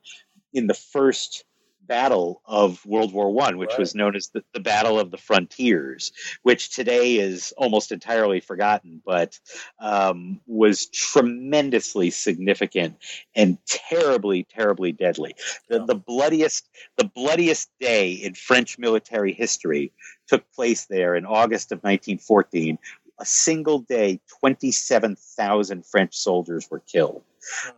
in 0.53 0.67
the 0.67 0.73
first 0.73 1.45
battle 1.87 2.41
of 2.45 2.85
World 2.85 3.13
War 3.13 3.31
One, 3.31 3.57
which 3.57 3.69
Right. 3.71 3.79
was 3.79 3.95
known 3.95 4.15
as 4.15 4.27
the, 4.29 4.43
the 4.53 4.59
Battle 4.59 4.99
of 4.99 5.11
the 5.11 5.17
Frontiers, 5.17 6.11
which 6.43 6.75
today 6.75 7.15
is 7.17 7.53
almost 7.57 7.91
entirely 7.91 8.39
forgotten, 8.39 9.01
but 9.05 9.39
um, 9.79 10.41
was 10.45 10.87
tremendously 10.87 12.09
significant 12.09 12.97
and 13.35 13.57
terribly, 13.65 14.43
terribly 14.43 14.91
deadly. 14.91 15.35
The, 15.69 15.77
Yeah. 15.79 15.85
the 15.87 15.95
bloodiest, 15.95 16.69
the 16.97 17.05
bloodiest 17.05 17.69
day 17.79 18.11
in 18.11 18.33
French 18.33 18.77
military 18.77 19.33
history 19.33 19.93
took 20.27 20.49
place 20.51 20.85
there 20.85 21.15
in 21.15 21.25
August 21.25 21.71
of 21.71 21.77
1914. 21.79 22.77
A 23.19 23.25
single 23.25 23.79
day, 23.79 24.19
27,000 24.41 25.85
French 25.85 26.15
soldiers 26.15 26.67
were 26.69 26.79
killed. 26.81 27.23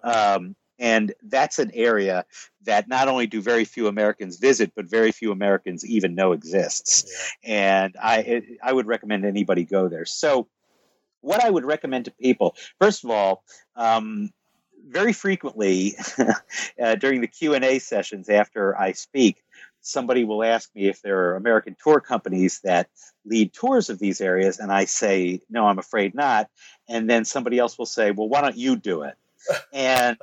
Um, 0.03 0.55
and 0.79 1.13
that's 1.23 1.59
an 1.59 1.71
area 1.73 2.25
that 2.63 2.87
not 2.87 3.07
only 3.07 3.27
do 3.27 3.41
very 3.41 3.65
few 3.65 3.87
Americans 3.87 4.37
visit, 4.37 4.71
but 4.75 4.85
very 4.85 5.11
few 5.11 5.31
Americans 5.31 5.85
even 5.85 6.15
know 6.15 6.31
exists. 6.31 7.33
Yeah. 7.43 7.83
And 7.83 7.95
I, 8.01 8.17
it, 8.19 8.43
I 8.63 8.71
would 8.71 8.87
recommend 8.87 9.25
anybody 9.25 9.65
go 9.65 9.89
there. 9.89 10.05
So, 10.05 10.47
what 11.21 11.43
I 11.43 11.49
would 11.49 11.65
recommend 11.65 12.05
to 12.05 12.11
people, 12.11 12.55
first 12.79 13.03
of 13.03 13.09
all, 13.09 13.43
um, 13.75 14.31
very 14.87 15.11
frequently 15.11 15.95
uh, 16.81 16.95
during 16.95 17.19
the 17.19 17.27
Q 17.27 17.55
and 17.55 17.65
A 17.65 17.79
sessions 17.79 18.29
after 18.29 18.79
I 18.79 18.93
speak, 18.93 19.43
somebody 19.81 20.23
will 20.23 20.43
ask 20.43 20.73
me 20.73 20.87
if 20.87 21.01
there 21.01 21.19
are 21.19 21.35
American 21.35 21.75
tour 21.81 21.99
companies 21.99 22.61
that 22.63 22.89
lead 23.25 23.53
tours 23.53 23.89
of 23.89 23.99
these 23.99 24.21
areas, 24.21 24.59
and 24.59 24.71
I 24.71 24.85
say, 24.85 25.41
no, 25.49 25.67
I'm 25.67 25.79
afraid 25.79 26.15
not. 26.15 26.49
And 26.87 27.09
then 27.09 27.25
somebody 27.25 27.59
else 27.59 27.77
will 27.77 27.85
say, 27.85 28.11
well, 28.11 28.29
why 28.29 28.41
don't 28.41 28.57
you 28.57 28.75
do 28.77 29.03
it? 29.03 29.15
and 29.73 30.17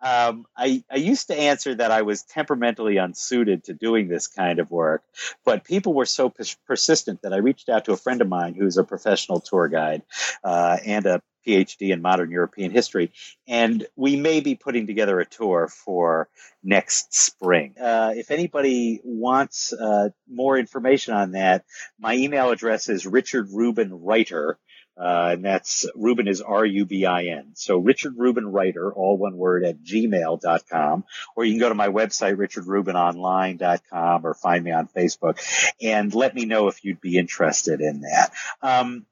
um, 0.00 0.46
I, 0.56 0.84
I 0.90 0.96
used 0.96 1.28
to 1.28 1.38
answer 1.38 1.74
that 1.74 1.90
I 1.90 2.02
was 2.02 2.22
temperamentally 2.22 2.98
unsuited 2.98 3.64
to 3.64 3.74
doing 3.74 4.08
this 4.08 4.26
kind 4.26 4.58
of 4.58 4.70
work, 4.70 5.02
but 5.44 5.64
people 5.64 5.94
were 5.94 6.06
so 6.06 6.30
pers- 6.30 6.56
persistent 6.66 7.22
that 7.22 7.32
I 7.32 7.38
reached 7.38 7.68
out 7.68 7.86
to 7.86 7.92
a 7.92 7.96
friend 7.96 8.20
of 8.20 8.28
mine 8.28 8.54
who's 8.54 8.76
a 8.76 8.84
professional 8.84 9.40
tour 9.40 9.68
guide 9.68 10.02
uh, 10.44 10.76
and 10.84 11.06
a 11.06 11.22
PhD 11.46 11.92
in 11.92 12.02
modern 12.02 12.30
European 12.30 12.70
history, 12.70 13.12
and 13.46 13.86
we 13.96 14.16
may 14.16 14.40
be 14.40 14.54
putting 14.54 14.86
together 14.86 15.18
a 15.18 15.24
tour 15.26 15.68
for 15.68 16.28
next 16.62 17.14
spring. 17.14 17.74
Uh, 17.80 18.12
if 18.14 18.30
anybody 18.30 19.00
wants 19.02 19.72
uh, 19.72 20.10
more 20.30 20.58
information 20.58 21.14
on 21.14 21.32
that, 21.32 21.64
my 21.98 22.14
email 22.14 22.50
address 22.50 22.88
is 22.88 23.06
Richard 23.06 23.48
Rubin 23.50 24.02
Writer. 24.02 24.58
Uh, 24.98 25.30
and 25.32 25.44
that's 25.44 25.86
Rubin 25.94 26.26
is 26.26 26.40
R-U-B-I-N. 26.40 27.52
So 27.54 27.78
Richard 27.78 28.14
Rubin 28.16 28.50
Writer, 28.50 28.92
all 28.92 29.16
one 29.16 29.36
word 29.36 29.64
at 29.64 29.82
gmail.com, 29.82 31.04
or 31.36 31.44
you 31.44 31.52
can 31.52 31.60
go 31.60 31.68
to 31.68 31.74
my 31.74 31.88
website, 31.88 32.36
richardrubinonline.com 32.36 34.26
or 34.26 34.34
find 34.34 34.64
me 34.64 34.72
on 34.72 34.88
Facebook 34.88 35.38
and 35.80 36.12
let 36.14 36.34
me 36.34 36.46
know 36.46 36.68
if 36.68 36.84
you'd 36.84 37.00
be 37.00 37.16
interested 37.16 37.80
in 37.80 38.00
that. 38.00 38.32
Um, 38.60 39.06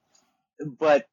but 0.60 1.06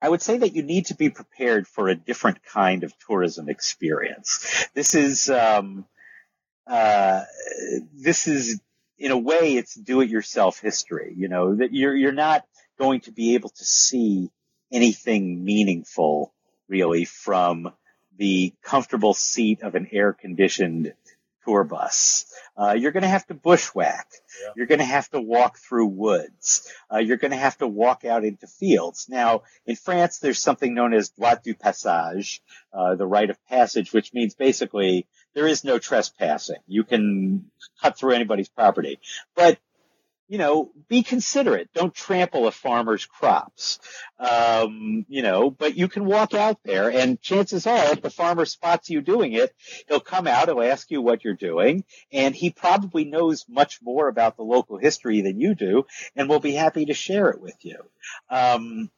I 0.00 0.08
would 0.08 0.22
say 0.22 0.38
that 0.38 0.54
you 0.54 0.62
need 0.62 0.86
to 0.86 0.94
be 0.94 1.10
prepared 1.10 1.68
for 1.68 1.88
a 1.88 1.94
different 1.94 2.44
kind 2.44 2.84
of 2.84 2.92
tourism 3.06 3.48
experience. 3.48 4.68
This 4.74 4.94
is, 4.94 5.28
um, 5.28 5.84
uh, 6.66 7.22
this 7.94 8.26
is, 8.26 8.60
in 8.98 9.10
a 9.10 9.18
way, 9.18 9.54
it's 9.56 9.74
do-it-yourself 9.74 10.60
history. 10.60 11.14
You 11.16 11.28
know 11.28 11.56
that 11.56 11.72
you're 11.72 11.94
you're 11.94 12.12
not 12.12 12.44
going 12.78 13.00
to 13.00 13.12
be 13.12 13.34
able 13.34 13.50
to 13.50 13.64
see 13.64 14.30
anything 14.70 15.44
meaningful 15.44 16.32
really 16.68 17.04
from 17.04 17.72
the 18.16 18.54
comfortable 18.62 19.14
seat 19.14 19.62
of 19.62 19.74
an 19.74 19.88
air-conditioned 19.92 20.92
tour 21.44 21.64
bus. 21.64 22.24
Uh, 22.56 22.74
you're 22.78 22.92
going 22.92 23.02
to 23.02 23.08
have 23.08 23.26
to 23.26 23.34
bushwhack. 23.34 24.06
Yeah. 24.42 24.52
You're 24.56 24.66
going 24.66 24.78
to 24.78 24.84
have 24.84 25.08
to 25.10 25.20
walk 25.20 25.58
through 25.58 25.86
woods. 25.86 26.70
Uh, 26.92 26.98
you're 26.98 27.16
going 27.16 27.32
to 27.32 27.36
have 27.36 27.58
to 27.58 27.66
walk 27.66 28.04
out 28.04 28.24
into 28.24 28.46
fields. 28.46 29.06
Now, 29.08 29.42
in 29.66 29.74
France, 29.74 30.18
there's 30.18 30.38
something 30.38 30.72
known 30.72 30.94
as 30.94 31.10
droit 31.10 31.42
du 31.42 31.54
passage, 31.54 32.42
uh, 32.72 32.94
the 32.94 33.06
right 33.06 33.28
of 33.28 33.44
passage, 33.46 33.92
which 33.92 34.12
means 34.12 34.34
basically 34.34 35.06
there 35.34 35.48
is 35.48 35.64
no 35.64 35.78
trespassing. 35.78 36.60
You 36.66 36.84
can 36.84 37.50
cut 37.80 37.98
through 37.98 38.12
anybody's 38.12 38.48
property. 38.48 39.00
But, 39.34 39.58
you 40.32 40.38
know, 40.38 40.70
be 40.88 41.02
considerate. 41.02 41.68
Don't 41.74 41.94
trample 41.94 42.46
a 42.46 42.50
farmer's 42.50 43.04
crops. 43.04 43.78
Um, 44.18 45.04
you 45.06 45.20
know, 45.20 45.50
but 45.50 45.76
you 45.76 45.88
can 45.88 46.06
walk 46.06 46.32
out 46.32 46.58
there 46.64 46.90
and 46.90 47.20
chances 47.20 47.66
are 47.66 47.92
if 47.92 48.00
the 48.00 48.08
farmer 48.08 48.46
spots 48.46 48.88
you 48.88 49.02
doing 49.02 49.34
it, 49.34 49.54
he'll 49.88 50.00
come 50.00 50.26
out, 50.26 50.48
he'll 50.48 50.62
ask 50.62 50.90
you 50.90 51.02
what 51.02 51.22
you're 51.22 51.34
doing, 51.34 51.84
and 52.10 52.34
he 52.34 52.48
probably 52.48 53.04
knows 53.04 53.44
much 53.46 53.80
more 53.82 54.08
about 54.08 54.38
the 54.38 54.42
local 54.42 54.78
history 54.78 55.20
than 55.20 55.38
you 55.38 55.54
do 55.54 55.84
and 56.16 56.30
will 56.30 56.40
be 56.40 56.54
happy 56.54 56.86
to 56.86 56.94
share 56.94 57.28
it 57.28 57.38
with 57.38 57.58
you. 57.60 57.76
Um, 58.30 58.90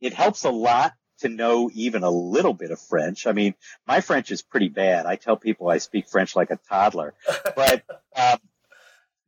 it 0.00 0.12
helps 0.12 0.42
a 0.42 0.50
lot 0.50 0.94
to 1.20 1.28
know 1.28 1.70
even 1.72 2.02
a 2.02 2.10
little 2.10 2.54
bit 2.54 2.72
of 2.72 2.80
French. 2.80 3.28
I 3.28 3.32
mean, 3.32 3.54
my 3.86 4.00
French 4.00 4.32
is 4.32 4.42
pretty 4.42 4.70
bad. 4.70 5.06
I 5.06 5.14
tell 5.14 5.36
people 5.36 5.68
I 5.68 5.78
speak 5.78 6.08
French 6.08 6.34
like 6.34 6.50
a 6.50 6.58
toddler, 6.68 7.14
but, 7.54 7.84
um, 8.16 8.40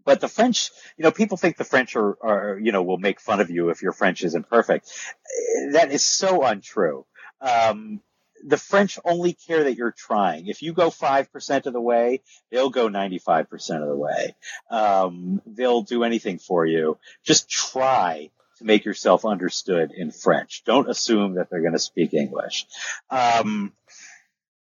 but 0.05 0.21
the 0.21 0.29
French, 0.29 0.71
you 0.97 1.05
know, 1.05 1.11
people 1.11 1.37
think 1.37 1.57
the 1.57 1.65
French 1.65 1.97
are, 1.97 2.17
are, 2.23 2.59
you 2.59 2.73
know, 2.73 2.83
will 2.83 2.99
make 2.99 3.21
fun 3.21 3.41
of 3.41 3.51
you 3.51 3.71
if 3.71 3.83
your 3.83 3.93
French 3.93 4.25
isn't 4.25 4.49
perfect. 4.49 4.91
That 5.73 5.91
is 5.91 6.03
so 6.03 6.43
untrue. 6.43 7.05
Um, 7.41 8.01
the 8.45 8.57
French 8.57 8.99
only 9.05 9.33
care 9.33 9.65
that 9.65 9.77
you're 9.77 9.95
trying. 9.97 10.49
If 10.49 10.63
you 10.63 10.73
go 10.73 10.91
5% 10.91 11.67
of 11.67 11.73
the 11.73 11.81
way, 11.81 12.23
they'll 12.51 12.71
go 12.71 12.89
95% 12.89 13.83
of 13.83 13.89
the 13.89 13.97
way. 13.97 14.35
Um, 14.71 15.41
they'll 15.47 15.83
do 15.83 16.05
anything 16.05 16.39
for 16.39 16.67
you. 16.67 16.99
Just 17.25 17.49
try 17.49 18.31
to 18.59 18.65
make 18.65 18.85
yourself 18.85 19.25
understood 19.25 19.93
in 19.93 20.11
French. 20.11 20.65
Don't 20.65 20.91
assume 20.91 21.35
that 21.35 21.51
they're 21.51 21.61
going 21.61 21.73
to 21.73 21.79
speak 21.79 22.15
English. 22.15 22.67
Um, 23.11 23.73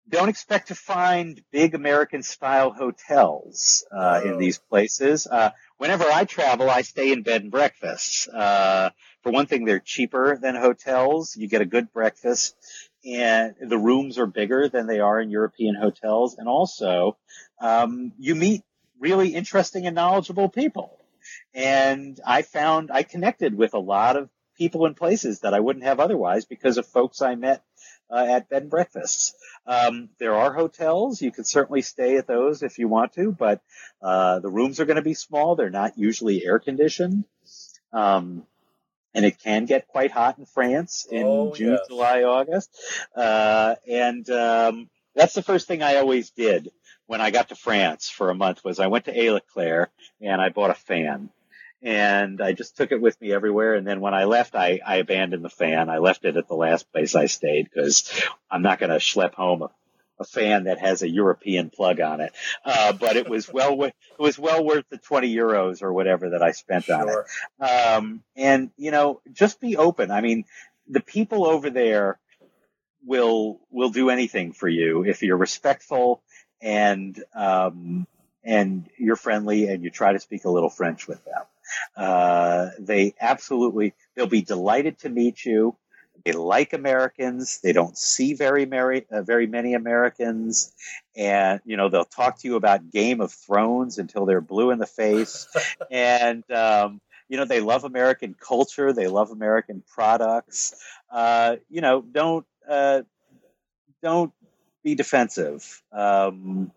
don't 0.09 0.29
expect 0.29 0.69
to 0.69 0.75
find 0.75 1.43
big 1.51 1.75
American 1.75 2.23
style 2.23 2.73
hotels 2.73 3.85
uh, 3.91 4.21
in 4.25 4.33
Oh. 4.33 4.39
these 4.39 4.59
places. 4.59 5.27
Uh, 5.27 5.51
whenever 5.79 6.05
I 6.05 6.25
travel, 6.25 6.69
I 6.71 6.83
stay 6.83 7.13
in 7.13 7.23
bed 7.23 7.43
and 7.43 7.51
breakfasts. 7.51 8.29
Uh, 8.29 8.91
for 9.23 9.31
one 9.33 9.47
thing, 9.47 9.65
they're 9.65 9.79
cheaper 9.81 10.37
than 10.37 10.55
hotels. 10.57 11.37
You 11.37 11.49
get 11.49 11.61
a 11.63 11.67
good 11.67 11.93
breakfast, 11.93 12.57
and 13.05 13.55
the 13.61 13.79
rooms 13.79 14.19
are 14.19 14.27
bigger 14.27 14.69
than 14.69 14.87
they 14.87 15.01
are 15.01 15.21
in 15.21 15.31
European 15.31 15.75
hotels. 15.77 16.37
And 16.37 16.49
also, 16.49 17.17
um, 17.61 18.13
you 18.19 18.35
meet 18.35 18.63
really 18.99 19.35
interesting 19.35 19.87
and 19.87 19.95
knowledgeable 19.95 20.49
people. 20.49 20.99
And 21.55 22.21
I 22.27 22.43
found 22.43 22.91
I 22.91 23.03
connected 23.05 23.55
with 23.55 23.75
a 23.75 23.79
lot 23.79 24.17
of 24.17 24.29
people 24.59 24.87
and 24.87 24.97
places 24.97 25.41
that 25.41 25.55
I 25.55 25.61
wouldn't 25.61 25.85
have 25.85 26.01
otherwise 26.01 26.45
because 26.45 26.77
of 26.79 26.87
folks 26.87 27.23
I 27.23 27.35
met 27.37 27.63
uh, 28.13 28.27
at 28.29 28.49
bed 28.51 28.63
and 28.63 28.71
breakfasts. 28.71 29.35
Um, 29.67 30.11
there 30.19 30.35
are 30.35 30.53
hotels. 30.53 31.23
You 31.23 31.33
can 31.33 31.45
certainly 31.45 31.83
stay 31.83 32.17
at 32.19 32.27
those 32.27 32.63
if 32.63 32.79
you 32.79 32.89
want 32.89 33.15
to, 33.15 33.33
but 33.33 33.61
uh, 34.03 34.41
the 34.41 34.51
rooms 34.51 34.81
are 34.81 34.85
going 34.85 34.97
to 34.97 35.03
be 35.03 35.15
small. 35.15 35.57
They're 35.57 35.71
not 35.71 35.97
usually 35.97 36.45
air 36.45 36.59
conditioned. 36.59 37.25
Um, 37.93 38.47
and 39.15 39.25
it 39.25 39.39
can 39.39 39.67
get 39.67 39.89
quite 39.89 40.11
hot 40.11 40.39
in 40.39 40.47
France 40.47 41.07
in 41.11 41.23
Oh, 41.27 41.55
June, 41.55 41.73
yes. 41.73 41.89
July, 41.89 42.23
August. 42.23 42.71
Uh, 43.15 43.75
and 43.89 44.29
um, 44.31 44.91
that's 45.15 45.35
the 45.35 45.43
first 45.43 45.67
thing 45.69 45.83
I 45.83 45.97
always 45.97 46.31
did 46.31 46.71
when 47.07 47.21
I 47.21 47.31
got 47.31 47.51
to 47.51 47.55
France 47.55 48.09
for 48.09 48.31
a 48.31 48.35
month 48.35 48.65
was 48.65 48.81
I 48.81 48.87
went 48.87 49.05
to 49.07 49.19
E.Leclerc 49.19 49.91
and 50.21 50.41
I 50.41 50.49
bought 50.49 50.71
a 50.71 50.75
fan. 50.75 51.29
And 51.83 52.41
I 52.41 52.53
just 52.53 52.77
took 52.77 52.93
it 52.93 53.01
with 53.01 53.21
me 53.21 53.33
everywhere. 53.33 53.75
And 53.75 53.87
then 53.87 54.01
when 54.01 54.15
I 54.15 54.25
left, 54.25 54.55
I, 54.55 54.81
I 54.87 54.97
abandoned 54.97 55.45
the 55.45 55.51
fan. 55.51 55.91
I 55.91 55.99
left 55.99 56.25
it 56.25 56.37
at 56.37 56.47
the 56.47 56.55
last 56.55 56.91
place 56.93 57.15
I 57.15 57.27
stayed 57.27 57.69
because 57.73 58.23
I'm 58.51 58.63
not 58.63 58.79
going 58.79 58.91
to 58.91 58.97
schlep 58.97 59.35
home 59.35 59.63
a, 59.63 59.71
a 60.21 60.25
fan 60.25 60.65
that 60.65 60.79
has 60.79 61.03
a 61.03 61.09
European 61.11 61.71
plug 61.71 61.99
on 62.01 62.21
it. 62.21 62.33
Uh, 62.65 62.93
but 62.93 63.17
it 63.17 63.29
was 63.29 63.53
well, 63.53 63.77
wo- 63.77 63.87
it 63.87 63.95
was 64.19 64.39
well 64.39 64.65
worth 64.65 64.85
the 64.91 64.99
20 64.99 65.35
euros 65.35 65.83
or 65.83 65.93
whatever 65.93 66.31
that 66.31 66.43
I 66.43 66.53
spent 66.53 66.89
on 66.89 67.09
it. 67.09 67.65
Um, 67.69 68.23
and 68.37 68.71
you 68.77 68.93
know, 68.93 69.21
just 69.33 69.61
be 69.61 69.77
open. 69.77 70.13
I 70.13 70.21
mean, 70.21 70.45
the 70.89 71.01
people 71.01 71.45
over 71.47 71.71
there 71.71 72.21
will 73.05 73.61
will 73.71 73.91
do 73.91 74.11
anything 74.11 74.53
for 74.53 74.69
you 74.69 75.05
if 75.05 75.23
you're 75.23 75.37
respectful 75.37 76.23
and 76.61 77.21
um, 77.35 78.07
and 78.45 78.89
you're 78.99 79.17
friendly 79.17 79.69
and 79.69 79.83
you 79.83 79.91
try 79.91 80.13
to 80.13 80.21
speak 80.21 80.45
a 80.45 80.51
little 80.51 80.71
French 80.71 81.09
with 81.09 81.25
them. 81.25 81.43
Uh, 81.97 82.71
they 82.79 83.15
absolutely 83.21 83.95
they'll 84.15 84.27
be 84.27 84.43
delighted 84.43 84.99
to 85.01 85.09
meet 85.09 85.45
you. 85.45 85.77
They 86.25 86.33
like 86.33 86.73
Americans. 86.73 87.61
They 87.63 87.73
don't 87.73 87.97
see 87.97 88.35
very 88.35 88.65
very 88.65 89.07
uh, 89.11 89.23
very 89.23 89.47
many 89.47 89.75
Americans, 89.75 90.73
and 91.17 91.61
you 91.65 91.77
know 91.77 91.89
they'll 91.89 92.05
talk 92.05 92.39
to 92.41 92.49
you 92.49 92.57
about 92.57 92.91
Game 92.91 93.21
of 93.21 93.33
Thrones 93.33 93.99
until 93.99 94.27
they're 94.27 94.41
blue 94.41 94.71
in 94.71 94.79
the 94.79 94.87
face, 94.87 95.49
and 95.91 96.49
um, 96.51 97.01
you 97.29 97.37
know 97.37 97.45
they 97.45 97.61
love 97.61 97.85
American 97.85 98.35
culture. 98.35 98.93
They 98.93 99.09
love 99.09 99.31
American 99.31 99.83
products. 99.95 100.75
Uh, 101.11 101.57
you 101.69 101.81
know, 101.81 102.03
don't 102.03 102.47
uh, 102.69 103.03
don't 104.03 104.33
be 104.83 104.95
defensive. 104.95 105.83
Um, 105.93 106.73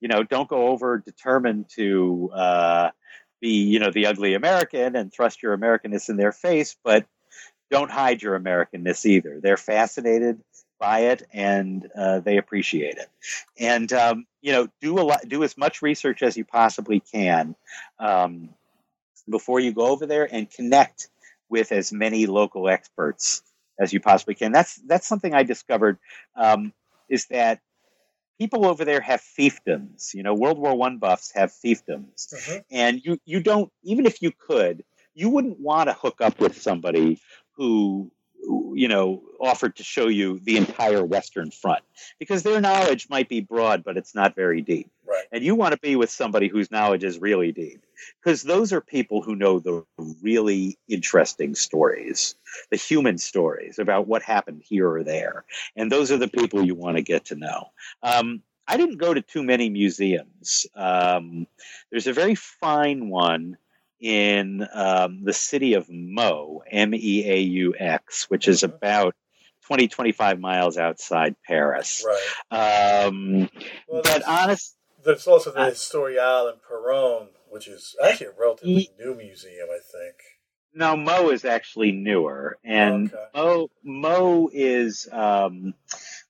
you 0.00 0.08
know, 0.08 0.22
don't 0.22 0.48
go 0.48 0.68
over 0.68 0.98
determined 0.98 1.68
to 1.76 2.30
uh, 2.32 2.90
be 3.40 3.64
you 3.64 3.78
know 3.78 3.90
the 3.90 4.06
ugly 4.06 4.34
American 4.34 4.96
and 4.96 5.12
thrust 5.12 5.42
your 5.42 5.56
Americanness 5.56 6.08
in 6.08 6.16
their 6.16 6.32
face, 6.32 6.76
but 6.84 7.06
don't 7.70 7.90
hide 7.90 8.22
your 8.22 8.38
Americanness 8.38 9.06
either. 9.06 9.40
They're 9.40 9.56
fascinated 9.56 10.40
by 10.78 11.00
it 11.00 11.22
and 11.32 11.88
uh, 11.96 12.20
they 12.20 12.38
appreciate 12.38 12.96
it. 12.96 13.08
And 13.58 13.92
um, 13.92 14.26
you 14.40 14.52
know, 14.52 14.68
do 14.80 14.98
a 14.98 15.02
lot, 15.02 15.28
do 15.28 15.44
as 15.44 15.56
much 15.56 15.82
research 15.82 16.22
as 16.22 16.36
you 16.36 16.44
possibly 16.44 17.00
can 17.00 17.54
um, 17.98 18.50
before 19.28 19.60
you 19.60 19.72
go 19.72 19.86
over 19.86 20.06
there, 20.06 20.28
and 20.30 20.50
connect 20.50 21.08
with 21.48 21.72
as 21.72 21.92
many 21.92 22.26
local 22.26 22.68
experts 22.68 23.42
as 23.78 23.92
you 23.92 24.00
possibly 24.00 24.34
can. 24.34 24.52
That's 24.52 24.76
that's 24.86 25.06
something 25.06 25.34
I 25.34 25.42
discovered 25.42 25.98
um, 26.34 26.72
is 27.08 27.26
that 27.26 27.60
people 28.40 28.66
over 28.66 28.84
there 28.86 29.02
have 29.02 29.20
fiefdoms. 29.20 30.14
You 30.14 30.24
know, 30.24 30.34
World 30.34 30.58
War 30.58 30.74
One 30.76 30.98
buffs 30.98 31.32
have 31.34 31.52
fiefdoms 31.52 32.32
Mhm. 32.34 32.64
and 32.72 33.00
you 33.04 33.18
you 33.26 33.40
don't 33.42 33.70
even 33.84 34.06
if 34.06 34.22
you 34.22 34.32
could 34.32 34.84
you 35.14 35.28
wouldn't 35.28 35.60
want 35.60 35.88
to 35.90 35.94
hook 35.94 36.20
up 36.22 36.40
with 36.40 36.60
somebody 36.62 37.20
who, 37.56 38.10
you 38.74 38.88
know 38.88 39.22
offered 39.40 39.76
to 39.76 39.84
show 39.84 40.08
you 40.08 40.38
the 40.40 40.56
entire 40.56 41.04
western 41.04 41.50
front. 41.50 41.82
Because 42.18 42.42
their 42.42 42.60
knowledge 42.60 43.08
might 43.08 43.28
be 43.28 43.40
broad 43.40 43.84
but 43.84 43.96
it's 43.96 44.14
not 44.14 44.34
very 44.34 44.60
deep. 44.62 44.90
Right. 45.06 45.24
and 45.32 45.42
you 45.42 45.56
want 45.56 45.72
to 45.72 45.80
be 45.80 45.96
with 45.96 46.08
somebody 46.08 46.46
whose 46.46 46.70
knowledge 46.70 47.02
is 47.02 47.18
really 47.18 47.50
deep. 47.50 47.84
Because 48.22 48.42
those 48.42 48.72
are 48.72 48.80
people 48.80 49.22
who 49.22 49.34
know 49.34 49.58
the 49.58 49.84
really 50.22 50.78
interesting 50.88 51.54
stories 51.54 52.36
the 52.70 52.76
human 52.76 53.18
stories 53.18 53.78
about 53.78 54.06
what 54.06 54.22
happened 54.22 54.62
here 54.64 54.90
or 54.90 55.02
there. 55.02 55.44
And 55.76 55.90
those 55.90 56.10
are 56.10 56.16
the 56.16 56.28
people 56.28 56.64
you 56.64 56.74
want 56.74 56.96
to 56.96 57.02
get 57.02 57.26
to 57.26 57.36
know. 57.36 57.70
Um, 58.02 58.42
i 58.68 58.76
didn't 58.76 58.98
go 58.98 59.12
to 59.12 59.20
too 59.20 59.42
many 59.42 59.68
museums. 59.68 60.66
Um, 60.76 61.46
there's 61.90 62.06
a 62.06 62.12
very 62.12 62.36
fine 62.36 63.08
one 63.08 63.56
in 64.00 64.66
um, 64.72 65.22
the 65.24 65.32
city 65.32 65.74
of 65.74 65.88
Meaux, 65.88 66.62
M 66.70 66.94
E 66.94 67.24
A 67.30 67.38
U 67.38 67.74
X, 67.78 68.28
which 68.30 68.48
is 68.48 68.60
Mhm. 68.62 68.74
about 68.74 69.14
20, 69.66 69.88
25 69.88 70.40
miles 70.40 70.78
outside 70.78 71.36
Paris. 71.46 72.04
Right. 72.50 73.04
Um, 73.06 73.48
Well, 73.86 74.02
but 74.02 74.04
there's, 74.04 74.24
honest, 74.24 74.76
there's 75.04 75.26
also 75.26 75.50
the 75.52 75.60
Historial 75.60 76.52
in 76.52 76.58
Péronne, 76.60 77.28
which 77.50 77.68
is 77.68 77.94
actually 78.02 78.28
a 78.28 78.32
relatively 78.38 78.90
new 78.98 79.14
museum, 79.14 79.68
I 79.70 79.78
think. 79.78 80.16
no, 80.72 80.96
Meaux 80.96 81.30
is 81.30 81.44
actually 81.44 81.92
newer, 81.92 82.58
and 82.64 83.12
Okay. 83.12 83.24
Meaux, 83.34 83.70
Meaux 83.84 84.50
is 84.52 85.08
um, 85.12 85.74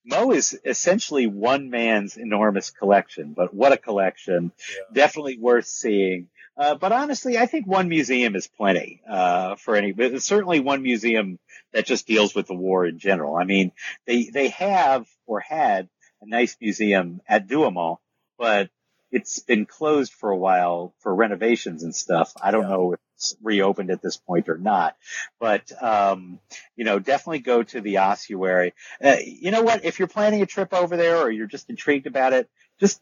Meaux 0.05 0.33
is 0.33 0.59
essentially 0.65 1.27
one 1.27 1.71
man's 1.71 2.17
enormous 2.17 2.71
collection. 2.71 3.33
But 3.35 3.53
what 3.55 3.73
a 3.73 3.77
collection! 3.77 4.51
Yeah. 4.71 4.95
definitely 4.95 5.39
worth 5.39 5.67
seeing. 5.67 6.29
Uh, 6.61 6.74
but 6.74 6.93
honestly, 6.93 7.39
I 7.39 7.47
think 7.47 7.66
one 7.66 7.89
museum 7.89 8.37
is 8.37 8.47
plenty 8.47 9.01
uh, 9.09 9.57
for 9.57 9.77
any. 9.77 9.93
But 9.93 10.23
certainly 10.23 10.61
one 10.61 10.82
museum 10.82 11.39
that 11.73 11.87
just 11.87 12.07
deals 12.07 12.35
with 12.35 12.49
the 12.49 12.55
war 12.55 12.85
in 12.85 12.99
general. 12.99 13.35
I 13.35 13.45
mean, 13.45 13.73
they 14.07 14.24
they 14.24 14.49
have 14.49 15.07
or 15.27 15.41
had 15.41 15.89
a 16.20 16.28
nice 16.28 16.59
museum 16.61 17.23
at 17.27 17.49
Douaumont, 17.49 17.97
but 18.39 18.69
it's 19.11 19.39
been 19.39 19.65
closed 19.65 20.12
for 20.12 20.31
a 20.31 20.37
while 20.37 20.95
for 20.99 21.15
renovations 21.15 21.82
and 21.82 21.97
stuff. 21.97 22.32
I 22.41 22.51
don't 22.51 22.65
Yeah. 22.65 22.69
know 22.77 22.93
if 22.93 23.01
it's 23.16 23.37
reopened 23.43 23.91
at 23.91 24.03
this 24.03 24.19
point 24.19 24.51
or 24.51 24.59
not, 24.59 24.97
but 25.41 25.73
um, 25.82 26.41
you 26.77 26.85
know, 26.85 26.99
definitely 26.99 27.41
go 27.41 27.62
to 27.62 27.81
the 27.81 27.99
ossuary. 27.99 28.74
Uh, 29.03 29.16
you 29.24 29.51
know 29.51 29.62
what? 29.62 29.85
If 29.87 29.99
you're 29.99 30.09
planning 30.09 30.43
a 30.43 30.47
trip 30.47 30.74
over 30.74 30.99
there 30.99 31.16
or 31.23 31.31
you're 31.31 31.47
just 31.47 31.70
intrigued 31.70 32.07
about 32.07 32.35
it, 32.35 32.51
just 32.78 33.01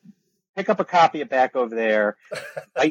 pick 0.59 0.69
up 0.69 0.81
a 0.81 0.85
copy 0.85 1.21
of 1.21 1.29
Back 1.29 1.55
Over 1.55 1.75
There. 1.75 2.17
R- 2.77 2.91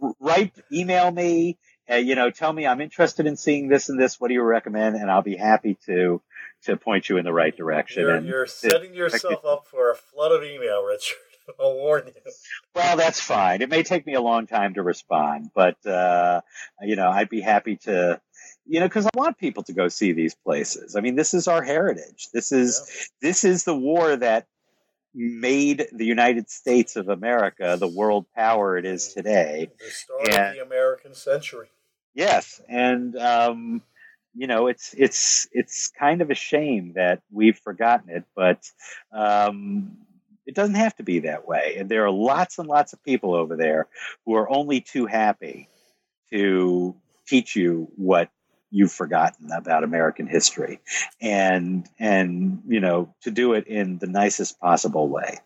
write, 0.20 0.52
email 0.70 1.10
me. 1.10 1.58
Uh, 1.90 1.96
you 1.96 2.14
know, 2.14 2.30
tell 2.30 2.52
me 2.52 2.66
I'm 2.66 2.82
interested 2.82 3.26
in 3.26 3.36
seeing 3.36 3.68
this 3.68 3.88
and 3.88 3.98
this. 3.98 4.20
What 4.20 4.28
do 4.28 4.34
you 4.34 4.42
recommend? 4.42 4.96
And 4.96 5.10
I'll 5.10 5.22
be 5.22 5.36
happy 5.36 5.78
to 5.86 6.20
to 6.64 6.76
point 6.76 7.08
you 7.08 7.16
in 7.16 7.24
the 7.24 7.32
right 7.32 7.56
direction. 7.56 8.02
You're, 8.02 8.14
and 8.14 8.26
you're 8.26 8.46
setting 8.46 8.94
yourself 8.94 9.44
up 9.44 9.66
for 9.66 9.90
a 9.90 9.94
flood 9.96 10.32
of 10.32 10.44
email, 10.44 10.84
Richard. 10.84 11.16
I'll 11.60 11.74
warn 11.74 12.06
you. 12.06 12.32
well, 12.74 12.96
that's 12.96 13.20
fine. 13.20 13.62
It 13.62 13.68
may 13.68 13.82
take 13.82 14.06
me 14.06 14.14
a 14.14 14.20
long 14.20 14.46
time 14.46 14.74
to 14.74 14.82
respond, 14.82 15.50
but 15.54 15.84
uh, 15.86 16.42
you 16.82 16.94
know, 16.94 17.08
I'd 17.08 17.30
be 17.30 17.40
happy 17.40 17.76
to. 17.84 18.20
You 18.64 18.78
know, 18.78 18.86
because 18.86 19.06
I 19.06 19.10
want 19.16 19.38
people 19.38 19.64
to 19.64 19.72
go 19.72 19.88
see 19.88 20.12
these 20.12 20.36
places. 20.36 20.94
I 20.94 21.00
mean, 21.00 21.16
this 21.16 21.34
is 21.34 21.48
our 21.48 21.62
heritage. 21.62 22.28
This 22.32 22.52
is 22.52 23.10
this 23.20 23.44
is 23.44 23.64
the 23.64 23.76
war 23.76 24.14
that 24.14 24.46
made 25.14 25.86
the 25.92 26.06
United 26.06 26.48
States 26.50 26.96
of 26.96 27.08
America 27.08 27.76
the 27.78 27.88
world 27.88 28.26
power 28.34 28.76
it 28.78 28.84
is 28.86 29.12
today. 29.12 29.70
The 29.78 29.90
start 29.90 30.28
Yeah. 30.28 30.48
of 30.50 30.54
the 30.54 30.62
American 30.62 31.14
century. 31.14 31.68
Yes, 32.14 32.60
and 32.68 33.16
um, 33.16 33.82
you 34.34 34.46
know 34.46 34.66
it's 34.66 34.94
it's 34.96 35.48
it's 35.52 35.88
kind 35.88 36.20
of 36.22 36.30
a 36.30 36.34
shame 36.34 36.92
that 36.96 37.22
we've 37.30 37.58
forgotten 37.58 38.10
it, 38.10 38.24
but 38.36 38.62
um, 39.12 39.96
it 40.46 40.54
doesn't 40.54 40.74
have 40.74 40.94
to 40.96 41.02
be 41.02 41.20
that 41.20 41.46
way. 41.46 41.76
And 41.78 41.88
there 41.88 42.04
are 42.04 42.10
lots 42.10 42.58
and 42.58 42.68
lots 42.68 42.92
of 42.92 43.02
people 43.02 43.34
over 43.34 43.56
there 43.56 43.88
who 44.26 44.34
are 44.34 44.50
only 44.50 44.80
too 44.80 45.06
happy 45.06 45.68
to 46.30 46.94
teach 47.26 47.56
you 47.56 47.90
what 47.96 48.28
you've 48.72 48.90
forgotten 48.90 49.52
about 49.52 49.84
American 49.84 50.26
history, 50.26 50.80
and 51.20 51.88
and 51.98 52.62
you 52.66 52.80
know 52.80 53.14
to 53.22 53.30
do 53.30 53.52
it 53.52 53.68
in 53.68 53.98
the 53.98 54.08
nicest 54.08 54.58
possible 54.58 55.08
way. 55.08 55.38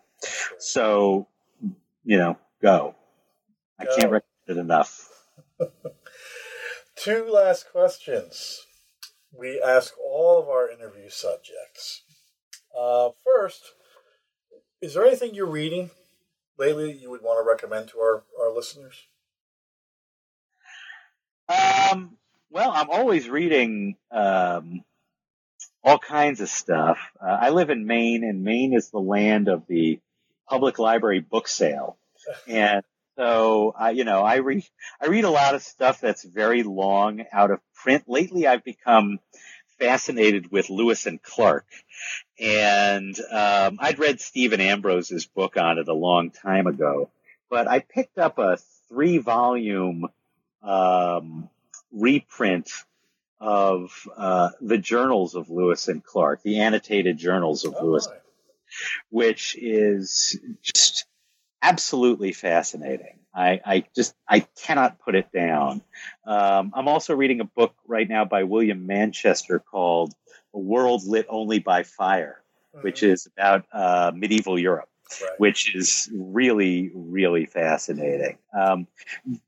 So 0.57 1.27
you 2.03 2.17
know, 2.17 2.37
go. 2.61 2.95
I 3.79 3.85
can't 3.85 4.11
recommend 4.11 4.23
it 4.47 4.57
enough. 4.57 5.09
Two 6.95 7.29
last 7.31 7.71
questions. 7.71 8.65
We 9.37 9.61
ask 9.61 9.93
all 9.99 10.39
of 10.39 10.47
our 10.47 10.71
interview 10.71 11.09
subjects. 11.09 12.01
Uh, 12.75 13.09
first, 13.23 13.73
is 14.81 14.93
there 14.93 15.05
anything 15.05 15.35
you're 15.35 15.45
reading 15.45 15.91
lately 16.57 16.91
that 16.91 16.99
you 16.99 17.09
would 17.09 17.21
want 17.21 17.43
to 17.43 17.47
recommend 17.47 17.89
to 17.89 17.99
our, 17.99 18.23
our 18.39 18.53
listeners? 18.55 19.07
Um, 21.49 22.17
well, 22.49 22.71
I'm 22.71 22.89
always 22.89 23.29
reading 23.29 23.95
um, 24.11 24.83
all 25.83 25.99
kinds 25.99 26.41
of 26.41 26.49
stuff. 26.49 26.97
Uh, 27.21 27.37
I 27.41 27.49
live 27.49 27.69
in 27.69 27.85
Maine, 27.85 28.23
and 28.23 28.43
Maine 28.43 28.73
is 28.73 28.89
the 28.89 28.99
land 28.99 29.47
of 29.47 29.67
the 29.67 29.99
public 30.49 30.79
library 30.79 31.19
book 31.19 31.47
sale, 31.47 31.97
and 32.47 32.83
so 33.17 33.73
I, 33.77 33.91
you 33.91 34.03
know, 34.03 34.21
I 34.21 34.37
read 34.37 34.63
I 35.01 35.07
read 35.07 35.25
a 35.25 35.29
lot 35.29 35.55
of 35.55 35.63
stuff 35.63 35.99
that's 35.99 36.23
very 36.23 36.63
long 36.63 37.25
out 37.31 37.51
of 37.51 37.59
print. 37.75 38.05
Lately, 38.07 38.47
I've 38.47 38.63
become 38.63 39.19
fascinated 39.79 40.51
with 40.51 40.69
Lewis 40.69 41.05
and 41.05 41.21
Clark, 41.21 41.65
and 42.39 43.17
um, 43.31 43.77
I'd 43.79 43.99
read 43.99 44.21
Stephen 44.21 44.61
Ambrose's 44.61 45.25
book 45.25 45.57
on 45.57 45.79
it 45.79 45.87
a 45.87 45.93
long 45.93 46.31
time 46.31 46.67
ago, 46.67 47.09
but 47.49 47.67
I 47.67 47.79
picked 47.79 48.17
up 48.17 48.39
a 48.39 48.57
three 48.87 49.17
volume 49.17 50.07
um, 50.63 51.49
reprint 51.91 52.69
of 53.39 53.91
uh, 54.15 54.49
the 54.61 54.77
journals 54.77 55.35
of 55.35 55.49
Lewis 55.49 55.87
and 55.87 56.03
Clark, 56.03 56.41
the 56.43 56.59
annotated 56.59 57.17
journals 57.17 57.65
of 57.65 57.75
oh, 57.79 57.85
Lewis, 57.85 58.07
right. 58.09 58.19
which 59.09 59.55
is 59.59 60.39
just 60.61 61.05
absolutely 61.61 62.33
fascinating. 62.33 63.19
I, 63.33 63.61
I, 63.63 63.83
just 63.95 64.15
I 64.27 64.39
cannot 64.39 64.99
put 64.99 65.13
it 65.15 65.31
down. 65.31 65.81
Um, 66.25 66.71
I'm 66.73 66.87
also 66.87 67.15
reading 67.15 67.39
a 67.39 67.45
book 67.45 67.75
right 67.87 68.07
now 68.07 68.25
by 68.25 68.43
William 68.43 68.87
Manchester 68.87 69.59
called 69.59 70.13
"A 70.55 70.59
World 70.59 71.03
Lit 71.05 71.27
Only 71.29 71.59
by 71.59 71.83
Fire," 71.83 72.41
which 72.81 73.03
is 73.03 73.27
about 73.27 73.65
uh, 73.71 74.11
medieval 74.15 74.57
Europe. 74.57 74.89
Right. 75.21 75.39
Which 75.39 75.75
is 75.75 76.09
really, 76.13 76.91
really 76.93 77.45
fascinating. 77.45 78.37
Um, 78.53 78.87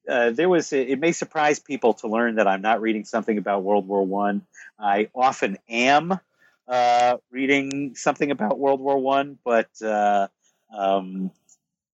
uh, 0.07 0.31
there 0.31 0.49
was. 0.49 0.72
It 0.73 0.99
may 0.99 1.11
surprise 1.11 1.60
people 1.60 1.94
to 1.95 2.07
learn 2.07 2.36
that 2.36 2.48
I'm 2.48 2.61
not 2.61 2.81
reading 2.81 3.06
something 3.06 3.38
about 3.38 3.64
World 3.64 3.88
War 3.88 4.06
One. 4.06 4.45
I. 4.80 4.99
I 4.99 5.10
often 5.14 5.57
am 5.69 6.19
uh, 6.68 7.18
reading 7.31 7.95
something 7.95 8.31
about 8.31 8.60
World 8.60 8.80
War 8.80 8.98
One, 8.98 9.38
but 9.44 9.69
uh, 9.81 10.27
um, 10.76 11.31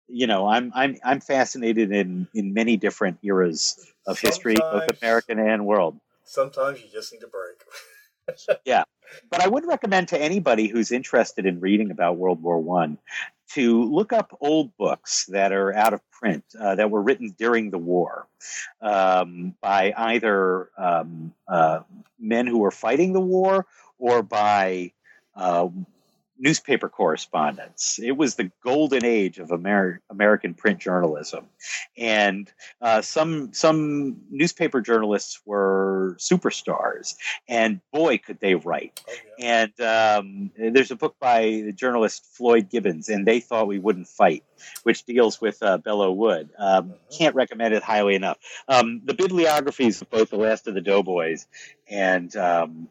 you 0.08 0.26
know, 0.26 0.46
I'm 0.46 0.72
I'm 0.74 0.96
I'm 1.04 1.20
fascinated 1.20 1.92
in 1.92 2.28
in 2.34 2.52
many 2.52 2.76
different 2.76 3.18
eras 3.22 3.78
of 4.06 4.18
sometimes, 4.18 4.36
history, 4.36 4.54
both 4.54 4.88
American 5.02 5.38
and 5.38 5.66
world. 5.66 5.98
Sometimes 6.24 6.80
you 6.82 6.88
just 6.92 7.12
need 7.12 7.22
a 7.22 7.28
break. 7.28 8.60
yeah, 8.64 8.84
but 9.30 9.40
I 9.40 9.48
would 9.48 9.66
recommend 9.66 10.08
to 10.08 10.20
anybody 10.20 10.68
who's 10.68 10.92
interested 10.92 11.46
in 11.46 11.60
reading 11.60 11.90
about 11.90 12.16
World 12.16 12.42
War 12.42 12.58
One 12.58 12.98
to 13.54 13.84
look 13.84 14.12
up 14.12 14.36
old 14.40 14.76
books 14.76 15.26
that 15.26 15.52
are 15.52 15.74
out 15.74 15.92
of 15.92 16.00
print 16.10 16.44
uh, 16.58 16.76
that 16.76 16.90
were 16.90 17.02
written 17.02 17.34
during 17.38 17.70
the 17.70 17.78
war 17.78 18.26
um, 18.80 19.54
by 19.60 19.92
either 19.96 20.70
um, 20.78 21.34
uh, 21.48 21.80
men 22.18 22.46
who 22.46 22.58
were 22.58 22.70
fighting 22.70 23.12
the 23.12 23.20
war 23.20 23.66
or 23.98 24.22
by 24.22 24.92
uh, 25.34 25.68
newspaper 26.40 26.88
correspondence. 26.88 28.00
It 28.02 28.16
was 28.16 28.34
the 28.34 28.50
golden 28.64 29.04
age 29.04 29.38
of 29.38 29.52
Amer- 29.52 30.00
American 30.10 30.54
print 30.54 30.80
journalism, 30.80 31.46
and 31.96 32.50
uh, 32.80 33.02
some 33.02 33.52
some 33.52 34.16
newspaper 34.30 34.80
journalists 34.80 35.40
were 35.44 36.16
superstars, 36.18 37.14
and 37.46 37.80
boy, 37.92 38.18
could 38.18 38.40
they 38.40 38.54
write! 38.54 39.00
Oh, 39.08 39.12
yeah. 39.38 39.62
And 39.62 39.80
um, 39.80 40.50
there's 40.56 40.90
a 40.90 40.96
book 40.96 41.16
by 41.20 41.62
the 41.64 41.72
journalist 41.72 42.26
Floyd 42.32 42.70
Gibbons, 42.70 43.08
and 43.08 43.26
they 43.26 43.40
thought 43.40 43.66
we 43.66 43.78
wouldn't 43.78 44.08
fight, 44.08 44.44
which 44.82 45.04
deals 45.04 45.40
with 45.40 45.62
uh, 45.62 45.78
Belleau 45.78 46.14
Wood. 46.14 46.50
Um, 46.58 46.84
mm-hmm. 46.84 47.16
Can't 47.16 47.34
recommend 47.34 47.74
it 47.74 47.82
highly 47.82 48.14
enough. 48.14 48.38
Um, 48.68 49.02
the 49.04 49.14
bibliographies 49.14 50.00
of 50.02 50.10
both 50.10 50.30
The 50.30 50.36
Last 50.36 50.66
of 50.66 50.74
the 50.74 50.80
Doughboys 50.80 51.46
and 51.88 52.34
um, 52.36 52.88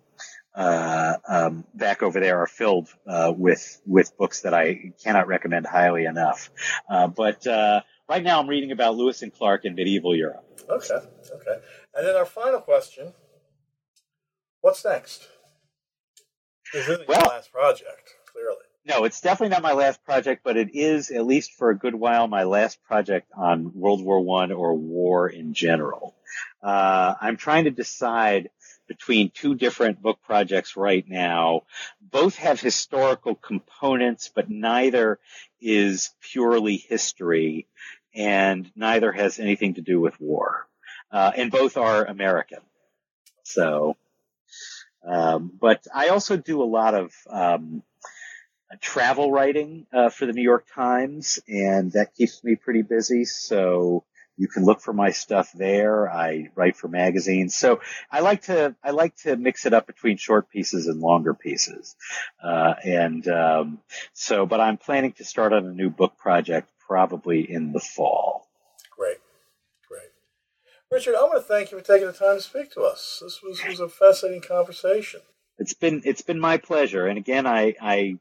uh, 0.56 1.14
um, 1.28 1.66
back 1.74 2.02
over 2.04 2.20
there 2.20 2.42
are 2.42 2.48
filled 2.48 2.90
uh, 3.08 3.32
with 3.36 3.82
with 3.86 4.18
books 4.18 4.42
that 4.42 4.54
I 4.54 4.94
cannot 5.04 5.28
recommend 5.28 5.66
highly 5.66 6.06
enough. 6.06 6.50
Uh, 6.90 7.08
but 7.08 7.46
uh, 7.46 7.82
right 8.08 8.24
now, 8.24 8.40
I'm 8.40 8.48
reading 8.48 8.72
about 8.72 8.96
Lewis 8.96 9.22
and 9.22 9.34
Clark 9.34 9.66
in 9.66 9.76
medieval 9.76 10.16
Europe. 10.16 10.46
Okay, 10.70 10.96
okay. 10.96 11.62
And 11.96 12.08
then 12.08 12.16
our 12.16 12.26
final 12.26 12.62
question: 12.62 13.14
What's 14.62 14.84
next? 14.84 15.28
This 16.74 16.88
isn't 16.88 17.08
well, 17.08 17.22
your 17.22 17.30
last 17.30 17.52
project, 17.52 18.14
clearly. 18.32 18.58
No, 18.86 19.04
it's 19.04 19.22
definitely 19.22 19.54
not 19.54 19.62
my 19.62 19.74
last 19.74 20.04
project, 20.04 20.42
but 20.44 20.58
it 20.58 20.70
is, 20.74 21.12
at 21.12 21.26
least 21.26 21.54
for 21.54 21.70
a 21.70 21.78
good 21.78 21.96
while, 21.96 22.28
my 22.28 22.44
last 22.44 22.84
project 22.84 23.32
on 23.36 23.72
World 23.76 24.04
War 24.04 24.20
One 24.20 24.52
or 24.52 24.74
war 24.74 25.28
in 25.28 25.54
general. 25.54 26.16
Uh, 26.62 27.14
I'm 27.20 27.38
trying 27.38 27.66
to 27.66 27.72
decide 27.72 28.50
between 28.90 29.30
two 29.30 29.56
different 29.56 30.02
book 30.02 30.20
projects 30.24 30.76
right 30.76 31.08
now. 31.08 31.62
Both 32.02 32.36
have 32.38 32.60
historical 32.60 33.36
components, 33.36 34.30
but 34.34 34.50
neither 34.50 35.20
is 35.62 36.10
purely 36.20 36.76
history 36.76 37.68
and 38.14 38.70
neither 38.76 39.12
has 39.14 39.40
anything 39.40 39.76
to 39.76 39.82
do 39.82 40.02
with 40.02 40.20
war. 40.20 40.68
Uh, 41.12 41.32
and 41.38 41.52
both 41.52 41.78
are 41.78 42.04
American. 42.04 42.60
So, 43.44 43.96
um, 45.06 45.52
but 45.60 45.86
I 45.94 46.10
also 46.10 46.36
do 46.36 46.62
a 46.62 46.66
lot 46.66 46.96
of 46.96 47.14
um, 47.30 47.84
travel 48.82 49.32
writing 49.32 49.86
uh, 49.94 50.10
for 50.10 50.26
the 50.26 50.34
New 50.34 50.44
York 50.44 50.66
Times, 50.74 51.40
and 51.48 51.92
that 51.94 52.16
keeps 52.16 52.44
me 52.44 52.56
pretty 52.56 52.82
busy. 52.82 53.26
So 53.26 54.04
you 54.40 54.48
can 54.48 54.64
look 54.64 54.80
for 54.80 54.94
my 54.94 55.12
stuff 55.12 55.52
there. 55.52 56.10
I 56.10 56.50
write 56.56 56.78
for 56.78 56.88
magazines. 56.88 57.56
So 57.56 57.82
I 58.10 58.22
like 58.22 58.44
to, 58.44 58.74
I 58.82 58.92
like 58.92 59.18
to 59.18 59.36
mix 59.36 59.66
it 59.66 59.74
up 59.74 59.86
between 59.86 60.16
short 60.16 60.50
pieces 60.50 60.88
and 60.88 61.02
longer 61.02 61.34
pieces. 61.34 61.98
Uh, 62.42 62.74
and, 62.86 63.28
um, 63.28 63.80
so, 64.14 64.46
but 64.46 64.62
I'm 64.62 64.78
planning 64.78 65.12
to 65.14 65.26
start 65.26 65.52
on 65.52 65.66
a 65.66 65.74
new 65.74 65.90
book 65.90 66.18
project 66.18 66.70
probably 66.88 67.52
in 67.52 67.74
the 67.74 67.82
fall. 67.82 68.48
Great. 68.98 69.18
Great. 69.90 70.10
Richard, 70.90 71.16
I 71.16 71.24
want 71.24 71.36
to 71.36 71.42
thank 71.42 71.72
you 71.72 71.78
for 71.78 71.84
taking 71.84 72.08
the 72.08 72.14
time 72.14 72.38
to 72.38 72.42
speak 72.42 72.72
to 72.72 72.84
us. 72.84 73.20
This 73.22 73.42
was, 73.44 73.62
was 73.68 73.82
a 73.82 73.90
fascinating 73.90 74.42
conversation 74.42 75.20
it's 75.60 75.74
been 75.74 76.02
it's 76.06 76.22
been 76.22 76.40
my 76.40 76.56
pleasure. 76.56 77.06
And 77.06 77.18
again, 77.18 77.46
I, 77.46 77.76
I 77.82 78.18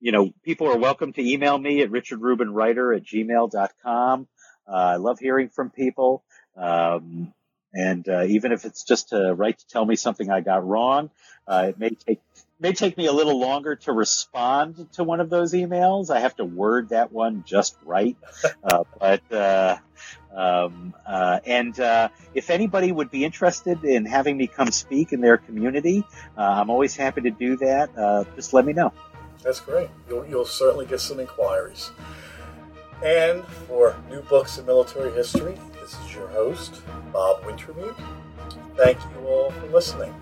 you 0.00 0.10
know, 0.10 0.32
people 0.42 0.66
are 0.66 0.76
welcome 0.76 1.12
to 1.12 1.22
email 1.22 1.56
me 1.56 1.80
at 1.80 1.90
richardrubinwriter 1.90 2.96
at 2.96 3.04
gmail.com. 3.04 4.26
Uh, 4.68 4.72
I 4.72 4.96
love 4.96 5.18
hearing 5.18 5.48
from 5.48 5.70
people. 5.70 6.22
Um, 6.56 7.32
and 7.74 8.06
uh, 8.08 8.24
even 8.24 8.52
if 8.52 8.64
it's 8.64 8.84
just 8.84 9.10
to 9.10 9.34
write 9.34 9.58
to 9.58 9.66
tell 9.68 9.84
me 9.84 9.96
something 9.96 10.30
I 10.30 10.40
got 10.40 10.66
wrong, 10.66 11.10
uh, 11.46 11.66
it 11.70 11.78
may 11.78 11.90
take 11.90 12.20
may 12.60 12.72
take 12.72 12.96
me 12.96 13.06
a 13.06 13.12
little 13.12 13.40
longer 13.40 13.74
to 13.74 13.92
respond 13.92 14.86
to 14.92 15.02
one 15.02 15.20
of 15.20 15.28
those 15.30 15.52
emails. 15.52 16.10
I 16.10 16.20
have 16.20 16.36
to 16.36 16.44
word 16.44 16.90
that 16.90 17.12
one 17.12 17.44
just 17.46 17.76
right. 17.84 18.16
Uh, 18.64 18.84
but 19.00 19.32
uh, 19.32 19.76
um, 20.34 20.94
uh, 21.04 21.40
and 21.44 21.78
uh, 21.80 22.08
if 22.32 22.48
anybody 22.48 22.92
would 22.92 23.10
be 23.10 23.24
interested 23.24 23.82
in 23.84 24.04
having 24.04 24.36
me 24.36 24.46
come 24.46 24.70
speak 24.70 25.12
in 25.12 25.20
their 25.20 25.36
community, 25.36 26.04
uh, 26.38 26.42
I'm 26.42 26.70
always 26.70 26.94
happy 26.94 27.22
to 27.22 27.30
do 27.30 27.56
that. 27.56 27.90
Uh, 27.96 28.24
just 28.36 28.52
let 28.52 28.64
me 28.64 28.72
know. 28.72 28.92
That's 29.42 29.60
great. 29.60 29.90
You'll, 30.08 30.26
you'll 30.26 30.44
certainly 30.44 30.86
get 30.86 31.00
some 31.00 31.18
inquiries. 31.18 31.90
And 33.02 33.44
for 33.66 33.96
New 34.08 34.22
Books 34.22 34.58
in 34.58 34.66
Military 34.66 35.10
History, 35.10 35.58
this 35.80 35.98
is 36.04 36.14
your 36.14 36.28
host, 36.28 36.82
Bob 37.12 37.42
Wintermute. 37.42 38.00
Thank 38.76 38.98
you 39.00 39.26
all 39.26 39.50
for 39.50 39.66
listening. 39.66 40.14